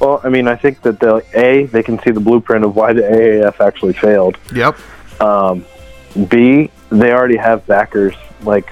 Well, 0.00 0.20
I 0.22 0.28
mean, 0.28 0.46
I 0.46 0.56
think 0.56 0.82
that 0.82 1.00
the 1.00 1.22
A, 1.34 1.64
they 1.66 1.82
can 1.82 1.98
see 2.02 2.10
the 2.10 2.20
blueprint 2.20 2.64
of 2.64 2.76
why 2.76 2.92
the 2.92 3.02
AAF 3.02 3.60
actually 3.60 3.94
failed. 3.94 4.38
Yep. 4.54 4.78
Um, 5.20 5.64
B, 6.28 6.70
they 6.90 7.12
already 7.12 7.38
have 7.38 7.66
backers 7.66 8.14
like 8.42 8.70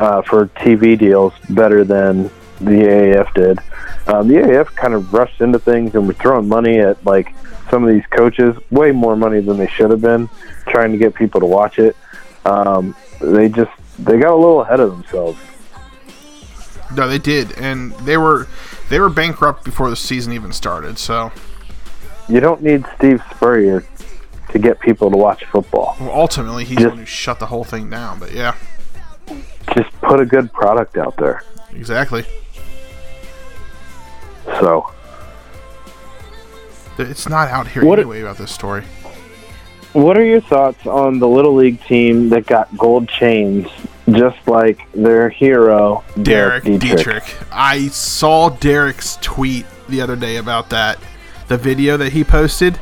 uh, 0.00 0.22
for 0.22 0.46
TV 0.56 0.98
deals 0.98 1.32
better 1.50 1.84
than 1.84 2.30
the 2.60 2.70
AAF 2.70 3.34
did. 3.34 3.58
Um, 4.06 4.28
the 4.28 4.34
AAF 4.34 4.66
kind 4.76 4.94
of 4.94 5.12
rushed 5.12 5.40
into 5.40 5.58
things 5.58 5.94
and 5.94 6.06
were 6.06 6.14
throwing 6.14 6.48
money 6.48 6.78
at 6.78 7.04
like 7.04 7.34
some 7.70 7.82
of 7.82 7.92
these 7.92 8.06
coaches, 8.10 8.56
way 8.70 8.92
more 8.92 9.16
money 9.16 9.40
than 9.40 9.56
they 9.56 9.66
should 9.66 9.90
have 9.90 10.00
been, 10.00 10.28
trying 10.68 10.92
to 10.92 10.98
get 10.98 11.14
people 11.14 11.40
to 11.40 11.46
watch 11.46 11.78
it. 11.78 11.96
Um, 12.44 12.94
they 13.20 13.48
just 13.48 13.70
they 13.98 14.18
got 14.18 14.32
a 14.32 14.36
little 14.36 14.60
ahead 14.62 14.78
of 14.80 14.90
themselves. 14.90 15.38
No, 16.96 17.08
they 17.08 17.18
did, 17.18 17.52
and 17.58 17.92
they 18.00 18.16
were 18.16 18.46
they 18.88 19.00
were 19.00 19.08
bankrupt 19.08 19.64
before 19.64 19.90
the 19.90 19.96
season 19.96 20.32
even 20.32 20.52
started. 20.52 20.98
So 20.98 21.32
You 22.28 22.38
don't 22.40 22.62
need 22.62 22.84
Steve 22.96 23.20
Spurrier 23.34 23.84
to 24.50 24.58
get 24.60 24.78
people 24.78 25.10
to 25.10 25.16
watch 25.16 25.44
football. 25.46 25.96
well, 26.00 26.12
ultimately, 26.12 26.64
he's 26.64 26.78
the 26.78 26.88
one 26.90 26.98
who 26.98 27.04
shut 27.04 27.40
the 27.40 27.46
whole 27.46 27.64
thing 27.64 27.90
down. 27.90 28.20
But 28.20 28.32
yeah, 28.32 28.54
Just 29.74 29.90
put 30.00 30.20
a 30.20 30.24
good 30.24 30.52
product 30.52 30.96
out 30.96 31.16
there. 31.16 31.42
exactly. 31.72 32.24
So 34.46 34.90
It's 36.98 37.28
not 37.28 37.48
out 37.48 37.68
here 37.68 37.84
What- 37.84 37.98
anyway 37.98 38.22
about 38.22 38.38
this 38.38 38.50
story. 38.50 38.82
What 39.92 40.16
are 40.18 40.24
your 40.24 40.40
thoughts 40.42 40.86
on 40.86 41.18
the 41.18 41.28
little 41.28 41.54
league 41.54 41.82
team 41.84 42.28
that 42.30 42.46
got 42.46 42.74
gold 42.76 43.08
chains, 43.08 43.66
just 44.10 44.36
like 44.46 44.86
their 44.92 45.28
hero 45.30 46.04
Derek 46.20 46.64
Derek, 46.64 46.80
Dietrich. 46.80 47.04
Dietrich? 47.04 47.34
I 47.50 47.88
saw 47.88 48.50
Derek's 48.50 49.18
tweet 49.22 49.64
the 49.88 50.00
other 50.02 50.16
day 50.16 50.36
about 50.36 50.68
that. 50.70 50.98
The 51.48 51.56
video 51.56 51.96
that 51.96 52.12
he 52.12 52.24
posted. 52.24 52.78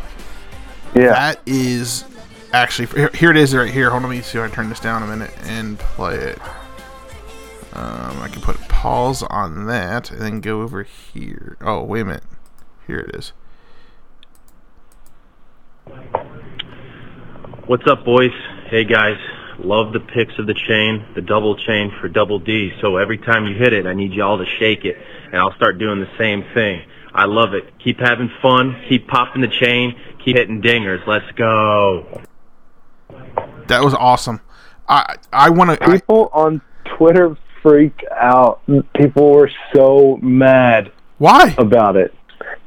Yeah. 0.94 1.10
That 1.10 1.40
is 1.46 2.04
actually 2.52 2.86
here, 3.14 3.30
it 3.30 3.36
is 3.36 3.54
right 3.54 3.70
here. 3.72 3.90
Hold 3.90 4.04
on, 4.04 4.10
let 4.10 4.16
me 4.16 4.22
see 4.22 4.38
if 4.38 4.44
I 4.44 4.46
can 4.48 4.54
turn 4.56 4.68
this 4.68 4.80
down 4.80 5.02
a 5.02 5.06
minute 5.06 5.32
and 5.46 5.78
play 5.78 6.16
it. 6.16 6.38
Um, 7.74 8.22
I 8.22 8.28
can 8.28 8.40
put 8.40 8.56
pause 8.68 9.22
on 9.24 9.66
that 9.66 10.10
and 10.10 10.20
then 10.20 10.40
go 10.40 10.62
over 10.62 10.84
here. 10.84 11.56
Oh, 11.60 11.82
wait 11.82 12.02
a 12.02 12.04
minute. 12.04 12.24
Here 12.86 13.00
it 13.00 13.16
is. 13.16 13.32
What's 17.66 17.86
up, 17.86 18.04
boys? 18.04 18.32
Hey, 18.68 18.84
guys. 18.84 19.18
Love 19.58 19.92
the 19.92 20.00
picks 20.00 20.36
of 20.38 20.46
the 20.46 20.54
chain, 20.54 21.06
the 21.14 21.20
double 21.20 21.56
chain 21.56 21.92
for 22.00 22.08
double 22.08 22.38
D. 22.38 22.72
So 22.80 22.96
every 22.96 23.18
time 23.18 23.46
you 23.46 23.54
hit 23.54 23.72
it, 23.72 23.86
I 23.86 23.94
need 23.94 24.12
y'all 24.12 24.38
to 24.38 24.46
shake 24.58 24.84
it, 24.84 24.96
and 25.26 25.36
I'll 25.36 25.54
start 25.54 25.78
doing 25.78 26.00
the 26.00 26.10
same 26.18 26.44
thing. 26.54 26.82
I 27.12 27.26
love 27.26 27.54
it. 27.54 27.78
Keep 27.78 28.00
having 28.00 28.30
fun. 28.42 28.82
Keep 28.88 29.06
popping 29.06 29.42
the 29.42 29.48
chain. 29.48 29.94
Keep 30.24 30.36
hitting 30.36 30.60
dingers. 30.60 31.06
Let's 31.06 31.30
go. 31.32 32.22
That 33.68 33.82
was 33.82 33.94
awesome. 33.94 34.40
I 34.88 35.16
I 35.32 35.50
want 35.50 35.78
to. 35.78 35.88
People 35.88 36.30
on 36.32 36.60
Twitter 36.84 37.36
freaked 37.64 38.04
out. 38.12 38.60
People 38.94 39.32
were 39.32 39.50
so 39.74 40.18
mad. 40.22 40.92
Why? 41.18 41.52
About 41.58 41.96
it. 41.96 42.14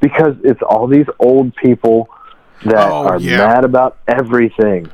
Because 0.00 0.34
it's 0.44 0.60
all 0.60 0.86
these 0.86 1.06
old 1.20 1.54
people 1.56 2.10
that 2.64 2.74
Oh, 2.90 3.06
are 3.06 3.18
yeah. 3.20 3.38
mad 3.38 3.64
about 3.64 3.96
everything. 4.06 4.90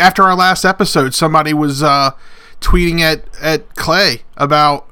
after 0.00 0.22
our 0.24 0.34
last 0.34 0.64
episode, 0.64 1.14
somebody 1.14 1.52
was 1.54 1.82
uh, 1.82 2.10
tweeting 2.60 3.00
at 3.00 3.24
at 3.40 3.74
Clay 3.76 4.22
about 4.36 4.88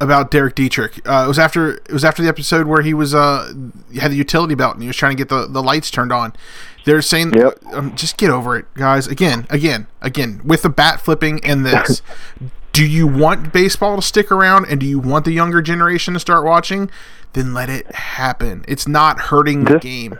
about 0.00 0.30
Derek 0.30 0.54
Dietrich. 0.54 1.00
Uh, 1.08 1.24
it 1.24 1.28
was 1.28 1.38
after 1.38 1.74
it 1.74 1.92
was 1.92 2.04
after 2.04 2.22
the 2.22 2.28
episode 2.28 2.66
where 2.66 2.82
he 2.82 2.94
was 2.94 3.14
uh 3.14 3.52
he 3.90 3.98
had 3.98 4.10
the 4.12 4.16
utility 4.16 4.54
belt 4.54 4.74
and 4.74 4.82
he 4.82 4.86
was 4.88 4.96
trying 4.96 5.12
to 5.12 5.16
get 5.16 5.28
the, 5.28 5.46
the 5.46 5.62
lights 5.62 5.90
turned 5.90 6.12
on. 6.12 6.32
They're 6.84 7.02
saying, 7.02 7.32
um, 7.72 7.96
just 7.96 8.16
get 8.16 8.30
over 8.30 8.56
it, 8.56 8.72
guys. 8.74 9.08
Again, 9.08 9.46
again, 9.50 9.88
again, 10.00 10.40
with 10.44 10.62
the 10.62 10.68
bat 10.70 11.00
flipping 11.00 11.44
and 11.44 11.66
this. 11.66 12.00
do 12.76 12.86
you 12.86 13.06
want 13.06 13.54
baseball 13.54 13.96
to 13.96 14.02
stick 14.02 14.30
around 14.30 14.66
and 14.66 14.78
do 14.78 14.84
you 14.86 14.98
want 14.98 15.24
the 15.24 15.32
younger 15.32 15.62
generation 15.62 16.12
to 16.12 16.20
start 16.20 16.44
watching? 16.44 16.90
Then 17.32 17.54
let 17.54 17.70
it 17.70 17.90
happen. 17.94 18.66
It's 18.68 18.86
not 18.86 19.18
hurting 19.18 19.64
the 19.64 19.72
Just- 19.72 19.82
game. 19.82 20.18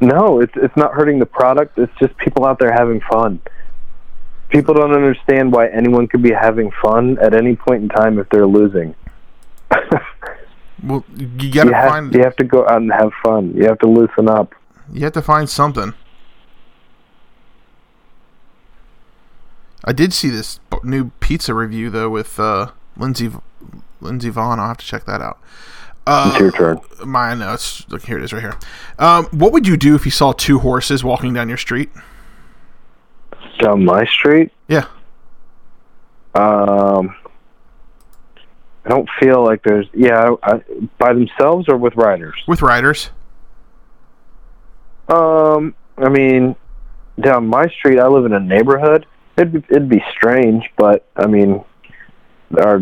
No, 0.00 0.40
it's 0.40 0.52
it's 0.54 0.76
not 0.76 0.94
hurting 0.94 1.18
the 1.18 1.26
product. 1.26 1.76
It's 1.76 1.92
just 1.98 2.16
people 2.18 2.46
out 2.46 2.60
there 2.60 2.72
having 2.72 3.00
fun. 3.10 3.40
People 4.48 4.74
don't 4.74 4.92
understand 4.92 5.50
why 5.50 5.66
anyone 5.66 6.06
could 6.06 6.22
be 6.22 6.30
having 6.30 6.70
fun 6.80 7.18
at 7.20 7.34
any 7.34 7.56
point 7.56 7.82
in 7.82 7.88
time 7.88 8.20
if 8.20 8.28
they're 8.30 8.46
losing. 8.46 8.94
Well, 10.80 11.04
you 11.16 11.50
gotta 11.52 11.70
you 11.70 11.74
have, 11.74 11.88
find 11.90 12.14
you 12.14 12.22
have 12.22 12.36
to 12.36 12.44
go 12.44 12.62
out 12.64 12.80
and 12.80 12.92
have 12.92 13.10
fun. 13.24 13.52
You 13.56 13.64
have 13.64 13.80
to 13.80 13.88
loosen 13.88 14.28
up. 14.28 14.54
You 14.92 15.00
have 15.00 15.12
to 15.14 15.22
find 15.22 15.50
something. 15.50 15.92
I 19.84 19.92
did 19.92 20.12
see 20.12 20.28
this 20.28 20.60
new 20.82 21.10
pizza 21.20 21.54
review 21.54 21.90
though 21.90 22.10
with 22.10 22.38
uh, 22.40 22.72
Lindsay 22.96 23.30
Lindsey 24.00 24.30
Vonn. 24.30 24.58
I'll 24.58 24.68
have 24.68 24.78
to 24.78 24.86
check 24.86 25.04
that 25.06 25.20
out. 25.20 25.38
Uh, 26.06 26.30
It's 26.32 26.40
your 26.40 26.50
turn. 26.52 26.80
My 27.04 27.34
no, 27.34 27.54
it's 27.54 27.88
look 27.88 28.02
here 28.02 28.18
it 28.18 28.24
is 28.24 28.32
right 28.32 28.42
here. 28.42 28.56
Um, 28.98 29.26
what 29.26 29.52
would 29.52 29.66
you 29.66 29.76
do 29.76 29.94
if 29.94 30.04
you 30.04 30.10
saw 30.10 30.32
two 30.32 30.58
horses 30.60 31.04
walking 31.04 31.32
down 31.34 31.48
your 31.48 31.58
street? 31.58 31.90
Down 33.60 33.84
my 33.84 34.04
street? 34.06 34.52
Yeah. 34.68 34.86
Um, 36.34 37.14
I 38.84 38.88
don't 38.90 39.08
feel 39.20 39.44
like 39.44 39.62
there's 39.62 39.86
yeah 39.92 40.34
I, 40.42 40.62
by 40.98 41.12
themselves 41.12 41.68
or 41.68 41.76
with 41.76 41.94
riders. 41.96 42.42
With 42.46 42.62
riders. 42.62 43.10
Um, 45.08 45.74
I 45.96 46.08
mean, 46.08 46.54
down 47.20 47.46
my 47.48 47.66
street, 47.68 47.98
I 47.98 48.06
live 48.08 48.24
in 48.26 48.32
a 48.32 48.40
neighborhood. 48.40 49.06
It'd 49.38 49.52
be, 49.52 49.64
it'd 49.70 49.88
be 49.88 50.02
strange, 50.10 50.68
but 50.76 51.06
I 51.16 51.26
mean, 51.26 51.64
our 52.60 52.80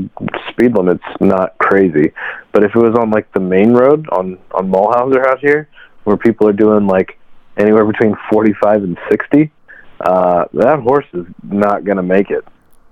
speed 0.51 0.75
limit's 0.75 1.05
not 1.21 1.57
crazy. 1.59 2.13
But 2.53 2.65
if 2.65 2.75
it 2.75 2.79
was 2.79 2.95
on 2.99 3.11
like 3.11 3.31
the 3.33 3.41
main 3.41 3.73
road 3.73 4.09
on 4.11 4.39
on 4.53 4.71
Mulhauser 4.71 5.27
out 5.27 5.41
here, 5.41 5.69
where 6.05 6.17
people 6.17 6.49
are 6.49 6.55
doing 6.55 6.87
like 6.87 7.19
anywhere 7.57 7.85
between 7.85 8.17
forty 8.31 8.55
five 8.55 8.83
and 8.83 8.97
sixty, 9.11 9.53
uh, 10.01 10.47
that 10.55 10.81
horse 10.81 11.07
is 11.13 11.27
not 11.43 11.85
gonna 11.85 12.03
make 12.03 12.31
it. 12.31 12.45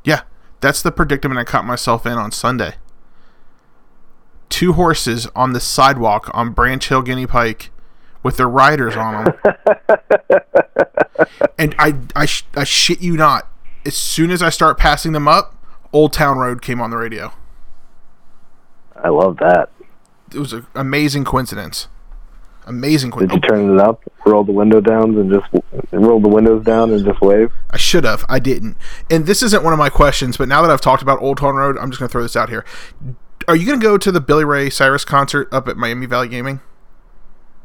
Yeah, 0.04 0.22
that's 0.60 0.82
the 0.82 0.92
predicament 0.92 1.40
I 1.40 1.44
caught 1.44 1.64
myself 1.64 2.04
in 2.04 2.12
on 2.12 2.32
Sunday. 2.32 2.74
Two 4.50 4.74
horses 4.74 5.26
on 5.34 5.52
the 5.52 5.60
sidewalk 5.60 6.30
on 6.34 6.52
Branch 6.52 6.86
Hill 6.86 7.02
Guinea 7.02 7.26
Pike 7.26 7.70
with 8.22 8.36
their 8.36 8.48
riders 8.48 8.96
on 8.96 9.24
them. 9.24 9.34
and 11.58 11.74
I, 11.78 11.94
I, 12.16 12.26
sh- 12.26 12.44
I 12.54 12.64
shit 12.64 13.00
you 13.00 13.16
not. 13.16 13.50
As 13.86 13.96
soon 13.96 14.30
as 14.30 14.42
I 14.42 14.50
start 14.50 14.78
passing 14.78 15.12
them 15.12 15.28
up, 15.28 15.54
Old 15.92 16.12
Town 16.12 16.38
Road 16.38 16.62
came 16.62 16.80
on 16.80 16.90
the 16.90 16.96
radio. 16.96 17.32
I 18.96 19.08
love 19.08 19.36
that. 19.38 19.70
It 20.32 20.38
was 20.38 20.52
an 20.52 20.66
amazing 20.74 21.24
coincidence. 21.24 21.88
Amazing 22.66 23.10
coincidence. 23.10 23.42
Did 23.42 23.50
you 23.50 23.56
oh. 23.56 23.60
turn 23.60 23.74
it 23.74 23.80
up, 23.80 24.02
roll 24.24 24.42
the 24.42 24.52
window 24.52 24.80
down, 24.80 25.16
and 25.18 25.30
just 25.30 25.46
roll 25.92 26.18
the 26.18 26.28
windows 26.28 26.64
down 26.64 26.92
and 26.92 27.04
just 27.04 27.20
wave? 27.20 27.52
I 27.70 27.76
should 27.76 28.04
have. 28.04 28.24
I 28.28 28.38
didn't. 28.38 28.78
And 29.10 29.26
this 29.26 29.42
isn't 29.42 29.62
one 29.62 29.72
of 29.74 29.78
my 29.78 29.90
questions, 29.90 30.38
but 30.38 30.48
now 30.48 30.62
that 30.62 30.70
I've 30.70 30.80
talked 30.80 31.02
about 31.02 31.20
Old 31.20 31.38
Town 31.38 31.56
Road, 31.56 31.76
I'm 31.78 31.90
just 31.90 32.00
going 32.00 32.08
to 32.08 32.12
throw 32.12 32.22
this 32.22 32.36
out 32.36 32.48
here. 32.48 32.64
Are 33.46 33.54
you 33.54 33.66
going 33.66 33.78
to 33.78 33.84
go 33.84 33.98
to 33.98 34.10
the 34.10 34.20
Billy 34.20 34.44
Ray 34.44 34.70
Cyrus 34.70 35.04
concert 35.04 35.48
up 35.52 35.68
at 35.68 35.76
Miami 35.76 36.06
Valley 36.06 36.28
Gaming? 36.28 36.60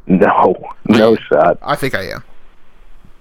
No, 0.05 0.55
no 0.85 1.15
shot. 1.15 1.57
I 1.61 1.75
think 1.75 1.95
I 1.95 2.09
am. 2.09 2.23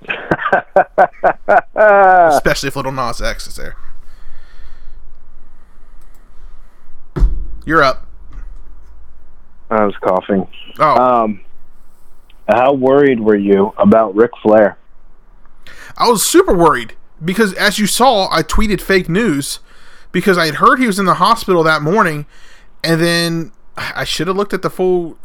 Especially 1.75 2.69
if 2.69 2.77
Little 2.77 2.93
Nas 2.93 3.21
X 3.21 3.47
is 3.47 3.57
there. 3.57 3.77
You're 7.65 7.83
up. 7.83 8.07
I 9.71 9.85
was 9.85 9.95
coughing. 10.01 10.47
Oh. 10.79 11.25
Um, 11.25 11.41
how 12.49 12.73
worried 12.73 13.21
were 13.21 13.37
you 13.37 13.75
about 13.77 14.15
Ric 14.15 14.31
Flair? 14.43 14.79
I 15.99 16.09
was 16.09 16.25
super 16.25 16.55
worried 16.55 16.95
because, 17.23 17.53
as 17.55 17.79
you 17.79 17.87
saw, 17.87 18.29
I 18.33 18.43
tweeted 18.43 18.81
fake 18.81 19.09
news 19.09 19.61
because 20.13 20.39
I 20.39 20.47
had 20.47 20.57
heard 20.57 20.79
he 20.79 20.87
was 20.87 20.99
in 20.99 21.05
the 21.05 21.15
hospital 21.15 21.63
that 21.65 21.83
morning, 21.83 22.25
and 22.83 23.01
then 23.01 23.53
I 23.77 24.05
should 24.05 24.29
have 24.29 24.37
looked 24.37 24.55
at 24.55 24.63
the 24.63 24.71
full 24.71 25.19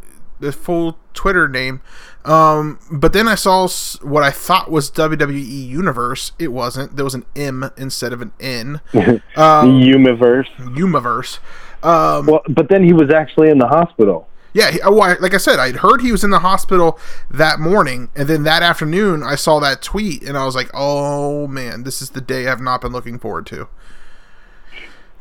the 0.44 0.52
full 0.52 0.98
Twitter 1.14 1.48
name. 1.48 1.80
Um, 2.24 2.78
but 2.90 3.12
then 3.12 3.28
I 3.28 3.34
saw 3.34 3.68
what 4.02 4.22
I 4.22 4.30
thought 4.30 4.70
was 4.70 4.90
WWE 4.90 5.66
Universe. 5.68 6.32
It 6.38 6.48
wasn't. 6.52 6.96
There 6.96 7.04
was 7.04 7.14
an 7.14 7.24
M 7.36 7.70
instead 7.76 8.12
of 8.12 8.22
an 8.22 8.32
N. 8.40 8.80
Um, 9.36 9.76
Universe. 9.80 10.48
Universe. 10.74 11.38
Um, 11.82 12.26
well, 12.26 12.40
but 12.48 12.68
then 12.68 12.82
he 12.84 12.92
was 12.94 13.10
actually 13.10 13.50
in 13.50 13.58
the 13.58 13.66
hospital. 13.66 14.28
Yeah, 14.54 14.70
he, 14.70 14.80
oh, 14.82 15.00
I, 15.00 15.14
like 15.18 15.34
I 15.34 15.38
said, 15.38 15.58
I'd 15.58 15.76
heard 15.76 16.00
he 16.00 16.12
was 16.12 16.22
in 16.22 16.30
the 16.30 16.38
hospital 16.38 16.98
that 17.28 17.58
morning, 17.58 18.08
and 18.14 18.28
then 18.28 18.44
that 18.44 18.62
afternoon 18.62 19.22
I 19.24 19.34
saw 19.34 19.58
that 19.60 19.82
tweet, 19.82 20.22
and 20.22 20.38
I 20.38 20.44
was 20.46 20.54
like, 20.54 20.70
"Oh 20.72 21.46
man, 21.48 21.82
this 21.82 22.00
is 22.00 22.10
the 22.10 22.20
day 22.20 22.46
I've 22.46 22.60
not 22.60 22.80
been 22.80 22.92
looking 22.92 23.18
forward 23.18 23.46
to." 23.46 23.68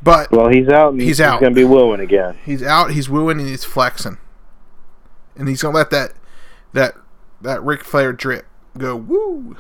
But 0.04 0.32
Well, 0.32 0.50
he's 0.50 0.68
out. 0.70 0.92
And 0.92 1.02
He's 1.02 1.18
he's 1.18 1.22
out. 1.22 1.40
going 1.40 1.54
to 1.54 1.60
be 1.60 1.64
wooing 1.64 2.00
again. 2.02 2.38
he's 2.46 2.62
out, 2.62 2.92
he's 2.92 3.10
wooing, 3.10 3.40
and 3.40 3.48
he's 3.50 3.64
flexing, 3.66 4.18
and 5.36 5.48
he's 5.48 5.62
gonna 5.62 5.76
let 5.76 5.90
that 5.92 6.14
that 6.74 6.96
that 7.42 7.64
Ric 7.64 7.84
Flair 7.84 8.14
drip 8.14 8.46
go 8.78 8.96
woo. 8.96 9.56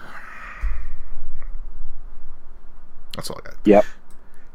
That's 3.15 3.29
all 3.29 3.39
I 3.43 3.49
got. 3.49 3.57
Yep. 3.65 3.85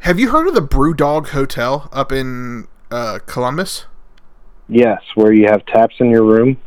Have 0.01 0.19
you 0.19 0.31
heard 0.31 0.49
of 0.49 0.55
the 0.55 0.63
BrewDog 0.63 1.29
Hotel 1.29 1.89
up 1.93 2.13
in 2.13 2.69
uh, 2.91 3.19
Columbus? 3.27 3.87
Yes, 4.69 5.01
where 5.15 5.33
you 5.33 5.47
have 5.47 5.65
taps 5.67 5.97
in 5.99 6.11
your 6.11 6.25
room. 6.25 6.59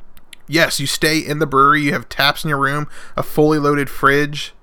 Yes, 0.47 0.79
you 0.79 0.87
stay 0.87 1.19
in 1.19 1.39
the 1.39 1.45
brewery. 1.45 1.83
You 1.83 1.93
have 1.93 2.09
taps 2.09 2.43
in 2.43 2.49
your 2.49 2.59
room, 2.59 2.87
a 3.15 3.23
fully 3.23 3.57
loaded 3.57 3.89
fridge. 3.89 4.53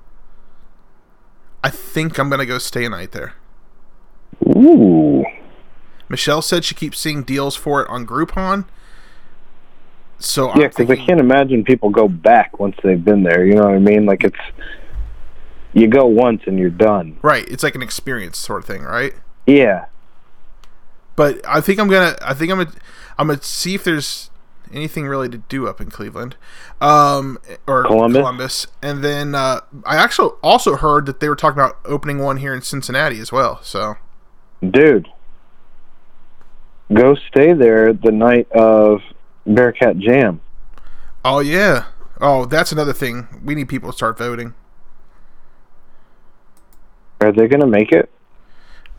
I 1.62 1.70
think 1.70 2.18
I'm 2.18 2.28
gonna 2.28 2.46
go 2.46 2.58
stay 2.58 2.84
a 2.84 2.90
night 2.90 3.12
there. 3.12 3.34
Ooh. 4.46 5.24
Michelle 6.08 6.42
said 6.42 6.64
she 6.64 6.74
keeps 6.74 6.98
seeing 6.98 7.22
deals 7.22 7.56
for 7.56 7.82
it 7.82 7.88
on 7.88 8.06
Groupon. 8.06 8.66
So 10.18 10.48
Yeah, 10.56 10.68
because 10.68 10.90
I 10.90 10.96
can't 10.96 11.20
imagine 11.20 11.64
people 11.64 11.90
go 11.90 12.08
back 12.08 12.58
once 12.58 12.76
they've 12.82 13.02
been 13.02 13.22
there. 13.22 13.44
You 13.44 13.54
know 13.54 13.64
what 13.64 13.74
I 13.74 13.78
mean? 13.78 14.04
Like 14.06 14.24
it's 14.24 14.38
you 15.72 15.86
go 15.86 16.06
once 16.06 16.42
and 16.46 16.58
you're 16.58 16.70
done. 16.70 17.18
right, 17.22 17.46
it's 17.48 17.62
like 17.62 17.74
an 17.74 17.82
experience 17.82 18.38
sort 18.38 18.60
of 18.62 18.66
thing, 18.66 18.82
right? 18.82 19.14
Yeah. 19.46 19.86
But 21.16 21.40
I 21.46 21.60
think 21.60 21.80
I'm 21.80 21.88
gonna. 21.88 22.16
I 22.22 22.34
think 22.34 22.52
I'm 22.52 22.58
gonna. 22.58 22.72
I'm 23.18 23.26
gonna 23.26 23.42
see 23.42 23.74
if 23.74 23.84
there's 23.84 24.30
anything 24.72 25.06
really 25.06 25.28
to 25.28 25.38
do 25.38 25.66
up 25.66 25.80
in 25.80 25.90
Cleveland, 25.90 26.36
um, 26.80 27.38
or 27.66 27.84
Columbus? 27.84 28.66
and 28.82 29.02
then 29.02 29.34
uh, 29.34 29.60
I 29.84 29.96
actually 29.96 30.30
also 30.42 30.76
heard 30.76 31.06
that 31.06 31.20
they 31.20 31.28
were 31.28 31.36
talking 31.36 31.60
about 31.60 31.78
opening 31.84 32.18
one 32.18 32.36
here 32.36 32.54
in 32.54 32.62
Cincinnati 32.62 33.18
as 33.18 33.32
well. 33.32 33.60
So 33.62 33.96
Dude. 34.68 35.08
Go 36.92 37.14
stay 37.14 37.52
there 37.52 37.92
the 37.92 38.10
night 38.10 38.50
of 38.52 39.00
Bearcat 39.46 39.98
Jam. 39.98 40.40
Oh 41.24 41.40
yeah. 41.40 41.86
Oh, 42.20 42.44
that's 42.46 42.72
another 42.72 42.92
thing. 42.92 43.28
We 43.44 43.54
need 43.54 43.68
people 43.68 43.90
to 43.90 43.96
start 43.96 44.18
voting. 44.18 44.54
Are 47.20 47.32
they 47.32 47.48
going 47.48 47.60
to 47.60 47.66
make 47.66 47.92
it? 47.92 48.10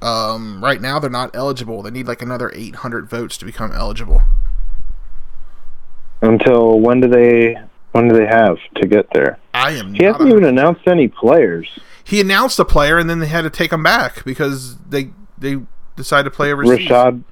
Um, 0.01 0.63
right 0.63 0.81
now 0.81 0.99
they're 0.99 1.09
not 1.09 1.35
eligible. 1.35 1.81
They 1.81 1.91
need 1.91 2.07
like 2.07 2.21
another 2.21 2.51
800 2.53 3.09
votes 3.09 3.37
to 3.37 3.45
become 3.45 3.71
eligible. 3.73 4.21
Until 6.21 6.79
when 6.79 6.99
do 7.01 7.07
they 7.09 7.55
when 7.91 8.07
do 8.07 8.15
they 8.15 8.25
have 8.27 8.57
to 8.75 8.87
get 8.87 9.07
there? 9.13 9.39
I 9.53 9.71
am. 9.71 9.93
He 9.93 10.03
not 10.05 10.13
hasn't 10.15 10.29
a- 10.29 10.33
even 10.33 10.43
announced 10.45 10.81
any 10.87 11.07
players. 11.07 11.67
He 12.03 12.19
announced 12.21 12.59
a 12.59 12.65
player 12.65 12.97
and 12.97 13.09
then 13.09 13.19
they 13.19 13.27
had 13.27 13.41
to 13.43 13.49
take 13.49 13.71
him 13.71 13.83
back 13.83 14.23
because 14.25 14.77
they 14.79 15.11
they 15.37 15.57
decided 15.95 16.25
to 16.29 16.35
play 16.35 16.51
overseas. 16.51 16.87
Rashad 16.89 17.23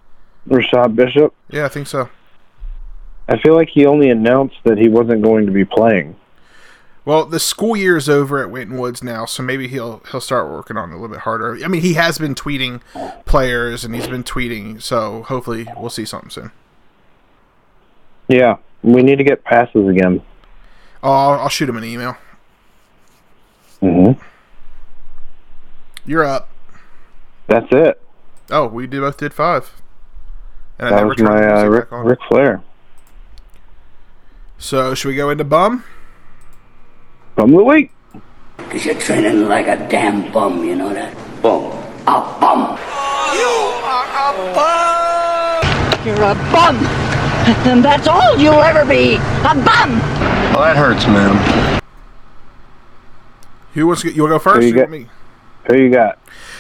Rashad 0.49 0.95
Bishop. 0.95 1.33
Yeah, 1.49 1.65
I 1.65 1.69
think 1.69 1.87
so. 1.87 2.09
I 3.29 3.37
feel 3.39 3.55
like 3.55 3.69
he 3.69 3.85
only 3.85 4.09
announced 4.09 4.57
that 4.63 4.77
he 4.77 4.87
wasn't 4.89 5.21
going 5.21 5.45
to 5.45 5.51
be 5.51 5.65
playing. 5.65 6.15
Well, 7.03 7.25
the 7.25 7.39
school 7.39 7.77
year 7.77 7.95
is 7.95 8.09
over 8.09 8.41
at 8.41 8.51
Winton 8.51 8.77
Woods 8.77 9.01
now, 9.01 9.25
so 9.25 9.41
maybe 9.41 9.67
he'll 9.69 10.01
he'll 10.11 10.19
start 10.19 10.49
working 10.49 10.75
on 10.75 10.89
it 10.89 10.93
a 10.93 10.95
little 10.97 11.07
bit 11.15 11.21
harder. 11.21 11.57
I 11.63 11.67
mean, 11.69 11.81
he 11.81 11.93
has 11.93 12.17
been 12.17 12.35
tweeting 12.35 12.81
players 13.25 13.85
and 13.85 13.95
he's 13.95 14.07
been 14.07 14.25
tweeting, 14.25 14.81
so 14.81 15.23
hopefully 15.23 15.67
we'll 15.77 15.89
see 15.89 16.03
something 16.03 16.29
soon. 16.29 16.51
Yeah, 18.27 18.57
we 18.83 19.03
need 19.03 19.17
to 19.19 19.23
get 19.23 19.43
passes 19.45 19.87
again. 19.87 20.21
Oh, 21.01 21.11
I'll, 21.11 21.39
I'll 21.39 21.49
shoot 21.49 21.69
him 21.69 21.77
an 21.77 21.85
email. 21.85 22.17
hmm 23.79 24.11
You're 26.05 26.25
up. 26.25 26.49
That's 27.47 27.67
it. 27.71 28.01
Oh, 28.51 28.67
we 28.67 28.85
did 28.85 28.99
both 28.99 29.17
did 29.17 29.33
five. 29.33 29.71
And 30.77 30.93
I 30.93 30.99
That 30.99 31.07
was 31.07 31.19
my 31.19 31.61
uh, 31.61 31.63
Rick, 31.65 31.89
back 31.89 31.93
on. 31.93 32.05
Ric 32.05 32.19
Flair. 32.27 32.61
So 34.59 34.93
should 34.95 35.09
we 35.09 35.15
go 35.15 35.29
into 35.29 35.43
bum? 35.43 35.83
Bum 37.35 37.53
of 37.53 37.57
the 37.57 37.63
week. 37.63 37.91
Cause 38.57 38.85
you're 38.85 38.95
training 38.95 39.47
like 39.47 39.67
a 39.67 39.77
damn 39.87 40.31
bum, 40.31 40.63
you 40.63 40.75
know 40.75 40.93
that? 40.93 41.13
Bum. 41.41 41.71
A 42.07 42.19
bum. 42.39 42.77
You're 43.37 43.77
a 43.85 44.53
bum. 44.55 46.05
You're 46.05 46.15
a 46.15 46.35
bum. 46.51 46.75
And 47.67 47.85
that's 47.85 48.07
all 48.07 48.37
you'll 48.37 48.55
ever 48.55 48.83
be. 48.85 49.15
A 49.15 49.53
bum. 49.53 49.99
Well, 50.51 50.61
that 50.61 50.75
hurts, 50.75 51.05
man. 51.07 51.81
Who 53.73 53.87
wants 53.87 54.01
to? 54.01 54.11
You 54.11 54.23
want 54.23 54.31
to 54.31 54.35
go 54.35 54.39
first? 54.39 54.61
Who 54.61 54.67
you 54.67 54.73
or 54.73 54.79
got? 54.79 54.89
me? 54.89 55.07
Who 55.69 55.77
you 55.77 55.89
got? 55.91 56.19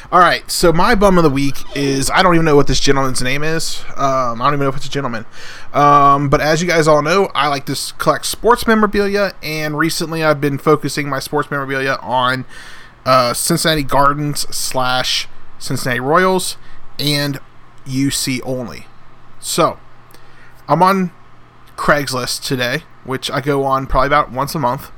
All 0.09 0.19
right. 0.19 0.49
So 0.49 0.71
my 0.71 0.95
bum 0.95 1.17
of 1.17 1.25
the 1.25 1.29
week 1.29 1.57
is 1.75 2.09
I 2.09 2.23
don't 2.23 2.33
even 2.33 2.45
know 2.45 2.55
what 2.55 2.67
this 2.67 2.79
gentleman's 2.79 3.21
name 3.21 3.43
is. 3.43 3.83
Um, 3.97 4.41
I 4.41 4.45
don't 4.45 4.53
even 4.53 4.59
know 4.61 4.69
if 4.69 4.77
it's 4.77 4.85
a 4.85 4.89
gentleman. 4.89 5.25
Um, 5.73 6.29
but 6.29 6.39
as 6.39 6.61
you 6.61 6.67
guys 6.67 6.87
all 6.87 7.01
know, 7.01 7.29
I 7.35 7.49
like 7.49 7.65
to 7.65 7.93
collect 7.97 8.25
sports 8.25 8.65
memorabilia, 8.65 9.33
and 9.43 9.77
recently 9.77 10.23
I've 10.23 10.39
been 10.39 10.57
focusing 10.57 11.09
my 11.09 11.19
sports 11.19 11.51
memorabilia 11.51 11.97
on 12.01 12.45
uh, 13.05 13.33
Cincinnati 13.33 13.83
Gardens 13.83 14.47
slash 14.55 15.27
Cincinnati 15.59 15.99
Royals 15.99 16.57
and 16.97 17.39
UC 17.85 18.39
only. 18.45 18.87
So 19.41 19.77
I'm 20.69 20.81
on 20.81 21.11
Craigslist 21.75 22.45
today, 22.45 22.83
which 23.03 23.29
I 23.29 23.41
go 23.41 23.65
on 23.65 23.87
probably 23.87 24.07
about 24.07 24.31
once 24.31 24.55
a 24.55 24.59
month, 24.59 24.89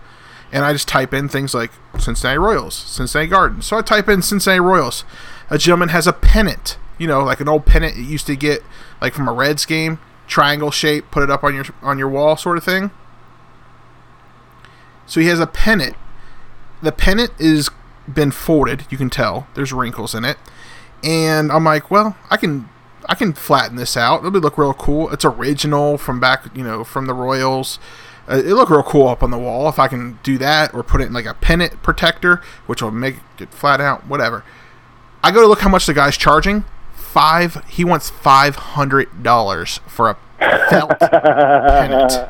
and 0.52 0.66
I 0.66 0.74
just 0.74 0.88
type 0.88 1.14
in 1.14 1.30
things 1.30 1.54
like 1.54 1.72
Cincinnati 1.98 2.38
Royals, 2.38 2.76
Cincinnati 2.76 3.30
Gardens. 3.30 3.66
So 3.66 3.78
I 3.78 3.82
type 3.82 4.10
in 4.10 4.22
Cincinnati 4.22 4.60
Royals. 4.60 5.04
A 5.50 5.58
gentleman 5.58 5.90
has 5.90 6.08
a 6.08 6.14
pennant, 6.14 6.78
you 6.98 7.08
know, 7.08 7.24
like 7.24 7.40
an 7.40 7.50
old 7.50 7.66
pennant 7.66 7.96
you 7.98 8.04
used 8.04 8.28
to 8.28 8.36
get 8.36 8.64
like 9.02 9.14
from 9.14 9.28
a 9.28 9.34
Reds 9.34 9.66
game, 9.66 10.00
triangle 10.28 10.72
shape, 10.72 11.12
put 11.12 11.24
it 11.24 11.30
up 11.30 11.44
on 11.44 11.56
your 11.56 11.66
on 11.82 11.98
your 11.98 12.10
wall 12.10 12.36
sort 12.38 12.58
of 12.58 12.64
thing. 12.64 12.92
So 15.06 15.20
he 15.20 15.28
has 15.28 15.40
a 15.40 15.48
pennant. 15.48 15.96
The 16.82 16.92
pennant 16.92 17.32
is 17.40 17.70
been 18.08 18.32
folded, 18.32 18.86
you 18.90 18.98
can 18.98 19.10
tell. 19.10 19.48
There's 19.56 19.74
wrinkles 19.74 20.16
in 20.16 20.26
it. 20.26 20.38
And 21.04 21.52
I'm 21.52 21.64
like, 21.64 21.90
well, 21.90 22.18
I 22.30 22.38
can 22.38 22.70
I 23.08 23.16
can 23.16 23.34
flatten 23.34 23.76
this 23.76 23.98
out. 23.98 24.24
It'll 24.24 24.40
look 24.40 24.58
real 24.58 24.74
cool. 24.74 25.10
It's 25.12 25.26
original 25.26 25.98
from 25.98 26.20
back, 26.20 26.46
you 26.56 26.64
know, 26.64 26.84
from 26.84 27.08
the 27.08 27.14
Royals. 27.14 27.80
Uh, 28.30 28.38
it 28.38 28.54
look 28.54 28.70
real 28.70 28.84
cool 28.84 29.08
up 29.08 29.24
on 29.24 29.32
the 29.32 29.38
wall 29.38 29.68
if 29.70 29.80
I 29.80 29.88
can 29.88 30.20
do 30.24 30.38
that 30.38 30.74
or 30.74 30.84
put 30.84 31.02
it 31.02 31.06
in 31.06 31.14
like 31.14 31.26
a 31.26 31.34
pennant 31.34 31.82
protector, 31.82 32.42
which 32.68 32.82
will 32.82 32.92
make 32.92 33.18
it 33.40 33.54
flat 33.54 33.82
out. 33.82 34.06
Whatever. 34.06 34.44
I 35.24 35.32
go 35.32 35.42
to 35.42 35.48
look 35.48 35.62
how 35.62 35.70
much 35.70 35.86
the 35.86 35.94
guy's 35.94 36.18
charging. 36.18 36.64
Five. 36.94 37.64
He 37.68 37.84
wants 37.84 38.10
five 38.10 38.56
hundred 38.56 39.24
dollars 39.24 39.80
for 39.88 40.10
a 40.10 40.18
felt 40.70 41.00
pennant. 41.00 42.30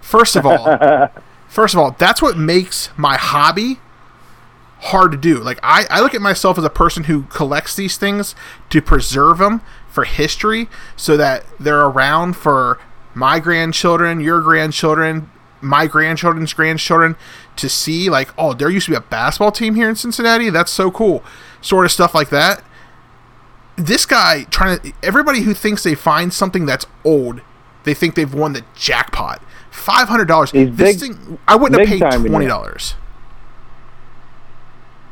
First 0.00 0.36
of 0.36 0.46
all, 0.46 1.10
first 1.48 1.74
of 1.74 1.80
all, 1.80 1.90
that's 1.98 2.22
what 2.22 2.38
makes 2.38 2.90
my 2.96 3.16
hobby 3.16 3.80
hard 4.80 5.12
to 5.12 5.18
do. 5.18 5.38
Like 5.38 5.58
I, 5.62 5.86
I 5.90 6.00
look 6.00 6.14
at 6.14 6.22
myself 6.22 6.56
as 6.58 6.64
a 6.64 6.70
person 6.70 7.04
who 7.04 7.24
collects 7.24 7.74
these 7.74 7.96
things 7.96 8.34
to 8.70 8.80
preserve 8.80 9.38
them 9.38 9.60
for 9.88 10.04
history 10.04 10.68
so 10.96 11.16
that 11.16 11.44
they're 11.58 11.84
around 11.84 12.36
for 12.36 12.78
my 13.18 13.40
grandchildren, 13.40 14.20
your 14.20 14.40
grandchildren, 14.40 15.28
my 15.60 15.88
grandchildren's 15.88 16.52
grandchildren 16.52 17.16
to 17.56 17.68
see 17.68 18.08
like, 18.08 18.32
oh, 18.38 18.54
there 18.54 18.70
used 18.70 18.86
to 18.86 18.92
be 18.92 18.96
a 18.96 19.00
basketball 19.00 19.50
team 19.50 19.74
here 19.74 19.88
in 19.88 19.96
Cincinnati. 19.96 20.50
That's 20.50 20.70
so 20.70 20.90
cool. 20.90 21.24
Sort 21.60 21.84
of 21.84 21.90
stuff 21.90 22.14
like 22.14 22.30
that. 22.30 22.62
This 23.76 24.06
guy 24.06 24.44
trying 24.44 24.78
to 24.78 24.92
everybody 25.02 25.40
who 25.42 25.52
thinks 25.54 25.82
they 25.82 25.96
find 25.96 26.32
something 26.32 26.64
that's 26.64 26.86
old, 27.04 27.40
they 27.84 27.94
think 27.94 28.14
they've 28.14 28.32
won 28.32 28.52
the 28.52 28.64
jackpot. 28.76 29.42
Five 29.70 30.08
hundred 30.08 30.26
dollars. 30.26 30.52
This 30.52 30.70
big- 30.70 30.98
thing, 30.98 31.38
I 31.46 31.56
wouldn't 31.56 31.80
have 31.80 31.88
paid 31.88 32.28
twenty 32.28 32.46
dollars. 32.46 32.94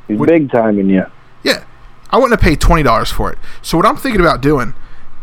He's 0.09 0.19
big 0.21 0.51
time 0.51 0.79
in 0.79 0.89
you. 0.89 1.07
Yeah, 1.43 1.65
I 2.11 2.17
wouldn't 2.17 2.41
have 2.41 2.45
paid 2.45 2.61
twenty 2.61 2.83
dollars 2.85 3.11
for 3.11 3.33
it. 3.33 3.39
So 3.63 3.77
what 3.77 3.87
I'm 3.87 3.97
thinking 3.97 4.21
about 4.21 4.41
doing 4.41 4.75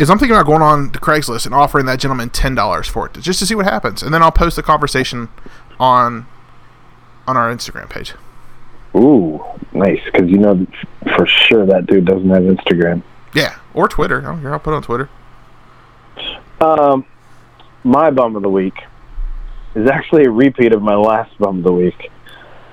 is 0.04 0.10
I'm 0.10 0.20
thinking 0.20 0.36
about 0.36 0.46
going 0.46 0.62
on 0.62 0.92
to 0.92 1.00
Craigslist 1.00 1.46
and 1.46 1.56
offering 1.56 1.86
that 1.86 2.00
gentleman 2.00 2.30
ten 2.30 2.54
dollars 2.54 2.88
for 2.88 3.08
it, 3.08 3.14
just 3.14 3.40
to 3.40 3.46
see 3.46 3.56
what 3.56 3.66
happens, 3.66 4.04
and 4.04 4.14
then 4.14 4.22
I'll 4.22 4.32
post 4.32 4.56
the 4.58 4.64
conversation 4.64 5.30
on 5.80 6.28
on 7.26 7.38
our 7.38 7.54
Instagram 7.54 7.90
page. 7.90 8.14
Ooh, 8.96 9.44
nice. 9.72 10.02
Because 10.06 10.30
you 10.30 10.38
know 10.38 10.68
for 11.16 11.26
sure 11.26 11.66
that 11.66 11.88
dude 11.88 12.06
doesn't 12.06 12.30
have 12.30 12.44
Instagram. 12.44 13.02
Yeah, 13.34 13.58
or 13.74 13.88
Twitter. 13.88 14.20
I 14.22 14.26
don't 14.26 14.42
care. 14.42 14.54
I'll 14.54 14.60
put 14.60 14.74
it 14.74 14.76
on 14.76 14.84
Twitter. 14.84 15.10
Um, 16.62 17.06
my 17.84 18.12
bum 18.12 18.36
of 18.36 18.44
the 18.44 18.50
week 18.50 18.76
is 19.76 19.90
actually 19.90 20.26
a 20.26 20.30
repeat 20.30 20.74
of 20.74 20.82
my 20.82 20.96
last 20.96 21.36
bum 21.40 21.60
of 21.60 21.64
the 21.64 21.74
week 21.74 22.12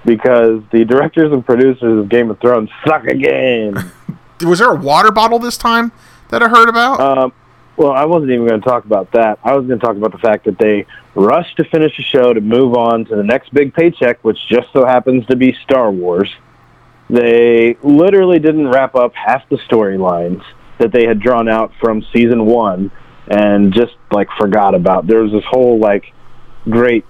because 0.04 0.62
the 0.72 0.84
directors 0.84 1.32
and 1.32 1.46
producers 1.46 2.00
of 2.00 2.08
Game 2.08 2.30
of 2.30 2.40
Thrones 2.40 2.70
suck 2.86 3.04
again. 3.04 3.74
Was 4.42 4.58
there 4.58 4.70
a 4.70 4.74
water 4.74 5.10
bottle 5.10 5.38
this 5.38 5.56
time 5.56 5.92
that 6.30 6.42
I 6.42 6.48
heard 6.48 6.68
about? 6.68 7.00
Um, 7.00 7.32
well, 7.76 7.92
I 7.92 8.04
wasn't 8.04 8.30
even 8.32 8.46
going 8.46 8.60
to 8.60 8.66
talk 8.68 8.84
about 8.84 9.12
that. 9.12 9.38
I 9.42 9.56
was 9.56 9.66
going 9.66 9.78
to 9.78 9.84
talk 9.84 9.96
about 9.96 10.12
the 10.12 10.18
fact 10.18 10.44
that 10.44 10.58
they 10.58 10.86
rushed 11.14 11.56
to 11.56 11.64
finish 11.64 11.96
the 11.96 12.02
show 12.02 12.32
to 12.32 12.40
move 12.40 12.74
on 12.74 13.04
to 13.06 13.16
the 13.16 13.22
next 13.22 13.54
big 13.54 13.72
paycheck, 13.72 14.22
which 14.22 14.38
just 14.48 14.72
so 14.72 14.84
happens 14.84 15.26
to 15.26 15.36
be 15.36 15.56
Star 15.62 15.90
Wars. 15.90 16.30
They 17.08 17.76
literally 17.82 18.38
didn't 18.38 18.68
wrap 18.68 18.94
up 18.94 19.14
half 19.14 19.48
the 19.48 19.56
storylines 19.56 20.44
that 20.78 20.92
they 20.92 21.06
had 21.06 21.20
drawn 21.20 21.48
out 21.48 21.72
from 21.80 22.04
season 22.12 22.46
one 22.46 22.90
and 23.28 23.72
just 23.72 23.94
like 24.10 24.28
forgot 24.38 24.74
about. 24.74 25.06
There 25.06 25.22
was 25.22 25.32
this 25.32 25.44
whole 25.44 25.78
like 25.78 26.12
great 26.68 27.04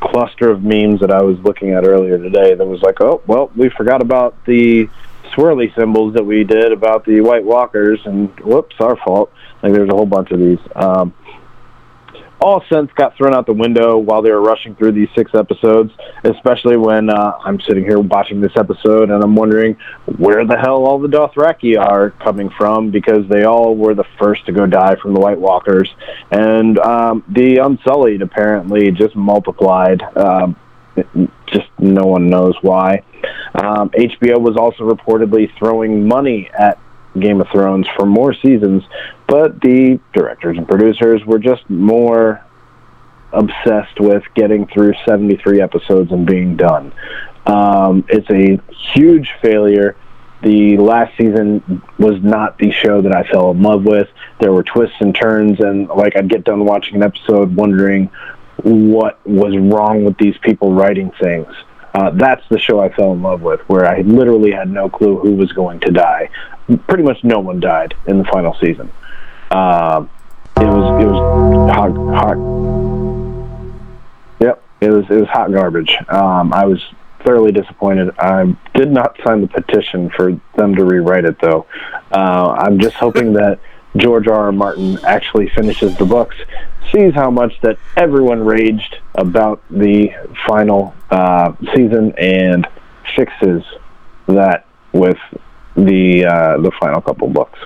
cluster 0.00 0.50
of 0.50 0.62
memes 0.62 1.00
that 1.00 1.10
I 1.10 1.22
was 1.22 1.38
looking 1.40 1.70
at 1.72 1.84
earlier 1.84 2.18
today 2.18 2.54
that 2.54 2.66
was 2.66 2.82
like, 2.82 3.00
oh, 3.00 3.22
well, 3.26 3.50
we 3.56 3.68
forgot 3.70 4.00
about 4.00 4.44
the 4.44 4.88
swirly 5.36 5.74
symbols 5.76 6.14
that 6.14 6.24
we 6.24 6.44
did 6.44 6.72
about 6.72 7.04
the 7.04 7.20
White 7.20 7.44
Walkers, 7.44 8.00
and 8.04 8.28
whoops, 8.40 8.76
our 8.80 8.96
fault. 8.96 9.32
Like, 9.62 9.72
there's 9.72 9.88
a 9.88 9.94
whole 9.94 10.06
bunch 10.06 10.30
of 10.30 10.38
these. 10.38 10.58
Um, 10.74 11.14
all 12.40 12.62
sense 12.72 12.90
got 12.94 13.16
thrown 13.16 13.34
out 13.34 13.46
the 13.46 13.52
window 13.52 13.98
while 13.98 14.22
they 14.22 14.30
were 14.30 14.40
rushing 14.40 14.74
through 14.76 14.92
these 14.92 15.08
six 15.16 15.32
episodes, 15.34 15.92
especially 16.24 16.76
when 16.76 17.10
uh, 17.10 17.32
I'm 17.44 17.60
sitting 17.60 17.84
here 17.84 17.98
watching 17.98 18.40
this 18.40 18.52
episode 18.56 19.10
and 19.10 19.22
I'm 19.22 19.34
wondering 19.34 19.76
where 20.16 20.44
the 20.46 20.56
hell 20.56 20.84
all 20.84 20.98
the 20.98 21.08
Dothraki 21.08 21.78
are 21.78 22.10
coming 22.10 22.50
from 22.56 22.90
because 22.90 23.28
they 23.28 23.44
all 23.44 23.74
were 23.74 23.94
the 23.94 24.04
first 24.20 24.46
to 24.46 24.52
go 24.52 24.66
die 24.66 24.96
from 24.96 25.14
the 25.14 25.20
White 25.20 25.38
Walkers. 25.38 25.92
And 26.30 26.78
um, 26.78 27.24
the 27.28 27.56
Unsullied 27.58 28.22
apparently 28.22 28.90
just 28.92 29.16
multiplied. 29.16 30.02
Um, 30.16 30.56
just 31.46 31.68
no 31.78 32.04
one 32.06 32.28
knows 32.28 32.54
why. 32.62 33.02
Um, 33.54 33.90
HBO 33.90 34.40
was 34.40 34.56
also 34.56 34.88
reportedly 34.88 35.50
throwing 35.58 36.06
money 36.06 36.50
at 36.58 36.78
Game 37.18 37.40
of 37.40 37.48
Thrones 37.48 37.86
for 37.96 38.06
more 38.06 38.34
seasons, 38.34 38.84
but 39.26 39.60
the 39.60 39.98
directors 40.12 40.56
and 40.56 40.68
producers 40.68 41.24
were 41.24 41.38
just 41.38 41.68
more 41.68 42.44
obsessed 43.32 44.00
with 44.00 44.22
getting 44.34 44.66
through 44.68 44.94
73 45.06 45.60
episodes 45.60 46.12
and 46.12 46.26
being 46.26 46.56
done. 46.56 46.92
Um, 47.46 48.04
it's 48.08 48.28
a 48.30 48.60
huge 48.94 49.32
failure. 49.42 49.96
The 50.42 50.76
last 50.76 51.16
season 51.16 51.82
was 51.98 52.22
not 52.22 52.58
the 52.58 52.70
show 52.70 53.02
that 53.02 53.14
I 53.14 53.24
fell 53.24 53.50
in 53.50 53.62
love 53.62 53.84
with. 53.84 54.08
There 54.40 54.52
were 54.52 54.62
twists 54.62 54.96
and 55.00 55.14
turns, 55.14 55.58
and 55.60 55.88
like 55.88 56.16
I'd 56.16 56.28
get 56.28 56.44
done 56.44 56.64
watching 56.64 56.96
an 56.96 57.02
episode 57.02 57.54
wondering 57.56 58.10
what 58.62 59.24
was 59.26 59.56
wrong 59.56 60.04
with 60.04 60.16
these 60.18 60.36
people 60.38 60.72
writing 60.72 61.10
things. 61.20 61.48
Uh, 61.94 62.10
that's 62.10 62.42
the 62.48 62.58
show 62.58 62.80
I 62.80 62.92
fell 62.92 63.12
in 63.12 63.22
love 63.22 63.42
with, 63.42 63.60
where 63.68 63.86
I 63.86 64.02
literally 64.02 64.50
had 64.50 64.70
no 64.70 64.88
clue 64.88 65.18
who 65.18 65.34
was 65.34 65.52
going 65.52 65.80
to 65.80 65.90
die. 65.90 66.30
Pretty 66.86 67.02
much 67.02 67.24
no 67.24 67.38
one 67.38 67.60
died 67.60 67.94
in 68.06 68.18
the 68.18 68.24
final 68.24 68.54
season. 68.60 68.90
Uh, 69.50 70.06
it 70.56 70.66
was 70.66 71.02
it 71.02 71.06
was 71.06 71.70
hot, 71.70 71.92
hot. 72.14 72.36
Yep, 74.40 74.62
it 74.80 74.90
was 74.90 75.04
it 75.08 75.20
was 75.20 75.28
hot 75.28 75.50
garbage. 75.50 75.96
Um, 76.08 76.52
I 76.52 76.66
was 76.66 76.84
thoroughly 77.24 77.52
disappointed. 77.52 78.10
I 78.18 78.56
did 78.74 78.90
not 78.90 79.18
sign 79.24 79.40
the 79.40 79.48
petition 79.48 80.10
for 80.10 80.38
them 80.56 80.74
to 80.74 80.84
rewrite 80.84 81.24
it, 81.24 81.40
though. 81.40 81.66
Uh, 82.12 82.56
I'm 82.58 82.78
just 82.78 82.94
hoping 82.96 83.32
that 83.34 83.60
George 83.96 84.28
R. 84.28 84.46
R. 84.46 84.52
Martin 84.52 84.98
actually 85.04 85.48
finishes 85.48 85.96
the 85.96 86.04
books, 86.04 86.36
sees 86.92 87.14
how 87.14 87.30
much 87.30 87.60
that 87.62 87.78
everyone 87.96 88.44
raged 88.44 88.98
about 89.14 89.62
the 89.70 90.10
final 90.46 90.94
uh, 91.10 91.52
season, 91.74 92.12
and 92.18 92.66
fixes 93.16 93.62
that 94.26 94.66
with 94.92 95.18
the 95.74 96.24
uh, 96.24 96.60
the 96.60 96.70
final 96.80 97.00
couple 97.00 97.28
books. 97.28 97.58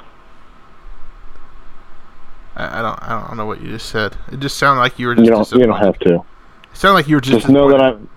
I, 2.54 2.82
don't. 2.82 3.02
I 3.02 3.26
don't 3.26 3.36
know 3.36 3.46
what 3.46 3.62
you 3.62 3.68
just 3.68 3.88
said. 3.88 4.16
It 4.30 4.40
just 4.40 4.58
sounded 4.58 4.80
like 4.80 4.98
you 4.98 5.06
were 5.06 5.14
just. 5.14 5.24
You 5.24 5.30
don't 5.30 5.52
you 5.52 5.66
don't 5.66 5.80
have 5.80 5.98
to. 6.00 6.16
It 6.16 6.76
sounded 6.76 6.94
like 6.94 7.08
you 7.08 7.16
were 7.16 7.20
just. 7.20 7.40
Just 7.40 7.48
know 7.48 7.70
that 7.70 7.80
I'm 7.80 8.08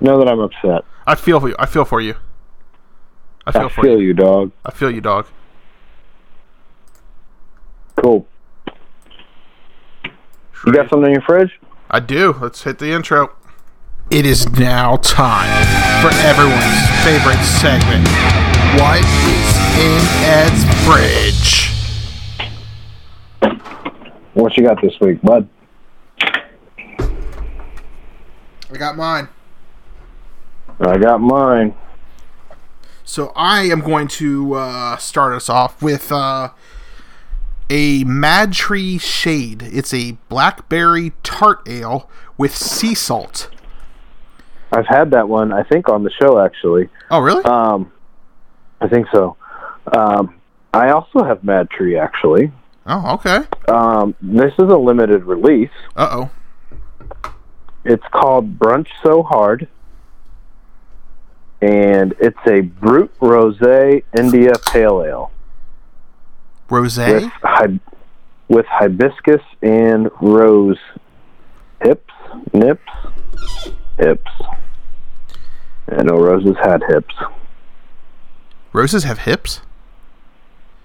know 0.00 0.18
that 0.18 0.28
I'm 0.28 0.40
upset. 0.40 0.84
I 1.06 1.14
feel 1.14 1.40
for 1.40 1.48
you. 1.48 1.56
I 1.58 1.66
feel 1.66 1.84
for 1.84 2.00
you. 2.00 2.14
I 3.46 3.52
feel 3.52 3.62
I 3.62 3.68
for 3.68 3.82
feel 3.82 4.00
you, 4.00 4.12
dog. 4.12 4.52
I 4.64 4.70
feel 4.70 4.90
you, 4.90 5.00
dog. 5.00 5.26
Cool. 7.96 8.26
You 10.68 10.74
got 10.74 10.90
something 10.90 11.06
in 11.06 11.12
your 11.12 11.22
fridge? 11.22 11.58
I 11.90 11.98
do. 11.98 12.34
Let's 12.42 12.62
hit 12.64 12.78
the 12.78 12.90
intro. 12.90 13.34
It 14.10 14.26
is 14.26 14.50
now 14.50 14.96
time 14.96 15.64
for 16.02 16.10
everyone's 16.18 16.90
favorite 17.02 17.42
segment. 17.42 18.06
What 18.78 19.02
is 19.24 19.56
in 19.78 20.02
Ed's 20.28 20.64
fridge? 20.84 21.72
What 24.34 24.58
you 24.58 24.64
got 24.64 24.82
this 24.82 24.92
week, 25.00 25.22
bud? 25.22 25.48
I 28.70 28.76
got 28.76 28.94
mine. 28.94 29.28
I 30.80 30.98
got 30.98 31.22
mine. 31.22 31.74
So 33.04 33.32
I 33.34 33.62
am 33.62 33.80
going 33.80 34.08
to 34.08 34.52
uh, 34.52 34.96
start 34.98 35.32
us 35.32 35.48
off 35.48 35.80
with 35.80 36.12
uh, 36.12 36.50
a 37.70 38.04
MadTree 38.04 39.00
Shade. 39.00 39.62
It's 39.62 39.92
a 39.92 40.12
blackberry 40.28 41.12
tart 41.22 41.68
ale 41.68 42.08
with 42.36 42.56
sea 42.56 42.94
salt. 42.94 43.50
I've 44.72 44.86
had 44.86 45.10
that 45.12 45.28
one. 45.28 45.52
I 45.52 45.62
think 45.62 45.88
on 45.88 46.02
the 46.02 46.10
show 46.10 46.38
actually. 46.38 46.88
Oh, 47.10 47.20
really? 47.20 47.44
Um, 47.44 47.92
I 48.80 48.88
think 48.88 49.06
so. 49.12 49.36
Um, 49.92 50.34
I 50.72 50.90
also 50.90 51.24
have 51.24 51.40
MadTree 51.42 52.00
actually. 52.00 52.52
Oh, 52.86 53.14
okay. 53.14 53.44
Um, 53.68 54.14
this 54.20 54.52
is 54.54 54.70
a 54.70 54.76
limited 54.76 55.24
release. 55.24 55.70
Uh 55.96 56.08
oh. 56.12 57.30
It's 57.84 58.04
called 58.12 58.58
Brunch 58.58 58.88
So 59.02 59.22
Hard, 59.22 59.68
and 61.62 62.14
it's 62.20 62.38
a 62.46 62.60
Brut 62.60 63.10
Rosé 63.20 64.04
India 64.16 64.52
Pale 64.66 65.04
Ale 65.04 65.30
Rose. 66.70 66.98
with 66.98 67.24
hi- 67.42 67.80
with 68.48 68.66
hibiscus 68.66 69.42
and 69.62 70.10
rose 70.20 70.78
hips, 71.82 72.12
nips, 72.52 72.90
hips. 73.98 74.30
I 75.90 76.02
know 76.02 76.16
roses 76.16 76.56
had 76.62 76.82
hips. 76.88 77.14
Roses 78.72 79.04
have 79.04 79.20
hips? 79.20 79.60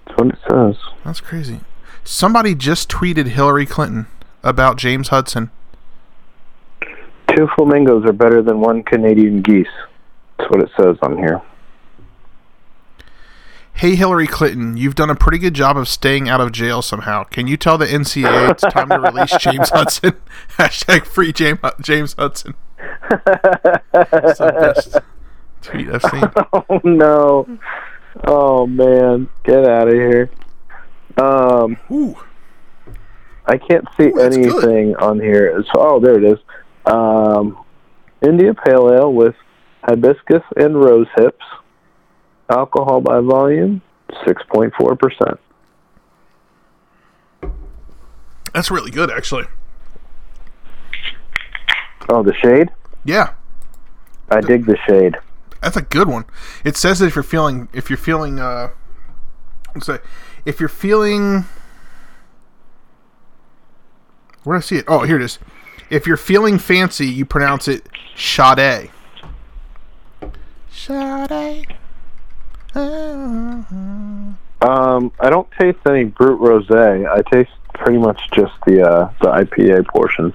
That's 0.06 0.18
what 0.18 0.28
it 0.28 0.38
says. 0.48 0.76
That's 1.04 1.20
crazy. 1.20 1.60
Somebody 2.04 2.54
just 2.54 2.90
tweeted 2.90 3.26
Hillary 3.28 3.66
Clinton 3.66 4.06
about 4.42 4.76
James 4.76 5.08
Hudson. 5.08 5.50
Two 7.28 7.48
flamingos 7.56 8.04
are 8.06 8.12
better 8.12 8.42
than 8.42 8.60
one 8.60 8.82
Canadian 8.82 9.42
geese. 9.42 9.66
That's 10.38 10.50
what 10.50 10.60
it 10.62 10.70
says 10.78 10.96
on 11.02 11.18
here. 11.18 11.40
Hey, 13.76 13.96
Hillary 13.96 14.28
Clinton, 14.28 14.76
you've 14.76 14.94
done 14.94 15.10
a 15.10 15.16
pretty 15.16 15.38
good 15.38 15.52
job 15.54 15.76
of 15.76 15.88
staying 15.88 16.28
out 16.28 16.40
of 16.40 16.52
jail 16.52 16.80
somehow. 16.80 17.24
Can 17.24 17.46
you 17.48 17.56
tell 17.56 17.76
the 17.76 17.86
NCAA 17.86 18.50
it's 18.52 18.62
time 18.62 18.88
to 18.88 19.00
release 19.00 19.36
James 19.38 19.68
Hudson? 19.72 20.12
Hashtag 20.58 21.06
free 21.06 21.32
James, 21.32 21.58
James 21.80 22.14
Hudson. 22.16 22.54
That's 23.10 24.38
the 24.38 24.54
best 24.74 24.96
tweet 25.62 25.88
I've 25.90 26.02
seen. 26.02 26.22
oh 26.52 26.80
no! 26.84 27.58
Oh 28.24 28.66
man, 28.66 29.28
get 29.42 29.66
out 29.66 29.88
of 29.88 29.94
here. 29.94 30.30
Um, 31.16 31.76
Ooh. 31.90 32.16
I 33.46 33.58
can't 33.58 33.86
see 33.98 34.10
good. 34.10 34.32
anything 34.34 34.94
on 34.96 35.20
here. 35.20 35.62
So, 35.74 35.80
oh, 35.80 36.00
there 36.00 36.16
it 36.16 36.24
is. 36.24 36.38
Um, 36.86 37.62
India 38.22 38.54
Pale 38.54 38.92
Ale 38.92 39.12
with 39.12 39.34
hibiscus 39.82 40.42
and 40.56 40.80
rose 40.80 41.08
hips. 41.16 41.44
Alcohol 42.50 43.00
by 43.00 43.20
volume, 43.20 43.80
six 44.26 44.42
point 44.52 44.72
four 44.78 44.96
percent. 44.96 45.40
That's 48.52 48.70
really 48.70 48.90
good, 48.90 49.10
actually. 49.10 49.44
Oh, 52.08 52.22
the 52.22 52.34
shade. 52.34 52.68
Yeah, 53.04 53.32
I 54.30 54.40
dig 54.40 54.66
the 54.66 54.76
shade. 54.86 55.16
that's 55.62 55.76
a 55.76 55.82
good 55.82 56.08
one. 56.08 56.24
It 56.64 56.76
says 56.76 56.98
that 56.98 57.06
if 57.06 57.14
you're 57.16 57.22
feeling 57.22 57.68
if 57.72 57.88
you're 57.90 57.96
feeling 57.96 58.38
uh, 58.38 58.70
let's 59.74 59.86
say 59.86 59.98
if 60.44 60.60
you're 60.60 60.68
feeling 60.68 61.44
where 64.44 64.56
do 64.56 64.58
I 64.58 64.60
see 64.60 64.76
it? 64.76 64.84
Oh, 64.86 65.04
here 65.04 65.16
it 65.16 65.22
is. 65.22 65.38
If 65.90 66.06
you're 66.06 66.16
feeling 66.18 66.58
fancy, 66.58 67.06
you 67.06 67.24
pronounce 67.24 67.68
it 67.68 67.86
Sade. 68.14 68.90
Sade. 70.70 71.66
Um, 72.76 74.36
I 75.20 75.30
don't 75.30 75.48
taste 75.58 75.78
any 75.86 76.04
brut 76.04 76.38
rosé. 76.40 77.08
I 77.08 77.22
taste 77.30 77.50
pretty 77.74 77.98
much 77.98 78.20
just 78.32 78.52
the 78.66 78.82
uh, 78.82 79.12
the 79.20 79.28
IPA 79.28 79.86
portion, 79.88 80.32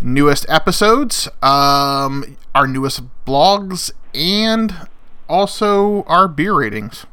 newest 0.00 0.44
episodes, 0.48 1.28
um, 1.40 2.36
our 2.52 2.66
newest 2.66 3.02
blogs, 3.24 3.92
and 4.12 4.88
also 5.28 6.02
our 6.04 6.26
beer 6.26 6.54
ratings. 6.54 7.06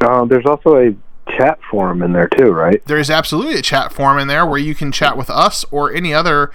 Uh, 0.00 0.24
there's 0.24 0.46
also 0.46 0.76
a 0.76 0.94
chat 1.36 1.58
forum 1.70 2.02
in 2.02 2.12
there 2.12 2.28
too, 2.28 2.50
right? 2.50 2.82
There's 2.86 3.10
absolutely 3.10 3.58
a 3.58 3.62
chat 3.62 3.92
forum 3.92 4.18
in 4.18 4.28
there 4.28 4.46
where 4.46 4.58
you 4.58 4.74
can 4.74 4.92
chat 4.92 5.16
with 5.16 5.30
us 5.30 5.64
or 5.70 5.92
any 5.92 6.14
other 6.14 6.50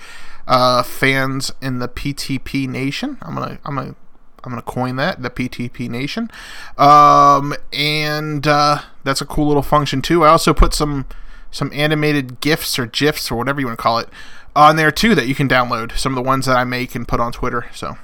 uh, 0.48 0.84
fans 0.84 1.52
in 1.62 1.80
the 1.80 1.88
PTP 1.88 2.68
Nation. 2.68 3.18
I'm 3.22 3.36
gonna 3.36 3.60
I'm 3.66 3.76
gonna 3.76 3.96
I'm 4.44 4.52
gonna 4.52 4.62
coin 4.62 4.96
that 4.98 5.22
the 5.22 5.30
PTP 5.30 5.90
Nation, 5.90 6.30
um, 6.78 7.54
and 7.72 8.46
uh, 8.46 8.80
that's 9.04 9.22
a 9.22 9.26
cool 9.26 9.48
little 9.48 9.62
function 9.62 10.02
too. 10.02 10.24
I 10.24 10.30
also 10.30 10.54
put 10.54 10.74
some 10.74 11.06
some 11.52 11.72
animated 11.74 12.42
gifs 12.42 12.80
or 12.80 12.88
gifs 12.88 13.32
or 13.32 13.36
whatever 13.36 13.60
you 13.60 13.68
want 13.68 13.78
to 13.78 13.84
call 13.84 14.00
it 14.00 14.10
on 14.56 14.76
there 14.76 14.92
too 14.92 15.16
that 15.16 15.28
you 15.28 15.36
can 15.36 15.48
download. 15.48 15.98
Some 15.98 16.12
of 16.12 16.16
the 16.16 16.28
ones 16.28 16.46
that 16.46 16.58
I 16.58 16.64
make 16.64 16.96
and 16.96 17.08
put 17.08 17.20
on 17.20 17.32
Twitter. 17.32 17.66
So 17.74 17.98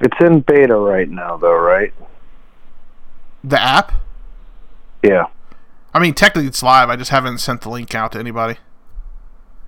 It's 0.00 0.16
in 0.20 0.40
beta 0.40 0.76
right 0.76 1.08
now, 1.08 1.36
though, 1.36 1.56
right? 1.56 1.94
The 3.48 3.60
app. 3.60 3.92
Yeah, 5.02 5.24
I 5.94 5.98
mean, 6.00 6.14
technically 6.14 6.48
it's 6.48 6.62
live. 6.62 6.90
I 6.90 6.96
just 6.96 7.10
haven't 7.10 7.38
sent 7.38 7.60
the 7.62 7.70
link 7.70 7.94
out 7.94 8.12
to 8.12 8.18
anybody. 8.18 8.56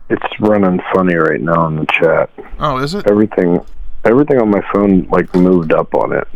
it's 0.08 0.40
running 0.40 0.80
funny 0.94 1.14
right 1.14 1.40
now 1.40 1.66
in 1.68 1.76
the 1.76 1.86
chat. 1.86 2.30
Oh, 2.58 2.78
is 2.78 2.94
it? 2.94 3.08
Everything, 3.10 3.64
everything 4.04 4.40
on 4.40 4.50
my 4.50 4.62
phone 4.72 5.06
like 5.10 5.32
moved 5.34 5.72
up 5.72 5.94
on 5.94 6.12
it. 6.12 6.28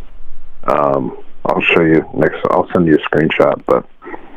Um, 0.64 1.18
I'll 1.44 1.60
show 1.60 1.82
you 1.82 2.08
next. 2.14 2.38
I'll 2.50 2.68
send 2.72 2.86
you 2.86 2.94
a 2.94 2.98
screenshot, 2.98 3.62
but 3.66 3.86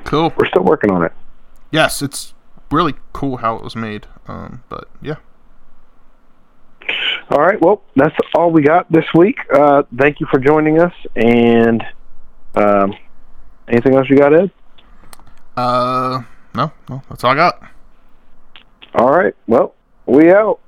Cool. 0.03 0.33
we're 0.37 0.47
still 0.47 0.63
working 0.63 0.91
on 0.91 1.03
it. 1.03 1.13
Yes, 1.71 2.01
it's 2.01 2.33
really 2.71 2.95
cool 3.13 3.37
how 3.37 3.55
it 3.57 3.63
was 3.63 3.75
made. 3.75 4.07
Um, 4.27 4.63
but 4.69 4.89
yeah. 5.01 5.15
All 7.29 7.41
right. 7.41 7.59
Well, 7.61 7.81
that's 7.95 8.15
all 8.35 8.51
we 8.51 8.61
got 8.63 8.91
this 8.91 9.05
week. 9.13 9.39
Uh, 9.53 9.83
thank 9.97 10.19
you 10.19 10.27
for 10.31 10.39
joining 10.39 10.79
us. 10.81 10.93
And 11.15 11.83
um, 12.57 12.95
anything 13.67 13.95
else 13.95 14.09
you 14.09 14.17
got, 14.17 14.33
Ed? 14.33 14.51
Uh, 15.55 16.23
no, 16.55 16.71
no, 16.89 17.03
that's 17.07 17.23
all 17.23 17.31
I 17.31 17.35
got. 17.35 17.61
All 18.95 19.09
right. 19.09 19.35
Well, 19.47 19.75
we 20.07 20.31
out. 20.31 20.59